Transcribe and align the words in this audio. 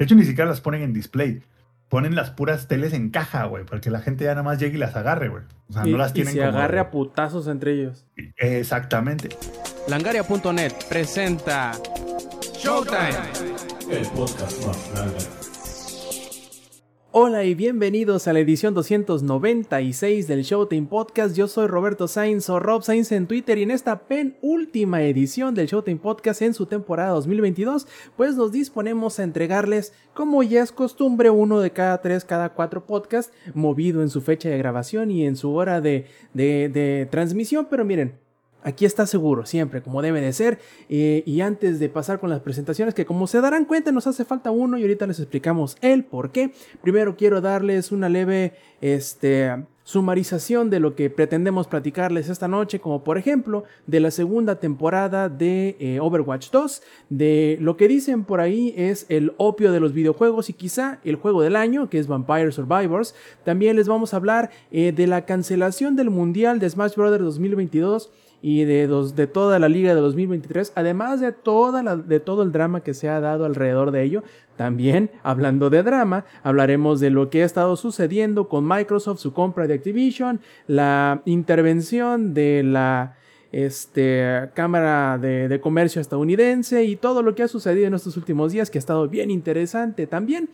De 0.00 0.04
hecho, 0.06 0.14
ni 0.14 0.24
siquiera 0.24 0.48
las 0.48 0.62
ponen 0.62 0.80
en 0.80 0.94
display. 0.94 1.42
Ponen 1.90 2.14
las 2.14 2.30
puras 2.30 2.68
teles 2.68 2.94
en 2.94 3.10
caja, 3.10 3.44
güey, 3.44 3.66
para 3.66 3.82
que 3.82 3.90
la 3.90 4.00
gente 4.00 4.24
ya 4.24 4.30
nada 4.30 4.42
más 4.42 4.58
llegue 4.58 4.76
y 4.76 4.80
las 4.80 4.96
agarre, 4.96 5.28
güey. 5.28 5.42
O 5.68 5.74
sea, 5.74 5.86
y, 5.86 5.92
no 5.92 5.98
las 5.98 6.14
tienen 6.14 6.32
y 6.32 6.38
se 6.38 6.42
como 6.42 6.56
agarre 6.56 6.78
a 6.78 6.90
putazos 6.90 7.46
entre 7.48 7.74
ellos. 7.74 8.06
Exactamente. 8.38 9.28
Langaria.net 9.88 10.72
presenta 10.88 11.72
Showtime. 12.54 13.10
El 13.90 14.06
podcast 14.06 14.66
más 14.66 14.90
grande. 14.94 15.49
Hola 17.12 17.42
y 17.42 17.56
bienvenidos 17.56 18.28
a 18.28 18.32
la 18.32 18.38
edición 18.38 18.72
296 18.72 20.28
del 20.28 20.44
Showtime 20.44 20.86
Podcast. 20.86 21.34
Yo 21.34 21.48
soy 21.48 21.66
Roberto 21.66 22.06
Sainz 22.06 22.48
o 22.48 22.60
Rob 22.60 22.84
Sainz 22.84 23.10
en 23.10 23.26
Twitter 23.26 23.58
y 23.58 23.64
en 23.64 23.72
esta 23.72 24.04
penúltima 24.06 25.02
edición 25.02 25.56
del 25.56 25.66
Showtime 25.66 25.98
Podcast 25.98 26.40
en 26.42 26.54
su 26.54 26.66
temporada 26.66 27.10
2022, 27.10 27.88
pues 28.16 28.36
nos 28.36 28.52
disponemos 28.52 29.18
a 29.18 29.24
entregarles, 29.24 29.92
como 30.14 30.44
ya 30.44 30.62
es 30.62 30.70
costumbre, 30.70 31.30
uno 31.30 31.58
de 31.58 31.72
cada 31.72 32.00
tres, 32.00 32.24
cada 32.24 32.50
cuatro 32.50 32.86
podcasts, 32.86 33.34
movido 33.54 34.02
en 34.02 34.08
su 34.08 34.20
fecha 34.20 34.48
de 34.48 34.58
grabación 34.58 35.10
y 35.10 35.26
en 35.26 35.34
su 35.34 35.52
hora 35.52 35.80
de, 35.80 36.06
de, 36.32 36.68
de 36.68 37.08
transmisión. 37.10 37.66
Pero 37.68 37.84
miren, 37.84 38.20
Aquí 38.62 38.84
está 38.84 39.06
seguro, 39.06 39.46
siempre, 39.46 39.82
como 39.82 40.02
debe 40.02 40.20
de 40.20 40.32
ser. 40.32 40.58
Eh, 40.88 41.22
y 41.26 41.40
antes 41.40 41.78
de 41.78 41.88
pasar 41.88 42.20
con 42.20 42.30
las 42.30 42.40
presentaciones, 42.40 42.94
que 42.94 43.06
como 43.06 43.26
se 43.26 43.40
darán 43.40 43.64
cuenta, 43.64 43.92
nos 43.92 44.06
hace 44.06 44.24
falta 44.24 44.50
uno 44.50 44.76
y 44.76 44.82
ahorita 44.82 45.06
les 45.06 45.18
explicamos 45.18 45.76
el 45.80 46.04
por 46.04 46.30
qué. 46.30 46.52
Primero 46.82 47.16
quiero 47.16 47.40
darles 47.40 47.90
una 47.90 48.08
leve 48.08 48.52
este, 48.80 49.64
sumarización 49.90 50.70
de 50.70 50.78
lo 50.78 50.94
que 50.94 51.10
pretendemos 51.10 51.66
platicarles 51.66 52.28
esta 52.28 52.48
noche, 52.48 52.80
como 52.80 53.02
por 53.02 53.18
ejemplo 53.18 53.64
de 53.86 54.00
la 54.00 54.10
segunda 54.10 54.60
temporada 54.60 55.28
de 55.28 55.76
eh, 55.80 55.98
Overwatch 56.00 56.50
2, 56.50 56.82
de 57.08 57.58
lo 57.60 57.76
que 57.76 57.88
dicen 57.88 58.24
por 58.24 58.40
ahí 58.40 58.72
es 58.76 59.06
el 59.08 59.32
opio 59.36 59.72
de 59.72 59.80
los 59.80 59.92
videojuegos 59.92 60.50
y 60.50 60.52
quizá 60.52 61.00
el 61.04 61.16
juego 61.16 61.42
del 61.42 61.56
año, 61.56 61.88
que 61.90 61.98
es 61.98 62.06
Vampire 62.06 62.52
Survivors. 62.52 63.14
También 63.44 63.76
les 63.76 63.88
vamos 63.88 64.14
a 64.14 64.18
hablar 64.18 64.50
eh, 64.70 64.92
de 64.92 65.06
la 65.06 65.24
cancelación 65.24 65.96
del 65.96 66.10
Mundial 66.10 66.58
de 66.58 66.68
Smash 66.68 66.94
Bros. 66.94 67.10
2022 67.10 68.10
y 68.42 68.64
de, 68.64 68.86
dos, 68.86 69.14
de 69.16 69.26
toda 69.26 69.58
la 69.58 69.68
liga 69.68 69.94
de 69.94 70.00
2023, 70.00 70.72
además 70.74 71.20
de, 71.20 71.32
toda 71.32 71.82
la, 71.82 71.96
de 71.96 72.20
todo 72.20 72.42
el 72.42 72.52
drama 72.52 72.82
que 72.82 72.94
se 72.94 73.08
ha 73.08 73.20
dado 73.20 73.44
alrededor 73.44 73.90
de 73.90 74.02
ello. 74.02 74.22
También, 74.56 75.10
hablando 75.22 75.70
de 75.70 75.82
drama, 75.82 76.24
hablaremos 76.42 77.00
de 77.00 77.10
lo 77.10 77.30
que 77.30 77.42
ha 77.42 77.46
estado 77.46 77.76
sucediendo 77.76 78.48
con 78.48 78.66
Microsoft, 78.66 79.20
su 79.20 79.32
compra 79.32 79.66
de 79.66 79.74
Activision, 79.74 80.40
la 80.66 81.22
intervención 81.24 82.34
de 82.34 82.62
la 82.62 83.16
este, 83.52 84.50
Cámara 84.54 85.18
de, 85.18 85.48
de 85.48 85.60
Comercio 85.60 86.00
estadounidense 86.00 86.84
y 86.84 86.96
todo 86.96 87.22
lo 87.22 87.34
que 87.34 87.42
ha 87.42 87.48
sucedido 87.48 87.86
en 87.86 87.94
estos 87.94 88.16
últimos 88.16 88.52
días, 88.52 88.70
que 88.70 88.78
ha 88.78 88.80
estado 88.80 89.08
bien 89.08 89.30
interesante 89.30 90.06
también. 90.06 90.50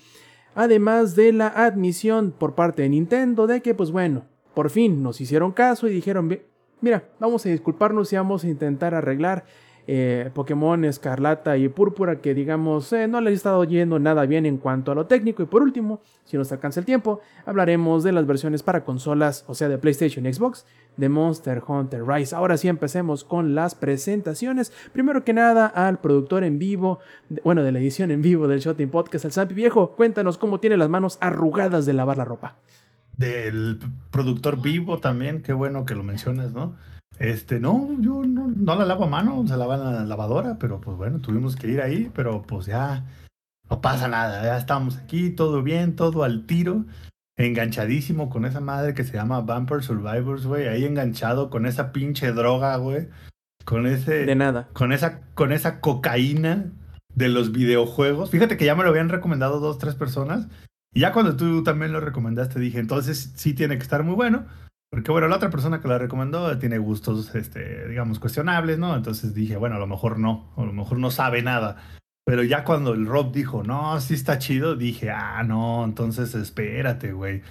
Además 0.54 1.14
de 1.16 1.32
la 1.32 1.48
admisión 1.48 2.32
por 2.36 2.54
parte 2.54 2.82
de 2.82 2.88
Nintendo 2.88 3.46
de 3.46 3.60
que, 3.60 3.74
pues 3.74 3.90
bueno, 3.90 4.24
por 4.54 4.70
fin 4.70 5.02
nos 5.02 5.20
hicieron 5.20 5.52
caso 5.52 5.86
y 5.86 5.90
dijeron, 5.90 6.28
Mira, 6.80 7.04
vamos 7.18 7.44
a 7.46 7.48
disculparnos 7.48 8.12
y 8.12 8.16
vamos 8.16 8.44
a 8.44 8.48
intentar 8.48 8.94
arreglar 8.94 9.44
eh, 9.88 10.30
Pokémon 10.34 10.84
Escarlata 10.84 11.56
y 11.56 11.68
Púrpura 11.68 12.20
que 12.20 12.34
digamos 12.34 12.92
eh, 12.92 13.06
no 13.06 13.20
les 13.20 13.32
ha 13.32 13.36
estado 13.36 13.62
yendo 13.62 14.00
nada 14.00 14.26
bien 14.26 14.44
en 14.44 14.58
cuanto 14.58 14.90
a 14.90 14.94
lo 14.94 15.06
técnico. 15.06 15.42
Y 15.42 15.46
por 15.46 15.62
último, 15.62 16.00
si 16.24 16.36
nos 16.36 16.50
alcanza 16.50 16.80
el 16.80 16.86
tiempo, 16.86 17.20
hablaremos 17.44 18.02
de 18.02 18.12
las 18.12 18.26
versiones 18.26 18.62
para 18.64 18.84
consolas, 18.84 19.44
o 19.46 19.54
sea, 19.54 19.68
de 19.68 19.78
PlayStation 19.78 20.24
Xbox, 20.32 20.66
de 20.96 21.08
Monster 21.08 21.62
Hunter 21.66 22.04
Rise. 22.04 22.34
Ahora 22.34 22.56
sí 22.56 22.66
empecemos 22.66 23.22
con 23.22 23.54
las 23.54 23.74
presentaciones. 23.76 24.72
Primero 24.92 25.24
que 25.24 25.32
nada, 25.32 25.66
al 25.66 25.98
productor 25.98 26.42
en 26.42 26.58
vivo, 26.58 26.98
bueno, 27.44 27.62
de 27.62 27.70
la 27.70 27.78
edición 27.78 28.10
en 28.10 28.22
vivo 28.22 28.48
del 28.48 28.60
Shotting 28.60 28.90
Podcast, 28.90 29.24
el 29.24 29.32
Zampi 29.32 29.54
Viejo, 29.54 29.92
cuéntanos 29.92 30.36
cómo 30.36 30.58
tiene 30.58 30.76
las 30.76 30.88
manos 30.88 31.16
arrugadas 31.20 31.86
de 31.86 31.92
lavar 31.92 32.18
la 32.18 32.24
ropa 32.24 32.56
del 33.16 33.78
productor 34.10 34.60
vivo 34.60 34.98
también, 34.98 35.42
qué 35.42 35.52
bueno 35.52 35.84
que 35.84 35.94
lo 35.94 36.02
mencionas, 36.02 36.52
¿no? 36.52 36.76
Este, 37.18 37.60
no, 37.60 37.88
yo 38.00 38.24
no, 38.24 38.48
no 38.48 38.76
la 38.76 38.84
lavo 38.84 39.04
a 39.04 39.08
mano, 39.08 39.46
se 39.46 39.56
lava 39.56 39.76
en 39.76 39.84
la 39.84 40.04
lavadora, 40.04 40.58
pero 40.58 40.80
pues 40.80 40.96
bueno, 40.96 41.20
tuvimos 41.20 41.56
que 41.56 41.68
ir 41.68 41.80
ahí, 41.80 42.10
pero 42.14 42.42
pues 42.42 42.66
ya 42.66 43.06
no 43.70 43.80
pasa 43.80 44.06
nada, 44.06 44.42
ya 44.42 44.58
estamos 44.58 44.98
aquí, 44.98 45.30
todo 45.30 45.62
bien, 45.62 45.96
todo 45.96 46.24
al 46.24 46.44
tiro, 46.46 46.84
enganchadísimo 47.38 48.28
con 48.28 48.44
esa 48.44 48.60
madre 48.60 48.92
que 48.92 49.04
se 49.04 49.14
llama 49.14 49.40
Vampire 49.40 49.82
Survivors, 49.82 50.46
güey, 50.46 50.68
ahí 50.68 50.84
enganchado 50.84 51.48
con 51.48 51.64
esa 51.64 51.90
pinche 51.92 52.32
droga, 52.32 52.76
güey, 52.76 53.08
con 53.64 53.86
ese... 53.86 54.26
De 54.26 54.34
nada. 54.34 54.68
Con 54.74 54.92
esa, 54.92 55.22
con 55.34 55.52
esa 55.52 55.80
cocaína 55.80 56.70
de 57.14 57.28
los 57.28 57.50
videojuegos. 57.50 58.30
Fíjate 58.30 58.56
que 58.56 58.64
ya 58.64 58.76
me 58.76 58.84
lo 58.84 58.90
habían 58.90 59.08
recomendado 59.08 59.58
dos, 59.58 59.78
tres 59.78 59.94
personas. 59.94 60.46
Y 60.96 61.00
ya 61.00 61.12
cuando 61.12 61.36
tú 61.36 61.62
también 61.62 61.92
lo 61.92 62.00
recomendaste, 62.00 62.58
dije, 62.58 62.78
entonces 62.78 63.30
sí 63.36 63.52
tiene 63.52 63.76
que 63.76 63.82
estar 63.82 64.02
muy 64.02 64.14
bueno. 64.14 64.46
Porque 64.90 65.12
bueno, 65.12 65.28
la 65.28 65.36
otra 65.36 65.50
persona 65.50 65.82
que 65.82 65.88
lo 65.88 65.98
recomendó 65.98 66.58
tiene 66.58 66.78
gustos, 66.78 67.34
este, 67.34 67.86
digamos, 67.86 68.18
cuestionables, 68.18 68.78
¿no? 68.78 68.96
Entonces 68.96 69.34
dije, 69.34 69.58
bueno, 69.58 69.76
a 69.76 69.78
lo 69.78 69.86
mejor 69.86 70.18
no, 70.18 70.54
a 70.56 70.64
lo 70.64 70.72
mejor 70.72 70.98
no 70.98 71.10
sabe 71.10 71.42
nada. 71.42 71.76
Pero 72.24 72.44
ya 72.44 72.64
cuando 72.64 72.94
el 72.94 73.04
Rob 73.04 73.30
dijo, 73.30 73.62
no, 73.62 74.00
sí 74.00 74.14
está 74.14 74.38
chido, 74.38 74.74
dije, 74.74 75.10
ah, 75.10 75.42
no, 75.42 75.84
entonces 75.84 76.34
espérate, 76.34 77.12
güey. 77.12 77.42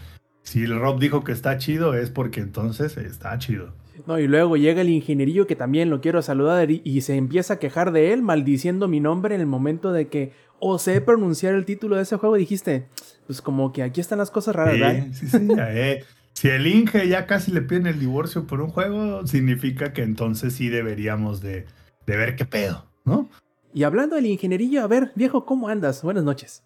Si 0.41 0.63
el 0.63 0.79
Rob 0.79 0.99
dijo 0.99 1.23
que 1.23 1.31
está 1.31 1.59
chido, 1.59 1.93
es 1.93 2.09
porque 2.09 2.39
entonces 2.39 2.97
está 2.97 3.37
chido. 3.37 3.75
No, 4.07 4.17
y 4.17 4.27
luego 4.27 4.57
llega 4.57 4.81
el 4.81 4.89
ingenierillo 4.89 5.45
que 5.45 5.55
también 5.55 5.91
lo 5.91 6.01
quiero 6.01 6.23
saludar 6.23 6.71
y, 6.71 7.01
se 7.01 7.15
empieza 7.15 7.53
a 7.53 7.59
quejar 7.59 7.91
de 7.91 8.11
él, 8.11 8.23
maldiciendo 8.23 8.87
mi 8.87 8.99
nombre 8.99 9.35
en 9.35 9.41
el 9.41 9.47
momento 9.47 9.91
de 9.91 10.07
que 10.07 10.33
osé 10.59 10.99
pronunciar 10.99 11.53
el 11.53 11.65
título 11.65 11.95
de 11.95 12.01
ese 12.01 12.17
juego. 12.17 12.35
Dijiste, 12.35 12.87
pues 13.25 13.41
como 13.41 13.71
que 13.71 13.83
aquí 13.83 14.01
están 14.01 14.19
las 14.19 14.31
cosas 14.31 14.55
raras, 14.55 14.75
sí, 14.75 14.79
¿verdad? 14.79 15.07
Sí, 15.13 15.27
sí, 15.27 15.47
eh. 15.59 16.03
Si 16.33 16.49
el 16.49 16.67
Inge 16.67 17.07
ya 17.07 17.27
casi 17.27 17.51
le 17.51 17.61
piden 17.61 17.87
el 17.87 17.97
divorcio 17.97 18.45
por 18.45 18.59
un 18.59 18.69
juego, 18.69 19.25
significa 19.25 19.93
que 19.93 20.03
entonces 20.03 20.53
sí 20.53 20.67
deberíamos 20.67 21.39
de, 21.41 21.65
de 22.05 22.17
ver 22.17 22.35
qué 22.35 22.43
pedo, 22.43 22.85
¿no? 23.05 23.29
Y 23.73 23.83
hablando 23.83 24.17
del 24.17 24.25
ingenierillo, 24.25 24.83
a 24.83 24.87
ver, 24.87 25.13
viejo, 25.15 25.45
¿cómo 25.45 25.69
andas? 25.69 26.01
Buenas 26.03 26.25
noches. 26.25 26.63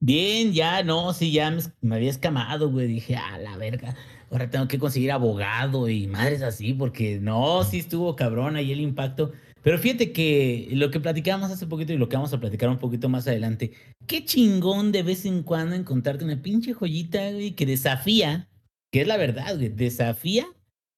Bien, 0.00 0.52
ya, 0.52 0.82
no, 0.82 1.14
sí, 1.14 1.32
ya 1.32 1.50
me, 1.50 1.62
me 1.80 1.96
había 1.96 2.10
escamado, 2.10 2.70
güey. 2.70 2.86
Dije, 2.86 3.16
a 3.16 3.38
la 3.38 3.56
verga, 3.56 3.96
ahora 4.30 4.50
tengo 4.50 4.68
que 4.68 4.78
conseguir 4.78 5.10
abogado 5.10 5.88
y 5.88 6.06
madres 6.06 6.42
así, 6.42 6.74
porque 6.74 7.18
no, 7.20 7.64
sí 7.64 7.78
estuvo 7.78 8.16
cabrón 8.16 8.56
ahí 8.56 8.72
el 8.72 8.80
impacto. 8.80 9.32
Pero 9.66 9.80
fíjate 9.80 10.12
que 10.12 10.68
lo 10.70 10.92
que 10.92 11.00
platicábamos 11.00 11.50
hace 11.50 11.66
poquito 11.66 11.92
y 11.92 11.96
lo 11.96 12.08
que 12.08 12.14
vamos 12.14 12.32
a 12.32 12.38
platicar 12.38 12.68
un 12.68 12.78
poquito 12.78 13.08
más 13.08 13.26
adelante, 13.26 13.72
qué 14.06 14.24
chingón 14.24 14.92
de 14.92 15.02
vez 15.02 15.26
en 15.26 15.42
cuando 15.42 15.74
encontrarte 15.74 16.24
una 16.24 16.40
pinche 16.40 16.72
joyita, 16.72 17.32
güey, 17.32 17.56
que 17.56 17.66
desafía, 17.66 18.48
que 18.92 19.00
es 19.00 19.08
la 19.08 19.16
verdad, 19.16 19.56
güey, 19.56 19.70
desafía 19.70 20.46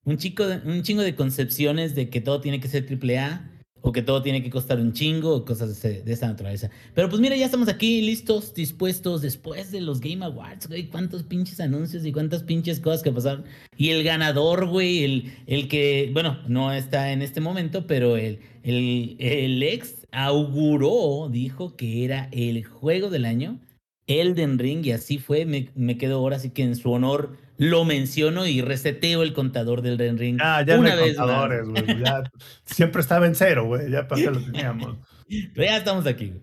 un, 0.04 0.18
chico 0.18 0.46
de, 0.46 0.70
un 0.70 0.82
chingo 0.82 1.00
de 1.00 1.14
concepciones 1.14 1.94
de 1.94 2.10
que 2.10 2.20
todo 2.20 2.42
tiene 2.42 2.60
que 2.60 2.68
ser 2.68 2.84
triple 2.84 3.18
A 3.18 3.50
o 3.81 3.93
que 3.93 4.03
todo 4.03 4.22
tiene 4.22 4.43
que 4.43 4.50
costar 4.50 4.81
un 4.81 4.93
chingo 4.93 5.34
o 5.34 5.44
cosas 5.44 5.81
de, 5.83 6.03
de, 6.03 6.12
esta 6.12 6.27
naturaleza. 6.27 6.71
Pero 6.94 7.09
pues 7.09 7.21
mira, 7.21 7.37
ya 7.37 7.44
estamos 7.44 7.69
aquí 7.69 8.03
listos, 8.03 8.55
dispuestos 8.55 9.22
después 9.22 9.71
de 9.71 9.81
los 9.81 10.00
Game 10.00 10.25
Awards, 10.25 10.69
güey, 10.69 10.89
cuántos 10.89 11.22
pinches 11.22 11.61
anuncios 11.61 12.05
y 12.05 12.12
cuántas 12.12 12.43
pinches 12.43 12.81
cosas 12.81 13.03
que 13.03 13.12
pasaron. 13.12 13.44
Y 13.77 13.91
el 13.91 14.03
ganador, 14.03 14.66
güey, 14.66 15.05
el, 15.05 15.33
el 15.47 15.69
que, 15.69 16.11
bueno, 16.12 16.39
no 16.49 16.72
está 16.72 17.12
en 17.12 17.22
este 17.22 17.41
momento, 17.41 17.87
pero 17.87 18.16
el, 18.16 18.41
el, 18.62 19.16
el 19.19 19.62
ex 19.62 20.06
auguró, 20.10 21.28
dijo 21.31 21.77
que 21.77 22.05
era 22.05 22.28
el 22.33 22.65
juego 22.65 23.10
del 23.10 23.25
año, 23.25 23.60
Elden 24.06 24.59
Ring, 24.59 24.84
y 24.84 24.93
así 24.93 25.19
fue, 25.19 25.45
me, 25.45 25.69
me 25.75 25.99
quedo 25.99 26.16
ahora 26.16 26.39
sí 26.39 26.50
que 26.50 26.62
en 26.62 26.77
su 26.77 26.91
honor 26.91 27.37
lo 27.58 27.84
menciono 27.84 28.46
y 28.46 28.62
reseteo 28.62 29.22
el 29.22 29.34
contador 29.34 29.82
del 29.82 29.94
Elden 29.94 30.16
Ring. 30.16 30.38
Ya, 30.38 30.64
ya 30.64 30.78
una 30.78 30.94
no 30.94 31.02
hay 31.02 31.08
vez 31.08 31.16
contadores, 31.16 31.69
güey. 31.69 32.04
Ya 32.04 32.22
siempre 32.64 33.02
estaba 33.02 33.26
en 33.26 33.34
cero, 33.34 33.66
güey. 33.66 33.91
Ya 33.91 34.06
para 34.06 34.22
que 34.22 34.30
lo 34.30 34.41
teníamos. 34.41 34.96
Pero 35.28 35.64
ya 35.64 35.76
estamos 35.76 36.06
aquí. 36.06 36.34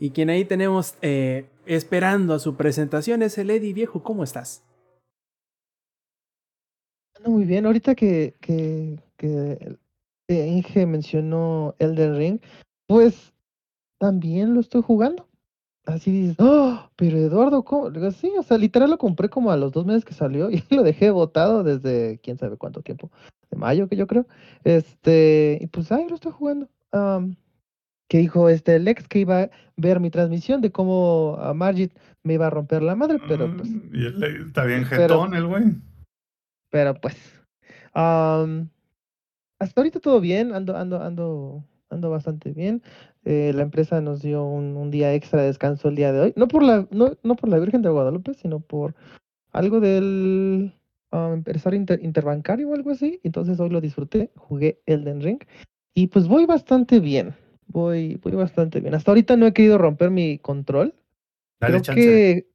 Y 0.00 0.10
quien 0.10 0.30
ahí 0.30 0.44
tenemos 0.44 0.94
eh, 1.02 1.46
esperando 1.66 2.34
a 2.34 2.38
su 2.38 2.56
presentación 2.56 3.22
es 3.22 3.36
el 3.36 3.50
Eddie 3.50 3.74
Viejo. 3.74 4.02
¿Cómo 4.02 4.24
estás? 4.24 4.64
Muy 7.24 7.44
bien, 7.44 7.64
ahorita 7.64 7.94
que, 7.94 8.34
que, 8.40 8.98
que 9.16 9.78
Inge 10.28 10.84
mencionó 10.84 11.74
Elden 11.78 12.16
Ring, 12.16 12.40
pues 12.86 13.32
también 13.98 14.52
lo 14.52 14.60
estoy 14.60 14.82
jugando 14.82 15.26
así 15.86 16.10
dices, 16.10 16.36
oh, 16.38 16.90
pero 16.96 17.18
Eduardo, 17.18 17.64
¿cómo? 17.64 17.90
Digo, 17.90 18.10
sí, 18.10 18.32
o 18.38 18.42
sea, 18.42 18.58
literal 18.58 18.90
lo 18.90 18.98
compré 18.98 19.28
como 19.28 19.50
a 19.50 19.56
los 19.56 19.72
dos 19.72 19.86
meses 19.86 20.04
que 20.04 20.14
salió 20.14 20.50
y 20.50 20.62
lo 20.70 20.82
dejé 20.82 21.10
botado 21.10 21.62
desde 21.62 22.18
quién 22.22 22.38
sabe 22.38 22.56
cuánto 22.56 22.82
tiempo, 22.82 23.10
de 23.50 23.56
mayo 23.56 23.88
que 23.88 23.96
yo 23.96 24.06
creo. 24.06 24.26
Este, 24.64 25.58
y 25.60 25.66
pues 25.68 25.92
ahí 25.92 26.08
lo 26.08 26.14
estoy 26.14 26.32
jugando. 26.32 26.68
Um, 26.92 27.34
que 28.08 28.18
dijo 28.18 28.48
este 28.48 28.78
Lex 28.78 29.08
que 29.08 29.20
iba 29.20 29.42
a 29.42 29.50
ver 29.76 29.98
mi 29.98 30.10
transmisión 30.10 30.60
de 30.60 30.70
cómo 30.70 31.36
a 31.40 31.54
Margit 31.54 31.92
me 32.22 32.34
iba 32.34 32.46
a 32.46 32.50
romper 32.50 32.82
la 32.82 32.94
madre, 32.94 33.18
pero 33.26 33.54
pues. 33.56 33.68
Mm, 33.70 33.94
y 33.94 34.06
está 34.46 34.64
bien 34.64 34.84
jetón 34.84 35.34
el 35.34 35.46
güey. 35.46 35.64
Pero 36.70 36.94
pues. 36.94 37.16
Um, 37.94 38.68
hasta 39.58 39.80
ahorita 39.80 40.00
todo 40.00 40.20
bien, 40.20 40.52
ando, 40.52 40.76
ando, 40.76 41.00
ando, 41.00 41.64
ando 41.90 42.10
bastante 42.10 42.52
bien. 42.52 42.82
Eh, 43.24 43.52
la 43.54 43.62
empresa 43.62 44.00
nos 44.00 44.20
dio 44.22 44.44
un, 44.44 44.76
un 44.76 44.90
día 44.90 45.14
extra 45.14 45.40
de 45.40 45.46
descanso 45.46 45.88
el 45.88 45.96
día 45.96 46.12
de 46.12 46.20
hoy. 46.20 46.32
No 46.36 46.46
por 46.48 46.62
la, 46.62 46.86
no, 46.90 47.16
no 47.22 47.36
por 47.36 47.48
la 47.48 47.58
Virgen 47.58 47.82
de 47.82 47.88
Guadalupe, 47.88 48.34
sino 48.34 48.60
por 48.60 48.94
algo 49.52 49.80
del 49.80 50.74
ah, 51.10 51.30
empresario 51.32 51.78
inter- 51.78 52.02
interbancario 52.02 52.68
o 52.68 52.74
algo 52.74 52.90
así. 52.90 53.20
Entonces 53.22 53.58
hoy 53.60 53.70
lo 53.70 53.80
disfruté, 53.80 54.30
jugué 54.36 54.80
Elden 54.86 55.22
Ring. 55.22 55.38
Y 55.94 56.08
pues 56.08 56.28
voy 56.28 56.44
bastante 56.44 57.00
bien. 57.00 57.34
Voy, 57.68 58.16
voy 58.16 58.32
bastante 58.32 58.80
bien. 58.80 58.94
Hasta 58.94 59.10
ahorita 59.10 59.36
no 59.36 59.46
he 59.46 59.52
querido 59.52 59.78
romper 59.78 60.10
mi 60.10 60.38
control. 60.38 60.94
Dale 61.60 61.72
creo 61.74 61.82
chance. 61.82 62.00
que. 62.00 62.46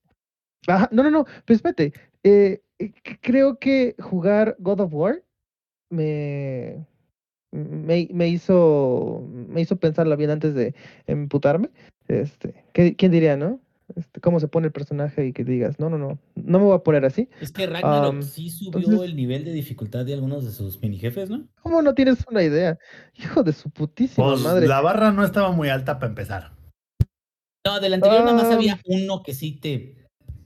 Ajá, 0.68 0.90
no, 0.92 1.04
no, 1.04 1.10
no. 1.10 1.26
Pero 1.46 1.56
espérate. 1.56 1.94
eh, 2.24 2.62
eh, 2.78 2.92
creo 3.22 3.58
que 3.58 3.96
jugar 4.00 4.56
God 4.60 4.82
of 4.82 4.94
War 4.94 5.24
me, 5.90 6.86
me, 7.52 8.08
me 8.12 8.28
hizo 8.28 9.24
me 9.32 9.62
hizo 9.62 9.76
pensarla 9.78 10.16
bien 10.16 10.30
antes 10.30 10.54
de 10.54 10.74
emputarme. 11.08 11.70
Este, 12.08 12.54
¿qué- 12.74 12.96
¿quién 12.96 13.12
diría, 13.12 13.38
no? 13.38 13.60
Este, 13.96 14.20
cómo 14.22 14.40
se 14.40 14.48
pone 14.48 14.68
el 14.68 14.72
personaje 14.72 15.26
y 15.26 15.34
que 15.34 15.44
digas, 15.44 15.80
no, 15.80 15.90
no, 15.90 15.98
no, 15.98 16.20
no 16.36 16.60
me 16.60 16.66
voy 16.66 16.76
a 16.76 16.84
poner 16.84 17.06
así. 17.06 17.28
Es 17.42 17.52
que 17.52 17.66
Ragnarok 17.66 18.22
sí 18.22 18.52
subió 18.52 18.78
entonces- 18.80 19.10
el 19.10 19.16
nivel 19.16 19.44
de 19.46 19.52
dificultad 19.52 20.06
de 20.06 20.14
algunos 20.14 20.46
de 20.46 20.52
sus 20.52 20.80
mini 20.80 21.00
jefes, 21.00 21.30
¿no? 21.32 21.48
¿Cómo 21.64 21.82
no 21.82 21.96
tienes 21.96 22.24
una 22.30 22.44
idea? 22.44 22.78
Hijo 23.18 23.42
de 23.42 23.52
su 23.54 23.72
putísima 23.72 24.28
Pues 24.28 24.42
madre. 24.44 24.68
la 24.68 24.82
barra 24.82 25.12
no 25.12 25.24
estaba 25.26 25.52
muy 25.52 25.70
alta 25.70 25.98
para 25.98 26.10
empezar. 26.10 26.52
No, 27.66 27.80
del 27.80 27.96
anterior 27.96 28.22
nada 28.24 28.34
más 28.38 28.52
había 28.52 28.80
uno 28.86 29.22
que 29.24 29.34
sí 29.34 29.54
te 29.60 29.96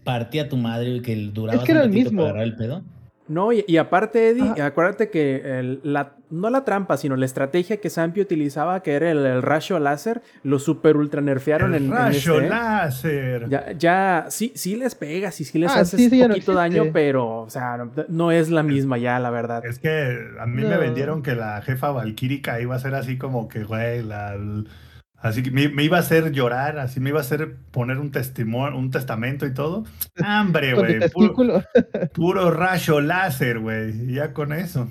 partía 0.06 0.48
tu 0.50 0.56
madre 0.58 0.96
y 0.96 1.02
que 1.02 1.16
duraba 1.16 1.64
que 1.66 1.72
era 1.74 1.84
el 1.84 1.90
para 1.90 2.02
mismo. 2.04 2.24
agarrar 2.24 2.44
el 2.44 2.56
pedo. 2.56 2.84
No, 3.28 3.54
y, 3.54 3.64
y 3.68 3.78
aparte, 3.78 4.30
Eddie, 4.30 4.52
Ajá. 4.52 4.66
acuérdate 4.66 5.10
que 5.10 5.60
el- 5.60 5.80
la, 5.84 6.14
no 6.30 6.50
la 6.50 6.66
trampa, 6.66 6.98
sino 6.98 7.16
la 7.16 7.26
estrategia 7.26 7.78
que 7.78 7.90
Zampi 7.90 8.20
utilizaba, 8.20 8.84
que 8.84 8.92
era 8.94 9.10
el, 9.12 9.26
el 9.26 9.42
rayo 9.42 9.80
láser, 9.80 10.22
lo 10.44 10.60
super 10.60 10.98
ultra 10.98 11.22
nerfearon 11.22 11.74
El 11.74 11.84
en, 11.84 11.90
en 11.90 11.92
rayo 11.98 12.34
este, 12.36 12.46
¿eh? 12.46 12.50
láser. 12.50 13.50
Ya, 13.50 13.72
ya, 13.72 14.26
sí, 14.30 14.52
sí 14.56 14.76
les 14.76 14.96
pegas 14.96 15.40
y 15.40 15.46
sí 15.46 15.58
les 15.58 15.72
Ah, 15.72 15.80
haces 15.80 16.02
sí, 16.02 16.10
sí, 16.10 16.20
no 16.20 16.28
poquito 16.28 16.54
daño, 16.54 16.86
pero, 16.92 17.42
o 17.44 17.50
sea, 17.50 17.78
no, 17.78 17.92
no 18.10 18.32
es 18.34 18.50
la 18.50 18.62
misma 18.62 18.98
ya, 18.98 19.18
la 19.20 19.30
verdad. 19.30 19.66
Es 19.66 19.80
que 19.80 20.18
a 20.40 20.46
mí 20.46 20.62
me 20.64 20.78
vendieron 20.78 21.24
que 21.24 21.34
la 21.36 21.62
jefa 21.62 21.92
valquírica 21.92 22.60
iba 22.60 22.76
a 22.76 22.80
ser 22.80 22.94
así 22.94 23.18
como 23.18 23.48
que, 23.48 23.64
güey, 23.64 24.04
la, 24.04 24.36
así 25.24 25.42
que 25.42 25.50
me, 25.50 25.70
me 25.70 25.84
iba 25.84 25.98
a 25.98 26.02
hacer 26.02 26.32
llorar, 26.32 26.78
así 26.78 27.00
me 27.00 27.10
iba 27.10 27.18
a 27.18 27.22
hacer 27.22 27.56
poner 27.72 27.98
un 27.98 28.12
testimonio, 28.12 28.78
un 28.78 28.92
testamento 28.92 29.48
y 29.48 29.54
todo. 29.54 29.86
Hambre, 30.24 30.76
güey, 30.76 31.00
puro, 31.10 31.64
puro 32.14 32.52
rayo 32.52 33.02
láser, 33.02 33.58
güey, 33.60 34.14
ya 34.14 34.34
con 34.34 34.54
eso. 34.54 34.88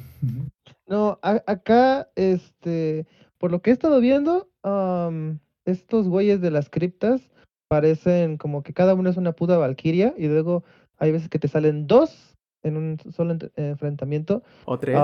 No, 0.88 1.18
a- 1.22 1.42
acá, 1.46 2.08
este, 2.16 3.06
por 3.38 3.50
lo 3.52 3.62
que 3.62 3.70
he 3.70 3.72
estado 3.72 4.00
viendo, 4.00 4.48
am, 4.64 5.38
estos 5.64 6.08
güeyes 6.08 6.40
de 6.40 6.50
las 6.50 6.68
criptas 6.68 7.20
parecen 7.68 8.36
como 8.36 8.62
que 8.62 8.72
cada 8.74 8.94
uno 8.94 9.08
es 9.08 9.16
una 9.16 9.32
puta 9.32 9.56
valquiria 9.56 10.12
y 10.18 10.26
luego 10.26 10.64
hay 10.98 11.12
veces 11.12 11.28
que 11.28 11.38
te 11.38 11.48
salen 11.48 11.86
dos 11.86 12.34
en 12.64 12.76
un 12.76 12.98
solo 13.12 13.34
ent- 13.34 13.50
enfrentamiento 13.56 14.42
O 14.66 14.78
tres. 14.78 14.98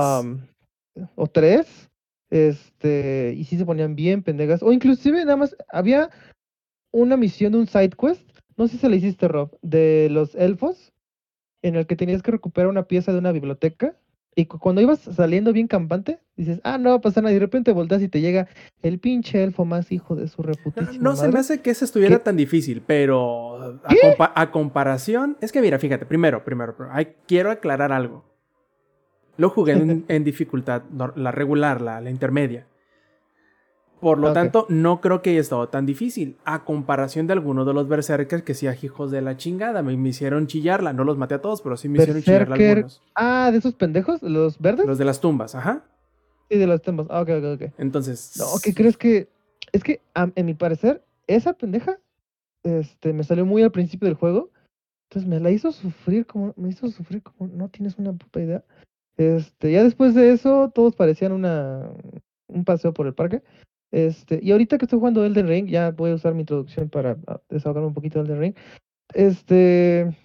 o 1.15 1.27
tres, 1.29 1.89
este, 2.31 3.35
y 3.37 3.45
sí 3.45 3.57
se 3.59 3.65
ponían 3.67 3.95
bien 3.95 4.23
pendejas, 4.23 4.63
o 4.63 4.73
inclusive 4.73 5.25
nada 5.25 5.37
más 5.37 5.57
había 5.71 6.11
una 6.93 7.17
misión 7.17 7.53
de 7.53 7.59
un 7.59 7.67
side 7.67 7.91
quest, 7.91 8.23
no 8.57 8.67
sé 8.67 8.75
si 8.75 8.79
se 8.79 8.89
la 8.89 8.97
hiciste 8.97 9.29
Rob, 9.29 9.57
de 9.63 10.09
los 10.11 10.35
elfos, 10.35 10.93
en 11.63 11.77
el 11.77 11.87
que 11.87 11.97
tenías 11.97 12.23
que 12.23 12.31
recuperar 12.31 12.69
una 12.69 12.85
pieza 12.85 13.13
de 13.13 13.19
una 13.19 13.33
biblioteca, 13.33 13.97
y 14.35 14.47
cu- 14.47 14.59
cuando 14.61 14.81
ibas 14.81 15.01
saliendo 15.01 15.53
bien 15.53 15.67
campante, 15.67 16.21
dices, 16.37 16.61
ah, 16.63 16.79
no 16.79 16.91
va 16.91 16.97
a 16.97 17.01
pasar 17.01 17.25
nada, 17.25 17.33
y 17.33 17.35
de 17.35 17.41
repente 17.41 17.73
volteas 17.73 18.03
y 18.03 18.09
te 18.09 18.21
llega 18.21 18.47
el 18.83 19.01
pinche 19.01 19.43
elfo 19.43 19.65
más 19.65 19.91
hijo 19.91 20.15
de 20.15 20.29
su 20.29 20.43
No, 20.43 20.49
reputísima 20.49 21.11
no 21.11 21.17
se 21.17 21.29
me 21.29 21.41
hace 21.41 21.61
que 21.61 21.71
ese 21.71 21.85
estuviera 21.85 22.19
¿Qué? 22.19 22.25
tan 22.25 22.37
difícil, 22.37 22.83
pero 22.87 23.81
a, 23.85 23.89
¿Qué? 23.89 23.97
compa- 24.17 24.33
a 24.35 24.51
comparación, 24.53 25.37
es 25.41 25.51
que 25.51 25.61
mira, 25.61 25.79
fíjate, 25.81 26.07
primero, 26.07 26.45
primero, 26.45 26.77
primero, 26.77 26.95
hay- 26.95 27.17
quiero 27.27 27.51
aclarar 27.51 27.91
algo. 27.91 28.25
Lo 29.39 29.49
jugué 29.49 29.73
en, 29.73 30.05
en 30.09 30.25
dificultad, 30.25 30.83
la 31.17 31.31
regular, 31.33 31.81
la, 31.81 32.01
la 32.03 32.11
intermedia. 32.11 32.67
Por 34.01 34.19
lo 34.19 34.33
tanto, 34.33 34.67
no 34.69 35.01
creo 35.01 35.23
que 35.23 35.31
haya 35.31 35.41
estado 35.41 35.69
tan 35.69 35.85
difícil. 35.85 36.37
A 36.45 36.65
comparación 36.65 37.27
de 37.27 37.33
algunos 37.33 37.67
de 37.67 37.73
los 37.75 37.89
berserkers 37.89 38.45
que 38.45 38.55
sí, 38.55 38.69
hijos 38.83 39.11
de 39.11 39.23
la 39.23 39.37
chingada, 39.37 39.83
me, 39.83 39.97
me 39.97 40.11
hicieron 40.11 40.47
chillarla. 40.47 40.93
No 40.93 41.03
los 41.03 41.19
maté 41.19 41.35
a 41.35 41.41
todos, 41.41 41.63
pero 41.63 41.77
sí 41.77 41.89
me 41.89 41.99
hicieron 41.99 42.23
chillarla 42.23 42.55
algunos. 42.55 43.03
Ah, 43.17 43.49
de 43.51 43.59
esos 43.59 43.75
pendejos, 43.75 44.23
los 44.23 44.61
verdes, 44.61 44.87
Los 44.87 44.99
de 44.99 45.05
las 45.05 45.21
tumbas, 45.21 45.57
ajá. 45.57 45.83
sí, 46.49 46.59
de 46.59 46.67
los 46.69 46.81
temas, 46.81 47.09
ah, 47.11 47.23
ok, 47.23 47.31
ok, 47.39 47.45
ok. 47.63 47.73
Entonces. 47.79 48.35
No, 48.39 48.45
¿qué 48.63 48.73
crees 48.73 48.97
que? 48.97 49.29
Es 49.73 49.83
que, 49.83 50.01
a- 50.15 50.31
en 50.35 50.47
mi 50.47 50.55
parecer, 50.55 51.03
esa 51.27 51.53
pendeja 51.55 51.99
este, 52.63 53.13
me 53.13 53.25
salió 53.25 53.45
muy 53.47 53.63
al 53.65 53.73
principio 53.73 54.07
del 54.07 54.15
juego. 54.15 54.51
Entonces 55.11 55.29
me 55.29 55.41
la 55.41 55.51
hizo 55.51 55.73
sufrir 55.73 56.25
como. 56.25 56.55
Me 56.57 56.69
hizo 56.69 56.89
sufrir 56.89 57.21
como. 57.23 57.51
No 57.53 57.69
tienes 57.69 57.99
una 57.99 58.13
puta 58.13 58.41
idea. 58.41 58.63
Este, 59.19 59.73
ya 59.73 59.83
después 59.85 60.15
de 60.15 60.33
eso, 60.33 60.71
todos 60.75 60.97
parecían 60.97 61.33
una, 61.33 61.91
un 62.49 62.65
paseo 62.65 62.95
por 62.95 63.07
el 63.09 63.15
parque. 63.15 63.43
Este, 63.91 64.41
y 64.43 64.53
ahorita 64.53 64.79
que 64.79 64.85
estoy 64.87 64.99
jugando 65.01 65.25
Elden 65.25 65.49
Ring, 65.49 65.69
ya 65.69 65.91
voy 65.91 66.13
a 66.13 66.15
usar 66.15 66.35
mi 66.35 66.41
introducción 66.41 66.89
para 66.89 67.19
ah, 67.27 67.41
desahogarme 67.51 67.89
un 67.89 67.95
poquito 67.95 68.21
de 68.23 68.27
Elden 68.27 68.41
Ring. 68.41 68.55
Este. 69.15 70.17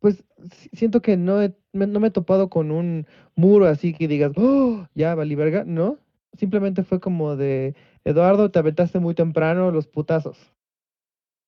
Pues 0.00 0.24
si- 0.52 0.68
siento 0.74 1.00
que 1.00 1.16
no, 1.16 1.40
he- 1.42 1.54
me- 1.72 1.86
no 1.86 2.00
me 2.00 2.08
he 2.08 2.10
topado 2.10 2.50
con 2.50 2.70
un 2.70 3.06
muro 3.36 3.66
así 3.66 3.94
que 3.94 4.08
digas, 4.08 4.32
oh, 4.36 4.86
ya 4.94 5.14
valí 5.14 5.34
verga. 5.34 5.64
No, 5.64 5.98
simplemente 6.36 6.82
fue 6.82 7.00
como 7.00 7.36
de 7.36 7.74
Eduardo, 8.04 8.50
te 8.50 8.58
aventaste 8.58 8.98
muy 8.98 9.14
temprano 9.14 9.70
los 9.70 9.86
putazos. 9.86 10.36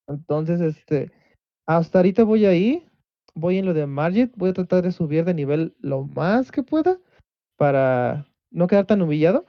Entonces, 0.09 0.61
este, 0.61 1.11
hasta 1.67 1.99
ahorita 1.99 2.25
voy 2.25 2.47
ahí, 2.47 2.87
voy 3.34 3.58
en 3.58 3.66
lo 3.66 3.75
de 3.75 3.86
Margit, 3.86 4.32
voy 4.36 4.50
a 4.50 4.54
tratar 4.54 4.82
de 4.82 4.92
subir 4.92 5.25
de 5.25 5.34
nivel 5.34 5.75
lo 5.81 6.04
más 6.04 6.50
que 6.52 6.62
pueda 6.62 6.98
para 7.56 8.26
no 8.50 8.66
quedar 8.66 8.86
tan 8.86 9.02
humillado. 9.02 9.46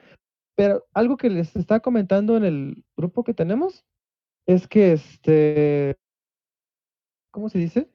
Pero 0.55 0.85
algo 0.93 1.17
que 1.17 1.29
les 1.29 1.55
está 1.55 1.79
comentando 1.79 2.37
en 2.37 2.45
el 2.45 2.83
grupo 2.97 3.23
que 3.23 3.33
tenemos 3.33 3.85
es 4.47 4.67
que 4.67 4.93
este, 4.93 5.97
¿cómo 7.31 7.49
se 7.49 7.59
dice? 7.59 7.89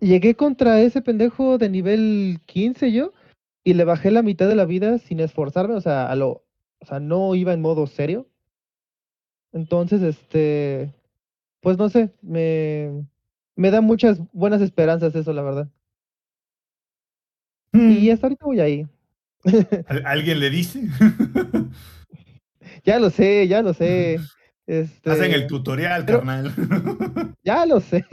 Llegué 0.00 0.34
contra 0.34 0.80
ese 0.80 1.00
pendejo 1.00 1.58
de 1.58 1.70
nivel 1.70 2.40
15 2.46 2.92
yo 2.92 3.12
y 3.64 3.74
le 3.74 3.84
bajé 3.84 4.10
la 4.10 4.22
mitad 4.22 4.46
de 4.48 4.54
la 4.54 4.66
vida 4.66 4.98
sin 4.98 5.20
esforzarme, 5.20 5.74
o 5.74 5.80
sea, 5.80 6.10
a 6.10 6.14
lo, 6.14 6.44
o 6.80 6.86
sea, 6.86 7.00
no 7.00 7.34
iba 7.34 7.52
en 7.52 7.62
modo 7.62 7.86
serio. 7.86 8.28
Entonces, 9.52 10.02
este, 10.02 10.92
pues 11.60 11.78
no 11.78 11.88
sé, 11.88 12.12
me, 12.20 13.06
me 13.56 13.70
da 13.70 13.80
muchas 13.80 14.20
buenas 14.32 14.60
esperanzas 14.62 15.14
eso, 15.14 15.32
la 15.32 15.42
verdad. 15.42 15.68
Y 17.72 18.10
hasta 18.10 18.26
ahorita 18.26 18.46
voy 18.46 18.60
ahí. 18.60 18.86
¿Al- 19.88 20.06
¿Alguien 20.06 20.40
le 20.40 20.50
dice? 20.50 20.82
Ya 22.84 22.98
lo 22.98 23.10
sé, 23.10 23.46
ya 23.48 23.62
lo 23.62 23.74
sé. 23.74 24.18
Este, 24.68 25.10
Hacen 25.12 25.30
el 25.30 25.46
tutorial, 25.46 26.04
pero- 26.04 26.18
carnal. 26.18 26.52
Ya 27.44 27.64
lo 27.66 27.78
sé. 27.78 28.04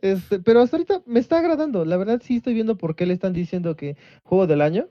Este, 0.00 0.38
pero 0.38 0.60
hasta 0.60 0.76
ahorita 0.76 1.02
me 1.04 1.18
está 1.18 1.38
agradando. 1.40 1.84
La 1.84 1.96
verdad 1.96 2.20
sí 2.22 2.36
estoy 2.36 2.54
viendo 2.54 2.78
por 2.78 2.94
qué 2.94 3.06
le 3.06 3.14
están 3.14 3.32
diciendo 3.32 3.74
que 3.74 3.96
juego 4.22 4.46
del 4.46 4.60
año. 4.60 4.88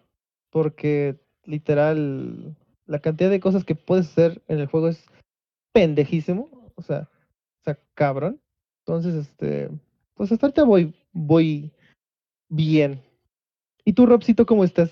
Porque 0.50 1.16
literal 1.46 2.58
la 2.86 3.00
cantidad 3.00 3.30
de 3.30 3.40
cosas 3.40 3.64
que 3.64 3.76
puedes 3.76 4.10
hacer 4.10 4.42
en 4.50 4.60
el 4.60 4.66
juego 4.68 4.90
es 4.90 5.06
pendejísimo. 5.72 6.50
O 6.76 6.82
sea, 6.82 7.08
o 7.62 7.64
sea, 7.64 7.80
cabrón. 7.94 8.42
Entonces, 8.86 9.16
este, 9.16 9.70
pues 10.16 10.32
hasta 10.32 10.48
ahorita 10.48 10.64
voy, 10.64 10.94
voy 11.14 11.72
bien. 12.50 13.02
¿Y 13.86 13.94
tú, 13.94 14.06
Robcito, 14.06 14.46
cómo 14.46 14.64
estás? 14.64 14.92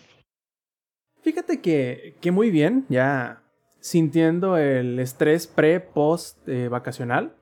Fíjate 1.21 1.61
que, 1.61 2.15
que 2.21 2.31
muy 2.31 2.49
bien, 2.49 2.85
ya 2.89 3.43
sintiendo 3.79 4.57
el 4.57 4.99
estrés 4.99 5.47
pre-post 5.47 6.47
eh, 6.47 6.67
vacacional. 6.69 7.35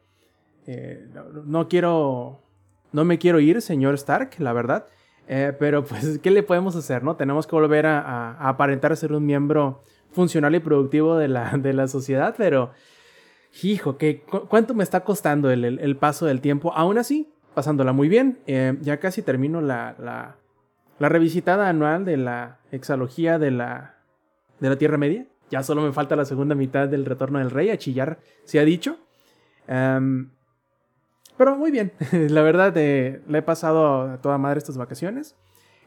Eh, 0.66 1.08
no, 1.46 1.68
quiero, 1.68 2.42
no 2.92 3.06
me 3.06 3.18
quiero 3.18 3.40
ir, 3.40 3.62
señor 3.62 3.94
Stark, 3.96 4.32
la 4.40 4.54
verdad. 4.54 4.88
Eh, 5.28 5.54
pero 5.60 5.84
pues, 5.86 6.20
¿qué 6.24 6.32
le 6.32 6.44
podemos 6.44 6.76
hacer, 6.76 7.04
no? 7.04 7.16
Tenemos 7.16 7.46
que 7.48 7.56
volver 7.56 7.86
a, 7.86 8.00
a- 8.02 8.32
a 8.38 8.50
aparentar 8.50 8.96
ser 8.98 9.14
un 9.14 9.26
miembro 9.26 9.84
funcional 10.12 10.56
y 10.56 10.60
productivo 10.60 11.16
de 11.18 11.28
la, 11.28 11.58
de 11.58 11.74
la 11.74 11.88
sociedad, 11.88 12.34
pero, 12.38 12.72
hijo, 13.64 13.98
¿qué, 13.98 14.22
cu- 14.22 14.48
¿cuánto 14.48 14.74
me 14.74 14.84
está 14.84 15.02
costando 15.04 15.50
el, 15.52 15.66
el- 15.66 15.80
el 15.80 15.96
paso 15.98 16.26
del 16.26 16.42
tiempo? 16.42 16.74
Aún 16.74 16.98
así, 16.98 17.30
pasándola 17.54 17.92
muy 17.94 18.08
bien. 18.10 18.40
Eh, 18.48 18.78
ya 18.82 19.00
casi 19.00 19.22
termino 19.22 19.62
la, 19.62 19.96
la, 20.00 20.36
la 21.00 21.10
revisitada 21.10 21.70
anual 21.70 22.06
de 22.06 22.18
la 22.18 22.60
exalogía 22.72 23.40
de 23.40 23.52
la, 23.52 23.96
de 24.60 24.70
la 24.70 24.78
Tierra 24.78 24.98
Media. 24.98 25.26
Ya 25.50 25.64
solo 25.64 25.82
me 25.82 25.94
falta 25.94 26.16
la 26.16 26.26
segunda 26.26 26.56
mitad 26.56 26.88
del 26.88 27.06
Retorno 27.06 27.40
del 27.40 27.52
Rey, 27.52 27.70
a 27.70 27.78
chillar, 27.78 28.20
se 28.44 28.60
ha 28.60 28.66
dicho. 28.66 28.98
Em, 29.68 30.30
pero 31.38 31.56
muy 31.56 31.72
bien, 31.72 31.94
la 32.12 32.42
verdad, 32.42 32.74
eh, 32.78 33.22
le 33.28 33.38
he 33.40 33.42
pasado 33.42 34.02
a 34.12 34.22
toda 34.22 34.38
madre 34.38 34.58
estas 34.60 34.78
vacaciones. 34.78 35.36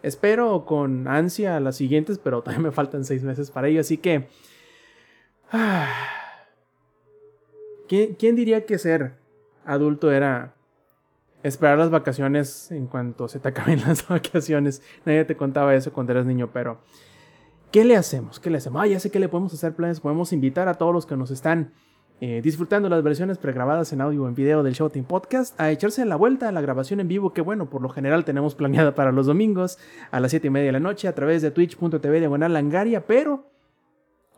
Espero 0.02 0.64
con 0.64 1.06
ansia 1.08 1.60
las 1.60 1.76
siguientes, 1.76 2.18
pero 2.18 2.40
todavía 2.40 2.62
me 2.68 2.72
faltan 2.72 3.04
seis 3.04 3.22
meses 3.22 3.50
para 3.50 3.68
ello, 3.68 3.80
así 3.80 3.98
que... 3.98 4.28
¿Quién, 7.90 8.36
diría 8.36 8.66
que 8.66 8.78
ser 8.78 9.14
adulto 9.64 10.12
era 10.12 10.54
esperar 11.42 11.76
las 11.76 11.90
vacaciones 11.90 12.70
en 12.70 12.86
cuanto 12.86 13.26
se 13.26 13.40
te 13.40 13.48
acaben 13.48 13.80
las 13.80 14.06
vacaciones? 14.06 14.80
Nadie 15.04 15.24
te 15.24 15.36
contaba 15.36 15.74
eso 15.74 15.92
cuando 15.92 16.12
eras 16.12 16.24
niño, 16.24 16.50
pero 16.52 16.78
¿qué 17.72 17.84
le 17.84 17.96
hacemos? 17.96 18.38
¿Qué 18.38 18.48
le 18.48 18.58
hacemos? 18.58 18.80
Ah, 18.80 18.86
ya 18.86 19.00
sé 19.00 19.10
que 19.10 19.18
le 19.18 19.28
podemos 19.28 19.52
hacer 19.54 19.74
planes. 19.74 19.98
Podemos 19.98 20.32
invitar 20.32 20.68
a 20.68 20.74
todos 20.74 20.94
los 20.94 21.04
que 21.04 21.16
nos 21.16 21.32
están 21.32 21.72
eh, 22.20 22.40
disfrutando 22.44 22.88
las 22.88 23.02
versiones 23.02 23.38
pregrabadas 23.38 23.92
en 23.92 24.02
audio 24.02 24.22
o 24.22 24.28
en 24.28 24.36
video 24.36 24.62
del 24.62 24.74
Showtime 24.74 25.06
Podcast, 25.08 25.60
a 25.60 25.72
echarse 25.72 26.04
la 26.04 26.14
vuelta 26.14 26.48
a 26.48 26.52
la 26.52 26.60
grabación 26.60 27.00
en 27.00 27.08
vivo 27.08 27.32
que 27.32 27.40
bueno, 27.40 27.70
por 27.70 27.82
lo 27.82 27.88
general 27.88 28.24
tenemos 28.24 28.54
planeada 28.54 28.94
para 28.94 29.10
los 29.10 29.26
domingos 29.26 29.78
a 30.12 30.20
las 30.20 30.30
7 30.30 30.46
y 30.46 30.50
media 30.50 30.66
de 30.66 30.72
la 30.72 30.80
noche 30.80 31.08
a 31.08 31.14
través 31.16 31.42
de 31.42 31.50
twitch.tv 31.50 32.20
diagonal 32.20 32.52
langaria, 32.52 33.04
pero 33.04 33.49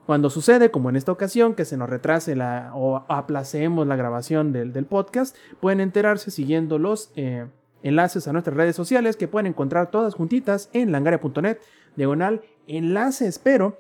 cuando 0.07 0.31
sucede, 0.31 0.71
como 0.71 0.91
en 0.91 0.97
esta 0.97 1.13
ocasión, 1.13 1.55
que 1.55 1.65
se 1.65 1.77
nos 1.77 1.89
retrase 1.89 2.35
la, 2.35 2.73
o 2.75 3.05
aplacemos 3.09 3.87
la 3.87 3.97
grabación 3.97 4.53
del, 4.53 4.73
del 4.73 4.87
podcast, 4.87 5.37
pueden 5.61 5.81
enterarse 5.81 6.31
siguiendo 6.31 6.79
los 6.79 7.13
eh, 7.17 7.47
enlaces 7.83 8.27
a 8.29 8.33
nuestras 8.33 8.57
redes 8.57 8.77
sociales 8.77 9.17
que 9.17 9.29
pueden 9.29 9.47
encontrar 9.47 9.91
todas 9.91 10.15
juntitas 10.15 10.71
en 10.73 10.93
langaria.net 10.93 11.59
diagonal 11.97 12.43
enlaces, 12.67 13.39
pero 13.39 13.79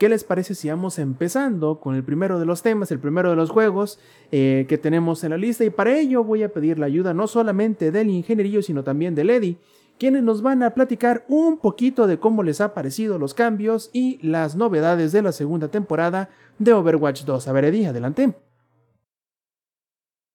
¿Qué 0.00 0.08
les 0.08 0.24
parece 0.24 0.54
si 0.54 0.70
vamos 0.70 0.98
empezando 0.98 1.78
con 1.78 1.94
el 1.94 2.02
primero 2.02 2.38
de 2.38 2.46
los 2.46 2.62
temas, 2.62 2.90
el 2.90 2.98
primero 2.98 3.28
de 3.28 3.36
los 3.36 3.50
juegos 3.50 4.00
eh, 4.32 4.64
que 4.66 4.78
tenemos 4.78 5.22
en 5.24 5.30
la 5.32 5.36
lista? 5.36 5.62
Y 5.62 5.68
para 5.68 5.94
ello 5.94 6.24
voy 6.24 6.42
a 6.42 6.48
pedir 6.48 6.78
la 6.78 6.86
ayuda 6.86 7.12
no 7.12 7.26
solamente 7.26 7.90
del 7.90 8.08
ingenierillo, 8.08 8.62
sino 8.62 8.82
también 8.82 9.14
de 9.14 9.24
Lady, 9.24 9.58
quienes 10.00 10.22
nos 10.22 10.40
van 10.40 10.62
a 10.62 10.70
platicar 10.70 11.26
un 11.28 11.58
poquito 11.58 12.06
de 12.06 12.18
cómo 12.18 12.42
les 12.42 12.62
ha 12.62 12.72
parecido 12.72 13.18
los 13.18 13.34
cambios 13.34 13.90
y 13.92 14.18
las 14.26 14.56
novedades 14.56 15.12
de 15.12 15.20
la 15.20 15.30
segunda 15.30 15.68
temporada 15.68 16.30
de 16.58 16.72
Overwatch 16.72 17.24
2. 17.24 17.46
A 17.46 17.52
ver, 17.52 17.66
Eddie, 17.66 17.86
adelante. 17.86 18.34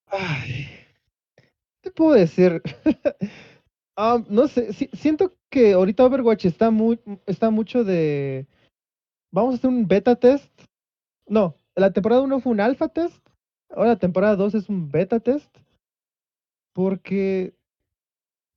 Ay, 0.07 0.67
¿qué 1.81 1.91
puedo 1.91 2.13
decir? 2.13 2.61
Ah, 3.97 4.21
no 4.29 4.49
sé, 4.49 4.73
si- 4.73 4.89
siento 4.91 5.37
que 5.49 5.71
ahorita 5.71 6.03
Overwatch 6.03 6.43
está, 6.43 6.69
está 7.27 7.49
mucho 7.49 7.85
de... 7.85 8.45
Vamos 9.31 9.53
a 9.53 9.55
hacer 9.55 9.69
un 9.69 9.87
beta 9.87 10.17
test. 10.17 10.51
No, 11.29 11.55
la 11.77 11.93
temporada 11.93 12.21
1 12.23 12.41
fue 12.41 12.51
un 12.51 12.59
alpha 12.59 12.89
test. 12.89 13.25
Ahora 13.69 13.91
la 13.91 13.95
temporada 13.97 14.35
2 14.35 14.53
es 14.55 14.67
un 14.67 14.91
beta 14.91 15.21
test. 15.21 15.47
Porque, 16.73 17.55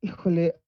híjole, 0.03 0.61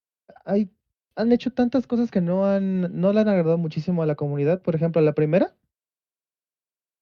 hay, 0.45 0.69
han 1.15 1.31
hecho 1.31 1.51
tantas 1.51 1.87
cosas 1.87 2.11
que 2.11 2.21
no 2.21 2.45
han, 2.45 2.99
no 2.99 3.13
le 3.13 3.21
han 3.21 3.29
agradado 3.29 3.57
muchísimo 3.57 4.03
a 4.03 4.05
la 4.05 4.15
comunidad. 4.15 4.61
Por 4.61 4.75
ejemplo, 4.75 5.01
la 5.01 5.13
primera 5.13 5.55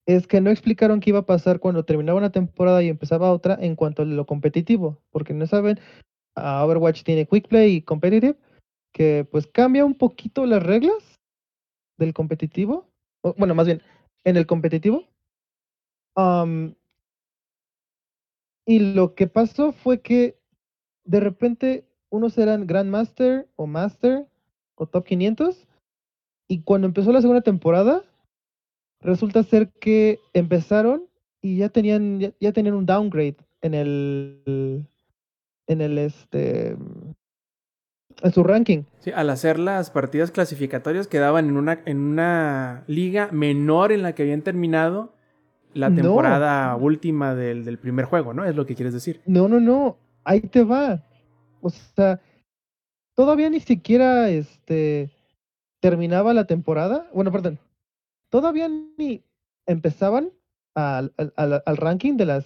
es 0.06 0.28
que 0.28 0.42
no 0.42 0.50
explicaron 0.50 1.00
qué 1.00 1.12
iba 1.12 1.20
a 1.20 1.26
pasar 1.26 1.60
cuando 1.60 1.86
terminaba 1.86 2.18
una 2.18 2.32
temporada 2.32 2.82
y 2.82 2.90
empezaba 2.90 3.32
otra 3.32 3.58
en 3.60 3.76
cuanto 3.76 4.02
a 4.02 4.06
lo 4.06 4.26
competitivo. 4.26 5.02
Porque 5.12 5.34
no 5.34 5.46
saben, 5.46 5.80
ah, 6.36 6.66
Overwatch 6.66 7.04
tiene 7.04 7.28
Quick 7.28 7.48
Play 7.48 7.76
y 7.76 7.82
Competitive, 7.82 8.38
que 8.92 9.28
pues 9.30 9.48
cambia 9.48 9.86
un 9.86 9.96
poquito 9.96 10.46
las 10.46 10.64
reglas 10.64 11.20
del 11.98 12.14
competitivo. 12.14 12.90
bueno, 13.38 13.54
más 13.56 13.68
bien, 13.68 13.82
en 14.24 14.38
el 14.38 14.48
competitivo. 14.48 15.08
Y 18.66 18.80
lo 18.80 19.16
que 19.16 19.28
pasó 19.28 19.72
fue 19.72 20.02
que 20.02 20.40
de 21.04 21.20
repente 21.20 21.89
unos 22.10 22.38
eran 22.38 22.68
Grandmaster 22.68 23.48
o 23.56 23.68
Master 23.68 24.26
o 24.76 24.86
Top 24.88 25.06
500. 25.06 25.68
Y 26.48 26.62
cuando 26.62 26.88
empezó 26.88 27.12
la 27.12 27.22
segunda 27.22 27.42
temporada, 27.42 28.04
resulta 29.02 29.44
ser 29.44 29.70
que 29.80 30.20
empezaron 30.34 31.04
y 31.42 31.58
ya 31.58 31.70
tenían, 31.70 32.20
ya, 32.20 32.32
ya 32.40 32.52
tenían 32.52 32.76
un 32.76 32.86
downgrade 32.86 33.38
en 33.62 33.74
el, 33.74 34.86
en 35.68 35.82
el, 35.82 35.98
este, 35.98 36.76
en 38.22 38.32
su 38.34 38.44
ranking. 38.44 38.84
Sí, 39.00 39.12
al 39.12 39.30
hacer 39.30 39.60
las 39.60 39.92
partidas 39.92 40.32
clasificatorias 40.32 41.08
quedaban 41.08 41.48
en 41.50 41.58
una, 41.58 41.82
en 41.86 42.00
una 42.00 42.84
liga 42.88 43.30
menor 43.32 43.92
en 43.92 44.02
la 44.02 44.16
que 44.16 44.24
habían 44.24 44.42
terminado 44.42 45.14
la 45.74 45.90
No. 45.90 46.02
temporada 46.02 46.76
última 46.76 47.36
del, 47.36 47.64
del 47.64 47.78
primer 47.78 48.06
juego, 48.06 48.34
¿no? 48.34 48.44
Es 48.44 48.56
lo 48.56 48.66
que 48.66 48.76
quieres 48.76 48.94
decir. 48.94 49.22
No, 49.28 49.48
no, 49.48 49.60
no, 49.60 49.98
ahí 50.24 50.42
te 50.42 50.64
va. 50.64 51.04
O 51.62 51.70
sea, 51.70 52.20
todavía 53.16 53.50
ni 53.50 53.60
siquiera 53.60 54.30
este 54.30 55.12
terminaba 55.82 56.34
la 56.34 56.46
temporada. 56.46 57.10
Bueno, 57.14 57.32
perdón. 57.32 57.60
Todavía 58.32 58.70
ni 58.70 59.24
empezaban 59.68 60.32
al, 60.76 61.14
al, 61.18 61.64
al- 61.66 61.78
ranking 61.78 62.16
de 62.18 62.26
las 62.26 62.46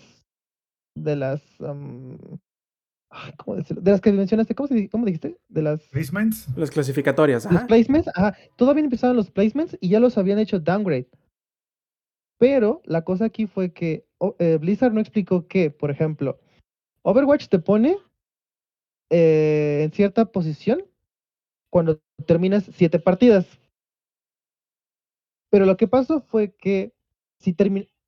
de 0.96 1.16
las 1.16 1.42
¿cómo 3.38 3.58
decirlo? 3.58 3.82
De 3.82 3.92
las 3.92 4.02
que 4.02 4.12
mencionaste, 4.12 4.56
¿cómo, 4.56 4.68
se, 4.68 4.90
cómo 4.90 5.06
dijiste? 5.06 5.38
De 5.50 5.62
las 5.62 5.82
Placements. 5.90 6.48
Las 6.58 6.72
clasificatorias, 6.72 7.46
los 7.46 7.56
ajá. 7.56 7.68
placements, 7.68 8.08
ajá, 8.16 8.36
todavía 8.56 8.84
empezaban 8.84 9.16
los 9.16 9.30
placements 9.30 9.78
y 9.82 9.90
ya 9.90 10.00
los 10.00 10.18
habían 10.18 10.40
hecho 10.40 10.60
downgrade. 10.60 11.08
Pero 12.40 12.82
la 12.86 13.04
cosa 13.04 13.26
aquí 13.26 13.46
fue 13.46 13.72
que 13.72 14.06
oh, 14.20 14.36
eh, 14.40 14.58
Blizzard 14.60 14.94
no 14.94 15.00
explicó 15.00 15.48
que, 15.48 15.70
por 15.70 15.92
ejemplo, 15.92 16.40
Overwatch 17.04 17.48
te 17.48 17.60
pone 17.60 17.98
eh, 19.16 19.84
en 19.84 19.92
cierta 19.92 20.26
posición 20.26 20.84
cuando 21.70 22.02
terminas 22.26 22.68
siete 22.74 22.98
partidas. 22.98 23.46
Pero 25.52 25.68
lo 25.68 25.78
que 25.78 25.88
pasó 25.88 26.22
fue 26.22 26.56
que 26.56 26.94
si, 27.38 27.56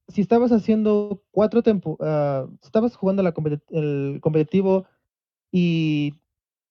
si 0.08 0.22
estabas 0.22 0.52
haciendo 0.52 1.22
cuatro 1.30 1.62
tempo, 1.62 1.96
si 2.00 2.66
estabas 2.66 2.96
jugando 2.96 3.22
la 3.22 3.36
el 3.70 4.18
competitivo 4.20 4.88
y 5.52 6.16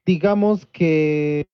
digamos 0.05 0.67
que 0.67 1.47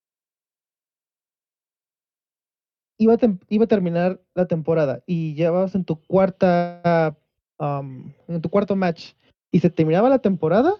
iba 2.97 3.13
a, 3.13 3.17
iba 3.49 3.65
a 3.65 3.67
terminar 3.67 4.19
la 4.33 4.47
temporada 4.47 5.03
y 5.05 5.39
vas 5.43 5.75
en 5.75 5.85
tu 5.85 6.01
cuarta 6.01 7.15
am, 7.59 8.11
en 8.27 8.41
tu 8.41 8.49
cuarto 8.49 8.75
match 8.75 9.13
y 9.51 9.59
se 9.59 9.69
terminaba 9.69 10.09
la 10.09 10.19
temporada, 10.19 10.73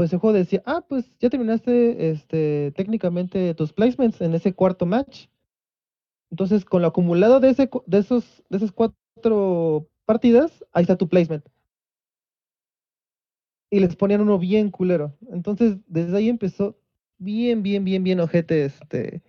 pues 0.00 0.14
el 0.14 0.18
juego 0.18 0.32
decía, 0.32 0.62
ah, 0.64 0.82
pues 0.88 1.12
ya 1.18 1.28
terminaste 1.28 2.08
este 2.08 2.72
técnicamente 2.74 3.52
tus 3.52 3.74
placements 3.74 4.22
en 4.22 4.32
ese 4.32 4.54
cuarto 4.54 4.86
match. 4.86 5.26
Entonces, 6.30 6.64
con 6.64 6.80
lo 6.80 6.88
acumulado 6.88 7.38
de 7.38 7.50
ese 7.50 7.68
de 7.84 7.98
esos 7.98 8.42
de 8.48 8.56
esas 8.56 8.72
cuatro 8.72 9.90
partidas, 10.06 10.64
ahí 10.72 10.84
está 10.84 10.96
tu 10.96 11.06
placement. 11.06 11.44
Y 13.70 13.80
les 13.80 13.94
ponían 13.94 14.22
uno 14.22 14.38
bien 14.38 14.70
culero. 14.70 15.18
Entonces, 15.34 15.76
desde 15.86 16.16
ahí 16.16 16.30
empezó 16.30 16.78
bien, 17.18 17.62
bien, 17.62 17.84
bien, 17.84 18.02
bien 18.02 18.20
ojete 18.20 18.64
este 18.64 19.20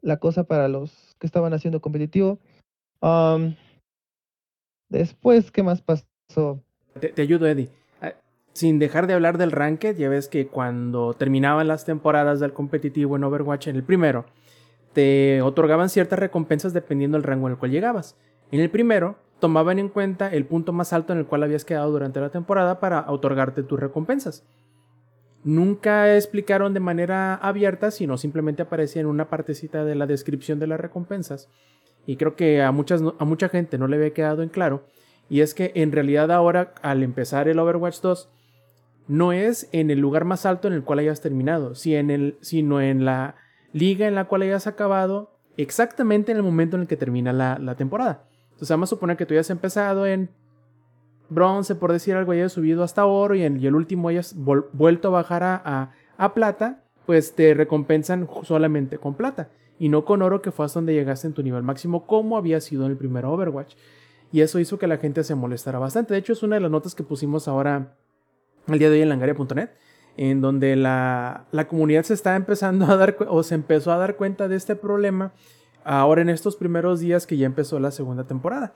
la 0.00 0.16
cosa 0.16 0.44
para 0.44 0.66
los 0.68 1.14
que 1.18 1.26
estaban 1.26 1.52
haciendo 1.52 1.82
competitivo. 1.82 2.38
Am, 3.02 3.54
después, 4.88 5.50
¿qué 5.52 5.62
más 5.62 5.82
pasó? 5.82 6.64
Te, 6.98 7.10
te 7.10 7.20
ayudo, 7.20 7.46
Eddie. 7.46 7.79
Sin 8.52 8.78
dejar 8.78 9.06
de 9.06 9.14
hablar 9.14 9.38
del 9.38 9.52
ranked, 9.52 9.96
ya 9.96 10.08
ves 10.08 10.28
que 10.28 10.48
cuando 10.48 11.14
terminaban 11.14 11.68
las 11.68 11.84
temporadas 11.84 12.40
del 12.40 12.52
competitivo 12.52 13.16
en 13.16 13.24
Overwatch 13.24 13.68
en 13.68 13.76
el 13.76 13.84
primero, 13.84 14.26
te 14.92 15.40
otorgaban 15.42 15.88
ciertas 15.88 16.18
recompensas 16.18 16.72
dependiendo 16.72 17.16
del 17.16 17.22
rango 17.22 17.46
en 17.46 17.52
el 17.52 17.58
cual 17.58 17.70
llegabas. 17.70 18.16
En 18.50 18.60
el 18.60 18.70
primero, 18.70 19.16
tomaban 19.38 19.78
en 19.78 19.88
cuenta 19.88 20.28
el 20.32 20.46
punto 20.46 20.72
más 20.72 20.92
alto 20.92 21.12
en 21.12 21.20
el 21.20 21.26
cual 21.26 21.42
habías 21.42 21.64
quedado 21.64 21.90
durante 21.90 22.20
la 22.20 22.30
temporada 22.30 22.80
para 22.80 23.10
otorgarte 23.10 23.62
tus 23.62 23.78
recompensas. 23.78 24.44
Nunca 25.42 26.16
explicaron 26.16 26.74
de 26.74 26.80
manera 26.80 27.34
abierta, 27.34 27.90
sino 27.90 28.18
simplemente 28.18 28.62
aparecía 28.62 29.00
en 29.00 29.08
una 29.08 29.30
partecita 29.30 29.84
de 29.84 29.94
la 29.94 30.06
descripción 30.06 30.58
de 30.58 30.66
las 30.66 30.80
recompensas. 30.80 31.48
Y 32.04 32.16
creo 32.16 32.36
que 32.36 32.62
a, 32.62 32.72
muchas, 32.72 33.02
a 33.18 33.24
mucha 33.24 33.48
gente 33.48 33.78
no 33.78 33.86
le 33.86 33.96
había 33.96 34.12
quedado 34.12 34.42
en 34.42 34.50
claro. 34.50 34.84
Y 35.30 35.40
es 35.40 35.54
que 35.54 35.72
en 35.76 35.92
realidad 35.92 36.30
ahora, 36.30 36.74
al 36.82 37.02
empezar 37.02 37.48
el 37.48 37.58
Overwatch 37.58 38.00
2, 38.00 38.28
no 39.10 39.32
es 39.32 39.68
en 39.72 39.90
el 39.90 39.98
lugar 39.98 40.24
más 40.24 40.46
alto 40.46 40.68
en 40.68 40.74
el 40.74 40.84
cual 40.84 41.00
hayas 41.00 41.20
terminado, 41.20 41.74
si 41.74 41.94
sino 42.40 42.80
en 42.80 43.04
la 43.04 43.34
liga 43.72 44.06
en 44.06 44.14
la 44.14 44.24
cual 44.26 44.42
hayas 44.42 44.66
acabado 44.66 45.32
exactamente 45.56 46.30
en 46.30 46.38
el 46.38 46.44
momento 46.44 46.76
en 46.76 46.82
el 46.82 46.88
que 46.88 46.96
termina 46.96 47.32
la, 47.32 47.58
la 47.58 47.74
temporada. 47.74 48.24
Entonces 48.50 48.70
vamos 48.70 48.88
a 48.88 48.94
suponer 48.94 49.16
que 49.16 49.26
tú 49.26 49.34
hayas 49.34 49.50
empezado 49.50 50.06
en 50.06 50.30
bronce, 51.28 51.74
por 51.74 51.92
decir 51.92 52.14
algo, 52.14 52.32
hayas 52.32 52.52
subido 52.52 52.82
hasta 52.82 53.04
oro 53.04 53.34
y 53.34 53.42
en 53.42 53.62
el 53.64 53.74
último 53.74 54.08
hayas 54.08 54.34
vuelto 54.36 55.08
a 55.08 55.10
bajar 55.10 55.42
a, 55.42 55.60
a- 55.64 55.90
a 56.16 56.34
plata, 56.34 56.84
pues 57.06 57.34
te 57.34 57.54
recompensan 57.54 58.28
solamente 58.42 58.98
con 58.98 59.14
plata 59.14 59.48
y 59.78 59.88
no 59.88 60.04
con 60.04 60.22
oro 60.22 60.40
que 60.42 60.52
fue 60.52 60.66
hasta 60.66 60.78
donde 60.78 60.94
llegaste 60.94 61.26
en 61.26 61.32
tu 61.32 61.42
nivel 61.42 61.62
máximo 61.62 62.06
como 62.06 62.36
había 62.36 62.60
sido 62.60 62.84
en 62.84 62.92
el 62.92 62.96
primer 62.96 63.24
Overwatch. 63.24 63.74
Y 64.32 64.42
eso 64.42 64.60
hizo 64.60 64.78
que 64.78 64.86
la 64.86 64.98
gente 64.98 65.24
se 65.24 65.34
molestara 65.34 65.80
bastante. 65.80 66.14
De 66.14 66.20
hecho, 66.20 66.32
es 66.34 66.42
una 66.44 66.54
de 66.56 66.60
las 66.60 66.70
notas 66.70 66.94
que 66.94 67.02
pusimos 67.02 67.48
ahora 67.48 67.96
el 68.68 68.78
día 68.78 68.88
de 68.88 68.96
hoy 68.96 69.02
en 69.02 69.08
langaria.net, 69.08 69.70
en 70.16 70.40
donde 70.40 70.76
la, 70.76 71.46
la 71.52 71.68
comunidad 71.68 72.02
se 72.04 72.14
está 72.14 72.36
empezando 72.36 72.86
a 72.86 72.96
dar 72.96 73.16
o 73.28 73.42
se 73.42 73.54
empezó 73.54 73.92
a 73.92 73.98
dar 73.98 74.16
cuenta 74.16 74.48
de 74.48 74.56
este 74.56 74.76
problema 74.76 75.32
ahora 75.84 76.22
en 76.22 76.28
estos 76.28 76.56
primeros 76.56 77.00
días 77.00 77.26
que 77.26 77.36
ya 77.36 77.46
empezó 77.46 77.78
la 77.80 77.90
segunda 77.90 78.24
temporada. 78.24 78.74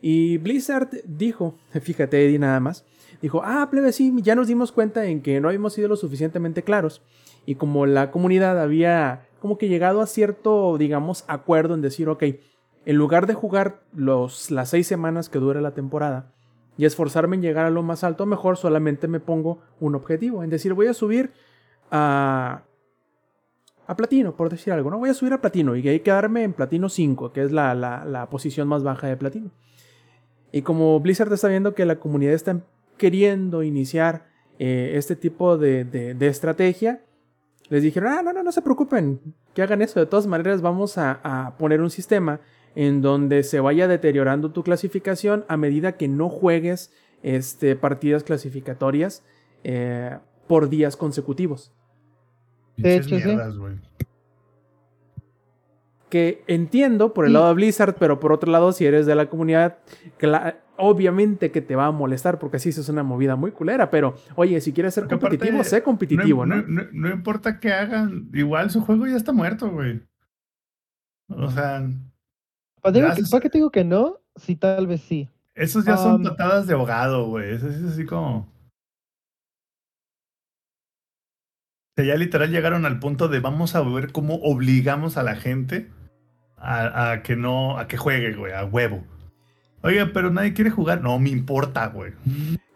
Y 0.00 0.38
Blizzard 0.38 0.90
dijo, 1.04 1.56
fíjate 1.80 2.26
Eddie 2.26 2.38
nada 2.38 2.60
más, 2.60 2.84
dijo, 3.22 3.42
ah, 3.44 3.68
plebe, 3.70 3.92
sí, 3.92 4.12
ya 4.22 4.34
nos 4.34 4.48
dimos 4.48 4.72
cuenta 4.72 5.06
en 5.06 5.22
que 5.22 5.40
no 5.40 5.48
habíamos 5.48 5.72
sido 5.72 5.88
lo 5.88 5.96
suficientemente 5.96 6.62
claros. 6.62 7.02
Y 7.46 7.56
como 7.56 7.86
la 7.86 8.10
comunidad 8.10 8.60
había 8.60 9.28
como 9.40 9.58
que 9.58 9.68
llegado 9.68 10.00
a 10.00 10.06
cierto, 10.06 10.78
digamos, 10.78 11.24
acuerdo 11.26 11.74
en 11.74 11.82
decir, 11.82 12.08
ok, 12.08 12.22
en 12.86 12.96
lugar 12.96 13.26
de 13.26 13.34
jugar 13.34 13.82
los, 13.94 14.50
las 14.50 14.70
seis 14.70 14.86
semanas 14.86 15.28
que 15.28 15.38
dura 15.38 15.60
la 15.60 15.72
temporada 15.72 16.33
y 16.76 16.84
esforzarme 16.84 17.36
en 17.36 17.42
llegar 17.42 17.66
a 17.66 17.70
lo 17.70 17.82
más 17.82 18.04
alto, 18.04 18.26
mejor 18.26 18.56
solamente 18.56 19.08
me 19.08 19.20
pongo 19.20 19.58
un 19.80 19.94
objetivo. 19.94 20.42
En 20.42 20.50
decir, 20.50 20.74
voy 20.74 20.88
a 20.88 20.94
subir 20.94 21.32
a, 21.90 22.62
a 23.86 23.96
platino, 23.96 24.34
por 24.34 24.50
decir 24.50 24.72
algo, 24.72 24.90
¿no? 24.90 24.98
Voy 24.98 25.10
a 25.10 25.14
subir 25.14 25.32
a 25.32 25.40
platino 25.40 25.76
y 25.76 25.88
hay 25.88 25.98
que 25.98 26.04
quedarme 26.04 26.42
en 26.42 26.52
platino 26.52 26.88
5, 26.88 27.32
que 27.32 27.42
es 27.42 27.52
la, 27.52 27.74
la, 27.74 28.28
posición 28.30 28.66
más 28.68 28.82
baja 28.82 29.06
de 29.06 29.16
platino. 29.16 29.50
Y 30.52 30.62
como 30.62 30.98
Blizzard 31.00 31.32
está 31.32 31.48
viendo 31.48 31.74
que 31.74 31.84
la 31.84 31.96
comunidad 31.96 32.34
está 32.34 32.60
queriendo 32.96 33.62
iniciar 33.62 34.26
eh, 34.58 34.92
este 34.94 35.16
tipo 35.16 35.58
de, 35.58 35.84
de, 35.84 36.14
de, 36.14 36.26
estrategia, 36.28 37.02
les 37.68 37.82
dijeron, 37.82 38.12
ah, 38.12 38.22
no, 38.22 38.32
no, 38.32 38.42
no 38.42 38.52
se 38.52 38.62
preocupen, 38.62 39.20
que 39.52 39.62
hagan 39.62 39.82
eso. 39.82 39.98
De 39.98 40.06
todas 40.06 40.26
maneras, 40.26 40.62
vamos 40.62 40.96
a, 40.96 41.20
a 41.22 41.56
poner 41.56 41.80
un 41.80 41.90
sistema 41.90 42.40
en 42.74 43.02
donde 43.02 43.42
se 43.42 43.60
vaya 43.60 43.86
deteriorando 43.88 44.50
tu 44.52 44.62
clasificación 44.62 45.44
a 45.48 45.56
medida 45.56 45.92
que 45.92 46.08
no 46.08 46.28
juegues 46.28 46.92
este, 47.22 47.76
partidas 47.76 48.24
clasificatorias 48.24 49.24
eh, 49.62 50.18
por 50.46 50.68
días 50.68 50.96
consecutivos. 50.96 51.72
De 52.76 52.96
hecho, 52.96 53.14
mierdas, 53.14 53.52
sí. 53.54 53.58
güey. 53.60 53.74
Que 56.10 56.44
entiendo 56.46 57.12
por 57.12 57.24
el 57.24 57.30
Sí. 57.30 57.34
lado 57.34 57.48
de 57.48 57.54
Blizzard, 57.54 57.96
pero 57.98 58.20
por 58.20 58.32
otro 58.32 58.50
lado, 58.52 58.72
si 58.72 58.86
eres 58.86 59.06
de 59.06 59.14
la 59.16 59.26
comunidad, 59.26 59.78
obviamente 60.76 61.50
que 61.50 61.60
te 61.60 61.74
va 61.76 61.86
a 61.86 61.90
molestar, 61.92 62.38
porque 62.38 62.58
así 62.58 62.68
es 62.68 62.88
una 62.88 63.02
movida 63.02 63.34
muy 63.36 63.50
culera. 63.50 63.90
Pero, 63.90 64.14
oye, 64.36 64.60
si 64.60 64.72
quieres 64.72 64.94
ser 64.94 65.04
Porque 65.04 65.14
aparte, 65.16 65.38
competitivo, 65.38 65.64
sé 65.64 65.82
competitivo, 65.82 66.46
¿no? 66.46 66.56
No, 66.56 66.62
no- 66.68 66.88
no 66.92 67.10
importa 67.10 67.58
qué 67.58 67.72
hagan, 67.72 68.28
igual 68.32 68.70
su 68.70 68.80
juego 68.80 69.06
ya 69.06 69.16
está 69.16 69.32
muerto, 69.32 69.70
güey. 69.70 70.02
O 71.28 71.50
sea, 71.50 71.88
¿Para, 72.84 72.92
digo 72.92 73.08
Ya 73.08 73.14
que- 73.14 73.24
se- 73.24 73.30
¿para 73.30 73.40
qué 73.40 73.48
te 73.50 73.58
digo 73.58 73.70
que 73.70 73.82
no? 73.84 74.18
Sí, 74.36 74.56
tal 74.56 74.86
vez 74.86 75.00
sí. 75.00 75.30
esos 75.54 75.84
ya 75.86 75.96
son 75.96 76.22
patadas 76.22 76.66
de 76.66 76.74
ahogado, 76.74 77.26
güey. 77.28 77.54
Eso 77.54 77.66
es 77.68 77.82
así 77.82 78.04
como. 78.04 78.38
O 78.40 78.46
sea, 81.96 82.04
ya 82.04 82.16
literal 82.16 82.50
llegaron 82.50 82.84
al 82.86 82.98
punto 82.98 83.28
de 83.28 83.40
vamos 83.40 83.74
a 83.74 83.82
ver 83.82 84.12
cómo 84.12 84.36
obligamos 84.42 85.16
a 85.16 85.22
la 85.22 85.36
gente 85.36 85.90
a, 86.56 87.12
a 87.12 87.22
que 87.22 87.36
no, 87.36 87.78
a 87.78 87.86
que 87.86 87.96
juegue, 87.96 88.34
güey, 88.34 88.52
a 88.52 88.64
huevo. 88.64 89.04
Oiga, 89.82 90.10
pero 90.12 90.30
nadie 90.30 90.54
quiere 90.54 90.70
jugar. 90.70 91.02
No 91.02 91.18
me 91.18 91.30
importa, 91.30 91.86
güey. 91.88 92.12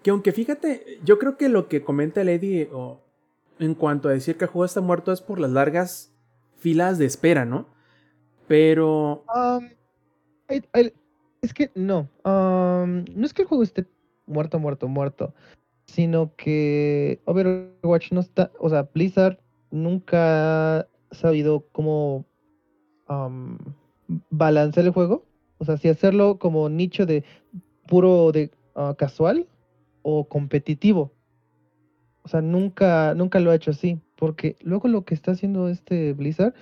Que 0.02 0.10
aunque 0.10 0.32
fíjate, 0.32 1.00
yo 1.04 1.18
creo 1.18 1.36
que 1.36 1.48
lo 1.48 1.68
que 1.68 1.82
comenta 1.82 2.22
Lady 2.22 2.68
o, 2.72 3.00
en 3.58 3.74
cuanto 3.74 4.08
a 4.08 4.12
decir 4.12 4.36
que 4.38 4.44
el 4.44 4.50
juego 4.50 4.66
está 4.66 4.80
muerto 4.80 5.12
es 5.12 5.20
por 5.20 5.40
las 5.40 5.50
largas 5.50 6.12
filas 6.58 6.98
de 6.98 7.06
espera, 7.06 7.44
¿no? 7.44 7.66
Pero 8.46 9.24
Um, 9.34 9.68
es 10.48 11.54
que 11.54 11.70
no. 11.74 12.08
no 12.24 13.26
es 13.26 13.32
que 13.32 13.42
el 13.42 13.48
juego 13.48 13.62
esté 13.62 13.86
muerto, 14.26 14.58
muerto, 14.58 14.88
muerto. 14.88 15.34
Sino 15.86 16.34
que 16.36 17.20
Overwatch 17.24 18.12
no 18.12 18.20
está. 18.20 18.50
O 18.58 18.68
sea, 18.68 18.88
Blizzard 18.92 19.38
nunca 19.70 20.80
ha 20.80 20.86
sabido 21.12 21.66
cómo 21.72 22.26
um, 23.08 23.56
balancear 24.30 24.86
el 24.86 24.92
juego. 24.92 25.24
O 25.58 25.64
sea, 25.64 25.76
si 25.76 25.88
hacerlo 25.88 26.38
como 26.38 26.68
nicho 26.68 27.06
de 27.06 27.24
puro 27.86 28.32
de 28.32 28.50
ah, 28.74 28.94
casual 28.96 29.48
o 30.02 30.28
competitivo. 30.28 31.12
O 32.22 32.28
sea, 32.28 32.42
nunca, 32.42 33.14
nunca 33.14 33.40
lo 33.40 33.50
ha 33.50 33.54
hecho 33.54 33.70
así. 33.70 33.98
Porque 34.16 34.56
luego 34.60 34.88
lo 34.88 35.04
que 35.04 35.14
está 35.14 35.32
haciendo 35.32 35.68
este 35.68 36.12
Blizzard 36.12 36.54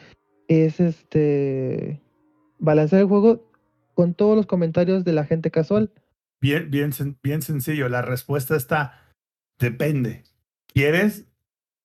es 0.46 0.78
este 0.78 2.00
balancear 2.58 3.02
el 3.02 3.08
juego 3.08 3.42
con 3.96 4.12
todos 4.12 4.36
los 4.36 4.46
comentarios 4.46 5.04
de 5.04 5.12
la 5.14 5.24
gente 5.24 5.50
casual. 5.50 5.90
Bien, 6.38 6.70
bien, 6.70 6.92
bien 7.22 7.40
sencillo. 7.40 7.88
La 7.88 8.02
respuesta 8.02 8.54
está. 8.54 9.00
Depende. 9.58 10.24
¿Quieres, 10.66 11.26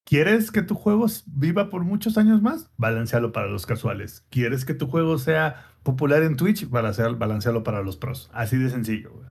¿Quieres 0.03 0.51
que 0.51 0.61
tu 0.61 0.75
juego 0.75 1.05
viva 1.25 1.69
por 1.69 1.85
muchos 1.85 2.17
años 2.17 2.41
más? 2.41 2.69
Balancealo 2.75 3.31
para 3.31 3.47
los 3.47 3.65
casuales. 3.65 4.25
¿Quieres 4.29 4.65
que 4.65 4.73
tu 4.73 4.87
juego 4.87 5.17
sea 5.17 5.65
popular 5.83 6.21
en 6.23 6.35
Twitch? 6.35 6.69
Balancealo, 6.69 7.17
balancealo 7.17 7.63
para 7.63 7.81
los 7.81 7.95
pros. 7.95 8.29
Así 8.33 8.57
de 8.57 8.69
sencillo, 8.69 9.13
güey. 9.13 9.27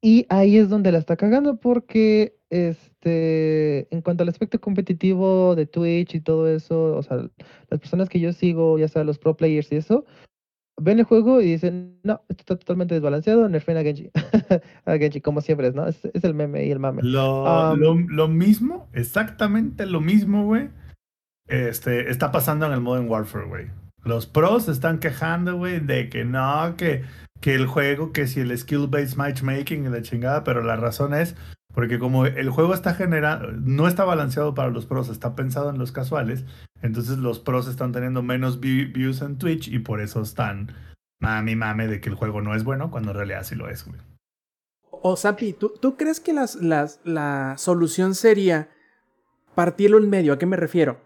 Y 0.00 0.26
ahí 0.30 0.56
es 0.56 0.70
donde 0.70 0.92
la 0.92 0.98
está 0.98 1.16
cagando 1.16 1.60
porque 1.60 2.38
este 2.48 3.94
en 3.94 4.00
cuanto 4.00 4.22
al 4.22 4.30
aspecto 4.30 4.60
competitivo 4.60 5.54
de 5.54 5.66
Twitch 5.66 6.14
y 6.14 6.20
todo 6.20 6.48
eso, 6.48 6.96
o 6.96 7.02
sea, 7.02 7.28
las 7.68 7.80
personas 7.80 8.08
que 8.08 8.18
yo 8.18 8.32
sigo, 8.32 8.78
ya 8.78 8.88
sea 8.88 9.04
los 9.04 9.18
pro 9.18 9.36
players 9.36 9.70
y 9.70 9.76
eso, 9.76 10.06
ven 10.80 10.98
el 10.98 11.04
juego 11.04 11.40
y 11.40 11.46
dicen, 11.46 11.98
no, 12.02 12.22
esto 12.28 12.42
está 12.42 12.56
totalmente 12.56 12.94
desbalanceado, 12.94 13.48
nerfen 13.48 13.76
a 13.76 13.82
Genji. 13.82 14.10
a 14.84 14.96
Genji, 14.96 15.20
como 15.20 15.40
siempre 15.40 15.68
es, 15.68 15.74
¿no? 15.74 15.86
Es, 15.86 16.04
es 16.04 16.24
el 16.24 16.34
meme 16.34 16.66
y 16.66 16.70
el 16.70 16.78
mame. 16.78 17.02
Lo, 17.02 17.42
Um, 17.72 17.78
lo, 17.78 17.94
lo 17.94 18.28
mismo, 18.28 18.88
exactamente 18.92 19.86
lo 19.86 20.00
mismo, 20.00 20.44
güey. 20.44 20.70
Este, 21.46 22.10
está 22.10 22.32
pasando 22.32 22.66
en 22.66 22.72
el 22.72 22.80
Modern 22.80 23.08
Warfare, 23.08 23.46
güey. 23.46 23.66
Los 24.04 24.26
pros 24.26 24.64
se 24.64 24.72
están 24.72 24.98
quejando, 24.98 25.56
güey, 25.56 25.80
de 25.80 26.08
que 26.08 26.24
no, 26.24 26.74
que, 26.76 27.02
que 27.40 27.54
el 27.54 27.66
juego, 27.66 28.12
que 28.12 28.26
si 28.26 28.40
el 28.40 28.56
skill-based 28.56 29.16
matchmaking 29.16 29.86
y 29.86 29.88
la 29.88 30.02
chingada, 30.02 30.44
pero 30.44 30.62
la 30.62 30.76
razón 30.76 31.14
es 31.14 31.36
porque 31.74 31.98
como 31.98 32.26
el 32.26 32.50
juego 32.50 32.74
está 32.74 32.94
generando, 32.94 33.52
no 33.52 33.88
está 33.88 34.04
balanceado 34.04 34.54
para 34.54 34.70
los 34.70 34.86
pros, 34.86 35.08
está 35.08 35.34
pensado 35.34 35.70
en 35.70 35.78
los 35.78 35.92
casuales, 35.92 36.44
entonces 36.82 37.18
los 37.18 37.38
pros 37.38 37.68
están 37.68 37.92
teniendo 37.92 38.22
menos 38.22 38.60
vi- 38.60 38.86
views 38.86 39.22
en 39.22 39.38
Twitch 39.38 39.68
y 39.68 39.78
por 39.78 40.00
eso 40.00 40.22
están 40.22 40.72
mami 41.20 41.54
mame 41.56 41.86
de 41.86 42.00
que 42.00 42.08
el 42.08 42.14
juego 42.16 42.42
no 42.42 42.54
es 42.54 42.64
bueno, 42.64 42.90
cuando 42.90 43.10
en 43.12 43.16
realidad 43.16 43.44
sí 43.44 43.54
lo 43.54 43.68
es, 43.68 43.86
güey. 43.86 44.00
O 44.90 45.16
Zampi, 45.16 45.52
¿tú, 45.52 45.96
crees 45.96 46.20
que 46.20 46.32
la 46.32 47.54
solución 47.58 48.14
sería 48.14 48.68
partirlo 49.54 49.98
en 49.98 50.08
medio? 50.10 50.32
¿A 50.32 50.38
qué 50.38 50.46
me 50.46 50.56
refiero? 50.56 51.00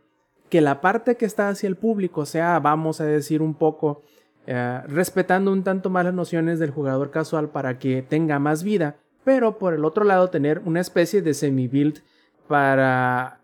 Que 0.50 0.60
la 0.60 0.80
parte 0.80 1.16
que 1.16 1.24
está 1.24 1.48
hacia 1.48 1.66
el 1.66 1.76
público 1.76 2.26
sea, 2.26 2.58
vamos 2.60 3.00
a 3.00 3.04
decir, 3.04 3.42
un 3.42 3.54
poco 3.54 4.02
eh, 4.46 4.80
respetando 4.86 5.52
un 5.52 5.64
tanto 5.64 5.90
más 5.90 6.04
las 6.04 6.14
nociones 6.14 6.58
del 6.58 6.70
jugador 6.70 7.10
casual 7.10 7.48
para 7.48 7.78
que 7.78 8.02
tenga 8.02 8.38
más 8.38 8.62
vida, 8.62 8.96
pero 9.26 9.58
por 9.58 9.74
el 9.74 9.84
otro 9.84 10.04
lado 10.04 10.30
tener 10.30 10.62
una 10.64 10.80
especie 10.80 11.20
de 11.20 11.34
semi-build 11.34 11.98
para 12.46 13.40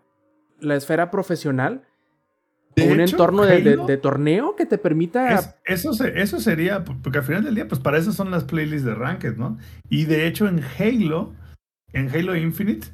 la 0.61 0.75
esfera 0.75 1.11
profesional, 1.11 1.83
De 2.73 2.89
un 2.89 3.01
hecho, 3.01 3.15
entorno 3.17 3.43
de, 3.45 3.59
de- 3.75 3.97
torneo 3.97 4.55
que 4.55 4.65
te 4.65 4.77
permita... 4.77 5.33
Es- 5.33 5.55
eso, 5.65 5.93
se- 5.93 6.21
eso 6.21 6.39
sería, 6.39 6.85
porque 6.85 7.17
al 7.17 7.25
final 7.25 7.43
del 7.43 7.55
día, 7.55 7.67
pues 7.67 7.81
para 7.81 7.97
eso 7.97 8.13
son 8.13 8.31
las 8.31 8.45
playlists 8.45 8.85
de 8.85 8.95
Ranked, 8.95 9.35
¿no? 9.35 9.57
Y 9.89 10.05
de 10.05 10.25
hecho 10.25 10.47
en 10.47 10.61
Halo, 10.79 11.33
en 11.91 12.07
Halo 12.09 12.37
Infinite, 12.37 12.87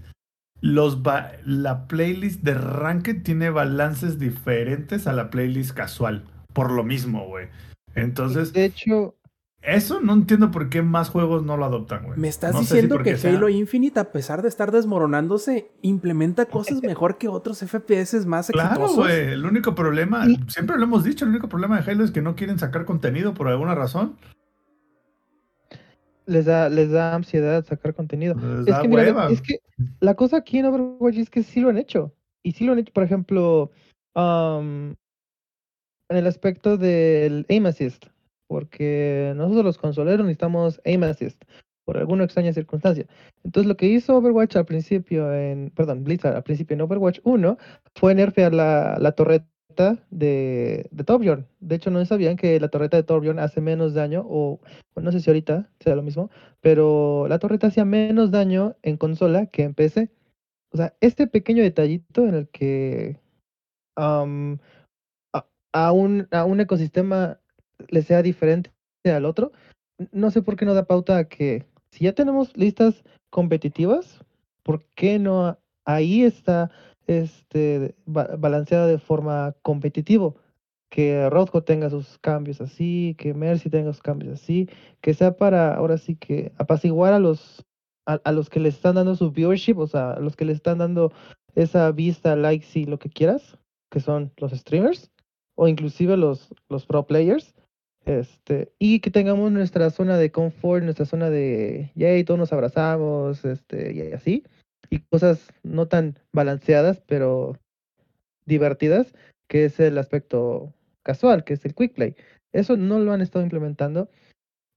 los 0.60 0.98
la 1.46 1.88
playlist 1.88 2.42
de 2.42 2.56
Ranked 2.56 3.22
tiene 3.22 3.52
balances 3.52 4.18
diferentes 4.18 5.06
a 5.06 5.14
la 5.14 5.30
playlist 5.30 5.78
casual, 5.78 6.24
por 6.54 6.72
lo 6.72 6.84
mismo, 6.84 7.28
güey. 7.28 7.50
Entonces, 7.94 8.52
de 8.52 8.66
hecho, 8.66 9.16
eso 9.62 10.00
no 10.00 10.14
entiendo 10.14 10.52
por 10.52 10.70
qué 10.70 10.82
más 10.82 11.10
juegos 11.10 11.44
no 11.44 11.58
lo 11.58 11.66
adoptan, 11.66 12.06
güey. 12.06 12.18
Me 12.20 12.28
estás 12.30 12.54
No 12.54 12.60
sé 12.60 12.66
si 12.66 12.74
diciendo 12.76 13.00
que 13.04 13.18
sea- 13.18 13.32
Halo 13.36 13.50
Infinite, 13.50 14.00
a 14.00 14.12
pesar 14.12 14.42
de 14.42 14.48
estar 14.48 14.72
desmoronándose, 14.72 15.70
implementa 15.82 16.46
cosas 16.46 16.82
mejor 16.84 17.18
que 17.18 17.28
otros 17.28 17.60
FPS 17.60 18.26
más 18.26 18.48
Claro, 18.50 18.70
exitosos. 18.86 18.96
güey. 18.98 19.34
El 19.34 19.46
único 19.46 19.76
problema, 19.76 20.26
Y- 20.28 20.38
siempre 20.48 20.78
lo 20.78 20.84
hemos 20.84 21.04
dicho, 21.04 21.26
el 21.26 21.32
único 21.32 21.50
problema 21.50 21.80
de 21.82 21.92
Halo 21.92 22.04
es 22.04 22.12
que 22.12 22.22
no 22.22 22.36
quieren 22.36 22.58
sacar 22.58 22.86
contenido 22.86 23.34
por 23.34 23.48
alguna 23.48 23.76
razón. 23.76 24.18
les 26.26 26.46
da, 26.46 26.70
les 26.70 26.92
da 26.92 27.16
ansiedad 27.16 27.66
sacar 27.66 27.96
contenido. 27.96 28.36
Les 28.36 28.60
Es 28.60 28.66
da 28.68 28.82
que, 28.84 28.88
mira, 28.88 29.30
es 29.32 29.42
que 29.42 29.62
la 30.00 30.14
cosa 30.14 30.38
aquí 30.38 30.60
en 30.60 30.66
Overwatch 30.68 31.18
es 31.18 31.30
que 31.32 31.42
sí 31.42 31.60
lo 31.60 31.70
han 31.70 31.80
hecho. 31.80 32.14
Y 32.44 32.52
sí 32.52 32.66
lo 32.66 32.74
han 32.74 32.78
hecho, 32.80 32.94
por 32.94 33.02
ejemplo, 33.04 33.72
en 34.16 34.96
el 36.10 36.28
aspecto 36.28 36.78
del 36.78 37.48
aim 37.50 37.66
assist. 37.66 38.06
Porque 38.50 39.34
nosotros 39.36 39.64
los 39.64 39.78
consoleros 39.78 40.26
necesitamos 40.26 40.82
aim 40.84 41.04
assist 41.04 41.40
por 41.86 41.98
alguna 41.98 42.24
extraña 42.24 42.52
circunstancia. 42.52 43.06
Entonces 43.44 43.68
lo 43.68 43.78
que 43.78 43.88
hizo 43.88 44.18
Overwatch 44.18 44.56
al 44.56 44.66
principio 44.66 45.34
en, 45.34 45.72
perdón, 45.76 46.04
Blizzard 46.04 46.36
al 46.36 46.44
principio 46.44 46.74
en 46.74 46.82
Overwatch 46.82 47.20
1 47.24 47.58
fue 47.96 48.16
nerfear 48.16 48.54
la, 48.54 48.98
la 49.00 49.12
torreta 49.12 49.50
de, 50.10 50.88
de 50.92 51.04
Torbjorn. 51.04 51.48
De 51.60 51.76
hecho, 51.76 51.92
no 51.92 52.04
sabían 52.06 52.38
que 52.38 52.60
la 52.60 52.70
torreta 52.70 52.98
de 52.98 53.04
Torbjorn 53.04 53.40
hace 53.40 53.62
menos 53.62 53.94
daño, 53.94 54.26
o 54.28 54.60
no 54.96 55.12
sé 55.12 55.20
si 55.20 55.30
ahorita 55.30 55.70
sea 55.80 55.96
lo 55.96 56.04
mismo, 56.04 56.30
pero 56.62 57.28
la 57.28 57.40
torreta 57.40 57.68
hacía 57.68 57.86
menos 57.86 58.32
daño 58.32 58.76
en 58.82 58.98
consola 58.98 59.46
que 59.48 59.64
en 59.64 59.74
PC. 59.74 60.10
O 60.72 60.78
sea, 60.78 60.96
este 61.02 61.28
pequeño 61.28 61.64
detallito 61.64 62.28
en 62.28 62.36
el 62.36 62.48
que 62.50 63.20
a, 63.96 64.26
a 65.74 65.92
un, 65.92 66.28
a 66.32 66.46
un 66.46 66.60
ecosistema 66.60 67.39
le 67.88 68.02
sea 68.02 68.22
diferente 68.22 68.72
al 69.06 69.26
otro, 69.26 69.52
no 70.12 70.32
sé 70.32 70.42
por 70.42 70.56
qué 70.56 70.66
no 70.66 70.74
da 70.74 70.86
pauta 70.86 71.18
a 71.18 71.26
que 71.26 71.66
si 71.92 72.06
ya 72.06 72.14
tenemos 72.14 72.56
listas 72.56 73.04
competitivas, 73.30 74.20
¿por 74.64 74.84
qué 74.96 75.20
no 75.20 75.58
ahí 75.86 76.24
está 76.24 76.72
este 77.08 77.96
ba- 78.06 78.36
balanceada 78.38 78.88
de 78.88 79.00
forma 79.00 79.56
competitivo? 79.62 80.36
Que 80.90 81.30
Rothko 81.30 81.64
tenga 81.64 81.90
sus 81.90 82.18
cambios 82.20 82.62
así, 82.62 83.16
que 83.18 83.34
Mercy 83.34 83.70
tenga 83.70 83.94
sus 83.94 84.02
cambios 84.02 84.42
así, 84.42 84.70
que 85.02 85.14
sea 85.14 85.38
para 85.38 85.74
ahora 85.76 85.98
sí 85.98 86.16
que 86.16 86.52
apaciguar 86.58 87.14
a 87.14 87.20
los 87.20 87.64
a 88.06 88.32
los 88.32 88.50
que 88.50 88.60
le 88.60 88.70
están 88.70 88.96
dando 88.96 89.16
su 89.16 89.30
viewership, 89.30 89.78
o 89.78 89.86
sea, 89.86 90.14
a 90.14 90.20
los 90.20 90.36
que 90.36 90.44
le 90.44 90.54
están 90.54 90.80
dando 90.80 91.12
esa 91.54 91.92
vista, 91.92 92.36
likes 92.36 92.68
y 92.74 92.86
lo 92.86 92.98
que 92.98 93.10
quieras, 93.10 93.60
que 93.92 94.00
son 94.00 94.32
los 94.38 94.52
streamers 94.52 95.12
o 95.54 95.68
inclusive 95.68 96.18
los, 96.18 96.50
los 96.70 96.88
pro 96.88 97.06
players. 97.06 97.54
Este, 98.06 98.72
y 98.80 99.02
que 99.02 99.12
tengamos 99.12 99.52
nuestra 99.52 99.90
zona 99.90 100.18
de 100.18 100.32
confort, 100.32 100.84
nuestra 100.84 101.06
zona 101.06 101.30
de 101.30 101.92
yay, 101.96 102.24
todos 102.24 102.40
nos 102.40 102.54
abrazamos, 102.54 103.46
este, 103.46 103.94
y 103.94 104.14
así, 104.14 104.44
y 104.90 105.00
cosas 105.00 105.54
no 105.64 105.88
tan 105.88 106.18
balanceadas, 106.34 107.02
pero 107.06 107.58
divertidas, 108.46 109.14
que 109.48 109.66
es 109.66 109.80
el 109.80 109.98
aspecto 109.98 110.74
casual, 111.04 111.44
que 111.44 111.54
es 111.54 111.66
el 111.66 111.76
quick 111.76 111.94
play. 111.94 112.16
Eso 112.52 112.78
no 112.78 113.00
lo 113.00 113.12
han 113.12 113.22
estado 113.22 113.44
implementando. 113.44 114.10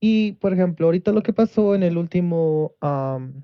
Y, 0.00 0.32
por 0.32 0.52
ejemplo, 0.52 0.86
ahorita 0.86 1.12
lo 1.12 1.22
que 1.22 1.32
pasó 1.32 1.74
en 1.74 1.82
el 1.82 1.96
último 1.96 2.74
am, 2.80 3.42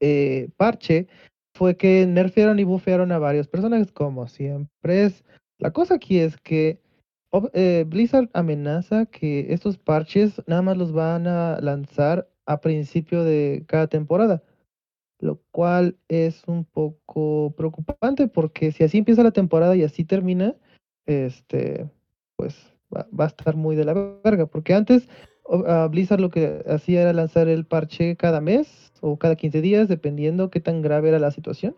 eh, 0.00 0.48
parche 0.56 1.06
fue 1.54 1.76
que 1.76 2.06
nerfearon 2.06 2.58
y 2.58 2.64
bufearon 2.64 3.12
a 3.12 3.18
varios 3.18 3.48
personajes, 3.48 3.92
como 3.92 4.28
siempre 4.28 5.04
es. 5.04 5.24
La 5.58 5.72
cosa 5.72 5.94
aquí 5.94 6.18
es 6.18 6.36
que 6.38 6.80
eh, 7.52 7.84
Blizzard 7.86 8.28
amenaza 8.32 9.06
que 9.06 9.52
estos 9.52 9.78
parches 9.78 10.42
nada 10.46 10.62
más 10.62 10.76
los 10.76 10.92
van 10.92 11.26
a 11.26 11.60
lanzar 11.60 12.28
a 12.46 12.60
principio 12.60 13.22
de 13.22 13.64
cada 13.66 13.86
temporada, 13.86 14.42
lo 15.20 15.40
cual 15.52 15.96
es 16.08 16.42
un 16.46 16.64
poco 16.64 17.54
preocupante 17.56 18.26
porque 18.26 18.72
si 18.72 18.84
así 18.84 18.98
empieza 18.98 19.22
la 19.22 19.30
temporada 19.30 19.76
y 19.76 19.84
así 19.84 20.04
termina, 20.04 20.56
este, 21.06 21.88
pues 22.36 22.56
va, 22.94 23.06
a 23.18 23.26
estar 23.26 23.54
muy 23.56 23.76
de 23.76 23.84
la 23.84 23.94
verga, 24.24 24.46
porque 24.46 24.74
antes 24.74 25.08
Blizzard 25.90 26.20
lo 26.20 26.30
que 26.30 26.64
hacía 26.68 27.02
era 27.02 27.12
lanzar 27.12 27.48
el 27.48 27.64
parche 27.64 28.16
cada 28.16 28.40
mes 28.40 28.92
o 29.00 29.18
cada 29.18 29.36
15 29.36 29.60
días, 29.60 29.88
dependiendo 29.88 30.50
qué 30.50 30.60
tan 30.60 30.82
grave 30.82 31.08
era 31.08 31.18
la 31.18 31.30
situación. 31.30 31.74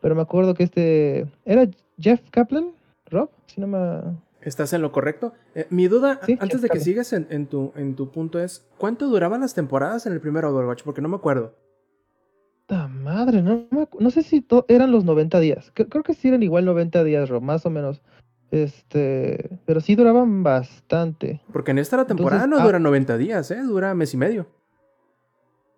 Pero 0.00 0.14
me 0.14 0.22
acuerdo 0.22 0.54
que 0.54 0.64
este 0.64 1.26
era 1.44 1.68
Jeff 1.98 2.22
Kaplan, 2.30 2.72
Rob, 3.06 3.28
si 3.46 3.60
no 3.60 3.66
me 3.66 3.78
¿Estás 4.42 4.72
en 4.72 4.80
lo 4.82 4.90
correcto? 4.92 5.34
Eh, 5.54 5.66
mi 5.70 5.86
duda, 5.88 6.20
Sí, 6.24 6.36
antes 6.40 6.62
de 6.62 6.68
que 6.70 6.80
sigas 6.80 7.12
en, 7.12 7.26
en 7.30 7.46
tu, 7.46 7.72
en 7.76 7.94
tu 7.94 8.10
punto, 8.10 8.38
es: 8.40 8.66
¿cuánto 8.78 9.06
duraban 9.08 9.42
las 9.42 9.54
temporadas 9.54 10.06
en 10.06 10.12
el 10.14 10.20
primer 10.20 10.44
Overwatch? 10.46 10.82
Porque 10.82 11.02
no 11.02 11.08
me 11.08 11.16
acuerdo. 11.16 11.54
¡Ta 12.66 12.88
madre! 12.88 13.42
No, 13.42 13.66
me 13.70 13.86
no 13.98 14.10
sé 14.10 14.22
si 14.22 14.40
to- 14.40 14.64
eran 14.68 14.92
los 14.92 15.04
90 15.04 15.40
días. 15.40 15.72
Cre- 15.74 15.88
Creo 15.90 16.02
que 16.04 16.14
sí 16.14 16.28
eran 16.28 16.42
igual 16.42 16.64
90 16.64 17.04
días, 17.04 17.28
Rob, 17.28 17.42
más 17.42 17.66
o 17.66 17.70
menos. 17.70 18.00
Este, 18.50 19.58
pero 19.66 19.80
sí 19.80 19.94
duraban 19.94 20.42
bastante. 20.42 21.40
Porque 21.52 21.72
en 21.72 21.78
esta 21.78 21.96
la 21.96 22.06
temporada 22.06 22.44
Entonces, 22.44 22.58
no 22.58 22.62
ah- 22.64 22.66
dura 22.66 22.78
90 22.78 23.18
días, 23.18 23.50
¿eh? 23.50 23.60
Dura 23.62 23.94
mes 23.94 24.14
y 24.14 24.16
medio. 24.16 24.46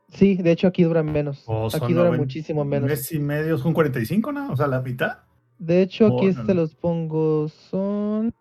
Sí, 0.08 0.36
de 0.36 0.52
hecho 0.52 0.66
aquí 0.68 0.82
duran 0.84 1.10
menos. 1.10 1.42
O 1.46 1.70
son 1.70 1.82
Aquí 1.82 1.94
dura 1.94 2.12
muchísimo 2.12 2.64
menos. 2.64 2.88
Mes 2.88 3.10
y 3.12 3.18
medio 3.18 3.56
son 3.58 3.72
45, 3.72 4.30
¿no? 4.32 4.52
O 4.52 4.56
sea, 4.56 4.66
la 4.66 4.80
mitad. 4.82 5.18
De 5.58 5.80
hecho, 5.80 6.06
aquí 6.06 6.30
Oh, 6.38 6.42
no. 6.44 6.54
los 6.54 6.74
pongo 6.74 7.48
son. 7.48 8.34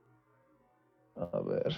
A 1.31 1.39
ver. 1.41 1.73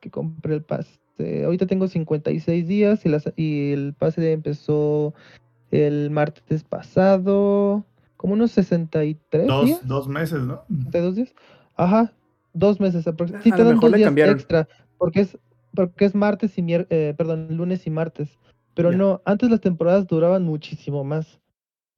Que 0.00 0.10
compré 0.10 0.54
el 0.54 0.62
pase. 0.62 0.98
Ahorita 1.44 1.66
tengo 1.66 1.86
56 1.88 2.66
días 2.66 3.06
y, 3.06 3.08
las- 3.08 3.32
y 3.36 3.72
el 3.72 3.94
pase 3.94 4.32
empezó 4.32 5.14
el 5.70 6.10
martes 6.10 6.64
pasado. 6.64 7.84
Como 8.16 8.34
unos 8.34 8.50
63 8.52 9.42
días. 9.44 9.80
Dos, 9.80 9.88
dos 9.88 10.08
meses, 10.08 10.40
¿no? 10.42 10.64
62 10.68 11.14
días. 11.16 11.34
Ajá, 11.76 12.12
dos 12.52 12.80
meses 12.80 13.06
aproximadamente. 13.06 13.50
Sí, 13.50 13.56
te 13.56 13.64
dan 13.64 13.80
dos 13.80 13.90
le 13.90 13.98
días 13.98 14.08
cambiaron. 14.08 14.34
extra. 14.34 14.68
Porque 14.98 15.20
es, 15.20 15.38
porque 15.74 16.04
es 16.06 16.14
martes 16.14 16.56
y 16.58 16.62
miércoles, 16.62 17.14
perdón, 17.16 17.48
lunes 17.56 17.86
y 17.86 17.90
martes. 17.90 18.38
Pero 18.74 18.90
no, 18.92 19.22
antes 19.24 19.50
las 19.50 19.60
temporadas 19.60 20.06
duraban 20.06 20.42
muchísimo 20.44 21.04
más. 21.04 21.40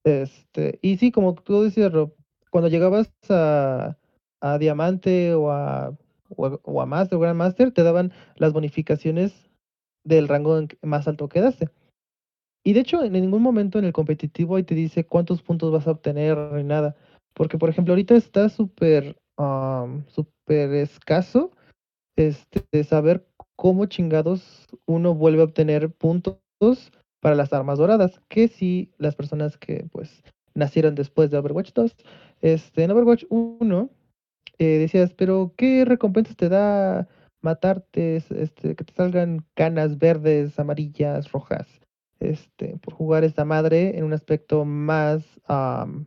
Este, 0.05 0.79
y 0.83 0.99
sí, 0.99 1.11
como 1.11 1.35
tú 1.35 1.63
decías, 1.63 1.93
Rob, 1.93 2.13
cuando 2.51 2.69
llegabas 2.69 3.11
a, 3.29 3.97
a 4.41 4.59
Diamante 4.59 5.35
o 5.35 5.51
a, 5.51 5.97
o 6.29 6.47
a, 6.47 6.61
o 6.63 6.87
Master 6.87 7.17
o 7.17 7.21
Grand 7.21 7.39
Master, 7.39 7.73
te 7.73 7.83
daban 7.83 8.13
las 8.37 8.53
bonificaciones 8.53 9.51
del 10.05 10.29
rango 10.29 10.67
más 10.83 11.09
alto 11.09 11.29
que 11.29 11.41
quedaste. 11.41 11.71
Y 12.65 12.73
de 12.73 12.81
hecho, 12.81 13.05
en 13.05 13.13
ningún 13.13 13.43
momento 13.43 13.79
en 13.79 13.85
el 13.85 13.93
competitivo 13.93 14.57
ahí 14.57 14.65
te 14.65 14.75
dice 14.75 15.05
cuántos 15.05 15.43
puntos 15.43 15.71
vas 15.73 15.87
a 15.87 15.93
obtener 15.93 16.37
ni 16.53 16.65
nada. 16.65 16.97
Porque, 17.33 17.59
por 17.59 17.69
ejemplo, 17.69 17.93
ahorita 17.93 18.17
está 18.17 18.49
súper 18.49 19.17
am, 19.37 20.05
súper 20.09 20.75
escaso 20.75 21.53
este, 22.17 22.83
saber 22.85 23.27
cómo 23.57 23.87
chingados 23.87 24.67
uno 24.87 25.15
vuelve 25.15 25.43
a 25.43 25.45
obtener 25.45 25.93
puntos 25.93 26.41
para 27.21 27.37
las 27.37 27.53
armas 27.53 27.79
doradas. 27.79 28.21
Que 28.29 28.49
si 28.49 28.91
las 28.99 29.15
personas 29.15 29.59
que 29.59 29.87
pues 29.93 30.23
nacieron 30.55 30.95
después 30.95 31.31
de 31.31 31.39
Overwatch 31.39 31.73
2, 31.73 31.95
este, 32.41 32.83
en 32.83 32.91
Overwatch 32.91 33.25
1 33.29 33.91
eh, 34.59 34.79
decías, 34.79 35.13
pero 35.15 35.53
¿qué 35.57 35.85
recompensas 35.85 36.37
te 36.37 36.49
da 36.49 37.09
matarte, 37.43 38.17
es- 38.17 38.31
este, 38.31 38.75
que 38.75 38.85
te 38.85 38.95
salgan 38.95 39.45
canas 39.55 39.99
verdes, 39.99 40.59
amarillas, 40.59 41.31
rojas? 41.33 41.67
Este, 42.21 42.79
por 42.79 42.95
jugar 42.95 43.25
esta 43.25 43.45
madre 43.45 43.99
en 43.99 44.05
un 44.05 44.13
aspecto 44.15 44.65
más 44.65 45.23
am, 45.47 46.07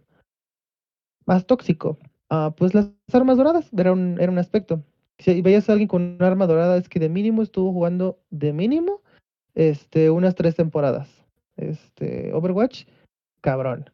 más 1.26 1.46
tóxico. 1.46 1.98
Ah, 2.30 2.54
pues 2.58 2.74
las 2.74 2.90
armas 3.14 3.38
doradas 3.38 3.70
era 3.78 3.92
un, 3.92 4.18
era 4.20 4.32
un 4.32 4.40
aspecto. 4.40 4.84
Si 5.20 5.42
veías 5.42 5.70
a 5.70 5.74
alguien 5.74 5.88
con 5.88 6.02
un 6.02 6.24
arma 6.24 6.48
dorada, 6.48 6.78
es 6.78 6.90
que 6.90 7.00
de 7.00 7.10
mínimo 7.10 7.42
estuvo 7.42 7.72
jugando 7.74 8.20
de 8.30 8.54
mínimo 8.54 9.02
este, 9.56 10.10
unas 10.10 10.36
tres 10.36 10.56
temporadas. 10.56 11.10
Este, 11.58 12.32
Overwatch, 12.34 12.86
cabrón. 13.42 13.90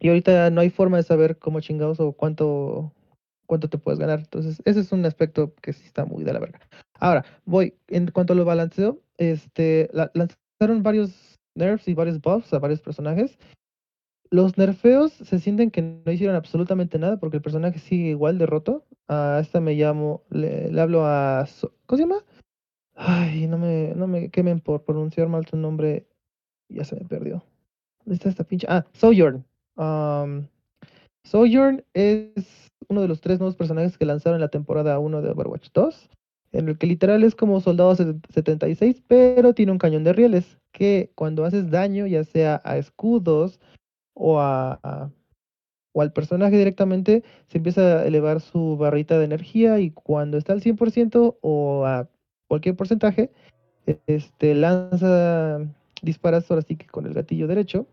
Y 0.00 0.08
ahorita 0.08 0.50
no 0.50 0.60
hay 0.60 0.70
forma 0.70 0.96
de 0.96 1.02
saber 1.02 1.38
cómo 1.38 1.60
chingados 1.60 2.00
o 2.00 2.12
cuánto, 2.12 2.92
cuánto 3.46 3.68
te 3.68 3.78
puedes 3.78 3.98
ganar. 3.98 4.20
Entonces, 4.20 4.60
ese 4.64 4.80
es 4.80 4.92
un 4.92 5.04
aspecto 5.04 5.54
que 5.62 5.72
sí 5.72 5.84
está 5.84 6.04
muy 6.04 6.24
de 6.24 6.32
la 6.32 6.40
verga. 6.40 6.60
Ahora, 7.00 7.24
voy, 7.44 7.74
en 7.88 8.10
cuanto 8.10 8.32
a 8.32 8.36
lo 8.36 8.44
balanceo, 8.44 9.00
este, 9.16 9.88
la- 9.92 10.10
lanzaron 10.14 10.82
varios 10.82 11.38
nerfs 11.54 11.88
y 11.88 11.94
varios 11.94 12.20
buffs 12.20 12.52
a 12.52 12.58
varios 12.58 12.80
personajes. 12.80 13.38
Los 14.30 14.58
nerfeos 14.58 15.12
se 15.12 15.38
sienten 15.38 15.70
que 15.70 15.80
no 15.80 16.12
hicieron 16.12 16.36
absolutamente 16.36 16.98
nada 16.98 17.18
porque 17.18 17.38
el 17.38 17.42
personaje 17.42 17.78
sigue 17.78 18.10
igual 18.10 18.38
de 18.38 18.46
roto. 18.46 18.84
A 19.08 19.38
esta 19.40 19.60
me 19.60 19.74
llamo, 19.74 20.22
le, 20.30 20.70
hablo 20.80 21.06
a... 21.06 21.46
¿Cómo 21.86 21.96
se 21.96 22.02
llama? 22.02 22.24
Ay, 22.94 23.46
no 23.46 23.56
me, 23.58 23.94
no 23.96 24.06
me 24.06 24.28
quemen 24.28 24.60
por 24.60 24.84
pronunciar 24.84 25.28
mal 25.28 25.46
su 25.46 25.56
nombre. 25.56 26.06
Ya 26.68 26.84
se 26.84 26.96
me 26.96 27.06
perdió. 27.06 27.42
¿Dónde 28.04 28.16
está 28.16 28.28
esta 28.28 28.44
pinche? 28.44 28.66
Ah, 28.68 28.84
Sojourn. 28.92 29.44
Am, 29.78 30.48
Sojourn 31.24 31.84
es 31.94 32.70
uno 32.88 33.00
de 33.02 33.08
los 33.08 33.20
tres 33.20 33.38
nuevos 33.38 33.56
personajes 33.56 33.96
que 33.96 34.04
lanzaron 34.04 34.36
en 34.36 34.42
la 34.42 34.48
temporada 34.48 34.98
1 34.98 35.22
de 35.22 35.30
Overwatch 35.30 35.68
2. 35.72 36.10
En 36.52 36.68
el 36.68 36.78
que 36.78 36.86
literal 36.86 37.22
es 37.24 37.34
como 37.34 37.60
soldado 37.60 37.94
set- 37.94 38.26
76, 38.32 39.02
pero 39.06 39.54
tiene 39.54 39.72
un 39.72 39.78
cañón 39.78 40.04
de 40.04 40.12
rieles. 40.12 40.58
Que 40.72 41.10
cuando 41.14 41.44
haces 41.44 41.70
daño, 41.70 42.06
ya 42.06 42.24
sea 42.24 42.60
a 42.64 42.76
escudos 42.78 43.60
o 44.14 44.40
a, 44.40 45.10
o 45.92 46.02
al 46.02 46.12
personaje 46.12 46.56
directamente, 46.56 47.22
se 47.48 47.58
empieza 47.58 48.00
a 48.00 48.06
elevar 48.06 48.40
su 48.40 48.76
barrita 48.76 49.18
de 49.18 49.24
energía 49.26 49.78
y 49.80 49.90
cuando 49.90 50.38
está 50.38 50.52
al 50.54 50.62
100% 50.62 51.36
o 51.40 51.84
a 51.84 52.08
cualquier 52.48 52.76
porcentaje, 52.76 53.30
este 54.06 54.54
lanza 54.54 55.60
disparas 56.02 56.50
ahora 56.50 56.62
sí 56.62 56.76
que 56.76 56.86
con 56.86 57.06
el 57.06 57.14
gatillo 57.14 57.46
derecho, 57.46 57.86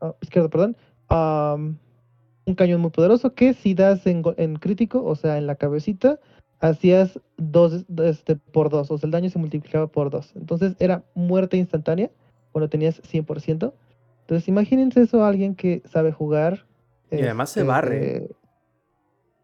ah, 0.00 0.14
izquierdo, 0.20 0.50
perdón, 0.50 0.76
un 1.14 2.54
cañón 2.56 2.80
muy 2.80 2.90
poderoso 2.90 3.34
que 3.34 3.54
si 3.54 3.74
das 3.74 4.06
en, 4.06 4.22
go- 4.22 4.34
en 4.36 4.56
crítico, 4.56 5.04
o 5.04 5.14
sea, 5.14 5.38
en 5.38 5.46
la 5.46 5.54
cabecita, 5.56 6.18
hacías 6.60 7.20
dos 7.36 7.84
este, 8.04 8.36
por 8.36 8.70
dos, 8.70 8.90
o 8.90 8.98
sea, 8.98 9.06
el 9.06 9.10
daño 9.12 9.30
se 9.30 9.38
multiplicaba 9.38 9.86
por 9.86 10.10
dos. 10.10 10.32
Entonces 10.36 10.74
era 10.78 11.04
muerte 11.14 11.56
instantánea 11.56 12.10
cuando 12.52 12.68
tenías 12.68 13.00
100%. 13.02 13.74
Entonces 14.22 14.48
imagínense 14.48 15.02
eso 15.02 15.24
a 15.24 15.28
alguien 15.28 15.54
que 15.54 15.82
sabe 15.90 16.12
jugar. 16.12 16.66
Y 17.10 17.20
además 17.22 17.50
se 17.50 17.62
barre. 17.62 18.16
este, 18.16 18.34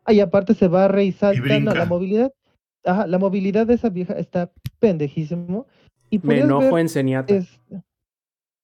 Ah, 0.04 0.12
y 0.14 0.20
aparte 0.20 0.54
se 0.54 0.68
barre 0.68 1.04
y 1.04 1.12
salta. 1.12 1.58
no, 1.60 1.74
la 1.74 1.84
movilidad. 1.84 2.32
Ajá, 2.84 3.06
la 3.06 3.18
movilidad 3.18 3.66
de 3.66 3.74
esa 3.74 3.90
vieja 3.90 4.14
está 4.14 4.50
pendejísimo. 4.78 5.66
Y 6.08 6.18
Me 6.22 6.40
enojo 6.40 6.70
ver 6.74 6.80
en 6.80 6.88
Zenyatta. 6.88 7.34
es- 7.34 7.60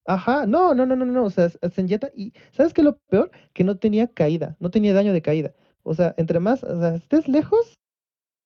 Ajá, 0.06 0.46
no, 0.46 0.74
no, 0.74 0.84
no, 0.86 0.96
no, 0.96 1.06
no, 1.06 1.24
o 1.24 1.30
sea, 1.30 1.48
Zenyatta, 1.70 2.10
y 2.14 2.32
¿sabes 2.52 2.74
qué 2.74 2.82
es 2.82 2.84
lo 2.84 2.98
peor? 3.08 3.30
Que 3.54 3.64
no 3.64 3.78
tenía 3.78 4.06
caída, 4.08 4.56
no 4.60 4.70
tenía 4.70 4.92
daño 4.92 5.12
de 5.14 5.22
caída. 5.22 5.54
O 5.82 5.94
sea, 5.94 6.14
entre 6.18 6.40
más, 6.40 6.62
o 6.64 6.78
sea, 6.80 6.94
estés 6.96 7.26
lejos, 7.28 7.78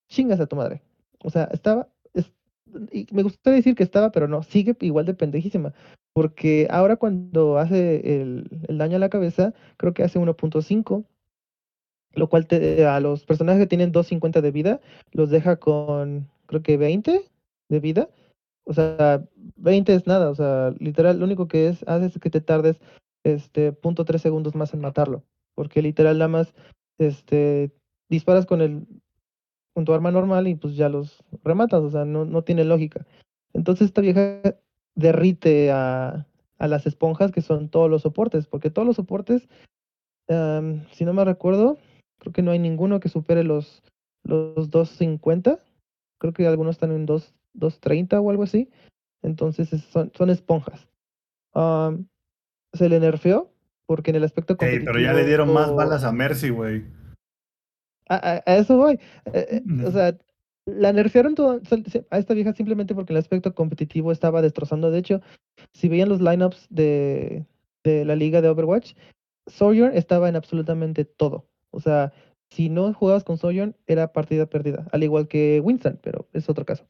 chingas 0.09 0.40
a 0.40 0.47
tu 0.47 0.57
madre. 0.57 0.83
O 1.25 1.31
sea, 1.31 1.44
estaba, 1.53 1.88
es- 2.14 2.33
y 2.92 3.07
me 3.12 3.23
gustaría 3.25 3.57
decir 3.59 3.75
que 3.77 3.85
estaba, 3.85 4.12
pero 4.12 4.29
no, 4.29 4.42
sigue 4.44 4.77
igual 4.81 5.07
de 5.07 5.14
pendejísima. 5.14 5.75
Porque 6.14 6.68
ahora 6.71 6.97
cuando 6.97 7.59
hace 7.59 8.23
el, 8.23 8.49
el 8.68 8.79
daño 8.79 8.97
a 8.97 9.01
la 9.01 9.11
cabeza, 9.11 9.55
creo 9.77 9.94
que 9.94 10.05
hace 10.05 10.18
1.5, 10.18 11.05
lo 12.14 12.29
cual 12.29 12.47
te, 12.47 12.87
a 12.87 13.01
los 13.01 13.25
personajes 13.25 13.62
que 13.62 13.66
tienen 13.68 13.92
250 13.92 14.40
de 14.40 14.51
vida, 14.51 14.81
los 15.12 15.31
deja 15.31 15.57
con, 15.57 16.29
creo 16.47 16.62
que 16.62 16.77
20 16.77 17.23
de 17.68 17.81
vida. 17.81 18.09
O 18.69 18.75
sea, 18.75 19.25
20 19.57 19.95
es 19.95 20.07
nada, 20.07 20.29
o 20.29 20.35
sea, 20.35 20.75
literal, 20.79 21.19
lo 21.19 21.25
único 21.25 21.49
que 21.49 21.69
es, 21.69 21.83
hace 21.89 22.05
es 22.05 22.19
que 22.19 22.29
te 22.29 22.43
tardes 22.43 22.79
este, 23.25 23.73
punto 23.73 24.05
.3 24.05 24.19
segundos 24.19 24.55
más 24.55 24.75
en 24.75 24.81
matarlo. 24.81 25.25
Porque 25.55 25.81
literal 25.81 26.19
nada 26.19 26.29
más, 26.29 26.55
este, 26.99 27.73
disparas 28.11 28.45
con 28.45 28.61
el, 28.61 28.87
con 29.73 29.87
tu 29.87 29.95
arma 29.95 30.11
normal 30.11 30.49
y 30.49 30.55
pues 30.55 30.77
ya 30.77 30.91
los 30.91 31.25
rematas, 31.43 31.83
o 31.83 31.91
sea, 31.91 32.05
no, 32.05 32.27
no 32.27 32.43
tiene 32.43 32.65
lógica. 32.65 33.07
Entonces 33.55 33.87
esta 33.87 34.03
vieja 34.03 34.43
derrite 34.95 35.71
a, 35.73 36.27
a 36.59 36.69
las 36.69 36.87
esponjas 36.87 37.33
que 37.33 37.41
son 37.41 37.71
todos 37.71 37.91
los 37.91 38.03
soportes, 38.03 38.47
porque 38.47 38.69
todos 38.69 38.87
los 38.87 38.97
soportes, 38.97 39.49
si 40.93 41.05
no 41.07 41.15
me 41.15 41.25
recuerdo, 41.25 41.79
creo 42.19 42.35
que 42.35 42.43
no 42.43 42.51
hay 42.51 42.59
ninguno 42.59 43.01
que 43.01 43.09
supere 43.09 43.45
los, 43.45 43.83
los 44.25 44.69
250, 44.69 45.59
creo 46.19 46.33
que 46.35 46.47
algunos 46.47 46.77
están 46.77 46.93
en 46.93 47.07
2, 47.07 47.35
230 47.59 48.21
o 48.21 48.31
algo 48.31 48.42
así, 48.44 48.71
entonces 49.23 49.73
es- 49.73 49.85
son, 49.85 50.11
son 50.14 50.31
esponjas. 50.31 50.88
Am, 51.55 52.07
se 52.73 52.88
le 52.88 53.01
nerfeó 53.01 53.51
porque 53.87 54.11
en 54.11 54.16
el 54.16 54.25
aspecto 54.25 54.57
competitivo... 54.57 54.92
pero 54.92 55.01
ya 55.05 55.12
le 55.14 55.25
dieron 55.27 55.53
más 55.53 55.75
balas 55.75 56.05
a 56.05 56.12
Mercy, 56.12 56.51
güey. 56.51 56.85
A, 58.09 58.14
a- 58.16 58.42
a 58.47 58.57
eso 58.57 58.77
voy. 58.77 58.99
Eh, 59.33 59.62
eh, 59.66 59.85
o 59.85 59.90
sea, 59.90 60.16
la 60.66 60.92
nerfearon 60.92 61.35
todo- 61.35 61.61
a 62.11 62.18
esta 62.18 62.35
vieja 62.35 62.53
simplemente 62.53 62.94
porque 62.94 63.12
el 63.12 63.18
aspecto 63.18 63.55
competitivo 63.55 64.12
estaba 64.12 64.42
destrozando. 64.42 64.90
De 64.90 64.99
hecho, 64.99 65.21
si 65.73 65.88
veían 65.88 66.09
los 66.09 66.21
lineups 66.21 66.66
de, 66.71 67.47
de 67.85 68.05
la 68.05 68.16
liga 68.16 68.40
de 68.42 68.49
Overwatch, 68.49 68.94
Sojourn 69.47 69.97
estaba 69.97 70.29
en 70.29 70.37
absolutamente 70.37 71.05
todo. 71.07 71.49
O 71.71 71.81
sea, 71.81 72.12
si 72.51 72.68
no 72.68 72.92
jugabas 72.92 73.25
con 73.25 73.38
Sojourn, 73.38 73.75
era 73.87 74.12
partida 74.12 74.47
perdida. 74.47 74.87
Al 74.92 75.03
igual 75.03 75.27
que 75.29 75.61
Winston, 75.62 75.99
pero 76.03 76.29
es 76.35 76.49
otro 76.51 76.64
caso. 76.66 76.87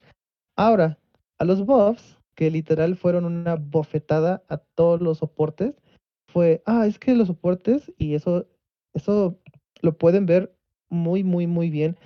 Ahora, 0.59 0.99
a 1.39 1.45
los 1.45 1.65
buffs, 1.65 2.19
que 2.35 2.51
literal 2.51 2.97
fueron 2.97 3.25
una 3.25 3.55
bofetada 3.55 4.43
a 4.49 4.57
todos 4.57 5.01
los 5.01 5.19
soportes, 5.19 5.81
fue, 6.33 6.63
ah, 6.67 6.85
es 6.85 6.99
que 6.99 7.15
los 7.15 7.29
soportes, 7.29 7.93
y 7.97 8.15
eso, 8.15 8.45
eso 8.93 9.39
lo 9.83 9.97
pueden 9.97 10.27
ver 10.27 10.53
muy, 10.91 11.23
muy, 11.23 11.47
muy 11.47 11.71
bien 11.71 11.97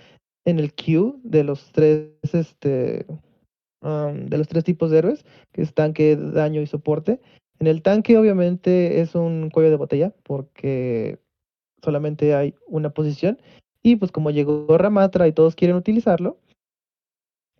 en 0.44 0.58
el 0.58 0.74
queue 0.74 1.14
de 1.22 1.44
los 1.44 1.72
tres, 1.72 2.10
este, 2.34 3.06
am, 3.80 4.26
de 4.26 4.36
los 4.36 4.48
tres 4.48 4.64
tipos 4.64 4.90
de 4.90 4.98
héroes, 4.98 5.24
que 5.52 5.62
es 5.62 5.72
tanque, 5.72 6.14
daño 6.16 6.60
y 6.60 6.66
soporte. 6.66 7.22
En 7.58 7.66
el 7.66 7.80
tanque, 7.80 8.18
obviamente, 8.18 9.00
es 9.00 9.14
un 9.14 9.48
cuello 9.48 9.70
de 9.70 9.76
botella, 9.76 10.14
porque 10.24 11.18
solamente 11.82 12.34
hay 12.34 12.54
una 12.66 12.90
posición. 12.90 13.40
Y 13.82 13.96
pues 13.96 14.12
como 14.12 14.30
llegó 14.30 14.76
Ramatra 14.76 15.26
y 15.26 15.32
todos 15.32 15.56
quieren 15.56 15.76
utilizarlo, 15.76 16.38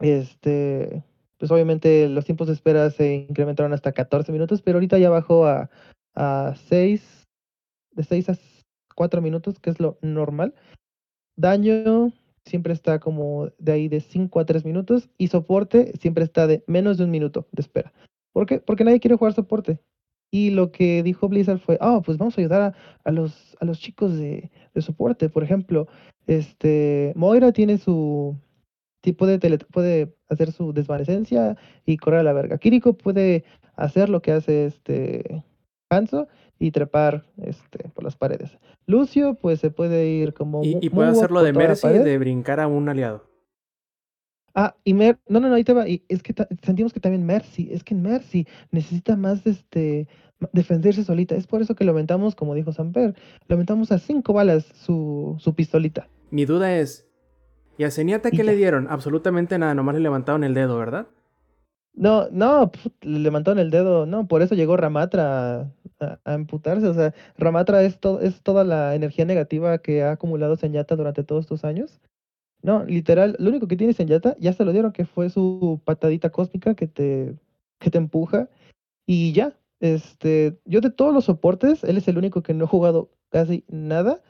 este, 0.03 1.05
pues 1.39 1.51
obviamente 1.51 2.09
los 2.09 2.25
tiempos 2.25 2.49
de 2.49 2.55
espera 2.55 2.91
se 2.91 3.15
incrementaron 3.15 3.73
hasta 3.73 3.93
14 3.93 4.33
minutos, 4.33 4.63
pero 4.63 4.77
ahorita 4.77 4.99
ya 4.99 5.11
bajó 5.11 5.47
a, 5.47 5.71
a 6.15 6.55
6, 6.69 7.25
de 7.93 8.05
6 8.05 8.29
a 8.31 8.39
4 8.95 9.23
minutos, 9.23 9.59
que 9.59 9.71
es 9.71 9.81
lo 9.81 9.99
normal. 10.03 10.55
Daño 11.37 12.13
siempre 12.45 12.73
está 12.73 12.99
como 12.99 13.49
de 13.59 13.73
ahí 13.73 13.89
de 13.89 14.01
5 14.01 14.41
a 14.41 14.45
3 14.45 14.65
minutos 14.65 15.09
y 15.17 15.29
soporte 15.29 15.93
siempre 15.99 16.25
está 16.25 16.47
de 16.47 16.65
menos 16.67 16.99
de 16.99 17.05
un 17.05 17.11
minuto 17.11 17.47
de 17.53 17.63
espera. 17.63 17.93
¿Por 18.33 18.47
qué? 18.47 18.59
Porque 18.59 18.85
nadie 18.85 19.01
quiere 19.01 19.17
jugar 19.17 19.35
soporte. 19.35 19.79
Y 20.31 20.51
lo 20.51 20.73
que 20.73 21.03
dijo 21.03 21.29
Blizzard 21.29 21.59
fue, 21.59 21.77
ah, 21.81 22.01
pues 22.05 22.17
vamos 22.17 22.37
a 22.37 22.41
ayudar 22.41 22.63
a, 22.63 22.75
a 23.05 23.13
los, 23.13 23.57
a 23.61 23.67
los 23.67 23.79
chicos 23.79 24.17
de, 24.17 24.51
de 24.75 24.83
soporte. 24.83 25.29
Por 25.29 25.45
ejemplo, 25.45 25.89
este 26.27 27.13
Moira 27.15 27.53
tiene 27.53 27.77
su 27.77 28.37
tipo 29.03 29.27
de 29.27 29.39
tele, 29.39 29.59
puede 29.59 30.17
hacer 30.29 30.53
su 30.53 30.73
desvanecencia 30.73 31.59
y 31.85 31.99
correr 31.99 32.21
a 32.21 32.23
la 32.25 32.33
verga. 32.33 32.57
Kiriko 32.57 32.95
puede 32.95 33.45
hacer 33.77 34.09
lo 34.09 34.23
que 34.23 34.33
hace 34.33 34.65
este 34.65 35.45
Hanzo 35.91 36.29
y 36.59 36.71
trepar 36.71 37.27
este 37.37 37.91
por 37.91 38.05
las 38.05 38.17
paredes. 38.17 38.57
Lucio 38.87 39.35
pues 39.35 39.61
se 39.61 39.71
puede 39.71 40.07
ir 40.07 40.33
como 40.33 40.65
Y, 40.65 40.79
y 40.81 40.89
puede 40.89 41.11
hacerlo 41.11 41.41
por 41.41 41.47
de 41.47 41.53
Mercy 41.53 41.89
de 41.89 42.19
brincar 42.19 42.61
a 42.61 42.67
un 42.67 42.89
aliado. 42.89 43.31
Ah, 44.55 44.77
y 44.85 44.93
Mer, 44.93 45.19
no, 45.29 45.41
no, 45.41 45.49
no, 45.49 45.55
ahí 45.55 45.65
te 45.65 45.73
va. 45.73 45.89
Y 45.89 46.05
es 46.09 46.23
que 46.23 46.35
sentimos 46.63 46.93
que 46.93 47.01
también 47.01 47.25
Mercy, 47.25 47.71
es 47.73 47.83
que 47.83 47.95
Mercy 47.95 48.47
necesita 48.71 49.17
más 49.17 49.47
este 49.47 50.07
defenderse 50.53 51.05
solita. 51.05 51.35
Es 51.35 51.47
por 51.47 51.63
eso 51.63 51.75
que 51.75 51.85
lo 51.85 51.93
aumentamos, 51.93 52.35
como 52.35 52.55
dijo 52.55 52.73
Samper, 52.73 53.15
lo 53.49 53.55
aumentamos 53.55 53.93
a 53.93 53.99
cinco 53.99 54.33
balas 54.33 54.65
su, 54.65 55.37
su 55.39 55.55
pistolita. 55.55 56.09
Mi 56.31 56.45
duda 56.45 56.77
es, 56.77 57.07
¿y 57.79 57.85
a 57.85 57.91
Zenyatta 57.91 58.31
qué 58.31 58.45
le 58.45 58.57
dieron? 58.57 58.87
Absolutamente 58.89 59.59
nada, 59.59 59.75
nomás 59.75 59.95
le 59.95 60.01
levantaron 60.01 60.45
el 60.45 60.55
dedo, 60.55 60.79
¿verdad? 60.79 61.07
No, 61.95 62.29
no, 62.31 62.71
le 63.03 63.19
levantaron 63.19 63.59
el 63.59 63.71
dedo, 63.71 64.07
no, 64.07 64.27
por 64.27 64.41
eso 64.43 64.55
llegó 64.55 64.77
Ramatra 64.79 65.61
a, 65.61 65.71
a, 66.01 66.19
a 66.25 66.35
emputarse. 66.35 66.87
O 66.87 66.95
sea, 66.95 67.13
Ramatra 67.37 67.83
es, 67.83 67.99
to- 67.99 68.21
es 68.21 68.41
toda 68.43 68.65
la 68.65 68.95
energía 68.95 69.25
negativa 69.27 69.79
que 69.79 70.03
ha 70.03 70.13
acumulado 70.13 70.57
Zenyatta 70.57 70.97
durante 70.97 71.23
todos 71.23 71.43
estos 71.45 71.65
años. 71.65 72.01
No, 72.63 72.85
literal, 72.85 73.37
lo 73.39 73.51
único 73.51 73.67
que 73.67 73.77
tiene 73.77 73.93
Zenyatta, 73.93 74.37
ya 74.39 74.53
se 74.53 74.65
lo 74.65 74.73
dieron, 74.73 74.93
que 74.93 75.05
fue 75.05 75.29
su 75.29 75.81
patadita 75.85 76.31
cósmica 76.31 76.75
que 76.75 76.87
te, 76.87 77.35
que 77.79 77.91
te 77.91 77.99
empuja. 77.99 78.49
Y 79.05 79.33
ya, 79.33 79.53
este, 79.81 80.59
yo 80.65 80.81
de 80.81 80.91
todos 80.91 81.13
los 81.13 81.25
soportes, 81.25 81.83
él 81.85 81.97
es 81.99 82.07
el 82.09 82.17
único 82.17 82.41
que 82.43 82.55
no 82.55 82.65
he 82.65 82.69
jugado 82.69 83.11
casi 83.31 83.65
nada, 83.69 84.23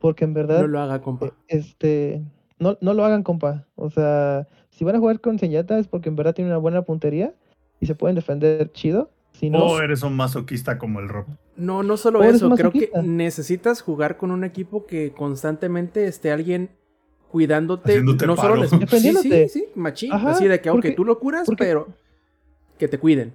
porque 0.00 0.24
en 0.24 0.34
verdad, 0.34 0.62
No 0.62 0.66
lo 0.66 0.80
haga, 0.80 1.00
compa. 1.00 1.26
eh, 1.26 1.32
este, 1.48 2.22
no, 2.58 2.76
no 2.80 2.94
lo 2.94 3.04
hagan, 3.04 3.22
compa. 3.22 3.66
O 3.74 3.90
sea, 3.90 4.46
si 4.70 4.84
van 4.84 4.96
a 4.96 4.98
jugar 4.98 5.20
con 5.20 5.38
Zenyatta 5.38 5.78
es 5.78 5.88
porque 5.88 6.08
en 6.08 6.16
verdad 6.16 6.34
tiene 6.34 6.50
una 6.50 6.58
buena 6.58 6.82
puntería 6.82 7.34
y 7.80 7.86
se 7.86 7.94
pueden 7.94 8.14
defender 8.16 8.70
chido. 8.72 9.10
Si 9.32 9.50
no, 9.50 9.64
O 9.66 9.80
eres 9.80 10.02
un 10.02 10.16
masoquista 10.16 10.78
como 10.78 10.98
el 11.00 11.08
Rob. 11.10 11.26
No, 11.56 11.82
no 11.82 11.96
solo 11.98 12.22
eso, 12.24 12.48
creo 12.50 12.70
que 12.72 12.90
necesitas 13.02 13.82
jugar 13.82 14.16
con 14.16 14.30
un 14.30 14.44
equipo 14.44 14.86
que 14.86 15.12
constantemente 15.12 16.06
esté 16.06 16.32
alguien 16.32 16.70
cuidándote, 17.30 17.90
Haciéndote 17.92 18.26
no 18.26 18.36
solo 18.36 18.56
les... 18.56 18.70
Sí, 18.70 19.12
sí, 19.20 19.48
sí, 19.48 19.64
machín, 19.74 20.12
Ajá, 20.12 20.30
así 20.30 20.48
de 20.48 20.60
que, 20.62 20.70
ok, 20.70 20.76
porque- 20.76 20.90
tú 20.92 21.04
lo 21.04 21.18
curas, 21.18 21.44
porque- 21.44 21.64
pero 21.64 21.88
que 22.78 22.88
te 22.88 22.98
cuiden. 22.98 23.34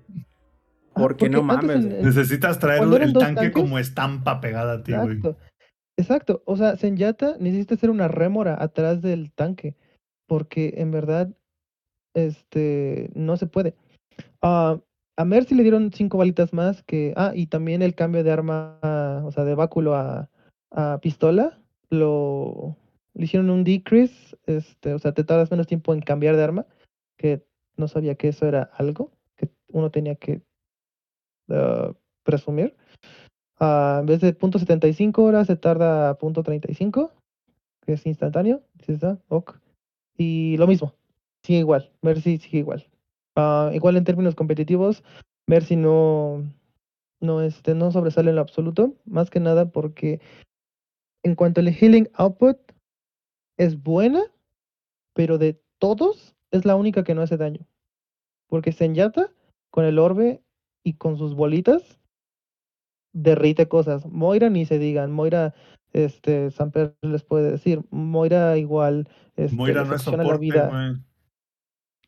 Ah, 0.94 1.02
Porque 1.02 1.30
no 1.30 1.44
mames, 1.44 1.78
en- 1.78 1.86
güey. 1.88 2.00
en- 2.00 2.06
Necesitas 2.06 2.58
traer 2.60 2.82
el 2.84 3.14
tanque 3.14 3.42
tanques- 3.42 3.54
como 3.54 3.78
estampa 3.80 4.42
pegada 4.42 4.74
a 4.74 4.84
ti, 4.84 4.94
güey. 4.94 5.20
Exacto. 6.02 6.42
O 6.46 6.58
sea, 6.58 6.76
Zenyatta 6.78 7.38
necesita 7.40 7.76
hacer 7.76 7.90
una 7.90 8.08
rémora 8.08 8.62
atrás 8.62 9.02
del 9.02 9.32
tanque. 9.32 9.76
Porque 10.28 10.74
en 10.78 10.92
verdad, 10.92 11.30
este, 12.16 13.12
no 13.14 13.38
se 13.38 13.48
puede. 13.48 13.76
Ah, 14.42 14.80
a 15.18 15.26
Mercy 15.26 15.56
le 15.56 15.64
dieron 15.64 15.92
cinco 15.94 16.18
balitas 16.18 16.54
más 16.54 16.84
que. 16.84 17.14
Ah, 17.16 17.34
y 17.36 17.48
también 17.48 17.82
el 17.82 17.96
cambio 17.96 18.24
de 18.24 18.32
arma, 18.32 18.80
o 19.26 19.32
sea, 19.32 19.44
de 19.44 19.56
báculo 19.56 19.96
a, 19.96 20.30
a 20.72 21.00
pistola, 21.02 21.60
lo 21.90 22.78
le 23.14 23.26
hicieron 23.26 23.50
un 23.50 23.64
decrease. 23.64 24.38
Este, 24.48 24.94
o 24.94 25.00
sea, 25.00 25.14
te 25.14 25.24
tardas 25.24 25.52
menos 25.52 25.68
tiempo 25.68 25.94
en 25.94 26.02
cambiar 26.02 26.36
de 26.36 26.44
arma. 26.44 26.66
Que 27.18 27.46
no 27.78 27.88
sabía 27.88 28.16
que 28.16 28.30
eso 28.30 28.48
era 28.48 28.64
algo 28.64 29.12
que 29.36 29.50
uno 29.70 29.92
tenía 29.92 30.16
que 30.16 30.42
ah, 31.50 31.94
presumir. 32.24 32.76
Ah, 33.64 34.00
en 34.00 34.08
vez 34.08 34.20
de 34.22 34.34
punto 34.34 34.58
.75 34.58 35.20
horas 35.20 35.46
se 35.46 35.56
tarda 35.56 36.16
punto 36.18 36.44
.35, 36.44 37.12
que 37.86 37.94
es 37.94 38.06
instantáneo. 38.08 38.64
¿sí 38.84 38.94
está? 38.94 39.20
Ok. 39.28 39.60
Y 40.18 40.58
lo 40.58 40.66
mismo, 40.66 40.96
sigue 41.44 41.60
igual. 41.60 41.92
Mercy 42.02 42.40
sigue 42.40 42.58
igual. 42.58 42.88
Ah, 43.36 43.70
igual 43.72 43.98
en 43.98 44.04
términos 44.04 44.34
competitivos, 44.34 45.04
Mercy 45.46 45.76
no, 45.76 46.44
no, 47.20 47.44
este, 47.44 47.76
no 47.76 47.92
sobresale 47.92 48.32
en 48.32 48.38
lo 48.38 48.42
absoluto. 48.42 48.96
Más 49.06 49.30
que 49.30 49.40
nada 49.40 49.70
porque 49.70 50.20
en 51.22 51.36
cuanto 51.36 51.62
al 51.62 51.68
healing 51.68 52.10
output 52.16 52.58
es 53.58 53.84
buena, 53.84 54.24
pero 55.14 55.38
de 55.38 55.62
todos 55.78 56.36
es 56.50 56.66
la 56.66 56.76
única 56.76 57.04
que 57.04 57.14
no 57.14 57.22
hace 57.22 57.38
daño. 57.38 57.68
Porque 58.48 58.72
Zenyatta 58.72 59.32
con 59.70 59.86
el 59.86 60.00
orbe 60.00 60.42
y 60.84 60.94
con 60.94 61.20
sus 61.20 61.36
bolitas 61.36 62.01
derrite 63.14 63.68
cosas. 63.68 64.06
Moira 64.06 64.50
ni 64.50 64.66
se 64.66 64.80
digan, 64.80 65.12
Moira, 65.12 65.54
este, 65.94 66.52
Samper 66.52 66.96
les 67.02 67.24
puede 67.24 67.52
decir, 67.52 67.84
Moira 67.92 68.58
igual, 68.58 69.08
este, 69.36 69.56
Moira 69.56 69.84
no 69.84 69.94
es 69.96 70.02
secciona 70.02 70.24
la 70.24 70.24
soporte, 70.24 70.46
vida. 70.46 71.02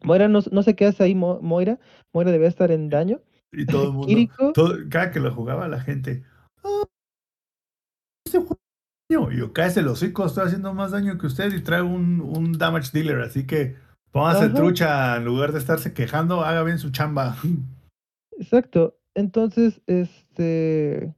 Moira 0.04 0.28
no, 0.28 0.40
no 0.52 0.64
sé 0.64 0.76
qué 0.76 0.86
hace 0.88 1.04
ahí 1.04 1.16
Mo- 1.16 1.40
Moira, 1.42 1.80
Moira 2.14 2.32
debe 2.32 2.48
estar 2.48 2.72
en 2.72 2.90
daño. 2.90 3.22
Y 3.52 3.66
todo 3.66 3.84
el 3.86 3.92
mundo, 3.94 4.08
Kiriko. 4.08 4.54
todo- 4.54 4.78
cada 4.90 5.12
que 5.12 5.20
lo 5.20 5.34
jugaba 5.34 5.68
la 5.68 5.80
gente, 5.80 6.24
"Ah, 6.64 6.84
este 8.26 8.40
juego 8.40 8.54
es 9.10 9.16
daño". 9.18 9.32
Y 9.32 9.38
yo, 9.38 9.54
cállese 9.54 9.80
el 9.82 9.88
hocico, 9.88 10.26
estoy 10.26 10.46
haciendo 10.46 10.74
más 10.74 10.92
daño 10.92 11.18
que 11.18 11.28
usted 11.28 11.54
y 11.54 11.62
traigo 11.62 11.88
un, 11.88 12.20
un 12.22 12.54
damage 12.54 12.90
dealer, 12.94 13.22
así 13.22 13.46
que 13.46 13.76
Póngase 14.12 14.50
trucha 14.50 15.16
en 15.18 15.26
lugar 15.26 15.54
de 15.54 15.58
estarse 15.60 15.92
quejando, 15.96 16.42
haga 16.42 16.62
bien 16.62 16.78
su 16.78 16.92
chamba. 16.92 17.36
Exacto. 18.38 18.96
Entonces, 19.16 19.82
este, 19.88 21.14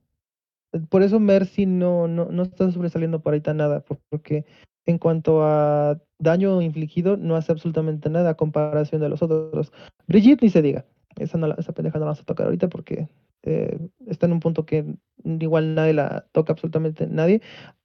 por 0.90 1.04
eso 1.04 1.20
Mercy 1.20 1.66
no, 1.66 2.08
no, 2.08 2.26
no 2.26 2.44
está 2.44 2.72
sobresaliendo 2.72 3.22
por 3.22 3.34
ahorita 3.34 3.54
nada, 3.54 3.82
por- 3.82 4.00
porque 4.10 4.46
en 4.86 4.98
cuanto 4.98 5.44
a 5.44 6.00
daño 6.20 6.62
infligido, 6.62 7.18
no 7.18 7.36
hace 7.36 7.52
absolutamente 7.52 8.10
nada 8.10 8.32
a 8.32 8.38
comparación 8.38 9.02
de 9.02 9.10
los 9.10 9.22
otros. 9.22 9.72
Brigitte 10.08 10.44
ni 10.44 10.50
se 10.50 10.62
diga. 10.62 10.86
Esa, 11.18 11.40
esa 11.58 11.72
pendeja 11.74 11.98
no 11.98 12.02
la 12.02 12.06
vamos 12.08 12.20
a 12.22 12.26
tocar 12.26 12.46
ahorita 12.46 12.68
porque 12.70 13.08
eh, 13.44 13.80
está 14.08 14.26
en 14.26 14.34
un 14.34 14.40
punto 14.42 14.66
que 14.66 14.86
igual 15.24 15.76
nadie 15.76 15.94
la 15.94 16.26
toca 16.34 16.54
absolutamente 16.54 17.08
nadie. 17.08 17.42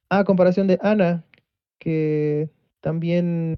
A 0.09 0.25
comparación 0.25 0.67
de 0.67 0.77
Ana, 0.81 1.23
que 1.79 2.49
también 2.81 3.57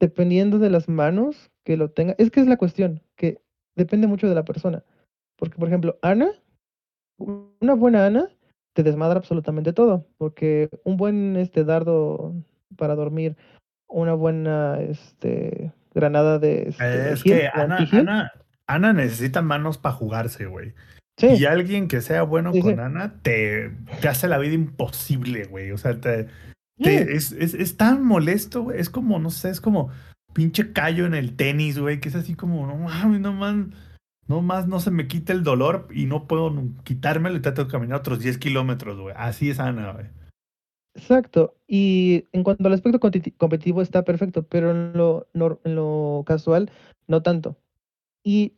dependiendo 0.00 0.58
de 0.58 0.70
las 0.70 0.88
manos 0.88 1.50
que 1.64 1.76
lo 1.76 1.90
tenga, 1.90 2.14
es 2.18 2.30
que 2.30 2.40
es 2.40 2.46
la 2.46 2.56
cuestión, 2.56 3.02
que 3.16 3.40
depende 3.76 4.06
mucho 4.06 4.28
de 4.28 4.34
la 4.34 4.44
persona. 4.44 4.84
Porque, 5.42 5.58
por 5.58 5.66
ejemplo, 5.66 5.98
Ana, 6.02 6.30
una 7.18 7.74
buena 7.74 8.06
Ana 8.06 8.28
te 8.74 8.84
desmadra 8.84 9.18
absolutamente 9.18 9.72
todo. 9.72 10.06
Porque 10.16 10.70
un 10.84 10.96
buen 10.96 11.34
este 11.34 11.64
dardo 11.64 12.32
para 12.76 12.94
dormir, 12.94 13.36
una 13.88 14.14
buena 14.14 14.78
este 14.80 15.72
granada 15.92 16.38
de 16.38 16.68
este, 16.68 17.12
Es 17.12 17.24
que 17.24 17.48
Ana. 17.52 17.78
Ana, 17.90 18.32
Ana 18.68 18.92
necesita 18.92 19.42
manos 19.42 19.78
para 19.78 19.96
jugarse, 19.96 20.46
güey. 20.46 20.74
Sí, 21.18 21.26
Y 21.26 21.44
alguien 21.44 21.88
que 21.88 22.02
sea 22.02 22.22
bueno 22.22 22.52
Sí, 22.52 22.60
con 22.60 22.76
sí. 22.76 22.80
Ana 22.80 23.14
te, 23.22 23.72
te 24.00 24.06
hace 24.06 24.28
la 24.28 24.38
vida 24.38 24.54
imposible, 24.54 25.46
güey. 25.46 25.72
O 25.72 25.76
sea, 25.76 26.00
te, 26.00 26.28
es, 26.78 27.32
es, 27.32 27.54
es 27.54 27.76
tan 27.76 28.04
molesto, 28.04 28.62
güey. 28.62 28.78
Es 28.78 28.90
como, 28.90 29.18
no 29.18 29.30
sé, 29.30 29.50
es 29.50 29.60
como 29.60 29.90
pinche 30.34 30.72
callo 30.72 31.04
en 31.04 31.14
el 31.14 31.34
tenis, 31.34 31.80
güey. 31.80 31.98
Que 31.98 32.10
es 32.10 32.14
así 32.14 32.36
como, 32.36 32.64
no 32.64 32.76
mames, 32.76 33.20
no 33.20 33.32
más, 33.32 33.56
no 34.28 34.40
más, 34.42 34.66
no 34.68 34.80
se 34.80 34.90
me 34.90 35.06
quita 35.08 35.32
el 35.32 35.42
dolor 35.42 35.88
y 35.92 36.06
no 36.06 36.26
puedo 36.26 36.52
quitármelo 36.84 37.36
y 37.36 37.42
trato 37.42 37.64
de 37.64 37.70
caminar 37.70 37.98
otros 37.98 38.20
10 38.20 38.38
kilómetros, 38.38 38.98
güey. 38.98 39.14
Así 39.18 39.50
es 39.50 39.58
Ana, 39.60 39.92
güey. 39.92 40.06
Exacto. 40.94 41.56
Y 41.66 42.24
en 42.32 42.42
cuanto 42.44 42.66
al 42.66 42.74
aspecto 42.74 43.00
competi- 43.00 43.34
competitivo 43.36 43.80
está 43.82 44.04
perfecto, 44.04 44.42
pero 44.46 44.70
en 44.70 44.92
lo, 44.92 45.26
en 45.34 45.74
lo 45.74 46.22
casual 46.26 46.70
no 47.06 47.22
tanto. 47.22 47.56
Y 48.24 48.54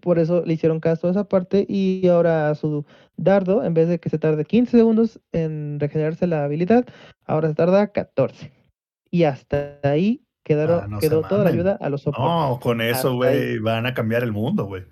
por 0.00 0.18
eso 0.18 0.42
le 0.46 0.54
hicieron 0.54 0.80
caso 0.80 1.08
a 1.08 1.10
esa 1.10 1.28
parte 1.28 1.66
y 1.68 2.08
ahora 2.08 2.48
a 2.48 2.54
su 2.54 2.86
dardo, 3.16 3.62
en 3.64 3.74
vez 3.74 3.86
de 3.88 4.00
que 4.00 4.08
se 4.08 4.18
tarde 4.18 4.44
15 4.44 4.78
segundos 4.78 5.20
en 5.32 5.78
regenerarse 5.78 6.26
la 6.26 6.44
habilidad, 6.44 6.86
ahora 7.26 7.48
se 7.48 7.54
tarda 7.54 7.88
14. 7.92 8.50
Y 9.10 9.24
hasta 9.24 9.78
ahí 9.84 10.24
quedaron, 10.42 10.80
Ah, 10.84 10.86
no 10.88 10.98
quedó 10.98 11.22
toda 11.22 11.44
la 11.44 11.50
ayuda 11.50 11.78
a 11.80 11.90
los 11.90 12.02
soportes. 12.02 12.24
No, 12.24 12.58
con 12.60 12.80
eso, 12.80 13.14
güey, 13.14 13.58
van 13.58 13.86
a 13.86 13.94
cambiar 13.94 14.22
el 14.24 14.32
mundo, 14.32 14.64
güey. 14.64 14.84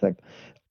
Exacto. 0.00 0.24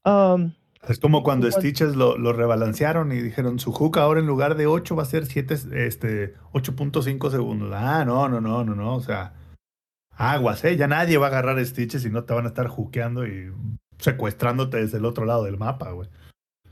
Am, 0.04 0.56
Es 0.88 1.00
como 1.00 1.24
cuando 1.24 1.52
Stitches 1.52 1.96
lo, 1.96 2.18
lo 2.18 2.34
rebalancearon 2.34 3.12
y 3.12 3.22
dijeron 3.22 3.60
su 3.60 3.72
hook 3.72 4.00
ahora 4.00 4.20
en 4.20 4.28
lugar 4.28 4.56
de 4.56 4.66
8 4.66 4.96
va 4.96 5.04
a 5.04 5.06
ser 5.06 5.26
7, 5.26 5.54
este, 5.74 6.36
8.5 6.54 7.30
segundos. 7.30 7.72
Ah, 7.76 8.06
no, 8.06 8.28
no, 8.28 8.42
no, 8.42 8.64
no, 8.64 8.76
no. 8.76 8.96
O 8.96 9.02
sea, 9.02 9.34
aguas, 10.12 10.64
¿eh? 10.66 10.78
Ya 10.78 10.88
nadie 10.88 11.18
va 11.18 11.28
a 11.28 11.30
agarrar 11.30 11.64
Stitches 11.64 12.06
y 12.06 12.10
no 12.10 12.24
te 12.24 12.34
van 12.34 12.46
a 12.46 12.50
estar 12.50 12.68
juqueando 12.68 13.28
y 13.28 13.52
secuestrándote 14.00 14.78
desde 14.78 14.98
el 14.98 15.06
otro 15.06 15.26
lado 15.26 15.44
del 15.44 15.58
mapa, 15.58 15.92
güey. 15.92 16.10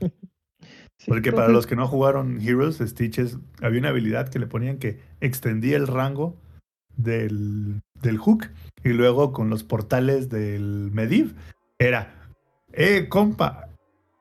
sí, 0.00 1.06
Porque 1.06 1.32
para 1.32 1.48
los 1.48 1.66
que 1.66 1.76
no 1.76 1.86
jugaron 1.86 2.40
Heroes, 2.40 2.78
Stitches 2.78 3.38
había 3.62 3.80
una 3.80 3.90
habilidad 3.90 4.28
que 4.28 4.38
le 4.38 4.46
ponían 4.46 4.78
que 4.78 5.00
extendía 5.20 5.76
el 5.76 5.86
rango 5.86 6.36
del, 6.96 7.82
del 8.02 8.18
hook 8.18 8.48
y 8.84 8.90
luego 8.90 9.32
con 9.32 9.50
los 9.50 9.64
portales 9.64 10.28
del 10.28 10.90
Mediv 10.92 11.34
era, 11.78 12.17
eh, 12.78 13.08
compa, 13.08 13.68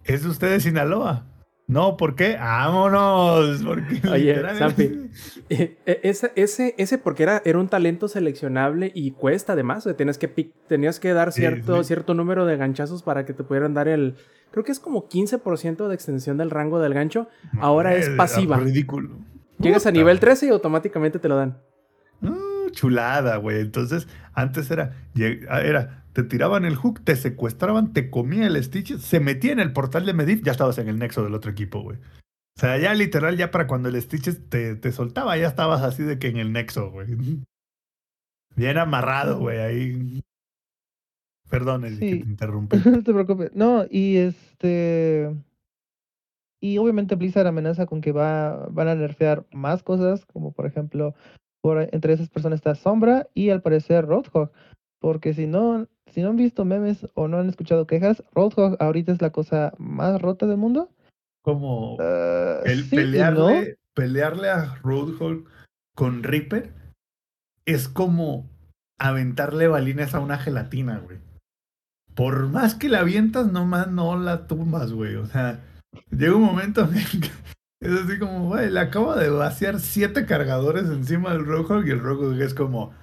es 0.04 0.26
usted 0.26 0.52
de 0.52 0.60
Sinaloa. 0.60 1.26
No, 1.68 1.98
¿por 1.98 2.16
qué? 2.16 2.38
¡Vámonos! 2.38 3.62
Porque 3.62 4.02
Oye, 4.10 4.36
literal- 4.36 4.58
Zampi. 4.58 5.10
Eh, 5.50 5.78
eh, 5.86 6.02
ese, 6.04 6.34
ese, 6.36 6.76
ese 6.78 6.98
porque 6.98 7.24
era, 7.24 7.42
era 7.46 7.58
un 7.58 7.70
talento 7.70 8.10
seleccionable 8.10 8.92
y 8.94 9.12
cuesta 9.12 9.54
además, 9.54 9.86
güey, 9.86 9.96
tenías 9.96 10.18
que, 10.18 10.28
tenías 10.68 11.00
que 11.00 11.14
dar 11.14 11.32
cierto, 11.32 11.78
sí. 11.84 11.88
cierto 11.88 12.14
número 12.14 12.46
de 12.46 12.58
ganchazos 12.58 13.02
para 13.02 13.26
que 13.26 13.34
te 13.34 13.46
pudieran 13.46 13.74
dar 13.74 13.88
el, 13.88 14.16
creo 14.52 14.66
que 14.66 14.74
es 14.74 14.80
como 14.82 15.08
15% 15.08 15.88
de 15.88 15.96
extensión 15.96 16.38
del 16.38 16.50
rango 16.52 16.80
del 16.80 16.94
gancho. 16.94 17.30
Ahora 17.60 17.96
es 17.96 18.10
pasiva. 18.10 18.58
Ridículo. 18.58 19.20
Llegas 19.60 19.86
a 19.86 19.92
nivel 19.92 20.20
13 20.20 20.48
y 20.48 20.50
automáticamente 20.50 21.18
te 21.18 21.30
lo 21.30 21.38
dan. 21.38 21.58
Ah, 22.22 22.68
chulada, 22.72 23.38
güey. 23.38 23.62
Entonces, 23.62 24.08
antes 24.34 24.70
era, 24.70 24.94
ah, 25.50 25.62
era, 25.62 26.04
te 26.18 26.24
tiraban 26.24 26.66
el 26.66 26.76
hook, 26.76 27.04
te 27.04 27.16
secuestraban, 27.16 27.94
te 27.94 28.10
comía 28.10 28.48
el 28.48 28.64
Stitch, 28.64 28.98
se 28.98 29.20
metía 29.20 29.52
en 29.52 29.60
el 29.60 29.72
portal 29.72 30.04
de 30.04 30.16
Medivh, 30.16 30.42
ya 30.44 30.52
estabas 30.52 30.80
en 30.80 30.88
el 30.88 30.98
nexo 30.98 31.24
del 31.24 31.36
otro 31.36 31.52
equipo, 31.52 31.84
güey. 31.84 31.98
O 31.98 32.60
sea, 32.60 32.80
ya 32.80 32.96
literal, 32.96 33.38
ya 33.38 33.52
para 33.52 33.68
cuando 33.68 33.88
el 33.88 34.02
Stitch 34.02 34.50
te, 34.50 34.76
te 34.76 34.92
soltaba, 34.92 35.38
ya 35.38 35.46
estabas 35.46 35.84
así 35.84 36.02
de 36.02 36.18
que 36.18 36.30
en 36.30 36.38
el 36.38 36.52
nexo, 36.52 36.90
güey. 36.90 37.16
Bien 38.56 38.80
amarrado, 38.80 39.38
güey, 39.38 39.60
ahí. 39.60 40.24
Perdón, 41.52 41.86
Eddie, 41.86 42.00
que 42.00 42.24
te 42.24 42.30
interrumpí. 42.32 42.78
No 42.86 43.04
te 43.04 43.14
preocupes. 43.14 43.52
No, 43.54 43.86
y 43.88 44.18
este. 44.18 45.36
Y 46.60 46.80
obviamente 46.80 47.14
Blizzard 47.14 47.46
amenaza 47.46 47.86
con 47.86 48.02
que 48.02 48.12
va, 48.12 48.66
van 48.72 48.88
a 48.88 48.96
nerfear 48.96 49.46
más 49.52 49.84
cosas, 49.84 50.26
como 50.26 50.52
por 50.52 50.66
ejemplo, 50.66 51.14
por, 51.62 51.88
entre 51.94 52.14
esas 52.14 52.30
personas 52.30 52.58
está 52.58 52.74
Sombra 52.74 53.30
y 53.36 53.52
al 53.52 53.62
parecer 53.62 54.08
Roadhog. 54.08 54.52
Porque 55.00 55.36
si 55.36 55.46
no, 55.46 55.88
si 56.18 56.24
no 56.24 56.30
han 56.30 56.36
visto 56.36 56.66
memes 56.66 57.08
o 57.14 57.28
no 57.28 57.38
han 57.38 57.48
escuchado 57.48 57.86
quejas, 57.86 58.24
Roadhog 58.34 58.76
ahorita 58.80 59.12
es 59.12 59.22
la 59.22 59.30
cosa 59.30 59.74
más 59.78 60.20
rota 60.20 60.48
del 60.48 60.58
mundo. 60.58 60.90
Como 61.44 61.96
Ah, 62.00 62.62
el 62.66 62.86
sí 62.86 62.96
pelearle, 62.96 63.78
pelearle 63.94 64.50
a 64.50 64.80
Roadhog 64.82 65.44
con 65.96 66.24
Reaper 66.24 66.74
es 67.68 67.88
como 67.88 68.50
aventarle 68.98 69.68
balines 69.68 70.16
a 70.16 70.20
una 70.20 70.40
gelatina, 70.40 70.98
güey. 70.98 71.20
Por 72.16 72.48
más 72.48 72.74
que 72.74 72.90
la 72.90 73.02
avientas, 73.02 73.52
nomás 73.52 73.88
no 73.88 74.18
la 74.18 74.48
tumbas, 74.48 74.94
güey. 74.94 75.18
O 75.18 75.28
sea, 75.28 75.64
llega 76.10 76.36
un 76.36 76.42
momento 76.42 76.82
en 76.82 76.96
el 76.96 77.22
que 77.22 77.30
es 77.80 77.92
así 77.92 78.18
como, 78.18 78.48
güey, 78.48 78.72
le 78.72 78.80
acabo 78.80 79.14
de 79.14 79.30
vaciar 79.30 79.80
siete 79.80 80.26
cargadores 80.26 80.86
encima 80.86 81.34
del 81.34 81.46
Roadhog 81.46 81.86
y 81.86 81.92
el 81.92 82.00
Roadhog 82.00 82.42
es 82.42 82.56
como, 82.56 82.96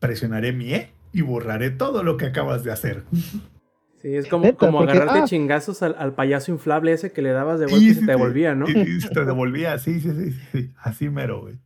presionaré 0.00 0.52
mi 0.52 0.74
E 0.74 0.97
y 1.12 1.22
borraré 1.22 1.70
todo 1.70 2.02
lo 2.02 2.16
que 2.16 2.26
acabas 2.26 2.64
de 2.64 2.72
hacer. 2.72 3.04
Sí, 4.00 4.14
es 4.14 4.28
como, 4.28 4.44
Neta, 4.44 4.58
como 4.58 4.78
porque- 4.78 4.92
agarrarte 4.92 5.20
ah. 5.20 5.24
chingazos 5.24 5.82
al, 5.82 5.96
al 5.98 6.14
payaso 6.14 6.52
inflable 6.52 6.92
ese 6.92 7.10
que 7.12 7.20
le 7.22 7.30
dabas 7.30 7.58
de 7.58 7.66
vuelta 7.66 7.84
y 7.84 7.94
se 7.94 8.00
te 8.00 8.06
devolvía, 8.12 8.54
¿no? 8.54 8.68
Y, 8.68 8.72
y 8.78 9.00
se 9.00 9.08
te 9.10 9.24
devolvía, 9.24 9.76
sí, 9.78 10.00
sí, 10.00 10.10
sí, 10.12 10.30
sí, 10.32 10.40
sí. 10.52 10.72
Así 10.78 11.08
mero, 11.08 11.40
güey. 11.42 11.58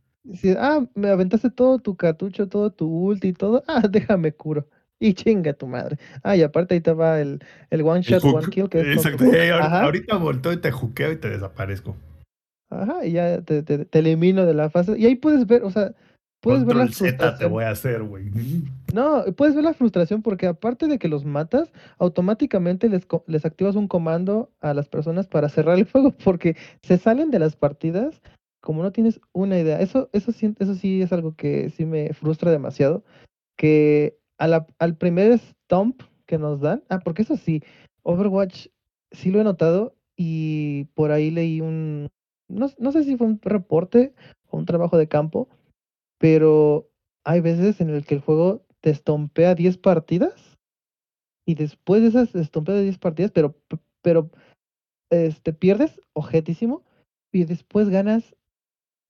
Ah, 0.57 0.85
me 0.95 1.09
aventaste 1.09 1.49
todo 1.51 1.79
tu 1.79 1.95
cartucho, 1.95 2.47
todo 2.47 2.71
tu 2.71 2.87
ulti 2.87 3.27
y 3.29 3.33
todo. 3.33 3.63
Ah, 3.67 3.83
déjame 3.89 4.31
curo. 4.31 4.67
Y 4.99 5.13
chinga 5.13 5.53
tu 5.53 5.67
madre. 5.67 5.97
Ah, 6.23 6.35
y 6.37 6.41
aparte 6.43 6.73
ahí 6.75 6.81
te 6.81 6.93
va 6.93 7.19
el, 7.19 7.43
el 7.69 7.81
one 7.81 8.01
shot, 8.01 8.23
one 8.23 8.47
kill, 8.49 8.69
que 8.69 8.79
es 8.79 8.87
Exacto. 8.97 9.25
Ajá. 9.59 9.83
ahorita 9.83 10.15
volteo 10.17 10.53
y 10.53 10.57
te 10.57 10.71
juqueo 10.71 11.11
y 11.11 11.17
te 11.17 11.29
desaparezco. 11.29 11.95
Ajá, 12.69 13.05
y 13.05 13.11
ya 13.11 13.41
te, 13.41 13.61
te- 13.63 13.85
te 13.85 13.99
elimino 13.99 14.45
de 14.45 14.53
la 14.53 14.69
fase. 14.69 14.97
Y 14.97 15.05
ahí 15.05 15.15
puedes 15.15 15.45
ver, 15.45 15.63
o 15.63 15.69
sea, 15.69 15.93
puedes 16.43 16.65
ver 16.65 16.75
la 16.75 16.87
Z 16.87 17.37
te 17.37 17.45
voy 17.45 17.63
a 17.63 17.69
hacer, 17.71 18.03
güey. 18.03 18.29
No, 18.93 19.23
puedes 19.35 19.55
ver 19.55 19.63
la 19.63 19.73
frustración 19.73 20.21
porque 20.21 20.45
aparte 20.45 20.87
de 20.87 20.99
que 20.99 21.07
los 21.07 21.25
matas, 21.25 21.71
automáticamente 21.97 22.89
les, 22.89 23.07
les 23.27 23.45
activas 23.45 23.75
un 23.75 23.87
comando 23.87 24.51
a 24.61 24.73
las 24.73 24.87
personas 24.87 25.27
para 25.27 25.49
cerrar 25.49 25.79
el 25.79 25.85
juego 25.91 26.11
porque 26.11 26.55
se 26.83 26.97
salen 26.97 27.31
de 27.31 27.39
las 27.39 27.55
partidas 27.55 28.21
como 28.61 28.83
no 28.83 28.91
tienes 28.91 29.19
una 29.33 29.59
idea. 29.59 29.81
Eso, 29.81 30.09
eso, 30.13 30.31
sí, 30.31 30.53
eso 30.59 30.75
sí 30.75 31.01
es 31.01 31.11
algo 31.11 31.35
que 31.35 31.69
sí 31.71 31.85
me 31.85 32.13
frustra 32.13 32.51
demasiado. 32.51 33.03
Que 33.57 34.17
a 34.37 34.47
la- 34.47 34.67
al 34.79 34.95
primer 34.95 35.37
stomp 35.39 36.01
que 36.25 36.37
nos 36.37 36.61
dan, 36.61 36.83
ah, 36.89 36.99
porque 36.99 37.23
eso 37.23 37.35
sí, 37.35 37.61
Overwatch 38.03 38.67
sí 39.11 39.31
lo 39.31 39.41
he 39.41 39.43
notado 39.43 39.95
y 40.15 40.85
por 40.93 41.11
ahí 41.11 41.29
leí 41.31 41.59
un, 41.61 42.09
no, 42.47 42.67
no 42.77 42.91
sé 42.91 43.03
si 43.03 43.17
fue 43.17 43.27
un 43.27 43.39
reporte 43.41 44.13
o 44.49 44.57
un 44.57 44.65
trabajo 44.65 44.97
de 44.97 45.07
campo, 45.07 45.49
pero 46.23 46.89
hay 47.25 47.41
veces 47.41 47.81
en 47.81 47.89
el 47.89 48.05
que 48.05 48.15
el 48.15 48.21
juego 48.21 48.65
te 48.79 48.91
estompea 48.91 49.55
10 49.55 49.77
partidas 49.77 50.57
y 51.45 51.55
después 51.55 52.01
de 52.01 52.07
esas 52.07 52.33
estompeas 52.33 52.77
de 52.77 52.83
10 52.83 52.97
partidas, 52.97 53.31
pero, 53.31 53.57
pero 54.01 54.29
este, 55.11 55.51
pierdes 55.51 55.99
objetísimo 56.13 56.81
y 57.33 57.43
después 57.43 57.89
ganas 57.89 58.37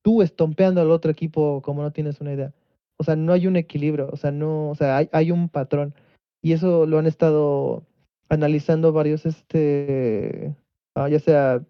tú 0.04 0.24
estompeando 0.24 0.82
al 0.82 0.90
otro 0.90 1.12
equipo 1.12 1.62
como 1.62 1.84
no 1.84 1.94
tienes 1.94 2.20
una 2.20 2.34
idea. 2.34 2.52
O 2.98 3.04
sea, 3.04 3.16
no 3.16 3.32
hay 3.32 3.46
un 3.46 3.58
equilibrio, 3.58 4.10
o 4.12 4.18
sea, 4.18 4.32
no, 4.32 4.72
o 4.72 4.76
sea, 4.76 4.98
hay, 4.98 5.10
hay 5.12 5.30
un 5.30 5.50
patrón. 5.50 5.94
Y 6.42 6.54
eso 6.54 6.88
lo 6.88 6.98
han 6.98 7.06
estado 7.06 7.86
analizando 8.30 8.92
varios, 8.92 9.28
este, 9.28 10.56
ah, 10.96 11.10
ya 11.10 11.20
sea 11.20 11.64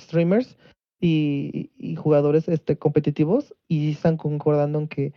streamers 0.00 0.56
y, 1.06 1.96
jugadores 1.96 2.48
este, 2.48 2.76
competitivos 2.76 3.54
y 3.68 3.92
están 3.92 4.16
concordando 4.16 4.80
en 4.80 4.88
que 4.88 5.12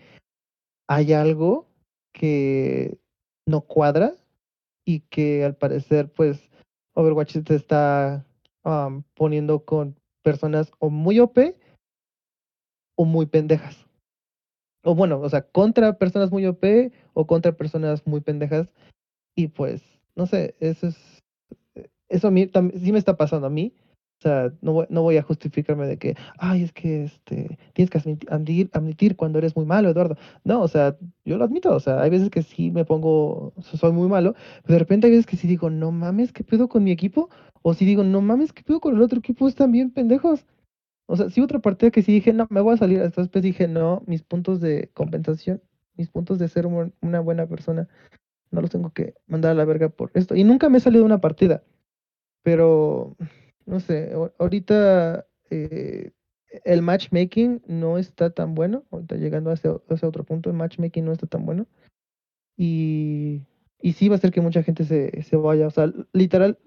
hay 0.87 1.13
algo 1.13 1.67
que 2.13 2.99
no 3.47 3.61
cuadra 3.61 4.13
y 4.85 5.01
que 5.01 5.43
al 5.43 5.55
parecer, 5.55 6.11
pues, 6.11 6.49
Overwatch 6.93 7.37
te 7.43 7.55
está 7.55 8.25
poniendo 9.15 9.65
con 9.65 9.95
personas 10.21 10.71
o 10.79 10.89
muy 10.89 11.19
OP 11.19 11.55
o 12.95 13.05
muy 13.05 13.25
pendejas. 13.25 13.87
O 14.83 14.93
bueno, 14.93 15.19
o 15.19 15.29
sea, 15.29 15.41
contra 15.41 15.97
personas 15.97 16.31
muy 16.31 16.45
OP 16.45 16.91
o 17.13 17.25
contra 17.25 17.51
personas 17.53 18.05
muy 18.05 18.21
pendejas. 18.21 18.69
Y 19.35 19.47
pues, 19.47 19.81
no 20.15 20.27
sé, 20.27 20.55
eso 20.59 20.87
es. 20.87 21.23
Eso 22.09 22.27
a 22.27 22.31
mí 22.31 22.47
también 22.47 22.79
sí 22.81 22.91
me 22.91 22.99
está 22.99 23.17
pasando 23.17 23.47
a 23.47 23.51
mí. 23.51 23.73
O 24.19 24.21
sea, 24.21 24.51
no 24.61 24.73
voy, 24.73 24.85
no 24.89 25.01
voy 25.01 25.15
a 25.15 25.23
justificarme 25.23 25.87
de 25.87 25.97
que, 25.97 26.15
ay, 26.37 26.63
es 26.63 26.73
que 26.73 27.05
este, 27.05 27.57
tienes 27.73 27.89
que 27.89 27.99
admiti- 27.99 28.27
admitir, 28.29 28.69
admitir 28.73 29.15
cuando 29.15 29.39
eres 29.39 29.55
muy 29.55 29.65
malo, 29.65 29.89
Eduardo. 29.89 30.17
No, 30.43 30.61
o 30.61 30.67
sea, 30.67 30.97
yo 31.23 31.37
lo 31.37 31.45
admito. 31.45 31.73
O 31.73 31.79
sea, 31.79 32.01
hay 32.01 32.09
veces 32.09 32.29
que 32.29 32.43
sí 32.43 32.69
me 32.69 32.83
pongo, 32.83 33.53
so- 33.61 33.77
soy 33.77 33.93
muy 33.93 34.09
malo, 34.09 34.35
pero 34.63 34.73
de 34.73 34.79
repente 34.79 35.07
hay 35.07 35.11
veces 35.11 35.25
que 35.25 35.37
sí 35.37 35.47
digo, 35.47 35.69
no 35.69 35.91
mames, 35.91 36.33
¿qué 36.33 36.43
pedo 36.43 36.67
con 36.67 36.83
mi 36.83 36.91
equipo? 36.91 37.29
O 37.61 37.73
si 37.73 37.85
digo, 37.85 38.03
no 38.03 38.19
mames, 38.19 38.51
¿qué 38.51 38.61
pedo 38.63 38.81
con 38.81 38.93
el 38.95 39.01
otro 39.01 39.19
equipo? 39.19 39.47
Están 39.47 39.71
bien 39.71 39.89
pendejos. 39.91 40.45
O 41.07 41.15
sea, 41.15 41.29
sí 41.29 41.39
otra 41.41 41.59
partida 41.59 41.91
que 41.91 42.01
sí 42.03 42.11
dije, 42.13 42.33
no, 42.33 42.45
me 42.49 42.59
voy 42.61 42.73
a 42.73 42.77
salir. 42.77 43.01
Hasta 43.01 43.21
después 43.21 43.41
dije, 43.43 43.67
no, 43.69 44.03
mis 44.05 44.21
puntos 44.23 44.59
de 44.59 44.89
compensación, 44.93 45.61
mis 45.95 46.09
puntos 46.09 46.39
de 46.39 46.49
ser 46.49 46.65
un- 46.67 46.93
una 47.01 47.21
buena 47.21 47.47
persona, 47.47 47.87
no 48.51 48.61
los 48.61 48.69
tengo 48.69 48.91
que 48.91 49.15
mandar 49.27 49.51
a 49.51 49.55
la 49.55 49.65
verga 49.65 49.89
por 49.89 50.11
esto. 50.13 50.35
Y 50.35 50.43
nunca 50.43 50.69
me 50.69 50.79
he 50.79 50.81
salido 50.81 51.03
de 51.03 51.05
una 51.07 51.21
partida. 51.21 51.63
Pero, 52.43 53.15
no 53.69 53.79
sé, 53.79 54.11
ahor- 54.13 54.33
ahorita 54.39 55.27
eh, 55.51 56.11
el 56.65 56.81
matchmaking 56.81 57.61
no 57.67 57.97
está 57.99 58.31
tan 58.31 58.55
bueno. 58.55 58.83
Ahorita 58.91 59.15
llegando 59.15 59.51
a 59.51 59.53
ese, 59.53 59.69
otro 59.69 60.23
punto, 60.23 60.49
el 60.49 60.55
matchmaking 60.55 61.05
no 61.05 61.11
está 61.11 61.27
tan 61.27 61.45
bueno. 61.45 61.67
Y, 62.57 63.43
y 63.81 63.93
sí 63.93 64.09
va 64.09 64.15
a 64.15 64.17
hacer 64.17 64.31
que 64.31 64.41
mucha 64.41 64.63
gente 64.63 64.83
se, 64.85 65.21
se 65.21 65.35
vaya. 65.35 65.67
O 65.67 65.69
sea, 65.69 65.93
literal, 66.13 66.57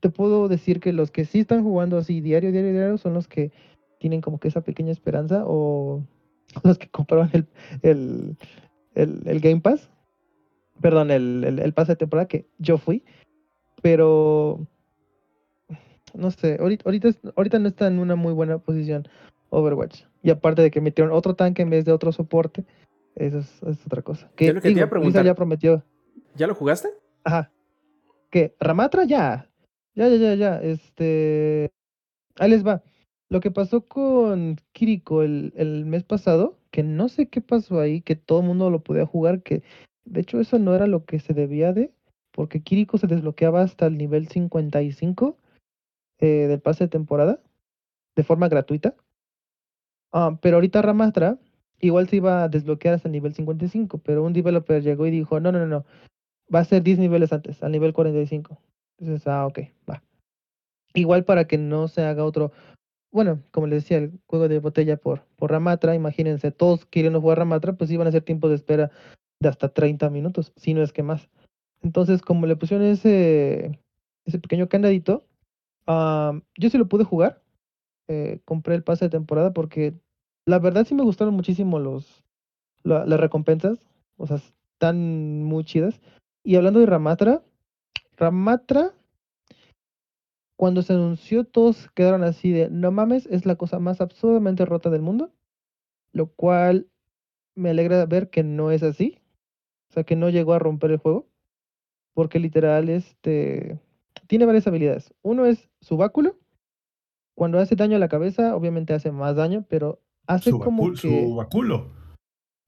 te, 0.00 0.10
puedo 0.10 0.48
decir 0.48 0.80
que 0.80 0.92
los 0.92 1.10
que 1.10 1.24
sí 1.24 1.40
están 1.40 1.62
jugando 1.62 1.96
así 1.96 2.20
diario, 2.20 2.52
diario, 2.52 2.72
diario, 2.72 2.98
son 2.98 3.14
los 3.14 3.26
que 3.26 3.50
tienen 3.98 4.20
como 4.20 4.38
que 4.38 4.48
esa 4.48 4.60
pequeña 4.60 4.92
esperanza 4.92 5.44
o 5.46 6.04
los 6.62 6.78
que 6.78 6.88
compraron 6.90 7.30
el, 7.32 7.46
el, 7.82 8.36
el, 8.94 9.22
el 9.26 9.40
Game 9.40 9.62
Pass. 9.62 9.88
Perdón, 10.82 11.10
el, 11.10 11.42
el, 11.44 11.58
el 11.58 11.72
pase 11.72 11.92
de 11.92 11.96
temporada 11.96 12.28
que 12.28 12.46
yo 12.58 12.76
fui. 12.76 13.02
Pero 13.80 14.66
no 16.14 16.30
sé, 16.30 16.56
ahorita, 16.60 16.84
ahorita, 16.86 17.08
ahorita 17.36 17.58
no 17.58 17.68
está 17.68 17.86
en 17.86 17.98
una 17.98 18.16
muy 18.16 18.32
buena 18.32 18.58
posición 18.58 19.08
Overwatch. 19.50 20.04
Y 20.22 20.30
aparte 20.30 20.62
de 20.62 20.70
que 20.70 20.80
metieron 20.80 21.12
otro 21.12 21.34
tanque 21.34 21.62
en 21.62 21.70
vez 21.70 21.84
de 21.84 21.92
otro 21.92 22.12
soporte, 22.12 22.64
eso 23.14 23.38
es, 23.38 23.62
es 23.62 23.86
otra 23.86 24.02
cosa. 24.02 24.30
Que, 24.36 24.48
Es 24.48 24.54
lo 24.54 24.60
que 24.60 24.68
te 24.68 24.76
iba 24.76 24.86
a 24.86 24.90
preguntar. 24.90 25.24
Ya 25.24 25.34
prometió. 25.34 25.82
¿Ya 26.36 26.46
lo 26.46 26.54
jugaste? 26.54 26.88
Ajá. 27.24 27.50
¿Qué? 28.30 28.54
¿Ramatra? 28.60 29.04
Ya. 29.04 29.48
Ya, 29.94 30.08
ya, 30.08 30.16
ya, 30.16 30.34
ya. 30.34 30.60
Este. 30.62 31.70
Ahí 32.36 32.50
les 32.50 32.66
va. 32.66 32.82
Lo 33.30 33.40
que 33.40 33.50
pasó 33.50 33.82
con 33.82 34.56
Kiriko 34.72 35.22
el, 35.22 35.52
el 35.56 35.84
mes 35.84 36.04
pasado, 36.04 36.58
que 36.70 36.82
no 36.82 37.08
sé 37.08 37.26
qué 37.28 37.40
pasó 37.40 37.80
ahí, 37.80 38.00
que 38.00 38.16
todo 38.16 38.40
el 38.40 38.46
mundo 38.46 38.70
lo 38.70 38.80
podía 38.80 39.04
jugar, 39.04 39.42
que 39.42 39.62
de 40.04 40.20
hecho 40.20 40.40
eso 40.40 40.58
no 40.58 40.74
era 40.74 40.86
lo 40.86 41.04
que 41.04 41.18
se 41.18 41.34
debía 41.34 41.72
de, 41.72 41.92
porque 42.30 42.62
Kiriko 42.62 42.96
se 42.96 43.06
desbloqueaba 43.06 43.62
hasta 43.62 43.86
el 43.86 43.98
nivel 43.98 44.28
55 44.28 45.36
eh, 46.20 46.46
del 46.48 46.60
pase 46.60 46.84
de 46.84 46.88
temporada, 46.88 47.40
de 48.16 48.24
forma 48.24 48.48
gratuita. 48.48 48.94
Ah, 50.12 50.38
pero 50.40 50.56
ahorita 50.56 50.82
Ramatra 50.82 51.38
igual 51.80 52.08
se 52.08 52.16
iba 52.16 52.44
a 52.44 52.48
desbloquear 52.48 52.94
hasta 52.94 53.08
el 53.08 53.12
nivel 53.12 53.34
55, 53.34 53.98
pero 53.98 54.24
un 54.24 54.32
developer 54.32 54.82
llegó 54.82 55.06
y 55.06 55.10
dijo, 55.10 55.40
no, 55.40 55.52
no, 55.52 55.60
no, 55.60 55.66
no, 55.66 55.84
va 56.52 56.60
a 56.60 56.64
ser 56.64 56.82
10 56.82 56.98
niveles 56.98 57.32
antes, 57.32 57.62
al 57.62 57.72
nivel 57.72 57.92
45. 57.92 58.60
Entonces, 58.98 59.26
ah, 59.26 59.46
ok, 59.46 59.60
va. 59.88 60.02
Igual 60.94 61.24
para 61.24 61.46
que 61.46 61.58
no 61.58 61.88
se 61.88 62.02
haga 62.02 62.24
otro, 62.24 62.52
bueno, 63.12 63.42
como 63.50 63.66
les 63.66 63.84
decía, 63.84 63.98
el 63.98 64.18
juego 64.26 64.48
de 64.48 64.58
botella 64.58 64.96
por, 64.96 65.24
por 65.36 65.50
Ramatra, 65.50 65.94
imagínense, 65.94 66.50
todos 66.50 66.84
queriendo 66.86 67.20
jugar 67.20 67.38
Ramatra, 67.38 67.74
pues 67.74 67.90
iban 67.90 68.06
a 68.08 68.12
ser 68.12 68.22
tiempos 68.22 68.50
de 68.50 68.56
espera 68.56 68.90
de 69.40 69.48
hasta 69.48 69.68
30 69.68 70.10
minutos, 70.10 70.52
si 70.56 70.74
no 70.74 70.82
es 70.82 70.92
que 70.92 71.02
más. 71.02 71.28
Entonces, 71.82 72.22
como 72.22 72.46
le 72.46 72.56
pusieron 72.56 72.86
ese, 72.86 73.78
ese 74.24 74.38
pequeño 74.40 74.68
candadito, 74.68 75.24
ah, 75.88 76.40
yo 76.58 76.70
sí 76.70 76.78
lo 76.78 76.88
pude 76.88 77.04
jugar. 77.04 77.42
eh, 78.08 78.40
compré 78.46 78.74
el 78.76 78.84
pase 78.84 79.06
de 79.06 79.10
temporada 79.10 79.52
porque 79.54 79.94
la 80.46 80.58
verdad 80.60 80.86
sí 80.86 80.94
me 80.94 81.04
gustaron 81.04 81.34
muchísimo 81.34 81.78
los 81.80 82.24
la- 82.84 83.06
las 83.06 83.20
recompensas. 83.20 83.80
O 84.18 84.26
sea, 84.26 84.38
están 84.38 85.44
muy 85.44 85.64
chidas. 85.64 86.00
Y 86.44 86.56
hablando 86.56 86.80
de 86.80 86.86
Ramatra, 86.86 87.42
Ramatra, 88.18 88.94
cuando 90.56 90.82
se 90.82 90.94
anunció, 90.94 91.44
todos 91.44 91.88
quedaron 91.94 92.24
así 92.24 92.50
de, 92.52 92.70
no 92.70 92.90
mames, 92.92 93.26
es 93.26 93.46
la 93.46 93.56
cosa 93.56 93.78
más 93.78 94.00
absurdamente 94.00 94.64
rota 94.64 94.90
del 94.90 95.02
mundo. 95.02 95.32
Lo 96.12 96.28
cual 96.28 96.88
me 97.56 97.70
alegra 97.70 98.04
ver 98.06 98.30
que 98.30 98.42
no 98.44 98.70
es 98.72 98.82
así. 98.82 99.20
O 99.90 99.94
sea, 99.94 100.04
que 100.04 100.16
no 100.16 100.30
llegó 100.30 100.54
a 100.54 100.58
romper 100.60 100.92
el 100.92 100.98
juego. 100.98 101.28
Porque 102.14 102.38
literal, 102.40 102.88
este, 102.88 103.78
tiene 104.28 104.46
varias 104.46 104.66
habilidades. 104.66 105.12
Uno 105.22 105.46
es 105.46 105.68
su 105.80 105.96
báculo. 105.96 106.38
Cuando 107.34 107.58
hace 107.58 107.74
daño 107.74 107.96
a 107.96 108.00
la 108.00 108.08
cabeza, 108.08 108.54
obviamente 108.54 108.94
hace 108.94 109.10
más 109.10 109.34
daño, 109.34 109.64
pero 109.68 110.00
hace 110.26 110.50
Su, 110.50 110.60
como 110.60 110.90
que... 110.92 110.96
su 110.96 111.34
báculo. 111.34 111.90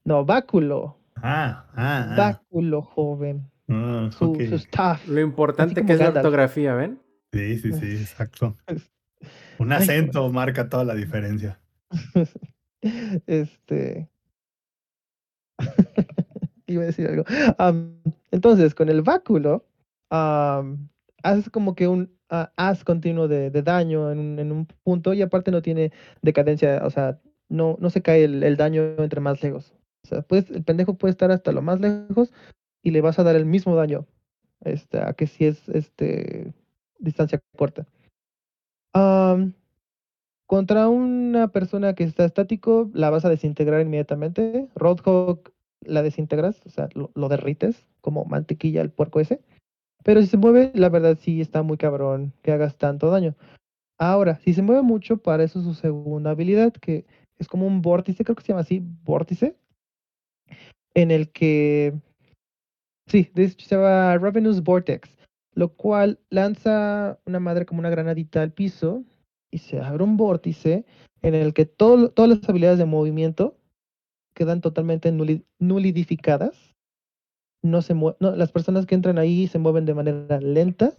No, 0.03 0.25
báculo. 0.25 0.97
Ah, 1.17 1.67
ah, 1.75 2.07
ah. 2.09 2.15
Báculo, 2.17 2.81
joven. 2.81 3.49
Ah, 3.69 4.09
Su, 4.11 4.35
staff. 4.39 5.07
Lo 5.07 5.21
importante 5.21 5.85
que 5.85 5.93
es 5.93 5.99
la 5.99 6.09
ortografía, 6.09 6.73
¿ven? 6.73 6.99
Sí, 7.31 7.59
sí, 7.59 7.73
sí, 7.73 7.91
exacto. 8.01 8.57
Un 9.59 9.71
Ay, 9.71 9.83
acento 9.83 10.29
marca 10.31 10.67
toda 10.67 10.83
la 10.83 10.95
diferencia. 10.95 11.59
este. 13.27 14.09
Iba 16.65 16.83
a 16.83 16.85
decir 16.85 17.07
algo. 17.07 17.23
Entonces, 18.31 18.73
con 18.73 18.89
el 18.89 19.03
báculo, 19.03 19.65
haces 21.23 21.49
como 21.49 21.75
que 21.75 21.87
un 21.87 22.11
ah, 22.29 22.51
haz 22.55 22.83
continuo 22.83 23.27
de, 23.27 23.49
daño 23.51 24.11
en 24.11 24.51
un, 24.51 24.67
punto 24.83 25.13
y 25.13 25.21
aparte 25.21 25.51
no 25.51 25.61
tiene 25.61 25.91
decadencia, 26.21 26.81
o 26.85 26.89
sea, 26.89 27.19
no, 27.49 27.77
no 27.79 27.89
se 27.89 28.01
cae 28.01 28.23
el, 28.23 28.57
daño 28.57 28.83
entre 28.97 29.21
más 29.21 29.41
lejos. 29.43 29.73
O 30.03 30.07
sea, 30.07 30.25
el 30.29 30.63
pendejo 30.63 30.95
puede 30.95 31.11
estar 31.11 31.31
hasta 31.31 31.51
lo 31.51 31.61
más 31.61 31.79
lejos 31.79 32.31
y 32.81 32.91
le 32.91 33.01
vas 33.01 33.19
a 33.19 33.23
dar 33.23 33.35
el 33.35 33.45
mismo 33.45 33.75
daño 33.75 34.07
este, 34.61 34.99
a 34.99 35.13
que 35.13 35.27
si 35.27 35.45
es 35.45 35.67
este, 35.69 36.53
distancia 36.99 37.41
corta. 37.55 37.85
Am, 38.93 39.53
contra 40.47 40.89
una 40.89 41.49
persona 41.49 41.93
que 41.93 42.03
está 42.03 42.25
estático, 42.25 42.89
la 42.93 43.09
vas 43.09 43.25
a 43.25 43.29
desintegrar 43.29 43.81
inmediatamente. 43.81 44.67
Roadhog 44.75 45.51
la 45.81 46.03
desintegras, 46.03 46.61
o 46.65 46.69
sea, 46.69 46.89
lo, 46.93 47.11
lo 47.15 47.29
derrites 47.29 47.85
como 48.01 48.25
mantequilla 48.25 48.81
el 48.81 48.91
puerco 48.91 49.19
ese. 49.19 49.41
Pero 50.03 50.21
si 50.21 50.27
se 50.27 50.37
mueve, 50.37 50.71
la 50.73 50.89
verdad 50.89 51.17
sí 51.19 51.41
está 51.41 51.63
muy 51.63 51.77
cabrón 51.77 52.33
que 52.41 52.51
hagas 52.51 52.75
tanto 52.77 53.09
daño. 53.09 53.35
Ahora, 53.99 54.39
si 54.39 54.53
se 54.53 54.61
mueve 54.61 54.81
mucho, 54.81 55.17
para 55.17 55.43
eso 55.43 55.61
su 55.61 55.73
segunda 55.73 56.31
habilidad, 56.31 56.73
que 56.73 57.05
es 57.37 57.47
como 57.47 57.67
un 57.67 57.81
vórtice, 57.81 58.23
creo 58.23 58.35
que 58.35 58.41
se 58.41 58.49
llama 58.49 58.61
así, 58.61 58.81
vórtice, 59.03 59.55
en 60.95 61.11
el 61.11 61.31
que, 61.31 61.93
sí, 63.07 63.29
de 63.33 63.49
se 63.49 63.75
llama 63.75 64.17
Ravenous 64.17 64.63
Vortex, 64.63 65.09
lo 65.53 65.69
cual 65.73 66.19
lanza 66.29 67.19
una 67.25 67.39
madre 67.39 67.65
como 67.65 67.79
una 67.79 67.89
granadita 67.89 68.41
al 68.41 68.51
piso 68.51 69.03
y 69.51 69.59
se 69.59 69.79
abre 69.79 70.03
un 70.03 70.17
vórtice 70.17 70.85
en 71.21 71.35
el 71.35 71.53
que 71.53 71.65
todo- 71.65 72.09
todas 72.09 72.29
las 72.39 72.49
habilidades 72.49 72.79
de 72.79 72.85
movimiento 72.85 73.57
quedan 74.33 74.61
totalmente 74.61 75.11
nuli- 75.11 75.43
nulidificadas. 75.59 76.70
No 77.63 77.81
se 77.81 77.93
no, 77.93 78.15
las 78.19 78.51
personas 78.51 78.85
que 78.85 78.95
entran 78.95 79.17
ahí 79.17 79.47
se 79.47 79.59
mueven 79.59 79.85
de 79.85 79.93
manera 79.93 80.39
lenta 80.39 80.93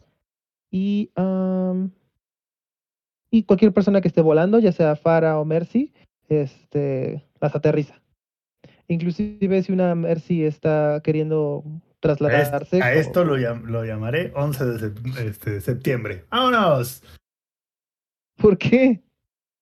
y, 0.70 1.10
am, 1.16 1.90
y 3.30 3.42
cualquier 3.44 3.72
persona 3.72 4.00
que 4.00 4.08
esté 4.08 4.20
volando, 4.20 4.58
ya 4.58 4.72
sea 4.72 4.94
Farah 4.96 5.38
o 5.40 5.44
Mercy, 5.44 5.92
este, 6.28 7.26
las 7.40 7.54
aterriza. 7.56 8.00
Inclusive 8.88 9.62
si 9.62 9.72
una 9.72 9.94
Mercy 9.94 10.44
está 10.44 11.00
queriendo 11.02 11.64
trasladarse. 12.00 12.82
a 12.82 12.94
esto 12.94 13.24
lo, 13.24 13.36
llam- 13.38 13.64
lo 13.64 13.84
llamaré 13.84 14.32
11 14.34 14.64
de 14.64 14.78
sep- 14.78 15.18
este, 15.18 15.60
septiembre. 15.60 16.24
¡Vámonos! 16.30 17.02
¿Por 18.36 18.58
qué? 18.58 19.02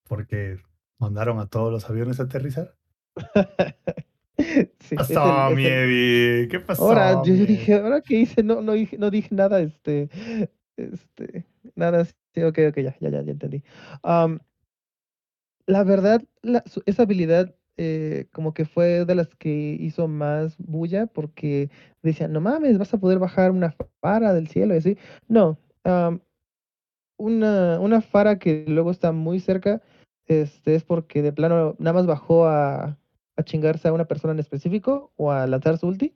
Porque 0.09 0.59
mandaron 0.99 1.39
a 1.39 1.47
todos 1.47 1.73
los 1.73 1.89
aviones 1.89 2.19
a 2.21 2.25
aterrizar. 2.25 2.75
Sí, 4.81 4.97
¿Qué 4.97 5.03
es 5.03 5.09
pasó, 5.09 5.47
el- 5.47 5.53
es 5.53 5.57
mi 5.57 5.67
el- 5.67 5.73
Evi? 5.73 6.49
¿Qué 6.49 6.61
pasó? 6.61 6.83
Ahora, 6.85 7.13
yo, 7.25 7.35
dije, 7.35 7.75
¿ahora 7.75 8.01
qué 8.01 8.17
hice? 8.21 8.43
No, 8.43 8.63
no, 8.63 8.73
dije, 8.73 8.99
no 8.99 9.11
dije 9.11 9.35
nada, 9.35 9.61
este, 9.61 10.09
este, 10.77 11.45
nada, 11.75 12.05
sí, 12.05 12.43
ok, 12.43 12.59
ok, 12.71 12.77
ya, 12.79 12.97
ya, 13.01 13.11
ya, 13.11 13.23
ya 13.23 13.31
entendí. 13.33 13.63
La 15.67 15.85
verdad, 15.85 16.23
la- 16.43 16.65
su- 16.67 16.83
esa 16.87 17.03
habilidad 17.05 17.55
eh, 17.83 18.27
como 18.33 18.53
que 18.53 18.67
fue 18.67 19.07
de 19.07 19.15
las 19.15 19.29
que 19.37 19.77
hizo 19.81 20.07
más 20.07 20.57
bulla 20.59 21.07
porque 21.07 21.71
decían, 22.03 22.31
no 22.33 22.41
mames, 22.43 22.77
vas 22.77 22.93
a 22.93 22.99
poder 23.01 23.19
bajar 23.19 23.53
una 23.53 23.75
fara 24.03 24.35
del 24.35 24.49
cielo 24.49 24.75
y 24.75 24.79
así. 24.79 24.99
No, 25.29 25.57
una, 27.19 27.79
una 27.81 28.01
fara 28.01 28.39
que 28.39 28.65
luego 28.67 28.91
está 28.91 29.13
muy 29.13 29.41
cerca, 29.41 29.83
este, 30.27 30.75
es 30.75 30.85
porque 30.85 31.23
de 31.23 31.33
plano 31.33 31.77
nada 31.79 31.95
más 31.95 32.07
bajó 32.07 32.47
a, 32.47 32.99
a 33.41 33.45
chingarse 33.45 33.89
a 33.89 33.93
una 33.93 34.05
persona 34.07 34.33
en 34.33 34.41
específico 34.41 35.13
o 35.17 35.31
a 35.33 35.47
lanzar 35.47 35.79
su 35.79 35.87
ulti. 35.89 36.15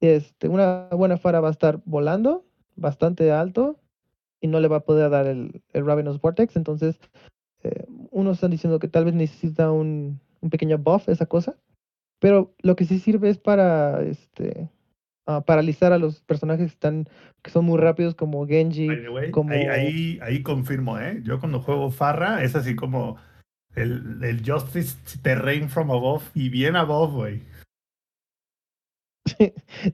Este, 0.00 0.48
una 0.48 0.88
buena 0.90 1.16
fara 1.16 1.40
va 1.40 1.48
a 1.48 1.52
estar 1.52 1.80
volando 1.84 2.44
bastante 2.74 3.30
alto 3.30 3.78
y 4.40 4.48
no 4.48 4.58
le 4.58 4.68
va 4.68 4.78
a 4.78 4.84
poder 4.84 5.10
dar 5.10 5.26
el, 5.26 5.62
el 5.72 5.86
Ravenous 5.86 6.20
Vortex. 6.20 6.56
Entonces, 6.56 6.98
eh, 7.62 7.84
unos 8.10 8.38
están 8.38 8.50
diciendo 8.50 8.78
que 8.78 8.88
tal 8.88 9.04
vez 9.04 9.14
necesita 9.14 9.70
un, 9.70 10.20
un 10.40 10.50
pequeño 10.50 10.78
buff 10.78 11.08
esa 11.08 11.26
cosa. 11.26 11.56
Pero 12.18 12.52
lo 12.62 12.74
que 12.76 12.84
sí 12.84 12.98
sirve 12.98 13.30
es 13.30 13.38
para 13.38 14.02
este, 14.02 14.68
ah, 15.26 15.40
paralizar 15.42 15.92
a 15.92 15.98
los 15.98 16.20
personajes 16.22 16.66
que, 16.66 16.74
están, 16.74 17.08
que 17.42 17.50
son 17.50 17.64
muy 17.64 17.78
rápidos 17.78 18.14
como 18.14 18.46
Genji. 18.46 18.88
Way, 19.08 19.30
como- 19.30 19.52
ahí, 19.52 19.66
ahí, 19.66 20.18
ahí 20.22 20.42
confirmo, 20.42 20.98
¿eh? 20.98 21.20
Yo 21.22 21.38
cuando 21.38 21.60
juego 21.60 21.90
Farra 21.90 22.42
es 22.42 22.56
así 22.56 22.74
como 22.74 23.16
el, 23.74 24.22
el 24.22 24.42
Justice 24.44 24.96
Terrain 25.22 25.68
from 25.68 25.90
above 25.90 26.24
y 26.34 26.48
bien 26.48 26.76
above, 26.76 27.12
güey. 27.12 27.42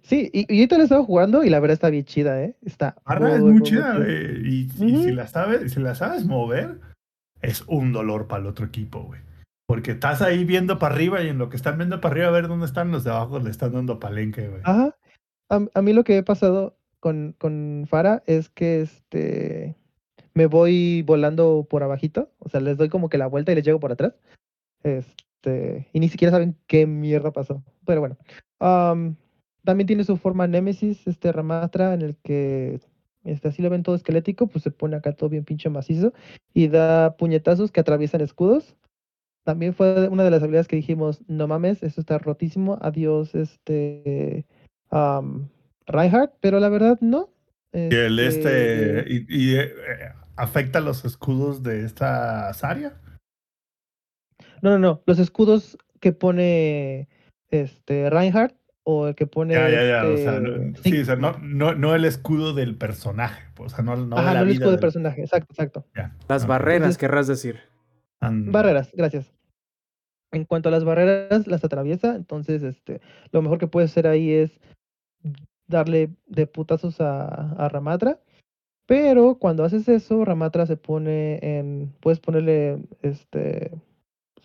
Sí, 0.02 0.30
y, 0.32 0.52
y 0.52 0.58
ahorita 0.58 0.76
lo 0.76 0.82
he 0.82 0.84
estado 0.84 1.04
jugando 1.04 1.44
y 1.44 1.50
la 1.50 1.60
verdad 1.60 1.74
está 1.74 1.90
bien 1.90 2.04
chida, 2.04 2.42
¿eh? 2.42 2.56
Está 2.62 2.96
Farra 3.04 3.34
es 3.34 3.40
muy, 3.40 3.62
chida, 3.62 3.96
güey. 3.96 4.46
Y, 4.46 4.70
y 4.78 5.02
si, 5.02 5.12
la 5.12 5.26
sabes, 5.26 5.72
si 5.72 5.80
la 5.80 5.94
sabes 5.94 6.24
mover, 6.24 6.80
es 7.42 7.62
un 7.66 7.92
dolor 7.92 8.26
para 8.26 8.42
el 8.42 8.48
otro 8.48 8.66
equipo, 8.66 9.02
güey. 9.02 9.20
Porque 9.66 9.92
estás 9.92 10.22
ahí 10.22 10.44
viendo 10.44 10.78
para 10.78 10.94
arriba 10.94 11.22
y 11.22 11.28
en 11.28 11.38
lo 11.38 11.50
que 11.50 11.56
están 11.56 11.76
viendo 11.76 12.00
para 12.00 12.12
arriba 12.12 12.28
a 12.28 12.32
ver 12.32 12.48
dónde 12.48 12.66
están 12.66 12.90
los 12.90 13.04
de 13.04 13.10
abajo 13.10 13.38
le 13.38 13.50
están 13.50 13.72
dando 13.72 14.00
palenque, 14.00 14.48
güey. 14.48 14.62
Ajá. 14.64 14.96
A, 15.50 15.60
a 15.72 15.82
mí 15.82 15.92
lo 15.92 16.04
que 16.04 16.16
he 16.16 16.22
pasado 16.22 16.78
con, 17.00 17.34
con 17.38 17.86
Fara 17.88 18.22
es 18.26 18.48
que 18.48 18.80
este 18.80 19.76
me 20.38 20.46
voy 20.46 21.02
volando 21.02 21.66
por 21.68 21.82
abajito. 21.82 22.30
O 22.38 22.48
sea, 22.48 22.60
les 22.60 22.76
doy 22.76 22.88
como 22.88 23.08
que 23.08 23.18
la 23.18 23.26
vuelta 23.26 23.50
y 23.50 23.56
les 23.56 23.64
llego 23.64 23.80
por 23.80 23.90
atrás. 23.90 24.14
Este, 24.84 25.88
y 25.92 25.98
ni 25.98 26.08
siquiera 26.08 26.30
saben 26.30 26.56
qué 26.68 26.86
mierda 26.86 27.32
pasó. 27.32 27.64
Pero 27.84 27.98
bueno. 27.98 28.16
Am, 28.60 29.16
también 29.64 29.88
tiene 29.88 30.04
su 30.04 30.16
forma 30.16 30.46
Némesis, 30.46 31.08
este 31.08 31.32
Ramatra, 31.32 31.92
en 31.92 32.02
el 32.02 32.16
que 32.22 32.78
este, 33.24 33.48
así 33.48 33.62
lo 33.62 33.68
ven 33.68 33.82
todo 33.82 33.96
esquelético, 33.96 34.46
pues 34.46 34.62
se 34.62 34.70
pone 34.70 34.94
acá 34.94 35.12
todo 35.12 35.28
bien 35.28 35.44
pinche 35.44 35.70
macizo 35.70 36.12
y 36.54 36.68
da 36.68 37.16
puñetazos 37.16 37.72
que 37.72 37.80
atraviesan 37.80 38.20
escudos. 38.20 38.76
También 39.42 39.74
fue 39.74 40.06
una 40.08 40.22
de 40.22 40.30
las 40.30 40.42
habilidades 40.42 40.68
que 40.68 40.76
dijimos, 40.76 41.24
no 41.26 41.48
mames, 41.48 41.82
eso 41.82 42.00
está 42.00 42.18
rotísimo, 42.18 42.78
adiós, 42.80 43.34
este, 43.34 44.46
am, 44.90 45.48
Reinhardt, 45.86 46.34
pero 46.40 46.60
la 46.60 46.68
verdad 46.68 46.96
no. 47.00 47.28
Y 47.72 47.92
el 47.92 48.20
Este, 48.20 49.00
este. 49.00 49.12
Y, 49.12 49.26
y, 49.28 49.56
eh, 49.56 49.72
afecta 50.38 50.80
los 50.80 51.04
escudos 51.04 51.62
de 51.62 51.84
esta 51.84 52.52
Zarya. 52.54 53.00
No, 54.62 54.70
no, 54.70 54.78
no, 54.78 55.02
los 55.06 55.18
escudos 55.18 55.76
que 56.00 56.12
pone 56.12 57.08
este 57.50 58.10
Reinhardt 58.10 58.54
o 58.84 59.08
el 59.08 59.14
que 59.14 59.26
pone 59.26 59.54
Ya, 59.54 59.68
ya, 59.68 59.84
ya. 59.84 60.04
O 60.06 60.16
sea, 60.16 60.34
este, 60.36 60.40
no, 60.40 60.76
sí, 60.82 61.00
o 61.00 61.04
sea, 61.04 61.16
no, 61.16 61.38
no, 61.40 61.74
no 61.74 61.94
el 61.94 62.04
escudo 62.04 62.54
del 62.54 62.76
personaje. 62.76 63.44
pues, 63.54 63.72
O 63.72 63.76
sea, 63.76 63.84
no, 63.84 63.96
no 63.96 64.16
de 64.16 64.22
ajá, 64.22 64.34
la 64.34 64.40
no 64.40 64.40
el 64.40 64.46
vida 64.46 64.54
escudo 64.54 64.70
de 64.70 64.76
del- 64.76 64.80
personaje, 64.80 65.20
exacto, 65.22 65.52
exacto. 65.52 65.86
ya. 65.94 66.16
Las 66.28 66.46
barreras, 66.46 66.76
Entonces- 66.76 66.98
querrás 66.98 67.26
decir. 67.26 67.60
And- 68.20 68.50
Barreras, 68.50 68.90
gracias. 68.94 69.32
En 70.32 70.44
cuanto 70.44 70.68
a 70.68 70.72
las 70.72 70.84
barreras, 70.84 71.46
las 71.46 71.64
atraviesa, 71.64 72.14
entonces 72.16 72.62
este, 72.62 73.00
lo 73.32 73.40
mejor 73.42 73.58
que 73.58 73.66
puedes 73.68 73.90
hacer 73.90 74.06
ahí 74.06 74.30
es 74.32 74.58
darle 75.68 76.10
de 76.26 76.46
putazos 76.46 77.00
a, 77.00 77.26
a 77.52 77.68
Ramatra. 77.68 78.18
Pero 78.88 79.34
cuando 79.38 79.64
haces 79.64 79.86
eso, 79.86 80.24
Ramatra 80.24 80.64
se 80.64 80.78
pone 80.78 81.38
en. 81.42 81.92
Puedes 82.00 82.20
ponerle 82.20 82.82
este. 83.02 83.70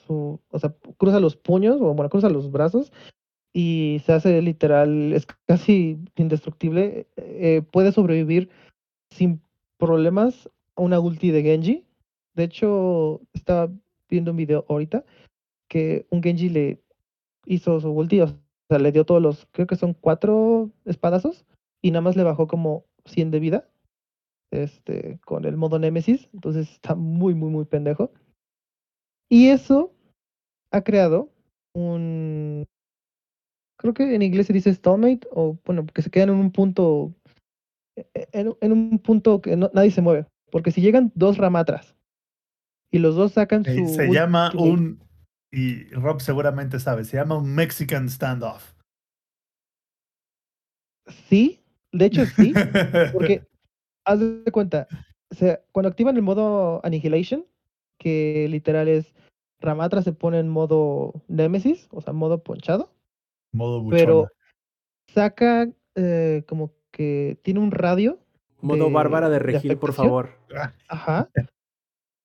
Su, 0.05 0.37
o 0.51 0.59
sea, 0.59 0.75
cruza 0.97 1.21
los 1.21 1.37
puños, 1.37 1.77
o 1.79 1.93
bueno, 1.93 2.09
cruza 2.09 2.29
los 2.29 2.51
brazos. 2.51 2.91
Y 3.53 4.01
se 4.05 4.11
hace 4.11 4.41
literal, 4.41 5.13
es 5.13 5.25
casi 5.47 5.97
indestructible. 6.17 7.07
eh, 7.15 7.61
puede 7.71 7.93
sobrevivir 7.93 8.49
sin 9.11 9.41
problemas 9.77 10.49
a 10.75 10.81
una 10.81 10.99
ulti 10.99 11.31
de 11.31 11.43
Genji. 11.43 11.85
De 12.35 12.43
hecho, 12.43 13.21
estaba 13.31 13.71
viendo 14.09 14.31
un 14.31 14.37
video 14.37 14.65
ahorita 14.67 15.05
que 15.69 16.05
un 16.09 16.21
Genji 16.21 16.49
le 16.49 16.83
hizo 17.45 17.79
su 17.79 17.91
ulti, 17.91 18.19
o 18.19 18.27
sea, 18.27 18.79
le 18.79 18.91
dio 18.91 19.05
todos 19.05 19.21
los, 19.21 19.47
creo 19.51 19.67
que 19.67 19.77
son 19.77 19.93
cuatro 19.93 20.69
espadazos 20.83 21.45
y 21.81 21.91
nada 21.91 22.01
más 22.01 22.17
le 22.17 22.23
bajó 22.23 22.47
como 22.47 22.85
100 23.05 23.31
de 23.31 23.39
vida 23.39 23.69
este, 24.53 25.19
con 25.25 25.45
el 25.45 25.57
modo 25.57 25.79
Nemesis. 25.79 26.29
Entonces 26.33 26.69
está 26.71 26.95
muy, 26.95 27.33
muy, 27.33 27.49
muy 27.49 27.65
pendejo. 27.65 28.11
Y 29.29 29.49
eso 29.49 29.91
ha 30.71 30.81
creado 30.81 31.29
un. 31.75 32.65
Creo 33.79 33.93
que 33.93 34.15
en 34.15 34.21
inglés 34.21 34.47
se 34.47 34.53
dice 34.53 34.73
stalemate, 34.73 35.27
o 35.31 35.57
bueno, 35.65 35.85
que 35.87 36.01
se 36.01 36.09
quedan 36.11 36.29
en 36.29 36.35
un 36.35 36.51
punto. 36.51 37.13
e- 37.95 38.27
En, 38.31 38.53
en 38.61 38.71
un 38.71 38.99
punto 38.99 39.41
que 39.41 39.55
no- 39.57 39.71
nadie 39.73 39.91
se 39.91 40.01
mueve. 40.01 40.25
Porque 40.51 40.71
si 40.71 40.81
llegan 40.81 41.11
dos 41.15 41.37
ramatras 41.37 41.95
y 42.91 42.99
los 42.99 43.15
dos 43.15 43.31
sacan 43.33 43.65
su. 43.65 43.87
se 43.87 44.07
llama 44.11 44.51
ultimate- 44.53 44.69
un. 44.71 45.03
Y 45.51 45.83
Rob 45.91 46.19
seguramente 46.21 46.79
sabe, 46.79 47.03
se 47.05 47.17
llama 47.17 47.37
un 47.37 47.53
Mexican 47.53 48.09
standoff. 48.09 48.73
Sí, 51.27 51.59
de 51.91 52.05
hecho 52.05 52.25
sí. 52.25 52.53
Porque, 53.13 53.43
haz 54.05 54.19
de 54.19 54.51
cuenta, 54.51 54.87
o 55.31 55.35
sea, 55.35 55.61
cuando 55.71 55.89
activan 55.89 56.15
el 56.15 56.21
modo 56.21 56.81
Annihilation, 56.85 57.45
que 57.97 58.47
literal 58.49 58.87
es 58.87 59.13
Ramatra 59.59 60.01
se 60.01 60.13
pone 60.13 60.39
en 60.39 60.49
modo 60.49 61.13
Nemesis, 61.27 61.87
o 61.91 62.01
sea, 62.01 62.13
modo 62.13 62.43
ponchado, 62.43 62.91
Modo 63.53 63.81
buchona. 63.81 63.99
pero 64.03 64.27
saca 65.07 65.69
eh, 65.95 66.43
como 66.47 66.71
que 66.91 67.37
tiene 67.43 67.59
un 67.59 67.71
radio, 67.71 68.19
Modo 68.61 68.87
de- 68.87 68.93
Bárbara 68.93 69.27
de 69.29 69.33
de 69.35 69.39
Regil, 69.39 69.77
por 69.77 69.93
favor. 69.93 70.29
Ah, 70.55 70.73
ajá, 70.87 71.29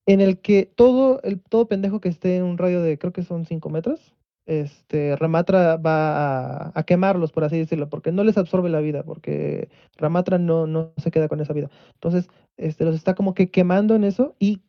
en 0.07 0.21
el 0.21 0.41
que 0.41 0.71
todo, 0.75 1.21
el, 1.23 1.41
todo 1.41 1.67
pendejo 1.69 2.01
que 2.01 2.09
esté 2.09 2.37
en 2.37 2.45
un 2.45 2.59
radio 2.59 2.81
de 2.83 2.99
creo 2.99 3.13
que 3.13 3.23
son 3.23 3.45
5 3.45 3.69
metros, 3.71 4.15
este, 4.49 5.15
Ramatra 5.15 5.77
va 5.77 6.73
a, 6.75 6.83
quemarlos, 6.85 7.33
por 7.33 7.45
así 7.45 7.59
decirlo, 7.59 7.91
porque 7.91 8.13
no 8.13 8.25
les 8.25 8.39
absorbe 8.39 8.71
la 8.71 8.81
vida, 8.81 9.03
porque 9.03 9.69
Ramatra 9.99 10.39
no, 10.39 10.67
no 10.67 10.93
se 10.97 11.11
queda 11.11 11.29
con 11.29 11.41
esa 11.41 11.53
vida. 11.53 11.71
Entonces, 11.93 12.31
este, 12.57 12.87
los 12.87 12.95
está 12.95 13.15
como 13.15 13.35
que 13.35 13.51
quemando 13.51 13.95
en 13.95 14.05
eso 14.05 14.35
y 14.39 14.63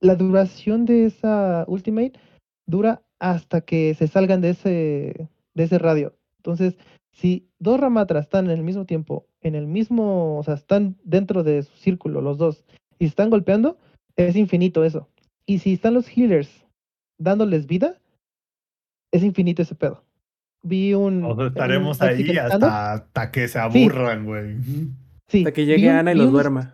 la 0.00 0.16
duración 0.16 0.86
de 0.86 1.04
esa 1.04 1.64
Ultimate 1.68 2.14
dura 2.66 3.02
hasta 3.18 3.60
que 3.60 3.92
se 3.94 4.08
salgan 4.08 4.40
de 4.40 4.50
ese, 4.50 5.28
de 5.52 5.62
ese 5.62 5.78
radio. 5.78 6.14
Entonces, 6.38 6.78
si 7.10 7.46
dos 7.58 7.78
Ramatras 7.78 8.24
están 8.24 8.46
en 8.46 8.52
el 8.52 8.62
mismo 8.62 8.86
tiempo, 8.86 9.26
en 9.42 9.54
el 9.54 9.66
mismo, 9.66 10.38
o 10.38 10.42
sea, 10.42 10.54
están 10.54 10.96
dentro 11.04 11.42
de 11.42 11.64
su 11.64 11.76
círculo 11.76 12.22
los 12.22 12.38
dos 12.38 12.64
y 12.98 13.04
están 13.04 13.28
golpeando, 13.28 13.76
es 14.16 14.36
infinito 14.36 14.84
eso. 14.84 15.06
Y 15.44 15.58
si 15.58 15.74
están 15.74 15.92
los 15.92 16.08
healers 16.08 16.64
dándoles 17.18 17.66
vida, 17.66 17.98
es 19.12 19.22
infinito 19.22 19.62
ese 19.62 19.74
pedo. 19.76 20.04
Vi 20.64 20.94
un. 20.94 21.20
Nosotros 21.20 21.46
un 21.50 21.52
estaremos 21.56 22.02
ahí 22.02 22.36
hasta, 22.38 22.92
hasta 22.94 23.30
que 23.30 23.46
se 23.48 23.58
aburran, 23.58 24.24
güey. 24.24 24.56
Sí, 25.28 25.38
Hasta 25.38 25.52
que 25.52 25.62
vi 25.62 25.66
llegue 25.68 25.88
un- 25.90 25.94
Ana 25.96 26.12
y 26.12 26.16
los 26.16 26.26
un 26.26 26.32
duerma. 26.32 26.72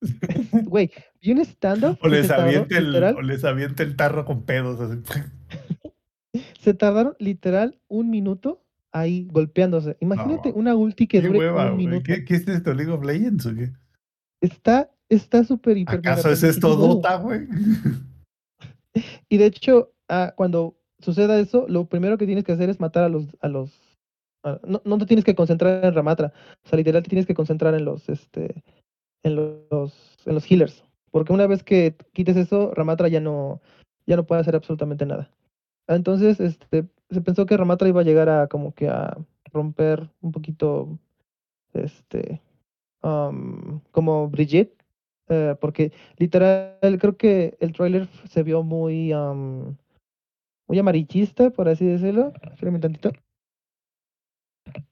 Güey, 0.64 0.90
vi 1.20 1.32
un 1.32 1.40
stand-up. 1.40 1.98
O 2.00 2.08
les 2.08 2.30
aviente 2.30 2.76
el, 2.78 2.92
literal- 2.92 3.16
o 3.16 3.22
les 3.22 3.44
aviente 3.44 3.82
el 3.82 3.96
tarro 3.96 4.24
con 4.24 4.44
pedos. 4.44 4.80
Así. 4.80 5.00
Se 6.60 6.74
tardaron 6.74 7.14
literal 7.18 7.78
un 7.88 8.08
minuto 8.10 8.64
ahí 8.92 9.28
golpeándose. 9.30 9.96
Imagínate 10.00 10.50
No, 10.50 10.54
una 10.56 10.74
ulti 10.74 11.06
que 11.06 11.20
dure 11.20 11.38
hueva, 11.38 11.72
un 11.72 11.76
minuto. 11.76 12.02
¿Qué, 12.04 12.24
¿Qué 12.24 12.34
es 12.36 12.48
esto? 12.48 12.72
¿League 12.72 12.90
of 12.92 13.04
Legends 13.04 13.46
o 13.46 13.54
qué? 13.54 13.72
Está, 14.40 14.90
está 15.08 15.44
súper 15.44 15.76
hiper. 15.76 15.98
¿Acaso 15.98 16.30
es 16.30 16.42
esto. 16.42 16.74
Dota, 16.76 17.16
güey? 17.16 17.46
Y 19.28 19.36
de 19.36 19.46
hecho, 19.46 19.92
ah, 20.08 20.32
cuando 20.36 20.76
suceda 21.00 21.38
eso, 21.38 21.66
lo 21.68 21.86
primero 21.86 22.18
que 22.18 22.26
tienes 22.26 22.44
que 22.44 22.52
hacer 22.52 22.70
es 22.70 22.80
matar 22.80 23.04
a 23.04 23.08
los, 23.08 23.24
a 23.40 23.48
los, 23.48 23.72
no, 24.64 24.82
no 24.84 24.98
te 24.98 25.06
tienes 25.06 25.24
que 25.24 25.34
concentrar 25.34 25.84
en 25.84 25.94
Ramatra, 25.94 26.32
o 26.64 26.68
sea, 26.68 26.76
literal 26.76 27.02
te 27.02 27.08
tienes 27.08 27.26
que 27.26 27.34
concentrar 27.34 27.74
en 27.74 27.84
los, 27.84 28.08
este, 28.08 28.62
en 29.22 29.36
los, 29.36 30.18
en 30.26 30.34
los 30.34 30.50
healers, 30.50 30.84
porque 31.10 31.32
una 31.32 31.46
vez 31.46 31.62
que 31.62 31.96
quites 32.12 32.36
eso, 32.36 32.72
Ramatra 32.74 33.08
ya 33.08 33.20
no, 33.20 33.60
ya 34.06 34.16
no 34.16 34.26
puede 34.26 34.40
hacer 34.40 34.56
absolutamente 34.56 35.06
nada. 35.06 35.30
Entonces, 35.88 36.38
este, 36.38 36.86
se 37.10 37.20
pensó 37.20 37.46
que 37.46 37.56
Ramatra 37.56 37.88
iba 37.88 38.00
a 38.00 38.04
llegar 38.04 38.28
a 38.28 38.46
como 38.46 38.72
que 38.74 38.88
a 38.88 39.16
romper 39.52 40.08
un 40.20 40.32
poquito, 40.32 40.98
este, 41.72 42.40
am, 43.02 43.80
como 43.90 44.28
Brigitte, 44.28 44.76
eh, 45.28 45.56
porque 45.60 45.92
literal 46.16 46.98
creo 47.00 47.16
que 47.16 47.56
el 47.60 47.72
tráiler 47.72 48.08
se 48.28 48.42
vio 48.42 48.62
muy 48.62 49.12
muy 50.70 50.78
amarillista, 50.78 51.50
por 51.50 51.68
así 51.68 51.84
decirlo. 51.84 52.32
Espérame 52.52 52.76
un 52.76 52.80
tantito. 52.80 53.10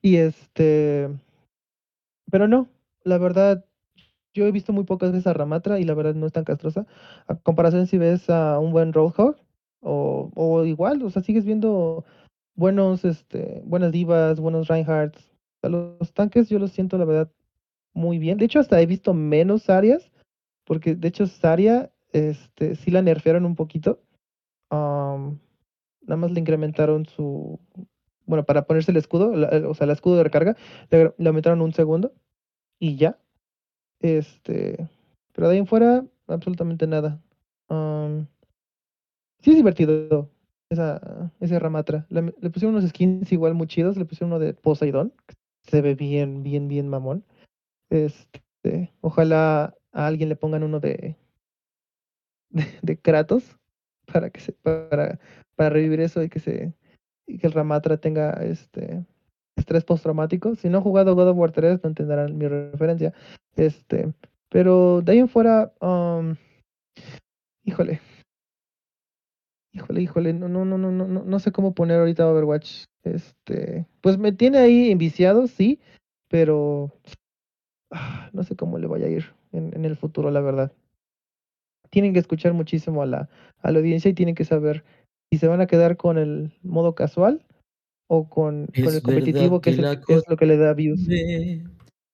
Y 0.03 0.16
este, 0.16 1.09
pero 2.29 2.49
no, 2.49 2.68
la 3.05 3.16
verdad, 3.18 3.64
yo 4.35 4.47
he 4.47 4.51
visto 4.51 4.72
muy 4.72 4.83
pocas 4.83 5.12
veces 5.12 5.29
a 5.29 5.35
Ramatra 5.35 5.79
y 5.79 5.85
la 5.85 5.95
verdad 5.95 6.16
no 6.16 6.26
es 6.26 6.33
tan 6.33 6.43
castrosa. 6.43 6.85
A 7.29 7.37
comparación 7.37 7.87
si 7.87 7.97
ves 7.97 8.29
a 8.29 8.59
un 8.59 8.72
buen 8.72 8.93
Roadhog 8.93 9.37
o, 9.81 10.33
o 10.35 10.64
igual, 10.64 11.01
o 11.05 11.11
sea, 11.11 11.22
sigues 11.22 11.45
viendo 11.45 12.05
buenos, 12.57 13.05
este, 13.05 13.62
buenas 13.64 13.93
divas, 13.93 14.41
buenos 14.41 14.66
Reinhardts. 14.66 15.31
A 15.62 15.68
los 15.68 16.12
tanques 16.12 16.49
yo 16.49 16.59
los 16.59 16.72
siento 16.72 16.99
la 16.99 17.05
verdad 17.05 17.31
muy 17.95 18.18
bien. 18.18 18.37
De 18.37 18.47
hecho, 18.47 18.59
hasta 18.59 18.81
he 18.81 18.87
visto 18.87 19.14
menos 19.14 19.70
áreas, 19.70 20.11
porque 20.64 20.97
de 20.97 21.07
hecho 21.07 21.29
Saria, 21.29 21.93
este, 22.11 22.74
sí 22.74 22.91
la 22.91 23.01
nerfearon 23.01 23.45
un 23.45 23.55
poquito. 23.55 24.01
Am, 24.70 25.39
nada 26.09 26.17
más 26.17 26.33
le 26.33 26.41
incrementaron 26.41 27.07
su, 27.07 27.61
bueno, 28.27 28.45
para 28.45 28.67
ponerse 28.67 28.91
el 28.91 28.97
escudo, 28.97 29.33
el- 29.35 29.67
o 29.67 29.75
sea, 29.75 29.85
el 29.85 29.91
escudo 29.91 30.17
de 30.17 30.25
recarga, 30.25 30.57
le, 30.91 31.15
aumentaron 31.27 31.61
un 31.63 31.73
segundo 31.73 32.13
y 32.81 32.97
ya. 32.97 33.19
Este, 34.01 34.89
pero 35.33 35.49
de 35.49 35.55
ahí 35.55 35.59
en 35.59 35.67
fuera, 35.67 36.05
absolutamente 36.27 36.87
nada. 36.87 37.21
Sí 39.41 39.51
es 39.51 39.57
divertido 39.57 40.31
esa, 40.71 41.33
ese 41.41 41.59
Ramatra. 41.59 42.07
Le, 42.11 42.23
pusieron 42.51 42.75
unos 42.77 42.89
skins 42.91 43.31
igual 43.33 43.55
muy 43.55 43.67
chidos, 43.67 43.97
le 43.97 44.05
pusieron 44.05 44.33
uno 44.33 44.39
de 44.39 44.55
Poseidón, 44.55 45.13
se 45.63 45.81
ve 45.81 45.95
bien, 45.95 46.43
bien, 46.43 46.69
bien 46.69 46.89
mamón. 46.89 47.25
Este, 47.91 48.93
ojalá 49.01 49.75
a 49.93 50.07
alguien 50.07 50.29
le 50.29 50.37
pongan 50.37 50.65
uno 50.65 50.81
de, 50.81 51.17
de, 52.51 52.65
de 52.83 52.99
Kratos 52.99 53.57
para 54.13 54.31
que 54.31 54.41
se, 54.41 54.53
para, 54.53 55.19
para 55.59 55.71
revivir 55.71 56.01
eso 56.01 56.23
y 56.23 56.29
que 56.29 56.39
se 56.39 56.73
y 57.27 57.39
que 57.39 57.49
el 57.49 57.53
Ramatra 57.53 57.99
tenga 57.99 58.31
este 58.45 59.05
estrés 59.57 59.85
postraumático. 59.85 60.55
Si 60.55 60.69
no 60.69 60.79
han 60.79 60.85
jugado 60.85 61.15
God 61.15 61.29
of 61.29 61.37
War 61.37 61.53
3, 61.53 61.81
no 61.83 61.91
entenderán 61.91 62.39
mi 62.39 62.47
referencia. 62.47 63.13
Este, 63.57 64.15
pero 64.49 65.03
de 65.03 65.13
ahí 65.13 65.19
en 65.19 65.29
fuera, 65.29 65.73
um, 65.81 66.37
híjole. 67.65 68.01
Híjole, 69.75 70.01
híjole, 70.01 70.33
no, 70.33 70.49
no, 70.49 70.65
no, 70.65 70.79
no, 70.79 70.91
no, 70.91 71.07
no, 71.07 71.39
sé 71.39 71.53
cómo 71.53 71.75
poner 71.75 71.99
ahorita 71.99 72.27
Overwatch. 72.27 72.85
Este, 73.03 73.87
pues 74.01 74.17
me 74.17 74.33
tiene 74.33 74.59
ahí 74.59 74.91
enviciado, 74.91 75.47
sí, 75.49 75.81
pero 76.29 76.93
ah, 77.91 78.31
no 78.33 78.45
sé 78.45 78.57
cómo 78.57 78.79
le 78.79 78.87
vaya 78.87 79.07
a 79.07 79.11
ir 79.11 79.27
en, 79.53 79.85
el 79.85 79.97
futuro, 79.97 80.31
la 80.31 80.41
verdad. 80.41 80.73
Tienen 81.91 82.13
que 82.13 82.21
escuchar 82.21 82.55
muchísimo 82.55 83.03
a 83.03 83.07
la 83.07 83.29
audiencia 83.63 84.11
y 84.11 84.15
tienen 84.15 84.35
que 84.35 84.45
saber 84.45 84.85
si 85.31 85.39
se 85.39 85.47
van 85.49 85.61
a 85.61 85.66
quedar 85.66 85.97
con 85.97 86.18
el 86.18 86.53
modo 86.62 86.95
casual 86.95 87.45
o 88.07 88.29
con, 88.31 88.68
el 88.72 89.03
competitivo, 89.03 89.61
que, 89.61 89.74
que 89.74 89.83
es, 89.83 90.18
el- 90.18 90.22
lo 90.29 90.37
que 90.37 90.47
le 90.47 90.57
da 90.57 90.72
views. 90.74 91.07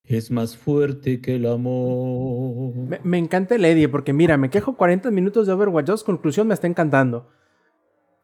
Es 0.06 0.30
más 0.30 0.56
fuerte 0.56 1.20
que 1.20 1.36
el 1.36 1.46
amor. 1.46 2.74
Me, 2.74 3.00
me 3.04 3.18
encanta 3.18 3.54
el 3.54 3.64
Eddie, 3.64 3.88
porque 3.88 4.12
mira, 4.12 4.36
me 4.36 4.50
quejo 4.50 4.76
40 4.76 5.10
minutos 5.10 5.46
de 5.46 5.52
Overwatch 5.54 5.86
2, 5.86 6.04
conclusión 6.04 6.46
me 6.48 6.54
está 6.54 6.66
encantando. 6.66 7.30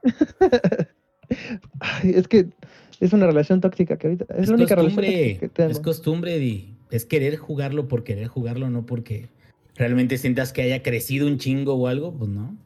Ay, 1.80 2.12
es 2.16 2.26
que 2.28 2.48
es 2.98 3.12
una 3.12 3.26
relación 3.26 3.60
tóxica 3.60 3.96
que 3.96 4.08
ahorita 4.08 4.26
es, 4.34 4.42
Es 4.42 4.48
la 4.48 4.56
única 4.56 4.74
relación 4.74 5.04
que 5.04 5.48
tengo. 5.52 5.70
es 5.70 5.78
costumbre, 5.80 6.34
Eddie. 6.36 6.74
Es 6.90 7.06
querer 7.06 7.36
jugarlo 7.36 7.86
por 7.86 8.02
querer 8.02 8.26
jugarlo, 8.26 8.68
no 8.68 8.84
porque 8.84 9.28
realmente 9.76 10.18
sientas 10.18 10.52
que 10.52 10.62
haya 10.62 10.82
crecido 10.82 11.28
un 11.28 11.38
chingo 11.38 11.74
o 11.74 11.86
algo, 11.86 12.12
pues 12.12 12.28
no. 12.30 12.56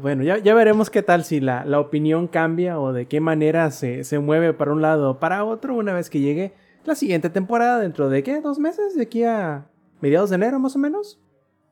Bueno, 0.00 0.22
ya, 0.22 0.38
ya 0.38 0.54
veremos 0.54 0.90
qué 0.90 1.02
tal 1.02 1.24
si 1.24 1.40
la, 1.40 1.64
la 1.64 1.80
opinión 1.80 2.28
cambia 2.28 2.78
o 2.78 2.92
de 2.92 3.06
qué 3.06 3.20
manera 3.20 3.70
se, 3.70 4.04
se 4.04 4.18
mueve 4.18 4.52
para 4.52 4.72
un 4.72 4.82
lado 4.82 5.12
o 5.12 5.18
para 5.18 5.44
otro 5.44 5.74
una 5.74 5.94
vez 5.94 6.10
que 6.10 6.20
llegue 6.20 6.52
la 6.84 6.94
siguiente 6.94 7.30
temporada 7.30 7.80
dentro 7.80 8.08
de 8.08 8.22
qué, 8.22 8.40
dos 8.40 8.58
meses, 8.58 8.94
de 8.94 9.02
aquí 9.02 9.24
a 9.24 9.66
mediados 10.00 10.30
de 10.30 10.36
enero 10.36 10.58
más 10.58 10.76
o 10.76 10.78
menos, 10.78 11.18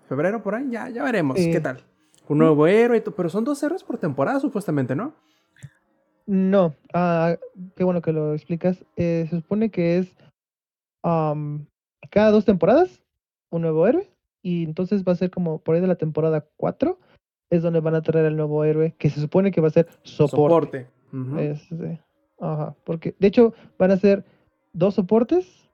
febrero 0.09 0.43
por 0.43 0.55
ahí, 0.55 0.71
ya, 0.71 0.89
ya 0.89 1.03
veremos 1.03 1.37
qué 1.37 1.61
tal. 1.61 1.85
Un 2.27 2.39
nuevo 2.39 2.67
héroe, 2.67 3.03
pero 3.03 3.29
son 3.29 3.45
dos 3.45 3.63
héroes 3.63 3.85
por 3.85 3.99
temporada 3.99 4.41
supuestamente, 4.41 4.97
¿no? 4.97 5.15
No, 6.27 6.75
ah, 6.95 7.37
qué 7.77 7.85
bueno 7.85 8.01
que 8.01 8.13
lo 8.13 8.33
explicas. 8.33 8.83
Eh, 8.97 9.27
se 9.29 9.37
supone 9.37 9.71
que 9.71 9.99
es 9.99 10.17
cada 11.03 12.31
dos 12.31 12.47
temporadas 12.47 13.03
un 13.51 13.63
nuevo 13.63 13.87
héroe 13.87 14.11
y 14.41 14.65
entonces 14.65 15.05
va 15.05 15.13
a 15.13 15.17
ser 15.17 15.31
como 15.31 15.59
por 15.59 15.75
ahí 15.75 15.83
de 15.83 15.87
la 15.87 15.97
temporada 15.97 16.47
4 16.57 16.99
es 17.57 17.63
donde 17.63 17.81
van 17.81 17.95
a 17.95 18.03
traer 18.03 18.27
el 18.27 18.37
nuevo 18.37 18.65
héroe 18.65 18.95
que 18.99 19.11
se 19.11 19.21
supone 19.21 19.51
que 19.51 19.61
va 19.61 19.69
a 19.69 19.73
ser 19.73 19.89
soporte. 20.03 20.87
Este, 21.39 22.01
ajá, 22.41 22.75
porque 22.85 23.15
de 23.19 23.29
hecho 23.29 23.55
van 23.79 23.93
a 23.93 23.97
ser 23.97 24.25
dos 24.73 24.95
soportes 24.95 25.71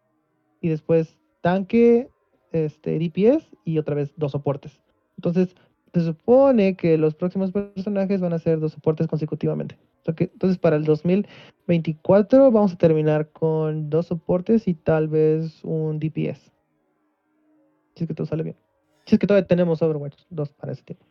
y 0.61 0.69
después 0.69 1.19
tanque, 1.41 2.11
este, 2.53 2.99
DPS 2.99 3.47
y 3.65 3.79
otra 3.79 3.95
vez 3.95 4.13
dos 4.17 4.33
soportes. 4.33 4.81
Entonces, 5.17 5.57
se 5.93 6.01
supone 6.03 6.77
que 6.77 6.99
los 6.99 7.15
próximos 7.15 7.53
personajes 7.53 8.21
van 8.21 8.33
a 8.33 8.39
ser 8.39 8.61
dos 8.61 8.73
soportes 8.73 9.07
consecutivamente. 9.07 9.79
Entonces, 10.07 10.59
para 10.59 10.77
el 10.77 10.85
2024 10.85 12.51
vamos 12.51 12.73
a 12.73 12.79
terminar 12.79 13.31
con 13.31 13.91
dos 13.91 14.07
soportes 14.07 14.67
y 14.67 14.75
tal 14.75 15.09
vez 15.09 15.63
un 15.63 15.99
DPS. 15.99 16.53
Si 17.95 18.05
es 18.05 18.09
que 18.09 18.15
todo 18.15 18.27
sale 18.27 18.43
bien. 18.43 18.57
Si 19.07 19.15
es 19.15 19.19
que 19.19 19.27
todavía 19.27 19.47
tenemos 19.47 19.83
Overwatch 19.83 20.17
2 20.31 20.53
para 20.55 20.73
ese 20.73 20.83
tiempo. 20.83 21.05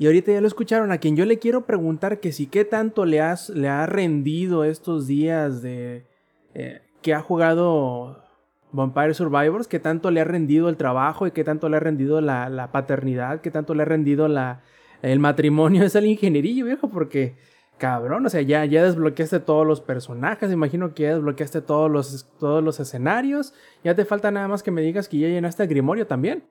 Y 0.00 0.06
ahorita 0.06 0.32
ya 0.32 0.40
lo 0.40 0.46
escucharon 0.46 0.92
a 0.92 0.96
quien 0.96 1.14
yo 1.14 1.26
le 1.26 1.38
quiero 1.38 1.66
preguntar 1.66 2.20
que 2.20 2.32
si 2.32 2.46
qué 2.46 2.64
tanto 2.64 3.04
le, 3.04 3.20
has, 3.20 3.50
le 3.50 3.68
ha 3.68 3.84
rendido 3.84 4.64
estos 4.64 5.06
días 5.06 5.60
de 5.60 6.06
eh, 6.54 6.80
que 7.02 7.12
ha 7.12 7.20
jugado 7.20 8.24
Vampire 8.72 9.12
Survivors, 9.12 9.68
qué 9.68 9.78
tanto 9.78 10.10
le 10.10 10.22
ha 10.22 10.24
rendido 10.24 10.70
el 10.70 10.78
trabajo 10.78 11.26
y 11.26 11.32
qué 11.32 11.44
tanto 11.44 11.68
le 11.68 11.76
ha 11.76 11.80
rendido 11.80 12.22
la, 12.22 12.48
la 12.48 12.72
paternidad, 12.72 13.42
qué 13.42 13.50
tanto 13.50 13.74
le 13.74 13.82
ha 13.82 13.84
rendido 13.84 14.26
la, 14.26 14.62
el 15.02 15.18
matrimonio, 15.18 15.84
es 15.84 15.94
el 15.94 16.06
ingenierillo, 16.06 16.64
viejo, 16.64 16.88
porque 16.88 17.36
cabrón, 17.76 18.24
o 18.24 18.30
sea, 18.30 18.40
ya, 18.40 18.64
ya 18.64 18.82
desbloqueaste 18.82 19.40
todos 19.40 19.66
los 19.66 19.82
personajes, 19.82 20.50
imagino 20.50 20.94
que 20.94 21.02
ya 21.02 21.14
desbloqueaste 21.16 21.60
todos 21.60 21.90
los, 21.90 22.26
todos 22.38 22.64
los 22.64 22.80
escenarios, 22.80 23.52
ya 23.84 23.94
te 23.94 24.06
falta 24.06 24.30
nada 24.30 24.48
más 24.48 24.62
que 24.62 24.70
me 24.70 24.80
digas 24.80 25.10
que 25.10 25.18
ya 25.18 25.28
llenaste 25.28 25.62
el 25.62 25.68
Grimorio 25.68 26.06
también. 26.06 26.44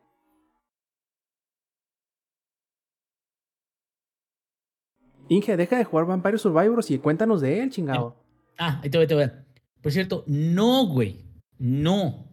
Inge, 5.29 5.55
deja 5.55 5.77
de 5.77 5.85
jugar 5.85 6.05
Vampire 6.05 6.37
Survivors 6.37 6.89
y 6.91 6.97
cuéntanos 6.97 7.41
de 7.41 7.61
él, 7.61 7.69
chingado. 7.69 8.15
Ah, 8.57 8.81
ahí 8.83 8.89
te 8.89 8.97
voy, 8.97 9.07
te 9.07 9.15
voy. 9.15 9.29
Por 9.81 9.91
cierto, 9.91 10.23
no, 10.27 10.87
güey. 10.87 11.25
No. 11.57 12.27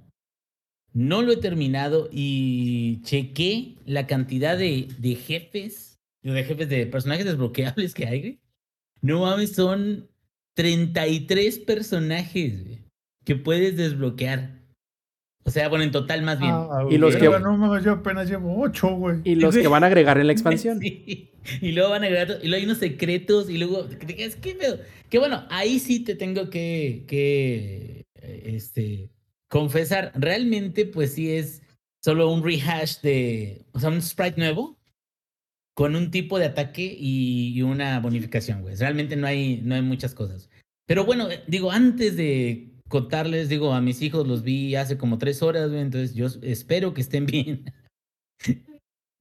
No 0.93 1.23
lo 1.23 1.33
he 1.33 1.37
terminado 1.37 2.09
y 2.11 3.03
chequé 3.03 3.77
la 3.85 4.07
cantidad 4.07 4.57
de, 4.57 4.89
de 4.99 5.15
jefes, 5.15 5.99
de 6.23 6.43
jefes 6.43 6.69
de 6.69 6.87
personajes 6.87 7.27
desbloqueables 7.27 7.93
que 7.93 8.07
hay, 8.07 8.21
güey. 8.21 8.41
No 9.03 9.21
mames, 9.21 9.53
son 9.55 10.09
33 10.55 11.59
personajes 11.61 12.65
güey, 12.65 12.79
que 13.25 13.37
puedes 13.37 13.77
desbloquear. 13.77 14.56
O 15.47 15.51
sea, 15.51 15.69
bueno, 15.69 15.85
en 15.85 15.93
total 15.93 16.23
más 16.23 16.41
bien. 16.41 16.51
Ah, 16.53 16.85
Y 16.91 16.99
los 16.99 17.15
que- 17.17 17.29
No 17.29 17.57
mames, 17.57 17.85
yo 17.85 17.93
apenas 17.93 18.29
llevo 18.29 18.61
ocho, 18.61 18.89
güey. 18.97 19.21
Y 19.25 19.37
los 19.37 19.57
que 19.57 19.69
van 19.69 19.85
a 19.85 19.87
agregar 19.87 20.19
en 20.19 20.27
la 20.27 20.33
expansión. 20.35 20.81
Sí. 20.81 21.31
Y 21.61 21.71
luego 21.73 21.91
van 21.91 22.03
a 22.03 22.07
agregar, 22.07 22.39
y 22.43 22.49
luego 22.49 22.57
hay 22.61 22.65
unos 22.65 22.79
secretos, 22.79 23.49
y 23.49 23.57
luego, 23.59 23.89
¿qué 23.89 24.55
pedo? 24.61 24.79
Que 25.09 25.19
bueno, 25.21 25.47
ahí 25.51 25.79
sí 25.79 26.01
te 26.01 26.17
tengo 26.17 26.51
que, 26.51 27.05
que 27.07 28.05
este, 28.21 29.11
confesar, 29.49 30.11
realmente 30.17 30.85
pues 30.87 31.13
sí 31.15 31.31
es 31.31 31.63
solo 32.03 32.31
un 32.33 32.43
rehash 32.43 33.01
de, 33.03 33.65
o 33.73 33.79
sea, 33.79 33.91
un 33.91 34.03
sprite 34.03 34.39
nuevo 34.41 34.77
con 35.75 35.95
un 35.95 36.11
tipo 36.11 36.39
de 36.41 36.47
ataque 36.47 36.83
y, 36.99 37.53
y 37.55 37.63
una 37.63 38.01
bonificación, 38.01 38.63
güey. 38.63 38.75
Realmente 38.75 39.15
no 39.15 39.27
hay, 39.29 39.61
no 39.63 39.77
hay 39.77 39.83
muchas 39.83 40.15
cosas. 40.15 40.49
Pero 40.89 41.05
bueno, 41.05 41.29
digo, 41.47 41.71
antes 41.71 42.17
de 42.17 42.69
contarles, 42.89 43.49
digo, 43.49 43.73
a 43.73 43.81
mis 43.81 44.03
hijos 44.03 44.27
los 44.27 44.43
vi 44.43 44.75
hace 44.75 44.97
como 44.97 45.19
tres 45.19 45.43
horas, 45.43 45.71
güey, 45.71 45.81
entonces 45.81 46.15
yo 46.15 46.27
espero 46.43 46.95
que 46.95 47.01
estén 47.01 47.27
bien. 47.27 47.73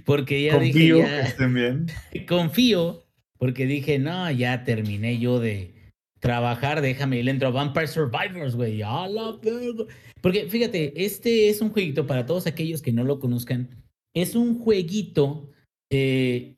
Porque 0.06 0.44
ya 0.44 0.54
Confío 0.54 0.74
dije, 0.74 0.94
que 0.94 1.00
ya, 1.00 1.22
estén 1.22 1.54
bien. 1.54 1.88
confío, 2.28 3.06
porque 3.40 3.66
dije, 3.66 3.98
no, 3.98 4.30
ya 4.30 4.64
terminé 4.64 5.18
yo 5.18 5.40
de 5.40 5.74
trabajar, 6.20 6.82
déjame, 6.82 7.20
y 7.20 7.24
le 7.24 7.32
entro 7.32 7.48
a 7.48 7.52
Vampire 7.52 7.88
Survivors, 7.88 8.56
güey, 8.56 8.84
a 8.84 9.08
la 9.08 9.32
verga. 9.42 9.86
Porque 10.22 10.48
fíjate, 10.48 11.06
este 11.06 11.50
es 11.50 11.60
un 11.62 11.70
jueguito 11.70 12.06
para 12.06 12.26
todos 12.28 12.46
aquellos 12.46 12.84
que 12.84 12.92
no 12.92 13.04
lo 13.04 13.20
conozcan. 13.20 13.70
Es 14.14 14.36
un 14.36 14.60
jueguito 14.60 15.52
eh, 15.92 16.56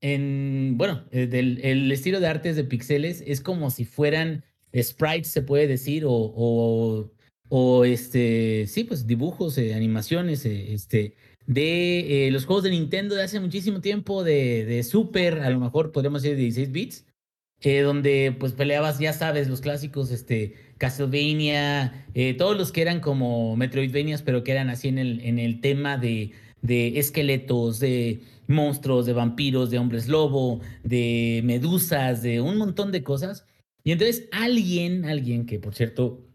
en, 0.00 0.74
bueno, 0.76 1.04
eh, 1.10 1.26
del 1.26 1.60
el 1.62 1.90
estilo 1.90 2.20
de 2.20 2.26
artes 2.28 2.56
de 2.56 2.64
pixeles 2.64 3.22
es 3.26 3.40
como 3.40 3.70
si 3.70 3.84
fueran 3.84 4.44
sprites, 4.82 5.28
se 5.28 5.42
puede 5.42 5.66
decir, 5.66 6.04
o, 6.06 7.10
o, 7.48 7.84
este, 7.84 8.66
sí, 8.66 8.84
pues 8.84 9.06
dibujos, 9.06 9.58
eh, 9.58 9.74
animaciones, 9.74 10.44
eh, 10.46 10.72
este, 10.72 11.14
de 11.46 12.26
eh, 12.26 12.30
los 12.30 12.44
juegos 12.44 12.64
de 12.64 12.70
Nintendo 12.70 13.14
de 13.14 13.22
hace 13.22 13.40
muchísimo 13.40 13.80
tiempo, 13.80 14.24
de, 14.24 14.64
de 14.64 14.82
Super, 14.82 15.40
a 15.40 15.50
lo 15.50 15.60
mejor 15.60 15.92
podríamos 15.92 16.22
decir 16.22 16.36
de 16.36 16.42
16 16.42 16.72
bits, 16.72 17.06
eh, 17.60 17.80
donde 17.80 18.36
pues 18.38 18.52
peleabas, 18.52 18.98
ya 18.98 19.12
sabes, 19.12 19.48
los 19.48 19.60
clásicos, 19.60 20.10
este, 20.10 20.54
Castlevania, 20.78 22.06
todos 22.36 22.56
los 22.56 22.70
que 22.72 22.82
eran 22.82 23.00
como 23.00 23.56
Metroidvanias, 23.56 24.22
pero 24.22 24.44
que 24.44 24.52
eran 24.52 24.68
así 24.68 24.88
en 24.88 24.98
el, 24.98 25.20
en 25.20 25.38
el 25.38 25.60
tema 25.60 25.96
de, 25.96 26.32
de 26.62 26.98
esqueletos, 26.98 27.80
de 27.80 28.20
monstruos, 28.48 29.06
de 29.06 29.12
vampiros, 29.12 29.70
de 29.70 29.78
hombres 29.78 30.08
lobo, 30.08 30.60
de 30.82 31.40
medusas, 31.44 32.22
de 32.22 32.40
un 32.40 32.56
montón 32.58 32.92
de 32.92 33.02
cosas. 33.02 33.46
Y 33.86 33.92
entonces 33.92 34.28
alguien, 34.32 35.04
alguien 35.04 35.46
que 35.46 35.60
por 35.60 35.74
cierto, 35.76 36.26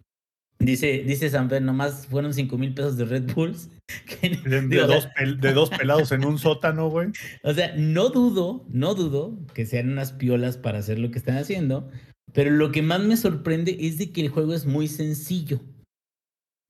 dice, 0.57 1.03
dice 1.05 1.29
Samper, 1.29 1.61
nomás 1.61 2.07
fueron 2.07 2.33
5 2.33 2.57
mil 2.57 2.73
pesos 2.73 2.95
de 2.95 3.03
Red 3.03 3.33
Bulls. 3.33 3.69
que- 4.21 4.29
De, 4.49 4.61
digo, 4.69 4.87
dos, 4.87 5.09
pel- 5.09 5.37
de 5.39 5.51
dos 5.51 5.69
pelados 5.77 6.13
en 6.13 6.23
un 6.23 6.39
sótano, 6.39 6.89
güey. 6.89 7.09
o 7.43 7.53
sea, 7.53 7.75
no 7.75 8.07
dudo, 8.09 8.65
no 8.69 8.95
dudo 8.95 9.37
que 9.53 9.65
sean 9.65 9.89
unas 9.91 10.13
piolas 10.13 10.55
para 10.57 10.79
hacer 10.79 10.97
lo 10.97 11.11
que 11.11 11.17
están 11.17 11.35
haciendo, 11.37 11.89
pero 12.31 12.51
lo 12.51 12.71
que 12.71 12.81
más 12.81 13.01
me 13.01 13.17
sorprende 13.17 13.75
es 13.81 13.97
de 13.97 14.11
que 14.11 14.21
el 14.21 14.29
juego 14.29 14.53
es 14.53 14.65
muy 14.65 14.87
sencillo. 14.87 15.59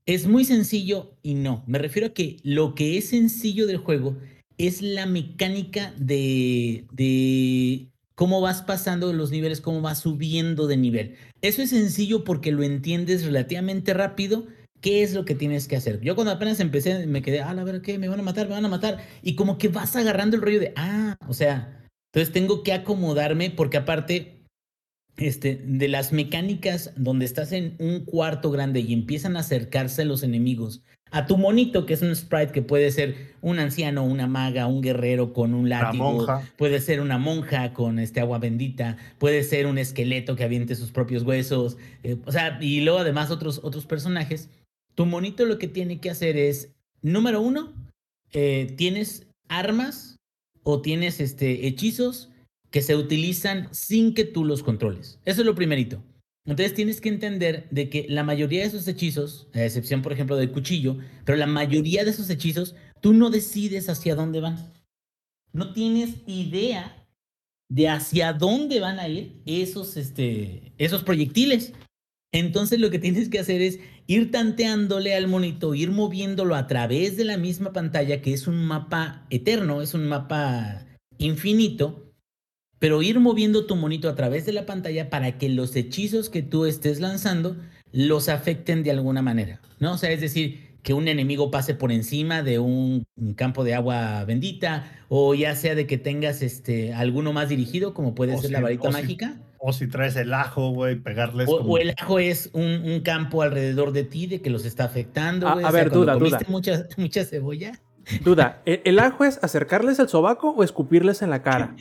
Es 0.07 0.25
muy 0.25 0.45
sencillo 0.45 1.15
y 1.21 1.35
no. 1.35 1.63
Me 1.67 1.77
refiero 1.77 2.07
a 2.07 2.13
que 2.15 2.37
lo 2.41 2.73
que 2.73 2.97
es 2.97 3.09
sencillo 3.09 3.67
del 3.67 3.77
juego 3.77 4.17
es 4.57 4.81
la 4.81 5.05
mecánica 5.05 5.93
de, 5.95 6.87
de 6.91 7.90
cómo 8.15 8.41
vas 8.41 8.61
pasando 8.61 9.13
los 9.13 9.31
niveles, 9.31 9.61
cómo 9.61 9.81
vas 9.81 9.99
subiendo 9.99 10.67
de 10.67 10.77
nivel. 10.77 11.15
Eso 11.41 11.61
es 11.61 11.69
sencillo 11.69 12.23
porque 12.23 12.51
lo 12.51 12.63
entiendes 12.63 13.25
relativamente 13.25 13.93
rápido. 13.93 14.47
¿Qué 14.79 15.03
es 15.03 15.13
lo 15.13 15.25
que 15.25 15.35
tienes 15.35 15.67
que 15.67 15.75
hacer? 15.75 16.01
Yo 16.01 16.15
cuando 16.15 16.31
apenas 16.31 16.59
empecé 16.59 17.05
me 17.05 17.21
quedé, 17.21 17.41
ah, 17.41 17.51
a 17.51 17.63
ver, 17.63 17.81
¿qué? 17.81 17.99
Me 17.99 18.09
van 18.09 18.19
a 18.19 18.23
matar, 18.23 18.47
me 18.47 18.55
van 18.55 18.65
a 18.65 18.69
matar. 18.69 18.97
Y 19.21 19.35
como 19.35 19.57
que 19.57 19.67
vas 19.67 19.95
agarrando 19.95 20.35
el 20.35 20.41
rollo 20.41 20.59
de, 20.59 20.73
ah, 20.75 21.15
o 21.27 21.33
sea, 21.33 21.87
entonces 22.11 22.33
tengo 22.33 22.63
que 22.63 22.73
acomodarme 22.73 23.51
porque 23.51 23.77
aparte, 23.77 24.43
este, 25.17 25.61
de 25.63 25.87
las 25.87 26.11
mecánicas 26.13 26.93
donde 26.95 27.25
estás 27.25 27.51
en 27.51 27.75
un 27.79 28.05
cuarto 28.05 28.49
grande 28.49 28.79
y 28.79 28.93
empiezan 28.93 29.37
a 29.37 29.41
acercarse 29.41 30.03
los 30.03 30.23
enemigos 30.23 30.81
a 31.11 31.25
tu 31.27 31.37
monito, 31.37 31.85
que 31.85 31.93
es 31.93 32.01
un 32.01 32.15
sprite 32.15 32.53
que 32.53 32.61
puede 32.61 32.89
ser 32.91 33.33
un 33.41 33.59
anciano, 33.59 34.03
una 34.03 34.27
maga, 34.27 34.67
un 34.67 34.81
guerrero 34.81 35.33
con 35.33 35.53
un 35.53 35.69
látigo, 35.69 36.11
monja. 36.13 36.41
puede 36.57 36.79
ser 36.79 37.01
una 37.01 37.17
monja 37.17 37.73
con 37.73 37.99
este 37.99 38.21
agua 38.21 38.39
bendita, 38.39 38.97
puede 39.19 39.43
ser 39.43 39.67
un 39.67 39.77
esqueleto 39.77 40.35
que 40.35 40.45
aviente 40.45 40.75
sus 40.75 40.91
propios 40.91 41.23
huesos, 41.23 41.77
eh, 42.03 42.17
o 42.25 42.31
sea, 42.31 42.57
y 42.61 42.81
luego 42.81 42.99
además 42.99 43.29
otros, 43.29 43.59
otros 43.63 43.85
personajes. 43.85 44.49
Tu 44.95 45.05
monito 45.05 45.45
lo 45.45 45.57
que 45.57 45.67
tiene 45.67 45.99
que 45.99 46.09
hacer 46.09 46.37
es, 46.37 46.73
número 47.01 47.41
uno, 47.41 47.73
eh, 48.31 48.73
tienes 48.77 49.27
armas 49.49 50.17
o 50.63 50.81
tienes 50.81 51.19
este, 51.19 51.67
hechizos 51.67 52.29
que 52.69 52.81
se 52.81 52.95
utilizan 52.95 53.67
sin 53.71 54.13
que 54.13 54.23
tú 54.23 54.45
los 54.45 54.63
controles. 54.63 55.19
Eso 55.25 55.41
es 55.41 55.45
lo 55.45 55.55
primerito. 55.55 56.01
Entonces 56.45 56.73
tienes 56.73 57.01
que 57.01 57.09
entender 57.09 57.67
de 57.69 57.89
que 57.89 58.05
la 58.09 58.23
mayoría 58.23 58.61
de 58.61 58.67
esos 58.67 58.87
hechizos, 58.87 59.47
a 59.53 59.63
excepción 59.63 60.01
por 60.01 60.11
ejemplo 60.11 60.35
del 60.35 60.51
cuchillo, 60.51 60.97
pero 61.23 61.37
la 61.37 61.45
mayoría 61.45 62.03
de 62.03 62.09
esos 62.09 62.29
hechizos, 62.29 62.75
tú 62.99 63.13
no 63.13 63.29
decides 63.29 63.89
hacia 63.89 64.15
dónde 64.15 64.41
van. 64.41 64.73
No 65.53 65.73
tienes 65.73 66.15
idea 66.25 67.07
de 67.69 67.89
hacia 67.89 68.33
dónde 68.33 68.79
van 68.79 68.99
a 68.99 69.07
ir 69.07 69.41
esos, 69.45 69.97
este, 69.97 70.73
esos 70.77 71.03
proyectiles. 71.03 71.73
Entonces 72.33 72.79
lo 72.79 72.89
que 72.89 72.99
tienes 72.99 73.29
que 73.29 73.39
hacer 73.39 73.61
es 73.61 73.79
ir 74.07 74.31
tanteándole 74.31 75.15
al 75.15 75.27
monito, 75.27 75.75
ir 75.75 75.91
moviéndolo 75.91 76.55
a 76.55 76.67
través 76.67 77.17
de 77.17 77.25
la 77.25 77.37
misma 77.37 77.71
pantalla, 77.71 78.21
que 78.21 78.33
es 78.33 78.47
un 78.47 78.65
mapa 78.65 79.25
eterno, 79.29 79.81
es 79.81 79.93
un 79.93 80.07
mapa 80.07 80.85
infinito, 81.17 82.10
pero 82.81 83.03
ir 83.03 83.19
moviendo 83.19 83.65
tu 83.67 83.75
monito 83.75 84.09
a 84.09 84.15
través 84.15 84.43
de 84.47 84.53
la 84.53 84.65
pantalla 84.65 85.11
para 85.11 85.37
que 85.37 85.49
los 85.49 85.75
hechizos 85.75 86.31
que 86.31 86.41
tú 86.41 86.65
estés 86.65 86.99
lanzando 86.99 87.55
los 87.93 88.27
afecten 88.27 88.81
de 88.81 88.89
alguna 88.89 89.21
manera, 89.21 89.61
¿no? 89.79 89.93
O 89.93 89.97
sea, 89.99 90.09
es 90.11 90.19
decir, 90.19 90.71
que 90.81 90.95
un 90.95 91.07
enemigo 91.07 91.51
pase 91.51 91.75
por 91.75 91.91
encima 91.91 92.41
de 92.41 92.57
un, 92.57 93.03
un 93.15 93.33
campo 93.35 93.63
de 93.63 93.75
agua 93.75 94.25
bendita, 94.25 94.91
o 95.09 95.35
ya 95.35 95.55
sea 95.55 95.75
de 95.75 95.85
que 95.85 95.99
tengas 95.99 96.41
este 96.41 96.91
alguno 96.95 97.33
más 97.33 97.49
dirigido, 97.49 97.93
como 97.93 98.15
puede 98.15 98.33
O 98.33 98.37
ser 98.39 98.47
si- 98.47 98.53
la 98.53 98.61
varita 98.61 98.89
o 98.89 98.91
si- 98.91 99.01
mágica. 99.01 99.37
O 99.63 99.73
si 99.73 99.85
traes 99.87 100.15
el 100.15 100.33
ajo, 100.33 100.71
güey, 100.71 100.95
pegarles 100.95 101.47
O, 101.47 101.59
como... 101.59 101.73
o 101.73 101.77
el 101.77 101.93
ajo 101.95 102.17
es 102.17 102.49
un, 102.53 102.63
un 102.83 103.01
campo 103.01 103.43
alrededor 103.43 103.91
de 103.91 104.03
ti 104.05 104.25
de 104.25 104.41
que 104.41 104.49
los 104.49 104.65
está 104.65 104.85
afectando. 104.85 105.47
A- 105.47 105.53
güey. 105.53 105.65
a 105.65 105.67
O 105.67 105.71
sea, 105.71 105.79
ver, 105.83 105.89
cuando 105.91 106.05
duda, 106.05 106.13
comiste 106.15 106.37
duda. 106.45 106.51
Mucha, 106.51 106.87
mucha 106.97 107.25
cebolla. 107.25 107.79
Duda, 108.23 108.61
¿el, 108.65 108.81
el 108.85 108.99
ajo 108.99 109.25
es 109.25 109.43
acercarles 109.43 109.99
el 109.99 110.09
sobaco 110.09 110.51
o 110.51 110.63
escupirles 110.63 111.21
en 111.21 111.29
la 111.29 111.41
cara? 111.41 111.75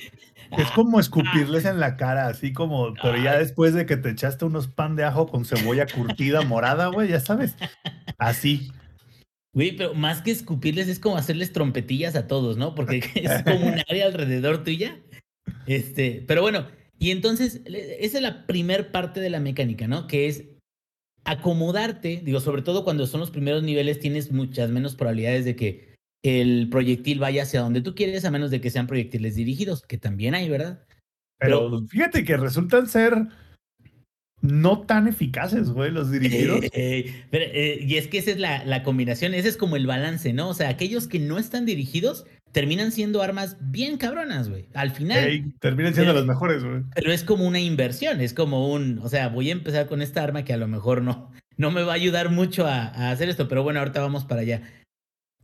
Es 0.56 0.70
como 0.72 0.98
escupirles 0.98 1.64
en 1.64 1.78
la 1.78 1.96
cara, 1.96 2.26
así 2.26 2.52
como, 2.52 2.92
pero 3.00 3.16
ya 3.16 3.38
después 3.38 3.72
de 3.72 3.86
que 3.86 3.96
te 3.96 4.10
echaste 4.10 4.44
unos 4.44 4.66
pan 4.66 4.96
de 4.96 5.04
ajo 5.04 5.28
con 5.28 5.44
cebolla 5.44 5.86
curtida 5.86 6.42
morada, 6.46 6.88
güey, 6.88 7.08
ya 7.08 7.20
sabes. 7.20 7.54
Así. 8.18 8.72
Güey, 9.52 9.76
pero 9.76 9.94
más 9.94 10.22
que 10.22 10.30
escupirles 10.30 10.88
es 10.88 10.98
como 10.98 11.16
hacerles 11.16 11.52
trompetillas 11.52 12.16
a 12.16 12.26
todos, 12.26 12.56
¿no? 12.56 12.74
Porque 12.74 12.98
es 13.14 13.42
como 13.44 13.66
un 13.66 13.80
área 13.88 14.06
alrededor 14.06 14.64
tuya. 14.64 15.00
Este, 15.66 16.24
pero 16.26 16.42
bueno, 16.42 16.66
y 16.98 17.10
entonces 17.12 17.60
esa 17.64 18.18
es 18.18 18.22
la 18.22 18.46
primer 18.46 18.90
parte 18.90 19.20
de 19.20 19.30
la 19.30 19.40
mecánica, 19.40 19.86
¿no? 19.86 20.06
Que 20.06 20.26
es 20.26 20.44
acomodarte, 21.24 22.22
digo, 22.24 22.40
sobre 22.40 22.62
todo 22.62 22.82
cuando 22.82 23.06
son 23.06 23.20
los 23.20 23.30
primeros 23.30 23.62
niveles 23.62 24.00
tienes 24.00 24.32
muchas 24.32 24.70
menos 24.70 24.96
probabilidades 24.96 25.44
de 25.44 25.54
que 25.54 25.89
el 26.22 26.68
proyectil 26.70 27.18
vaya 27.18 27.44
hacia 27.44 27.60
donde 27.60 27.80
tú 27.80 27.94
quieres, 27.94 28.24
a 28.24 28.30
menos 28.30 28.50
de 28.50 28.60
que 28.60 28.70
sean 28.70 28.86
proyectiles 28.86 29.34
dirigidos, 29.34 29.82
que 29.82 29.98
también 29.98 30.34
hay, 30.34 30.48
¿verdad? 30.48 30.84
Pero 31.38 31.86
fíjate 31.86 32.24
que 32.24 32.36
resultan 32.36 32.86
ser 32.86 33.28
no 34.42 34.82
tan 34.82 35.06
eficaces, 35.06 35.70
güey, 35.70 35.90
los 35.90 36.10
dirigidos. 36.10 36.60
Eh, 36.72 37.24
pero, 37.30 37.44
eh, 37.46 37.84
y 37.86 37.96
es 37.96 38.08
que 38.08 38.18
esa 38.18 38.30
es 38.30 38.38
la, 38.38 38.64
la 38.64 38.82
combinación, 38.82 39.34
ese 39.34 39.48
es 39.48 39.56
como 39.56 39.76
el 39.76 39.86
balance, 39.86 40.32
¿no? 40.32 40.48
O 40.48 40.54
sea, 40.54 40.68
aquellos 40.68 41.08
que 41.08 41.18
no 41.18 41.38
están 41.38 41.66
dirigidos 41.66 42.26
terminan 42.52 42.90
siendo 42.90 43.22
armas 43.22 43.56
bien 43.60 43.96
cabronas, 43.96 44.48
güey. 44.48 44.68
Al 44.74 44.90
final. 44.90 45.24
Ey, 45.24 45.44
terminan 45.60 45.94
siendo 45.94 46.12
Eh, 46.12 46.16
los 46.16 46.26
mejores, 46.26 46.64
güey. 46.64 46.82
Pero 46.94 47.12
es 47.12 47.22
como 47.22 47.46
una 47.46 47.60
inversión, 47.60 48.20
es 48.20 48.34
como 48.34 48.72
un, 48.72 48.98
o 49.00 49.08
sea, 49.08 49.28
voy 49.28 49.50
a 49.50 49.52
empezar 49.52 49.86
con 49.86 50.02
esta 50.02 50.22
arma 50.22 50.44
que 50.44 50.52
a 50.52 50.58
lo 50.58 50.68
mejor 50.68 51.02
no, 51.02 51.30
no 51.56 51.70
me 51.70 51.82
va 51.82 51.92
a 51.92 51.96
ayudar 51.96 52.30
mucho 52.30 52.66
a, 52.66 52.86
a 52.88 53.10
hacer 53.10 53.28
esto, 53.28 53.46
pero 53.46 53.62
bueno, 53.62 53.80
ahorita 53.80 54.00
vamos 54.00 54.24
para 54.24 54.40
allá. 54.40 54.62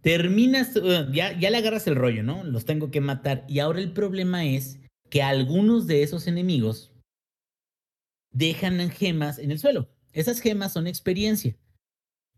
Terminas, 0.06 0.76
uh, 0.76 1.10
ya, 1.10 1.36
ya 1.36 1.50
le 1.50 1.56
agarras 1.56 1.88
el 1.88 1.96
rollo, 1.96 2.22
¿no? 2.22 2.44
Los 2.44 2.64
tengo 2.64 2.92
que 2.92 3.00
matar. 3.00 3.44
Y 3.48 3.58
ahora 3.58 3.80
el 3.80 3.90
problema 3.90 4.44
es 4.44 4.78
que 5.10 5.20
algunos 5.20 5.88
de 5.88 6.04
esos 6.04 6.28
enemigos 6.28 6.92
dejan 8.30 8.88
gemas 8.90 9.40
en 9.40 9.50
el 9.50 9.58
suelo. 9.58 9.88
Esas 10.12 10.38
gemas 10.38 10.72
son 10.72 10.86
experiencia. 10.86 11.56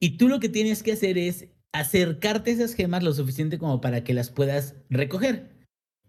Y 0.01 0.17
tú 0.17 0.29
lo 0.29 0.41
que 0.41 0.49
tienes 0.49 0.83
que 0.83 0.93
hacer 0.93 1.19
es 1.19 1.49
acercarte 1.75 2.53
a 2.53 2.55
esas 2.55 2.73
gemas 2.73 3.03
lo 3.03 3.13
suficiente 3.13 3.59
como 3.59 3.83
para 3.83 4.03
que 4.03 4.15
las 4.15 4.31
puedas 4.31 4.75
recoger. 4.89 5.51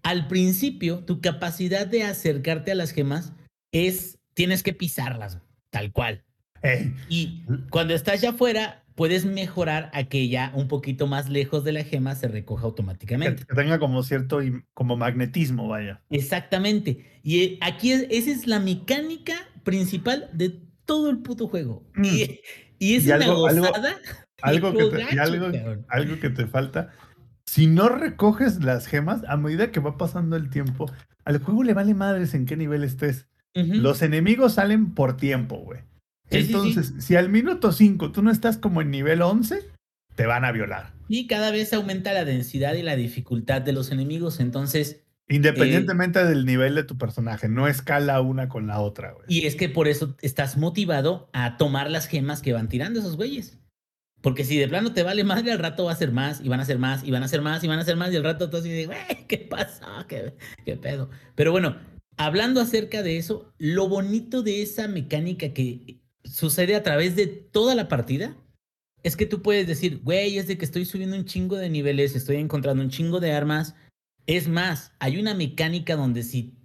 Al 0.02 0.30
principio, 0.30 1.04
tu 1.04 1.20
capacidad 1.20 1.86
de 1.86 2.04
acercarte 2.04 2.72
a 2.72 2.76
las 2.76 2.92
gemas 2.92 3.34
es, 3.74 4.18
tienes 4.34 4.64
que 4.64 4.72
pisarlas, 4.72 5.40
tal 5.72 5.92
cual. 5.92 6.24
Ey, 6.62 6.96
Y 7.10 7.44
cuando 7.70 7.96
estás 7.96 8.22
ya 8.22 8.30
afuera, 8.30 8.86
puedes 9.00 9.24
mejorar 9.24 9.90
a 9.94 10.04
que 10.04 10.28
ya 10.28 10.52
un 10.54 10.68
poquito 10.68 11.08
más 11.08 11.30
lejos 11.30 11.64
de 11.64 11.72
la 11.72 11.86
gema 11.86 12.16
se 12.16 12.28
recoja 12.28 12.66
automáticamente. 12.66 13.46
que 13.46 13.56
tenga 13.56 13.80
como 13.80 14.04
cierto 14.04 14.42
como 14.74 14.98
magnetismo, 14.98 15.70
vaya. 15.70 16.02
Exactamente. 16.10 17.06
Y 17.24 17.40
eh, 17.44 17.58
aquí 17.62 17.94
es- 17.94 18.08
esa 18.10 18.30
es 18.30 18.46
la 18.46 18.60
mecánica 18.60 19.36
principal 19.64 20.30
de 20.34 20.60
todo 20.84 21.10
el 21.10 21.20
puto 21.20 21.48
juego. 21.48 21.88
Mm. 21.96 22.04
Y, 22.06 22.40
y 22.78 22.96
es 22.96 23.06
Y 23.06 23.12
una 23.12 23.24
algo- 23.26 23.36
gozada. 23.38 23.96
Algo 24.42 24.72
que, 24.74 24.86
te, 24.86 25.02
y 25.02 25.04
gacho, 25.06 25.22
algo, 25.22 25.52
cabrón. 25.52 25.86
algo 25.90 26.20
que 26.20 26.30
te 26.30 26.46
falta. 26.48 26.90
Si 27.46 27.68
no 27.68 27.88
recoges 27.90 28.64
las 28.64 28.86
gemas, 28.88 29.22
a 29.30 29.38
medida 29.38 29.72
que 29.72 29.80
va 29.80 29.98
pasando 29.98 30.36
el 30.36 30.50
tiempo, 30.50 30.92
al 31.26 31.40
juego 31.40 31.64
le 31.64 31.74
vale 31.74 31.94
madres 31.94 32.34
en 32.34 32.46
qué 32.46 32.56
nivel 32.58 32.84
estés. 32.84 33.28
Los 33.54 34.02
enemigos 34.02 34.54
salen 34.56 34.94
por 34.94 35.16
tiempo, 35.18 35.58
güey. 35.58 35.82
Sí, 36.32 36.38
sí, 36.38 36.44
sí. 36.44 36.54
Entonces, 36.54 36.94
si 37.00 37.16
al 37.16 37.30
minuto 37.30 37.72
5 37.72 38.12
tú 38.12 38.22
no 38.22 38.32
estás 38.32 38.58
como 38.58 38.82
en 38.82 38.92
nivel 38.92 39.22
11, 39.22 39.66
te 40.16 40.26
van 40.26 40.46
a 40.46 40.52
violar. 40.52 40.94
Y 41.08 41.28
cada 41.28 41.52
vez 41.52 41.74
aumenta 41.74 42.14
la 42.14 42.26
densidad 42.26 42.76
y 42.76 42.84
la 42.84 42.96
dificultad 42.96 43.62
de 43.62 43.74
los 43.74 43.92
enemigos. 43.92 44.40
Entonces, 44.40 45.04
Independientemente 45.32 46.26
del 46.26 46.46
nivel 46.46 46.74
de 46.74 46.84
tu 46.84 46.98
personaje, 46.98 47.48
no 47.48 47.68
escala 47.68 48.20
una 48.20 48.50
con 48.50 48.66
la 48.66 48.80
otra, 48.80 49.12
güey. 49.12 49.26
y 49.28 49.46
es 49.46 49.56
que 49.56 49.70
por 49.70 49.88
eso 49.88 50.16
estás 50.22 50.58
motivado 50.58 51.30
a 51.34 51.56
tomar 51.58 51.92
las 51.92 52.08
gemas 52.08 52.42
que 52.42 52.52
van 52.52 52.68
tirando 52.68 53.00
esos 53.00 53.16
güeyes. 53.16 53.60
Porque 54.22 54.44
si 54.44 54.58
de 54.58 54.68
plano 54.68 54.92
te 54.92 55.04
vale 55.04 55.24
madre, 55.24 55.52
al 55.52 55.60
rato 55.60 55.86
va 55.86 55.92
a 55.92 55.96
ser 55.96 56.12
más, 56.12 56.42
y 56.42 56.50
van 56.50 56.60
a 56.60 56.66
ser 56.66 56.80
más, 56.80 57.04
y 57.04 57.12
van 57.12 57.24
a 57.24 57.28
ser 57.28 57.42
más, 57.42 57.64
y 57.64 57.68
van 57.68 57.80
a 57.80 57.86
ser 57.86 57.96
más, 57.96 58.12
y 58.12 58.18
al 58.18 58.24
rato 58.24 58.50
tú 58.50 58.58
así 58.58 58.70
de, 58.70 58.88
güey, 58.88 58.98
¿qué 59.28 59.38
pasó? 59.38 59.86
¿Qué, 60.08 60.34
¿Qué 60.66 60.76
pedo? 60.76 61.12
Pero 61.36 61.52
bueno, 61.52 61.78
hablando 62.18 62.60
acerca 62.60 63.04
de 63.04 63.18
eso, 63.18 63.54
lo 63.60 63.88
bonito 63.88 64.42
de 64.42 64.64
esa 64.64 64.88
mecánica 64.88 65.54
que 65.54 66.02
sucede 66.30 66.76
a 66.76 66.84
través 66.84 67.16
de 67.16 67.28
toda 67.28 67.76
la 67.76 67.88
partida 67.88 68.38
es 69.04 69.16
que 69.16 69.26
tú 69.26 69.42
puedes 69.42 69.68
decir, 69.68 70.02
güey, 70.04 70.38
es 70.38 70.48
de 70.48 70.58
que 70.58 70.66
estoy 70.66 70.86
subiendo 70.86 71.16
un 71.16 71.26
chingo 71.26 71.56
de 71.56 71.70
niveles, 71.70 72.16
estoy 72.16 72.38
encontrando 72.38 72.84
un 72.84 72.90
chingo 72.90 73.20
de 73.20 73.32
armas. 73.32 73.76
Es 74.26 74.48
más, 74.48 74.92
hay 75.00 75.18
una 75.18 75.34
mecánica 75.34 75.96
donde 75.96 76.24
si 76.24 76.58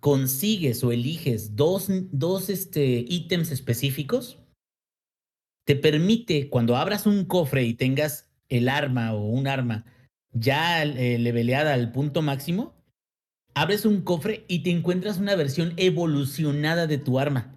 consigues 0.00 0.82
o 0.82 0.92
eliges 0.92 1.56
dos, 1.56 1.88
dos 2.10 2.48
este, 2.48 3.04
ítems 3.08 3.50
específicos, 3.50 4.38
te 5.66 5.76
permite, 5.76 6.48
cuando 6.48 6.76
abras 6.76 7.06
un 7.06 7.24
cofre 7.24 7.64
y 7.64 7.74
tengas 7.74 8.30
el 8.48 8.68
arma 8.68 9.14
o 9.14 9.26
un 9.26 9.46
arma 9.46 9.86
ya 10.32 10.82
eh, 10.82 11.18
leveleada 11.18 11.74
al 11.74 11.92
punto 11.92 12.22
máximo, 12.22 12.74
abres 13.54 13.86
un 13.86 14.02
cofre 14.02 14.44
y 14.48 14.62
te 14.62 14.70
encuentras 14.70 15.18
una 15.18 15.36
versión 15.36 15.74
evolucionada 15.76 16.86
de 16.86 16.98
tu 16.98 17.18
arma 17.18 17.53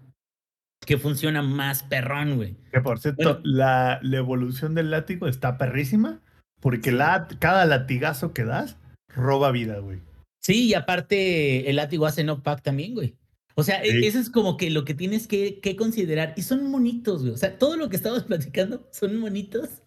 que 0.86 0.98
funciona 0.98 1.42
más 1.42 1.84
perrón, 1.84 2.36
güey. 2.38 2.56
Que 2.72 2.82
por 2.82 3.00
cierto, 3.00 3.36
Bueno. 3.36 3.40
la, 3.44 4.00
la 4.02 4.18
evolución 4.18 4.76
del 4.76 4.92
látigo 4.92 5.28
está 5.28 5.58
perrísima 5.58 6.22
porque 6.62 6.92
la, 6.92 7.28
cada 7.40 7.66
latigazo 7.66 8.34
que 8.34 8.44
das 8.46 8.78
roba 9.14 9.52
vida, 9.52 9.80
güey. 9.80 10.00
Sí, 10.42 10.68
y 10.68 10.74
aparte 10.76 11.70
el 11.70 11.76
látigo 11.76 12.06
hace 12.06 12.24
knockback 12.24 12.62
también, 12.62 12.94
güey. 12.94 13.16
O 13.56 13.64
sea, 13.64 13.84
e- 13.84 13.92
Sí. 13.92 14.06
eso 14.06 14.20
es 14.20 14.30
como 14.30 14.56
que 14.56 14.70
lo 14.70 14.86
que 14.86 14.94
tienes 14.94 15.28
que, 15.28 15.60
que 15.60 15.76
considerar. 15.76 16.34
Y 16.38 16.44
son 16.44 16.70
monitos, 16.70 17.22
güey. 17.24 17.34
O 17.34 17.38
sea, 17.38 17.58
todo 17.58 17.76
lo 17.76 17.90
que 17.90 17.96
estamos 17.96 18.24
platicando 18.26 18.88
son 18.92 19.18
monitos 19.18 19.82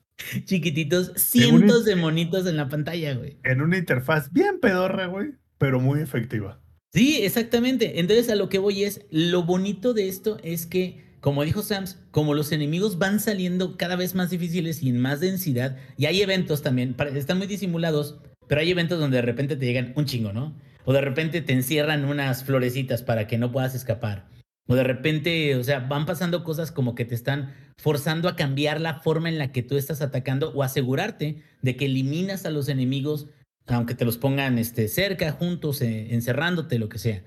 chiquititos, 0.44 1.12
cientos 1.16 1.84
de 1.86 1.96
monitos 1.96 2.46
en 2.46 2.56
la 2.56 2.68
pantalla, 2.68 3.14
güey. 3.14 3.38
En 3.42 3.62
una 3.62 3.78
interfaz 3.78 4.30
bien 4.32 4.60
pedorra, 4.60 5.06
güey, 5.06 5.30
pero 5.56 5.80
muy 5.80 6.00
efectiva. 6.00 6.60
Sí, 6.92 7.20
exactamente. 7.22 8.00
Entonces 8.00 8.28
a 8.30 8.34
lo 8.34 8.48
que 8.48 8.58
voy 8.58 8.84
es, 8.84 9.02
lo 9.10 9.44
bonito 9.44 9.94
de 9.94 10.08
esto 10.08 10.38
es 10.42 10.66
que, 10.66 11.04
como 11.20 11.44
dijo 11.44 11.62
Sams, 11.62 11.98
como 12.10 12.34
los 12.34 12.50
enemigos 12.50 12.98
van 12.98 13.20
saliendo 13.20 13.76
cada 13.76 13.96
vez 13.96 14.14
más 14.14 14.30
difíciles 14.30 14.82
y 14.82 14.88
en 14.88 15.00
más 15.00 15.20
densidad, 15.20 15.76
y 15.96 16.06
hay 16.06 16.20
eventos 16.22 16.62
también, 16.62 16.96
están 17.14 17.38
muy 17.38 17.46
disimulados, 17.46 18.18
pero 18.48 18.60
hay 18.60 18.70
eventos 18.70 18.98
donde 18.98 19.18
de 19.18 19.22
repente 19.22 19.56
te 19.56 19.66
llegan 19.66 19.92
un 19.94 20.06
chingo, 20.06 20.32
¿no? 20.32 20.56
O 20.84 20.92
de 20.92 21.00
repente 21.00 21.40
te 21.42 21.52
encierran 21.52 22.04
unas 22.04 22.42
florecitas 22.42 23.02
para 23.02 23.28
que 23.28 23.38
no 23.38 23.52
puedas 23.52 23.74
escapar. 23.74 24.28
O 24.66 24.74
de 24.74 24.82
repente, 24.82 25.54
o 25.56 25.62
sea, 25.62 25.80
van 25.80 26.06
pasando 26.06 26.42
cosas 26.42 26.72
como 26.72 26.94
que 26.94 27.04
te 27.04 27.14
están 27.14 27.54
forzando 27.76 28.28
a 28.28 28.36
cambiar 28.36 28.80
la 28.80 29.00
forma 29.00 29.28
en 29.28 29.38
la 29.38 29.52
que 29.52 29.62
tú 29.62 29.76
estás 29.76 30.02
atacando 30.02 30.52
o 30.52 30.62
asegurarte 30.62 31.42
de 31.62 31.76
que 31.76 31.86
eliminas 31.86 32.46
a 32.46 32.50
los 32.50 32.68
enemigos 32.68 33.28
aunque 33.70 33.94
te 33.94 34.04
los 34.04 34.18
pongan 34.18 34.58
este, 34.58 34.88
cerca, 34.88 35.32
juntos, 35.32 35.80
eh, 35.82 36.14
encerrándote, 36.14 36.78
lo 36.78 36.88
que 36.88 36.98
sea. 36.98 37.22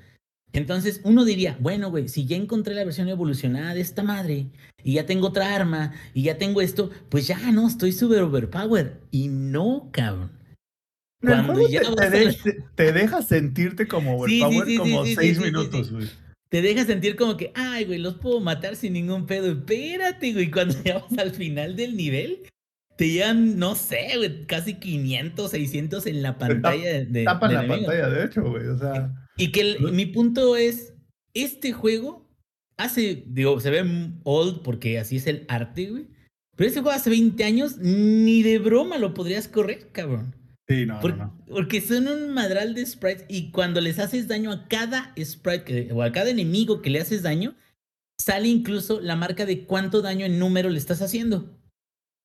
Entonces 0.52 1.02
uno 1.04 1.26
diría, 1.26 1.58
bueno, 1.60 1.89
güey, 1.89 2.08
si 2.10 2.26
ya 2.28 2.36
encontré 2.36 2.76
la 2.76 2.84
versión 2.86 3.10
evolucionada 3.10 3.74
de 3.74 3.82
esta 3.82 4.04
madre 4.04 4.48
y 4.84 4.94
ya 4.94 5.06
tengo 5.08 5.28
otra 5.28 5.56
arma 5.56 5.94
y 6.14 6.24
ya 6.24 6.38
tengo 6.38 6.62
esto, 6.62 6.91
pues 7.10 7.26
ya 7.28 7.39
no, 7.52 7.68
estoy 7.68 7.91
super 7.91 8.22
overpowered. 8.22 8.91
Y 9.10 9.30
no, 9.30 9.89
cabrón. 9.91 10.32
Cuando 11.22 11.68
ya 11.70 11.82
te, 11.82 11.96
te 11.96 12.04
a 12.04 12.10
de- 12.10 12.26
la- 12.26 12.34
te- 12.34 12.64
te 12.76 12.91
deja 12.91 13.22
sentirte 13.22 13.88
como 13.88 14.26
sí, 14.28 14.41
sí, 14.48 14.62
sí, 14.66 14.78
como 14.78 15.06
seis 15.06 15.39
minutos, 15.39 15.91
güey. 15.91 16.08
Te 16.50 16.62
deja 16.62 16.86
sentir 16.86 17.16
como 17.16 17.36
que, 17.36 17.52
ay, 17.56 17.86
güey, 17.86 17.98
los 17.98 18.16
puedo 18.16 18.39
matar 18.39 18.76
sin 18.76 18.94
ningún 18.94 19.26
pedo. 19.26 19.52
Espérate, 19.52 20.34
güey, 20.34 20.52
cuando 20.52 20.76
vas 21.10 21.18
al 21.18 21.32
final 21.32 21.76
del 21.76 21.96
nivel, 21.98 22.44
te 22.98 23.10
llegan, 23.10 23.58
no 23.58 23.76
sé, 23.76 24.08
güey, 24.18 24.46
casi 24.46 24.76
500, 24.76 25.52
600 25.52 26.06
en 26.06 26.22
la 26.22 26.38
pantalla 26.38 26.86
de, 26.94 27.06
de- 27.06 27.24
Tapan 27.24 27.50
de 27.50 27.56
la 27.56 27.64
enemigos. 27.64 27.88
pantalla, 27.94 28.10
de 28.10 28.26
hecho, 28.26 28.41
güey. 28.44 28.68
O 28.68 28.78
sea, 28.78 29.14
Y 29.38 29.52
que 29.52 29.62
el- 29.62 29.91
mi 29.94 30.06
punto 30.06 30.56
es, 30.56 30.94
este 31.34 31.72
juego 31.74 32.30
hace, 32.78 33.24
digo, 33.28 33.60
se 33.60 33.70
ve 33.72 33.84
old 34.24 34.62
porque 34.62 35.00
así 35.00 35.18
es 35.18 35.28
el 35.28 35.46
arte, 35.48 35.88
güey. 35.89 36.08
Pero 36.56 36.68
este 36.68 36.82
juego 36.82 36.96
hace 36.96 37.10
20 37.10 37.44
años, 37.44 37.78
ni 37.80 38.44
de 38.44 38.60
broma 38.60 38.98
lo 39.00 39.14
podrías 39.16 39.48
correr, 39.48 39.89
cabrón. 39.91 40.36
sí, 40.68 40.86
no, 40.86 41.00
Por- 41.02 41.18
no, 41.18 41.26
no. 41.26 41.46
Porque 41.48 41.82
son 41.82 42.08
un 42.08 42.34
madral 42.34 42.74
de 42.76 42.86
sprites 42.86 43.26
y 43.28 43.52
cuando 43.52 43.82
les 43.82 44.00
haces 44.00 44.28
daño 44.28 44.52
a 44.52 44.68
cada 44.68 45.14
sprite 45.22 45.64
que- 45.64 45.89
o 45.94 46.02
a 46.04 46.12
cada 46.12 46.30
enemigo 46.30 46.82
que 46.82 46.89
le 46.91 47.00
haces 47.02 47.22
daño, 47.24 47.56
sale 48.20 48.48
incluso 48.48 49.02
la 49.02 49.16
marca 49.16 49.46
de 49.46 49.66
cuánto 49.66 50.02
daño 50.02 50.26
en 50.26 50.38
número 50.39 50.70
le 50.70 50.78
estás 50.78 51.02
haciendo. 51.02 51.60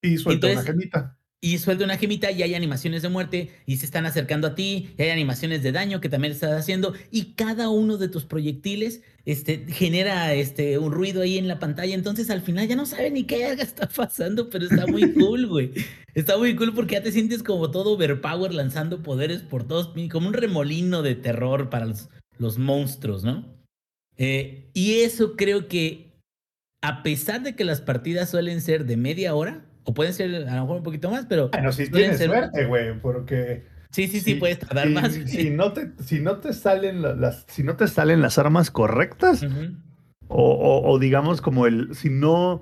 Y 0.02 0.18
suelta 0.18 0.48
una 0.48 0.62
gemita. 0.62 1.18
Y 1.40 1.58
suelta 1.58 1.84
una 1.84 1.96
gemita 1.96 2.32
y 2.32 2.42
hay 2.42 2.54
animaciones 2.54 3.02
de 3.02 3.08
muerte 3.08 3.50
y 3.64 3.76
se 3.76 3.86
están 3.86 4.06
acercando 4.06 4.48
a 4.48 4.54
ti 4.56 4.90
y 4.98 5.02
hay 5.02 5.10
animaciones 5.10 5.62
de 5.62 5.70
daño 5.70 6.00
que 6.00 6.08
también 6.08 6.32
estás 6.32 6.50
haciendo 6.50 6.94
y 7.12 7.34
cada 7.34 7.68
uno 7.68 7.96
de 7.96 8.08
tus 8.08 8.24
proyectiles 8.24 9.02
este, 9.24 9.64
genera 9.68 10.34
este, 10.34 10.78
un 10.78 10.90
ruido 10.90 11.22
ahí 11.22 11.38
en 11.38 11.46
la 11.46 11.60
pantalla. 11.60 11.94
Entonces 11.94 12.28
al 12.30 12.42
final 12.42 12.66
ya 12.66 12.74
no 12.74 12.86
sabe 12.86 13.12
ni 13.12 13.22
qué 13.22 13.52
está 13.52 13.88
pasando, 13.88 14.50
pero 14.50 14.64
está 14.64 14.88
muy 14.88 15.12
cool, 15.14 15.46
güey. 15.46 15.70
Está 16.14 16.36
muy 16.36 16.56
cool 16.56 16.74
porque 16.74 16.96
ya 16.96 17.04
te 17.04 17.12
sientes 17.12 17.44
como 17.44 17.70
todo 17.70 17.92
overpower 17.92 18.52
lanzando 18.52 19.04
poderes 19.04 19.42
por 19.42 19.62
todos, 19.62 19.92
como 20.10 20.26
un 20.26 20.34
remolino 20.34 21.02
de 21.02 21.14
terror 21.14 21.70
para 21.70 21.86
los, 21.86 22.08
los 22.38 22.58
monstruos, 22.58 23.22
¿no? 23.22 23.46
Eh, 24.16 24.70
y 24.74 25.02
eso 25.02 25.36
creo 25.36 25.68
que 25.68 26.18
a 26.82 27.04
pesar 27.04 27.42
de 27.42 27.54
que 27.54 27.64
las 27.64 27.80
partidas 27.80 28.30
suelen 28.30 28.60
ser 28.60 28.86
de 28.86 28.96
media 28.96 29.36
hora, 29.36 29.67
o 29.88 29.94
pueden 29.94 30.12
ser 30.12 30.34
a 30.46 30.54
lo 30.56 30.60
mejor 30.62 30.76
un 30.76 30.82
poquito 30.82 31.10
más, 31.10 31.24
pero 31.26 31.48
Bueno, 31.48 31.72
si 31.72 31.90
tienes 31.90 32.18
ser- 32.18 32.28
suerte, 32.28 32.66
güey, 32.66 33.00
porque 33.00 33.64
sí, 33.90 34.06
sí, 34.06 34.20
sí, 34.20 34.34
puedes 34.34 34.58
tardar 34.58 34.86
si, 34.86 34.92
más. 34.92 35.12
Si 35.14 35.48
no 35.48 35.72
te, 35.72 35.92
si 36.02 36.20
no 36.20 36.36
te 36.36 36.52
salen 36.52 37.00
la- 37.00 37.14
las, 37.14 37.46
si 37.48 37.62
no 37.62 37.74
te 37.76 37.88
salen 37.88 38.20
las 38.20 38.36
armas 38.36 38.70
correctas, 38.70 39.42
Ujú. 39.42 39.76
o, 40.28 40.52
o- 40.52 40.90
o 40.92 40.98
digamos 40.98 41.40
como 41.40 41.66
el, 41.66 41.94
si 41.94 42.10
no, 42.10 42.60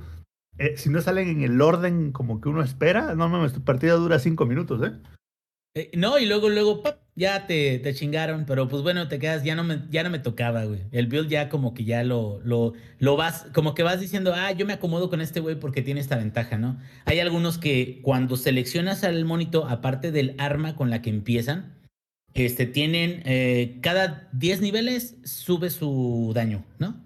eh, 0.58 0.76
si 0.76 0.88
no 0.88 1.00
salen 1.00 1.26
en 1.28 1.42
el 1.42 1.60
orden 1.60 2.12
como 2.12 2.40
que 2.40 2.48
uno 2.48 2.62
espera, 2.62 3.16
no 3.16 3.28
mames, 3.28 3.52
tu 3.52 3.64
partida 3.64 3.94
dura 3.94 4.20
cinco 4.20 4.46
minutos, 4.46 4.80
¿eh? 4.86 4.92
Eh, 5.76 5.90
no, 5.94 6.18
y 6.18 6.24
luego, 6.24 6.48
luego, 6.48 6.82
¡pap! 6.82 7.00
ya 7.16 7.46
te, 7.46 7.78
te 7.78 7.94
chingaron, 7.94 8.46
pero 8.46 8.66
pues 8.66 8.82
bueno, 8.82 9.08
te 9.08 9.18
quedas, 9.18 9.44
ya 9.44 9.54
no 9.54 9.62
me, 9.62 9.82
ya 9.90 10.02
no 10.02 10.08
me 10.08 10.18
tocaba, 10.18 10.64
güey. 10.64 10.80
El 10.90 11.06
build 11.06 11.28
ya 11.28 11.50
como 11.50 11.74
que 11.74 11.84
ya 11.84 12.02
lo, 12.02 12.40
lo, 12.44 12.72
lo 12.98 13.16
vas, 13.16 13.46
como 13.52 13.74
que 13.74 13.82
vas 13.82 14.00
diciendo, 14.00 14.32
ah, 14.34 14.52
yo 14.52 14.64
me 14.64 14.72
acomodo 14.72 15.10
con 15.10 15.20
este 15.20 15.40
güey 15.40 15.60
porque 15.60 15.82
tiene 15.82 16.00
esta 16.00 16.16
ventaja, 16.16 16.56
¿no? 16.56 16.78
Hay 17.04 17.20
algunos 17.20 17.58
que 17.58 18.00
cuando 18.02 18.38
seleccionas 18.38 19.04
al 19.04 19.22
monito, 19.26 19.66
aparte 19.66 20.12
del 20.12 20.34
arma 20.38 20.76
con 20.76 20.88
la 20.88 21.02
que 21.02 21.10
empiezan, 21.10 21.74
este, 22.32 22.64
tienen, 22.64 23.22
eh, 23.26 23.78
cada 23.82 24.30
10 24.32 24.62
niveles 24.62 25.16
sube 25.24 25.68
su 25.68 26.32
daño, 26.34 26.64
¿no? 26.78 27.02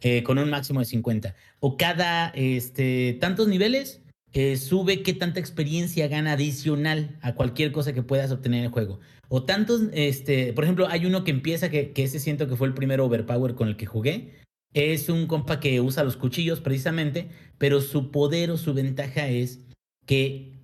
Eh, 0.00 0.22
con 0.22 0.38
un 0.38 0.48
máximo 0.48 0.80
de 0.80 0.86
50. 0.86 1.34
O 1.60 1.76
cada, 1.76 2.28
este, 2.28 3.18
tantos 3.20 3.48
niveles, 3.48 4.02
eh, 4.34 4.56
sube 4.56 5.04
qué 5.04 5.14
tanta 5.14 5.38
experiencia 5.38 6.08
gana 6.08 6.32
adicional 6.32 7.16
a 7.22 7.34
cualquier 7.34 7.70
cosa 7.70 7.92
que 7.92 8.02
puedas 8.02 8.32
obtener 8.32 8.58
en 8.58 8.64
el 8.66 8.72
juego. 8.72 8.98
O 9.28 9.44
tantos, 9.44 9.82
este, 9.92 10.52
por 10.52 10.64
ejemplo, 10.64 10.88
hay 10.88 11.06
uno 11.06 11.22
que 11.22 11.30
empieza, 11.30 11.70
que, 11.70 11.92
que 11.92 12.02
ese 12.02 12.18
siento 12.18 12.48
que 12.48 12.56
fue 12.56 12.66
el 12.66 12.74
primero 12.74 13.06
overpower 13.06 13.54
con 13.54 13.68
el 13.68 13.76
que 13.76 13.86
jugué. 13.86 14.42
Es 14.74 15.08
un 15.08 15.28
compa 15.28 15.60
que 15.60 15.80
usa 15.80 16.02
los 16.02 16.16
cuchillos 16.16 16.60
precisamente, 16.60 17.30
pero 17.58 17.80
su 17.80 18.10
poder 18.10 18.50
o 18.50 18.56
su 18.56 18.74
ventaja 18.74 19.28
es 19.28 19.60
que 20.04 20.58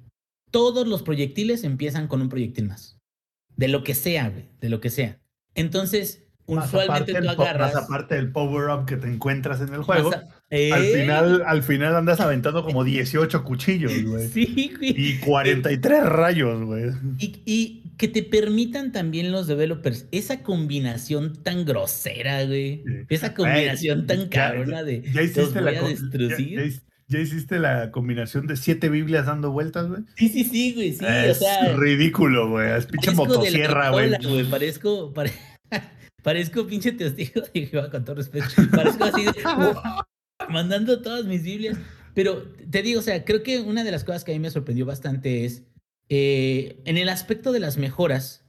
todos 0.51 0.89
los 0.89 1.03
proyectiles 1.03 1.63
empiezan 1.63 2.09
con 2.09 2.21
un 2.23 2.29
proyectil 2.29 2.67
más. 2.67 2.99
De 3.57 3.69
lo 3.69 3.85
que 3.85 3.95
sea, 3.95 4.31
güey, 4.31 4.49
de 4.61 4.69
lo 4.69 4.81
que 4.81 4.91
sea. 4.91 5.21
Entonces, 5.55 6.25
usualmente 6.47 7.15
tú 7.15 7.29
agarras... 7.29 7.75
más 7.75 7.85
aparte 7.85 8.17
del 8.17 8.33
power-up 8.33 8.85
que 8.87 8.97
te 8.97 9.07
encuentras 9.07 9.61
en 9.61 9.73
el 9.75 9.85
juego, 9.85 10.11
al, 10.51 10.59
¡Ey! 10.59 10.93
final, 11.03 11.43
al 11.47 11.63
final 11.63 11.95
andas 11.97 12.21
aventando 12.21 12.65
como 12.65 12.83
18 12.85 13.45
cuchillos, 13.45 13.93
güey. 14.05 14.29
Sí, 14.29 14.73
güey. 14.77 14.95
Y 14.97 15.19
43 15.19 16.05
rayos, 16.05 16.65
güey. 16.65 16.91
Y, 17.19 17.43
y 17.47 17.77
que 17.97 18.09
te 18.09 18.23
permitan 18.23 18.93
también 18.93 19.31
los 19.31 19.47
developers 19.47 20.07
esa 20.11 20.43
combinación 20.43 21.43
tan 21.43 21.65
grosera, 21.65 22.45
güey. 22.47 22.83
Sí. 22.87 22.93
Esa 23.11 23.35
combinación 23.35 24.01
Eh, 24.01 24.05
tan 24.07 24.29
cabrona 24.29 24.83
de 24.83 25.03
Ya 25.13 25.23
hiciste, 25.23 25.61
la, 25.61 25.71
destruir. 25.73 26.81
ya- 27.09 27.19
hiciste 27.21 27.59
la 27.59 27.91
combinación 27.91 28.47
de 28.47 28.57
siete 28.57 28.89
Biblias 28.89 29.27
dando 29.27 29.51
vueltas, 29.53 29.87
güey. 29.89 30.03
Sí, 30.17 30.29
sí, 30.31 30.45
sí, 30.45 30.73
güey. 30.75 30.93
Sí, 30.95 31.05
es 31.07 31.37
o 31.37 31.41
sea. 31.45 31.75
ridículo, 31.77 32.49
güey. 32.49 32.71
Es 32.77 32.87
pinche 32.87 33.11
motosierra, 33.13 33.91
güey. 33.91 34.11
Parezco, 34.51 35.13
pare- 35.13 35.33
parezco 36.23 36.67
pinche 36.67 36.93
testigo 36.93 37.43
Jehová, 37.53 37.91
con 37.91 38.05
todo 38.05 38.17
respeto. 38.17 38.47
Parezco 38.75 39.05
así 39.05 39.25
de, 39.25 39.33
mandando 40.49 41.03
todas 41.03 41.25
mis 41.27 41.43
Biblias. 41.43 41.79
Pero 42.15 42.43
te 42.71 42.83
digo, 42.83 43.01
o 43.01 43.03
sea, 43.03 43.25
creo 43.25 43.43
que 43.43 43.61
una 43.61 43.85
de 43.85 43.93
las 43.93 44.05
cosas 44.05 44.25
que 44.25 44.33
a 44.33 44.35
mí 44.35 44.41
me 44.41 44.51
sorprendió 44.51 44.87
bastante 44.87 45.45
es 45.45 45.63
eh, 46.09 46.81
en 46.85 46.99
el 46.99 47.09
aspecto 47.09 47.53
de 47.53 47.61
las 47.61 47.77
mejoras. 47.79 48.45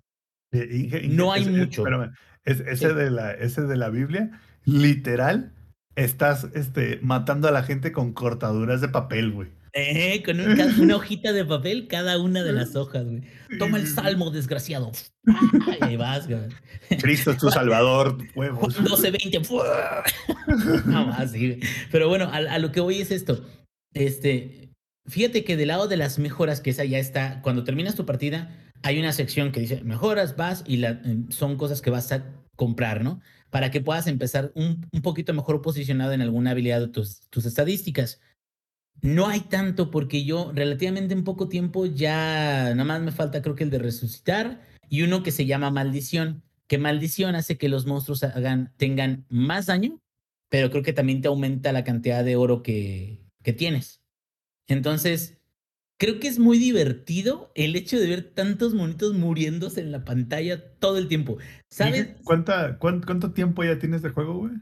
Inge- 0.52 1.04
Inge, 1.04 1.08
No 1.10 1.32
hay 1.32 1.46
mucho. 1.46 1.82
espérame, 1.82 2.12
es- 2.44 2.60
ese, 2.62 2.94
de 2.94 3.12
la, 3.12 3.32
ese 3.34 3.62
de 3.62 3.78
la 3.78 3.89
Biblia, 3.89 4.42
literal, 4.66 5.54
estás 5.96 6.48
este, 6.56 7.00
matando 7.04 7.48
a 7.48 7.52
la 7.52 7.64
gente 7.64 7.92
con 7.92 8.14
cortaduras 8.14 8.82
de 8.82 8.89
papel, 8.89 9.32
güey. 9.32 9.50
Eh, 9.74 10.22
con 10.24 10.39
un 10.39 10.59
una 10.80 10.95
hojita 10.97 11.32
de 11.32 11.45
papel 11.45 11.88
cada 11.88 12.17
una 12.19 12.43
de 12.43 12.51
las 12.51 12.76
hojas, 12.76 13.05
güey. 13.05 13.22
Toma 13.57 13.78
el 13.78 13.88
salmo, 13.88 14.30
desgraciado. 14.32 14.91
Ahí 15.82 15.95
vas, 15.95 16.28
güey. 16.28 16.41
Cristo 16.99 17.32
es 17.32 17.38
tu 17.38 17.49
salvador, 17.49 18.17
huevos. 18.36 18.84
12, 18.84 19.11
20. 19.11 19.41
No 20.86 21.07
más, 21.07 21.32
sí. 21.32 21.59
Pero 21.91 22.09
bueno, 22.09 22.26
a, 22.26 22.38
a 22.38 22.59
lo 22.59 22.72
que 22.72 22.82
voy 22.82 22.99
es 22.99 23.11
esto. 23.11 23.45
Este, 23.93 24.74
fíjate 25.05 25.43
que 25.43 25.57
del 25.57 25.69
lado 25.69 25.88
de 25.88 25.97
las 25.97 26.19
mejoras, 26.19 26.61
que 26.61 26.72
esa 26.72 26.84
ya 26.84 26.99
está, 26.99 27.41
cuando 27.41 27.63
terminas 27.63 27.95
tu 27.95 28.05
partida, 28.05 28.57
hay 28.84 28.99
una 28.99 29.13
sección 29.13 29.51
que 29.51 29.61
dice 29.61 29.82
mejoras, 29.84 30.36
vas 30.36 30.63
y 30.67 30.78
la, 30.78 31.01
eh, 31.05 31.24
son 31.30 31.57
cosas 31.57 31.82
que 31.82 31.89
vas 31.89 32.11
a 32.11 32.26
comprar, 32.55 33.03
¿no? 33.03 33.22
Para 33.49 33.72
que 33.72 33.82
puedas 33.82 34.07
empezar 34.07 34.51
un, 34.55 34.88
un 34.91 35.01
poquito 35.01 35.34
mejor 35.34 35.61
posicionado 35.61 36.13
en 36.13 36.22
alguna 36.22 36.51
habilidad 36.51 36.80
de 36.80 36.88
tus, 36.88 37.28
tus 37.30 37.45
estadísticas. 37.45 38.19
No 39.02 39.28
hay 39.28 39.42
tanto 39.42 39.89
porque 39.89 40.24
yo 40.24 40.52
relativamente 40.54 41.14
en 41.14 41.24
poco 41.24 41.48
tiempo 41.48 41.86
ya 41.86 42.74
nada 42.76 42.84
más 42.84 43.02
me 43.02 43.12
falta 43.12 43.42
creo 43.42 43.56
que 43.56 43.64
el 43.64 43.70
de 43.70 43.80
resucitar 43.80 44.62
y 44.89 45.02
uno 45.02 45.24
que 45.24 45.32
se 45.32 45.46
llama 45.46 45.72
maldición, 45.72 46.44
que 46.68 46.78
maldición 46.78 47.36
hace 47.36 47.58
que 47.58 47.70
los 47.70 47.86
monstruos 47.86 48.24
hagan, 48.24 48.74
tengan 48.78 49.26
más 49.30 49.68
daño, 49.68 50.00
pero 50.50 50.70
creo 50.70 50.84
que 50.84 50.94
también 50.94 51.22
te 51.22 51.30
aumenta 51.30 51.72
la 51.72 51.84
cantidad 51.84 52.24
de 52.24 52.36
oro 52.36 52.62
que, 52.62 53.26
que 53.42 53.54
tienes. 53.54 54.02
Entonces, 54.68 55.38
creo 55.98 56.20
que 56.20 56.28
es 56.28 56.39
muy 56.39 56.58
divertido 56.58 57.52
el 57.56 57.76
hecho 57.76 58.00
de 58.00 58.08
ver 58.08 58.34
tantos 58.34 58.74
monitos 58.74 59.14
muriéndose 59.14 59.82
en 59.82 59.92
la 59.92 60.04
pantalla 60.04 60.74
todo 60.80 60.98
el 60.98 61.08
tiempo. 61.08 61.38
¿Sabes? 61.70 62.00
Inge, 62.00 62.16
¿Cuánta, 62.24 62.78
cuánto, 62.80 63.06
cuánto 63.06 63.34
tiempo 63.34 63.64
ya 63.64 63.80
tienes 63.80 64.02
de 64.02 64.10
juego, 64.10 64.38
güey? 64.38 64.54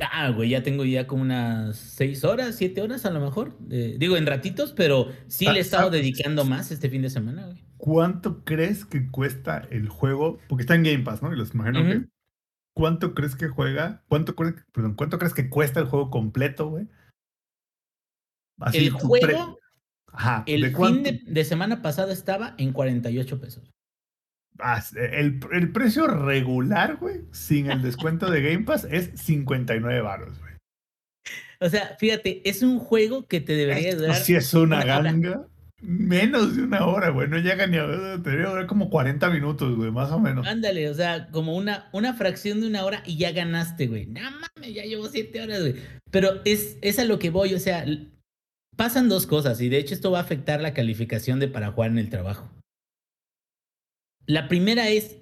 Ah, 0.00 0.30
güey, 0.30 0.50
ya 0.50 0.62
tengo 0.62 0.84
ya 0.84 1.06
como 1.06 1.22
unas 1.22 1.76
seis 1.76 2.24
horas, 2.24 2.56
siete 2.56 2.80
horas 2.80 3.04
a 3.06 3.10
lo 3.10 3.20
mejor. 3.20 3.56
Eh, 3.70 3.96
digo, 3.98 4.16
en 4.16 4.26
ratitos, 4.26 4.72
pero 4.72 5.08
sí 5.26 5.46
le 5.46 5.58
he 5.58 5.60
estado 5.60 5.84
¿Sabes? 5.88 6.00
dedicando 6.00 6.44
más 6.44 6.70
este 6.70 6.88
fin 6.88 7.02
de 7.02 7.10
semana, 7.10 7.46
güey. 7.46 7.62
¿Cuánto 7.76 8.44
crees 8.44 8.84
que 8.84 9.10
cuesta 9.10 9.66
el 9.70 9.88
juego? 9.88 10.38
Porque 10.48 10.62
está 10.62 10.74
en 10.74 10.84
Game 10.84 11.00
Pass, 11.00 11.22
¿no? 11.22 11.32
Y 11.32 11.36
los 11.36 11.54
imagino 11.54 11.84
que. 11.84 11.96
Ujú. 11.98 12.08
¿Cuánto 12.74 13.14
crees 13.14 13.36
que 13.36 13.48
juega? 13.48 14.02
¿Cuánto, 14.08 14.34
perdón, 14.34 14.94
¿Cuánto 14.94 15.18
crees 15.18 15.34
que 15.34 15.50
cuesta 15.50 15.80
el 15.80 15.86
juego 15.86 16.10
completo, 16.10 16.70
güey? 16.70 16.88
Así, 18.60 18.86
El 18.86 18.92
juego, 18.92 19.58
Ajá. 20.06 20.42
el 20.46 20.62
¿de 20.62 20.70
fin 20.70 21.02
de, 21.02 21.20
de 21.26 21.44
semana 21.44 21.82
pasado 21.82 22.12
estaba 22.12 22.54
en 22.56 22.72
48 22.72 23.40
pesos. 23.40 23.70
El, 24.96 25.40
el 25.52 25.72
precio 25.72 26.06
regular, 26.06 26.96
güey, 26.96 27.20
sin 27.32 27.70
el 27.70 27.82
descuento 27.82 28.30
de 28.30 28.42
Game 28.42 28.64
Pass, 28.64 28.86
es 28.90 29.10
59 29.20 30.00
baros, 30.00 30.38
güey. 30.38 30.52
O 31.60 31.68
sea, 31.68 31.96
fíjate, 31.98 32.48
es 32.48 32.62
un 32.62 32.78
juego 32.78 33.26
que 33.26 33.40
te 33.40 33.54
debería 33.54 33.90
Esto 33.90 34.02
durar. 34.02 34.16
sí 34.16 34.34
es 34.34 34.52
una 34.54 34.76
una 34.82 34.98
hora. 34.98 35.02
ganga. 35.02 35.46
Menos 35.80 36.56
de 36.56 36.62
una 36.62 36.86
hora, 36.86 37.08
güey. 37.08 37.28
No 37.28 37.38
llega 37.38 37.66
ni 37.66 37.76
a. 37.76 37.86
Debería 37.86 38.48
durar 38.50 38.66
como 38.66 38.88
40 38.88 39.30
minutos, 39.30 39.74
güey, 39.76 39.90
más 39.90 40.10
o 40.12 40.20
menos. 40.20 40.46
Ándale, 40.46 40.88
o 40.88 40.94
sea, 40.94 41.28
como 41.30 41.56
una, 41.56 41.88
una 41.92 42.14
fracción 42.14 42.60
de 42.60 42.68
una 42.68 42.84
hora 42.84 43.02
y 43.04 43.16
ya 43.16 43.32
ganaste, 43.32 43.88
güey. 43.88 44.06
No 44.06 44.20
mames, 44.22 44.74
ya 44.74 44.84
llevo 44.84 45.08
siete 45.08 45.40
horas, 45.42 45.60
güey. 45.60 45.74
Pero 46.10 46.40
es, 46.44 46.78
es 46.82 46.98
a 47.00 47.04
lo 47.04 47.18
que 47.18 47.30
voy, 47.30 47.54
o 47.54 47.58
sea, 47.58 47.84
pasan 48.76 49.08
dos 49.08 49.26
cosas 49.26 49.60
y 49.60 49.68
de 49.68 49.78
hecho 49.78 49.94
esto 49.94 50.10
va 50.12 50.18
a 50.18 50.22
afectar 50.22 50.60
la 50.60 50.72
calificación 50.74 51.40
de 51.40 51.48
para 51.48 51.72
jugar 51.72 51.90
en 51.90 51.98
el 51.98 52.10
trabajo. 52.10 52.48
La 54.32 54.48
primera 54.48 54.88
es, 54.88 55.18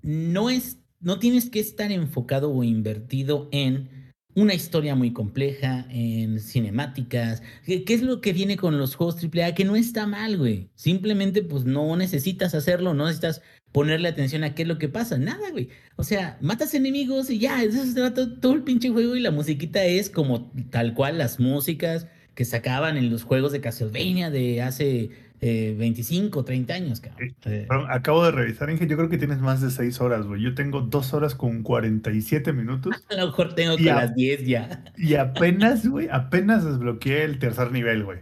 no 0.00 0.48
es, 0.48 0.78
no 1.00 1.18
tienes 1.18 1.50
que 1.50 1.58
estar 1.58 1.90
enfocado 1.90 2.52
o 2.52 2.62
invertido 2.62 3.48
en 3.50 4.12
una 4.36 4.54
historia 4.54 4.94
muy 4.94 5.12
compleja, 5.12 5.88
en 5.90 6.38
cinemáticas. 6.38 7.42
¿Qué, 7.66 7.82
es 7.88 8.02
lo 8.02 8.20
que 8.20 8.32
viene 8.32 8.56
con 8.56 8.78
los 8.78 8.94
juegos 8.94 9.16
AAA? 9.16 9.56
Que 9.56 9.64
no 9.64 9.74
está 9.74 10.06
mal, 10.06 10.36
güey. 10.36 10.70
Simplemente, 10.76 11.42
pues 11.42 11.64
no 11.64 11.96
necesitas 11.96 12.54
hacerlo, 12.54 12.94
no 12.94 13.06
necesitas 13.06 13.42
ponerle 13.72 14.06
atención 14.06 14.44
a 14.44 14.54
qué 14.54 14.62
es 14.62 14.68
lo 14.68 14.78
que 14.78 14.88
pasa. 14.88 15.18
Nada, 15.18 15.50
güey. 15.50 15.70
O 15.96 16.04
sea, 16.04 16.38
matas 16.40 16.74
enemigos 16.74 17.30
y 17.30 17.40
ya, 17.40 17.60
eso 17.64 17.84
se 17.84 18.10
todo 18.12 18.52
el 18.52 18.62
pinche 18.62 18.90
juego 18.90 19.16
y 19.16 19.20
la 19.20 19.32
musiquita 19.32 19.84
es 19.84 20.10
como 20.10 20.52
tal 20.70 20.94
cual 20.94 21.18
las 21.18 21.40
músicas 21.40 22.06
que 22.36 22.44
sacaban 22.44 22.96
en 22.96 23.10
los 23.10 23.24
juegos 23.24 23.50
de 23.50 23.60
Castlevania 23.60 24.30
de 24.30 24.62
hace 24.62 25.10
eh, 25.40 25.74
25, 25.78 26.44
30 26.44 26.74
años, 26.74 27.00
cabrón. 27.00 27.34
Eh, 27.44 27.66
acabo 27.88 28.24
de 28.24 28.32
revisar, 28.32 28.70
Inge. 28.70 28.86
Yo 28.86 28.96
creo 28.96 29.08
que 29.08 29.18
tienes 29.18 29.38
más 29.38 29.60
de 29.60 29.70
6 29.70 30.00
horas, 30.00 30.26
güey. 30.26 30.42
Yo 30.42 30.54
tengo 30.54 30.80
2 30.80 31.14
horas 31.14 31.34
con 31.34 31.62
47 31.62 32.52
minutos. 32.52 32.92
a 33.10 33.14
lo 33.14 33.26
mejor 33.26 33.54
tengo 33.54 33.76
que 33.76 33.90
a- 33.90 33.96
las 33.96 34.14
10 34.14 34.46
ya. 34.46 34.84
Y 34.96 35.14
apenas, 35.14 35.86
güey, 35.86 36.08
apenas 36.10 36.64
desbloqueé 36.64 37.24
el 37.24 37.38
tercer 37.38 37.70
nivel, 37.72 38.04
güey. 38.04 38.18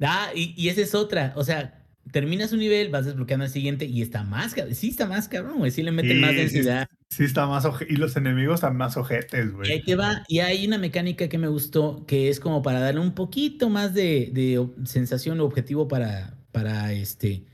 Ah, 0.00 0.28
y, 0.34 0.54
y 0.56 0.68
esa 0.68 0.80
es 0.82 0.94
otra. 0.94 1.32
O 1.36 1.44
sea, 1.44 1.83
terminas 2.12 2.52
un 2.52 2.60
nivel, 2.60 2.90
vas 2.90 3.06
desbloqueando 3.06 3.44
el 3.44 3.50
siguiente 3.50 3.84
y 3.86 4.02
está 4.02 4.22
más, 4.24 4.54
cabrón. 4.54 4.74
Sí, 4.74 4.90
está 4.90 5.06
más 5.06 5.28
cabrón, 5.28 5.58
güey. 5.58 5.70
Sí 5.70 5.82
le 5.82 5.90
meten 5.92 6.20
más 6.20 6.30
Sí, 6.30 6.36
densidad. 6.36 6.86
Sí, 7.10 7.24
está 7.24 7.46
más 7.46 7.66
Y 7.88 7.96
los 7.96 8.16
enemigos 8.16 8.56
están 8.56 8.76
más 8.76 8.96
ojetes, 8.96 9.46
Y 9.46 9.48
ahí 9.48 9.52
güey. 9.52 9.82
te 9.82 9.96
va. 9.96 10.24
Y 10.28 10.40
hay 10.40 10.66
una 10.66 10.78
mecánica 10.78 11.28
que 11.28 11.38
me 11.38 11.48
gustó 11.48 12.04
que 12.06 12.28
es 12.28 12.40
como 12.40 12.62
para 12.62 12.80
darle 12.80 13.00
un 13.00 13.14
poquito 13.14 13.70
más 13.70 13.94
de, 13.94 14.30
de 14.32 14.66
sensación 14.84 15.40
o 15.40 15.44
objetivo 15.44 15.88
para, 15.88 16.38
para 16.52 16.92
este 16.92 17.44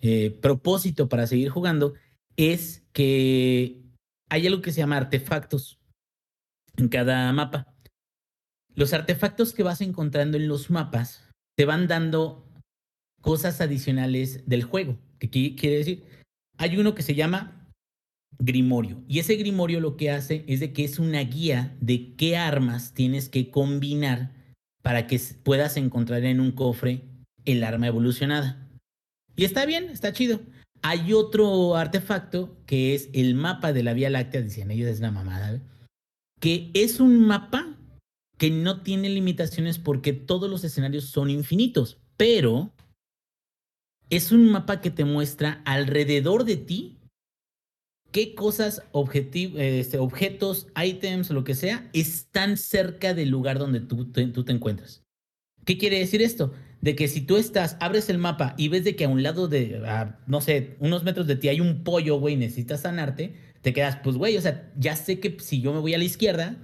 eh, 0.00 0.30
propósito 0.40 1.08
para 1.08 1.26
seguir 1.26 1.48
jugando. 1.48 1.94
Es 2.36 2.84
que 2.92 3.82
hay 4.28 4.46
algo 4.46 4.62
que 4.62 4.72
se 4.72 4.80
llama 4.80 4.98
artefactos 4.98 5.78
en 6.76 6.88
cada 6.88 7.32
mapa. 7.32 7.74
Los 8.74 8.92
artefactos 8.92 9.54
que 9.54 9.62
vas 9.62 9.80
encontrando 9.80 10.36
en 10.36 10.48
los 10.48 10.70
mapas 10.70 11.28
te 11.56 11.64
van 11.64 11.88
dando 11.88 12.45
cosas 13.26 13.60
adicionales 13.60 14.44
del 14.46 14.62
juego. 14.62 14.96
¿Qué 15.18 15.28
qui- 15.28 15.58
quiere 15.58 15.78
decir? 15.78 16.04
Hay 16.58 16.78
uno 16.78 16.94
que 16.94 17.02
se 17.02 17.16
llama 17.16 17.68
Grimorio. 18.38 19.02
Y 19.08 19.18
ese 19.18 19.34
Grimorio 19.34 19.80
lo 19.80 19.96
que 19.96 20.12
hace 20.12 20.44
es 20.46 20.60
de 20.60 20.72
que 20.72 20.84
es 20.84 21.00
una 21.00 21.20
guía 21.22 21.76
de 21.80 22.14
qué 22.14 22.36
armas 22.36 22.94
tienes 22.94 23.28
que 23.28 23.50
combinar 23.50 24.32
para 24.80 25.08
que 25.08 25.20
puedas 25.42 25.76
encontrar 25.76 26.24
en 26.24 26.38
un 26.38 26.52
cofre 26.52 27.02
el 27.44 27.64
arma 27.64 27.88
evolucionada. 27.88 28.64
Y 29.34 29.44
está 29.44 29.66
bien, 29.66 29.86
está 29.90 30.12
chido. 30.12 30.40
Hay 30.82 31.12
otro 31.12 31.74
artefacto 31.74 32.56
que 32.64 32.94
es 32.94 33.08
el 33.12 33.34
mapa 33.34 33.72
de 33.72 33.82
la 33.82 33.92
Vía 33.92 34.08
Láctea, 34.08 34.40
decían 34.42 34.70
ellos, 34.70 34.88
es 34.88 35.00
una 35.00 35.10
mamada, 35.10 35.54
¿eh? 35.54 35.60
que 36.40 36.70
es 36.74 37.00
un 37.00 37.26
mapa 37.26 37.74
que 38.38 38.50
no 38.50 38.82
tiene 38.82 39.08
limitaciones 39.08 39.78
porque 39.78 40.12
todos 40.12 40.48
los 40.48 40.62
escenarios 40.62 41.06
son 41.06 41.28
infinitos, 41.30 41.98
pero 42.16 42.70
es 44.10 44.32
un 44.32 44.50
mapa 44.50 44.80
que 44.80 44.90
te 44.90 45.04
muestra 45.04 45.62
alrededor 45.64 46.44
de 46.44 46.56
ti 46.56 46.96
qué 48.16 48.34
cosas, 48.34 48.82
este, 49.56 49.98
objetos, 49.98 50.68
ítems, 50.82 51.28
lo 51.28 51.44
que 51.44 51.54
sea, 51.54 51.90
están 51.92 52.56
cerca 52.56 53.12
del 53.12 53.28
lugar 53.28 53.58
donde 53.58 53.80
tú 53.80 54.10
te, 54.10 54.26
tú 54.28 54.42
te 54.42 54.52
encuentras. 54.52 55.02
¿Qué 55.66 55.76
quiere 55.76 55.98
decir 55.98 56.22
esto? 56.22 56.54
De 56.80 56.96
que 56.96 57.08
si 57.08 57.20
tú 57.20 57.36
estás, 57.36 57.76
abres 57.78 58.08
el 58.08 58.16
mapa 58.16 58.54
y 58.56 58.68
ves 58.68 58.84
de 58.84 58.96
que 58.96 59.04
a 59.04 59.10
un 59.10 59.22
lado 59.22 59.48
de, 59.48 59.82
no 60.26 60.40
sé, 60.40 60.76
unos 60.78 61.04
metros 61.04 61.26
de 61.26 61.36
ti 61.36 61.48
hay 61.48 61.60
un 61.60 61.84
pollo, 61.84 62.18
güey, 62.18 62.36
necesitas 62.36 62.80
sanarte, 62.80 63.34
te 63.60 63.74
quedas, 63.74 63.98
pues, 64.02 64.16
güey, 64.16 64.36
o 64.38 64.40
sea, 64.40 64.72
ya 64.78 64.96
sé 64.96 65.20
que 65.20 65.36
si 65.40 65.60
yo 65.60 65.74
me 65.74 65.80
voy 65.80 65.92
a 65.92 65.98
la 65.98 66.04
izquierda, 66.04 66.56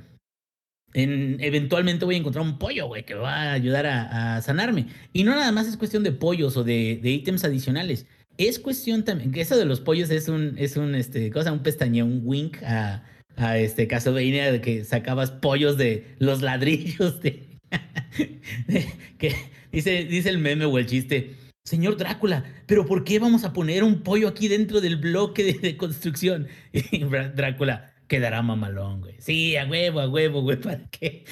en- 0.94 1.38
eventualmente 1.40 2.04
voy 2.04 2.16
a 2.16 2.18
encontrar 2.18 2.44
un 2.44 2.58
pollo, 2.58 2.86
güey, 2.86 3.04
que 3.04 3.14
va 3.14 3.34
a 3.34 3.52
ayudar 3.52 3.86
a, 3.86 4.40
sanarme. 4.42 4.86
Y 5.12 5.24
no 5.24 5.32
nada 5.32 5.52
más 5.52 5.66
es 5.66 5.76
cuestión 5.76 6.02
de 6.02 6.12
pollos 6.12 6.56
o 6.56 6.64
de, 6.64 7.00
ítems 7.02 7.44
adicionales. 7.44 8.06
Es 8.38 8.58
cuestión 8.58 9.04
también, 9.04 9.32
eso 9.36 9.56
de 9.56 9.66
los 9.66 9.80
pollos 9.80 10.10
es 10.10 10.28
un, 10.28 10.54
es 10.58 10.76
un, 10.76 10.94
este, 10.94 11.30
cosa, 11.30 11.52
un 11.52 11.62
pestañeo, 11.62 12.06
un 12.06 12.22
wink 12.24 12.62
a, 12.62 13.04
a 13.36 13.58
este 13.58 13.86
Castlevania 13.86 14.50
de 14.50 14.60
que 14.60 14.84
sacabas 14.84 15.30
pollos 15.30 15.76
de 15.76 16.16
los 16.18 16.40
ladrillos 16.42 17.20
de, 17.20 17.46
dice, 19.72 20.04
dice 20.04 20.28
el 20.28 20.38
meme 20.38 20.64
o 20.64 20.78
el 20.78 20.86
chiste. 20.86 21.36
Señor 21.64 21.96
Drácula, 21.96 22.44
¿pero 22.66 22.86
por 22.86 23.04
qué 23.04 23.20
vamos 23.20 23.44
a 23.44 23.52
poner 23.52 23.84
un 23.84 24.02
pollo 24.02 24.26
aquí 24.26 24.48
dentro 24.48 24.80
del 24.80 24.96
bloque 24.96 25.44
de, 25.44 25.52
de 25.54 25.76
construcción? 25.76 26.48
Y 26.72 27.04
Drácula, 27.04 27.91
quedará 28.12 28.42
mamalón, 28.42 29.00
güey. 29.00 29.14
Sí, 29.20 29.56
a 29.56 29.64
huevo, 29.66 30.00
a 30.00 30.06
huevo, 30.08 30.42
güey, 30.42 30.60
para 30.60 30.84
que 30.90 31.24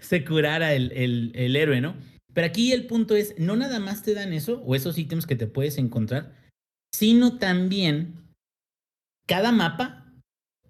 se 0.00 0.24
curara 0.24 0.72
el, 0.72 0.90
el, 0.92 1.32
el 1.34 1.54
héroe, 1.56 1.82
¿no? 1.82 1.94
Pero 2.32 2.46
aquí 2.46 2.72
el 2.72 2.86
punto 2.86 3.14
es, 3.14 3.34
no 3.38 3.54
nada 3.54 3.80
más 3.80 4.02
te 4.02 4.14
dan 4.14 4.32
eso 4.32 4.62
o 4.64 4.74
esos 4.74 4.96
ítems 4.96 5.26
que 5.26 5.36
te 5.36 5.46
puedes 5.46 5.76
encontrar, 5.76 6.32
sino 6.94 7.36
también 7.38 8.14
cada 9.26 9.52
mapa 9.52 10.10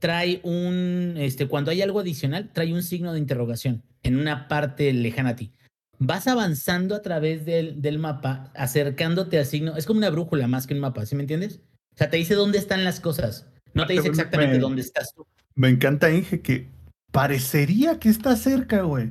trae 0.01 0.41
un, 0.43 1.15
este, 1.17 1.47
cuando 1.47 1.71
hay 1.71 1.81
algo 1.81 2.01
adicional, 2.01 2.51
trae 2.53 2.73
un 2.73 2.83
signo 2.83 3.13
de 3.13 3.21
interrogación 3.21 3.83
en 4.03 4.19
una 4.19 4.49
parte 4.49 4.93
lejana 4.93 5.31
a 5.31 5.37
ti. 5.37 5.53
Vas 5.99 6.27
avanzando 6.27 6.95
a 6.97 7.03
través 7.03 7.45
del, 7.45 7.81
del 7.81 7.99
mapa, 8.01 8.51
acercándote 8.57 9.39
al 9.39 9.47
signo. 9.47 9.77
Es 9.77 9.87
como 9.87 9.99
una 9.99 10.11
brújula 10.11 10.49
más 10.49 10.67
que 10.67 10.75
un 10.75 10.81
mapa, 10.81 11.07
¿sí 11.07 11.15
me 11.15 11.23
entiendes? 11.23 11.61
O 11.95 11.99
sea, 11.99 12.11
te 12.11 12.17
dice 12.17 12.35
dónde 12.35 12.59
están 12.59 12.83
las 12.85 12.99
cosas. 13.01 13.47
No 13.75 13.87
te 13.87 13.93
dice 13.95 14.05
Me- 14.05 14.11
exactamente 14.11 14.55
me- 14.57 14.61
dónde 14.61 14.83
estás 14.83 15.13
tú. 15.15 15.27
Me 15.57 15.69
encanta, 15.69 16.13
Inge, 16.13 16.41
que 16.41 16.69
parecería 17.13 17.99
que 17.99 18.09
está 18.09 18.37
cerca, 18.37 18.83
güey. 18.83 19.11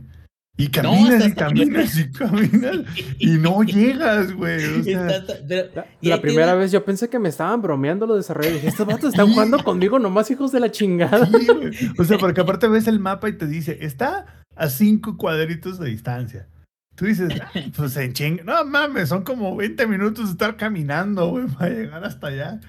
Y 0.57 0.69
caminas 0.69 1.27
y 1.27 1.33
caminas 1.33 1.97
y 1.99 2.11
caminas 2.11 2.77
y 3.19 3.31
no 3.31 3.61
llegas, 3.63 4.31
güey. 4.31 4.63
O 4.79 4.83
sea, 4.83 5.21
La, 6.01 6.21
primera 6.21 6.55
vez 6.55 6.71
yo 6.71 6.85
pensé 6.85 7.09
que 7.09 7.19
me 7.19 7.27
estaban 7.27 7.61
bromeando 7.61 8.05
los 8.07 8.17
desarrolladores. 8.17 8.61
Dije, 8.61 8.69
estos 8.69 8.87
vatos 8.87 9.09
están 9.09 9.33
jugando 9.33 9.61
conmigo 9.63 9.99
nomás, 9.99 10.31
hijos 10.31 10.53
de 10.53 10.61
la 10.61 10.71
chingada. 10.71 11.25
sí. 11.25 11.47
O 11.97 12.05
sea, 12.05 12.17
porque 12.17 12.39
aparte 12.41 12.69
ves 12.69 12.87
el 12.87 12.99
mapa 12.99 13.27
y 13.27 13.33
te 13.37 13.47
dice, 13.47 13.79
está 13.81 14.45
a 14.55 14.69
cinco 14.69 15.17
cuadritos 15.17 15.77
de 15.77 15.89
distancia. 15.89 16.47
Tú 16.95 17.03
dices, 17.03 17.33
"Ah, 17.41 17.51
pues 17.75 17.97
en 17.97 18.13
ching. 18.13 18.39
No 18.45 18.63
mames, 18.63 19.09
son 19.09 19.23
como 19.23 19.57
20 19.57 19.85
minutos 19.87 20.27
de 20.27 20.31
estar 20.31 20.55
caminando, 20.55 21.27
güey, 21.31 21.47
para 21.47 21.69
llegar 21.69 22.05
hasta 22.05 22.27
allá. 22.27 22.61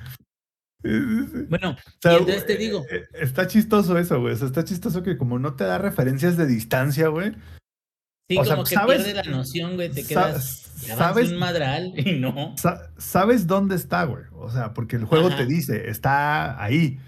Bueno, 0.82 1.70
o 1.70 1.76
sea, 2.00 2.12
y 2.12 2.16
entonces 2.16 2.46
te 2.46 2.52
eh, 2.54 2.58
digo, 2.58 2.84
eh, 2.90 3.04
Está 3.14 3.46
chistoso 3.46 3.98
eso, 3.98 4.20
güey. 4.20 4.34
O 4.34 4.36
sea, 4.36 4.46
está 4.46 4.64
chistoso 4.64 5.02
que 5.02 5.16
como 5.16 5.38
no 5.38 5.54
te 5.54 5.64
da 5.64 5.78
referencias 5.78 6.36
de 6.36 6.46
distancia, 6.46 7.08
güey. 7.08 7.32
sí, 8.28 8.36
o 8.38 8.44
sea, 8.44 8.56
como 8.56 8.66
que 8.68 8.74
¿sabes? 8.74 9.02
pierde 9.04 9.14
la 9.14 9.22
noción, 9.36 9.74
güey, 9.76 9.90
te 9.90 10.06
quedas, 10.06 10.70
¿Sabes? 10.96 11.30
un 11.30 11.38
madral 11.38 11.92
y 11.96 12.12
no. 12.20 12.54
sa- 12.56 12.90
sabes 12.98 13.46
dónde 13.46 13.74
está, 13.74 14.04
güey. 14.04 14.24
O 14.32 14.50
sea, 14.50 14.74
porque 14.74 14.96
el 14.96 15.04
juego 15.04 15.28
Ajá. 15.28 15.38
te 15.38 15.46
dice, 15.46 15.88
está 15.90 16.62
ahí. 16.62 16.98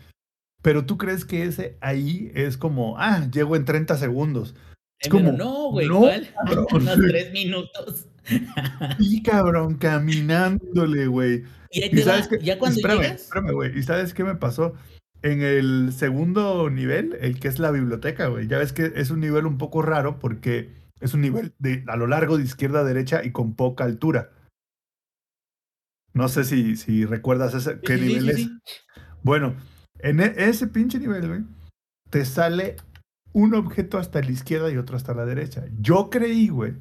Pero 0.62 0.84
tú 0.86 0.98
crees 0.98 1.24
que 1.24 1.44
ese 1.44 1.78
ahí 1.80 2.32
es 2.34 2.56
como, 2.56 2.98
ah, 2.98 3.28
llego 3.30 3.54
en 3.54 3.64
30 3.64 3.96
segundos. 3.96 4.54
Es 4.98 5.06
Eh, 5.06 5.10
como, 5.10 5.30
no, 5.30 5.70
güey, 5.70 5.86
no, 5.86 6.00
¿cuál? 6.00 6.28
cabrón. 6.46 6.66
Unos 6.72 6.96
tres 7.06 7.32
minutos. 7.32 8.06
Y 8.98 9.22
cabrón, 9.22 9.76
caminándole, 9.76 11.06
güey. 11.06 11.44
Y 11.70 11.82
ahí 11.82 11.90
te 11.90 12.04
va, 12.04 12.28
qué? 12.28 12.38
ya 12.40 12.58
cuando 12.58 12.76
espérame, 12.76 13.00
llegas, 13.02 13.22
espérame, 13.22 13.52
güey. 13.52 13.78
¿Y 13.78 13.82
sabes 13.82 14.14
qué 14.14 14.24
me 14.24 14.34
pasó? 14.34 14.74
En 15.22 15.42
el 15.42 15.92
segundo 15.92 16.70
nivel, 16.70 17.16
el 17.20 17.40
que 17.40 17.48
es 17.48 17.58
la 17.58 17.70
biblioteca, 17.70 18.28
güey. 18.28 18.46
Ya 18.46 18.58
ves 18.58 18.72
que 18.72 18.92
es 18.94 19.10
un 19.10 19.20
nivel 19.20 19.46
un 19.46 19.58
poco 19.58 19.82
raro 19.82 20.18
porque 20.18 20.72
es 21.00 21.14
un 21.14 21.20
nivel 21.22 21.54
de, 21.58 21.84
a 21.88 21.96
lo 21.96 22.06
largo 22.06 22.38
de 22.38 22.44
izquierda 22.44 22.80
a 22.80 22.84
derecha 22.84 23.24
y 23.24 23.32
con 23.32 23.54
poca 23.54 23.84
altura. 23.84 24.30
No 26.14 26.28
sé 26.28 26.44
si, 26.44 26.76
si 26.76 27.04
recuerdas 27.04 27.54
ese, 27.54 27.80
qué 27.80 27.96
Sí, 27.98 28.04
nivel 28.04 28.22
sí, 28.24 28.30
es. 28.30 28.36
sí. 28.36 28.50
Bueno, 29.22 29.56
en 29.98 30.20
e- 30.20 30.34
ese 30.36 30.66
pinche 30.68 30.98
nivel, 30.98 31.28
güey, 31.28 31.40
te 32.10 32.24
sale 32.24 32.76
un 33.32 33.54
objeto 33.54 33.98
hasta 33.98 34.20
la 34.20 34.30
izquierda 34.30 34.70
y 34.70 34.76
otro 34.76 34.96
hasta 34.96 35.14
la 35.14 35.26
derecha. 35.26 35.64
Yo 35.80 36.10
creí, 36.10 36.48
güey, 36.48 36.74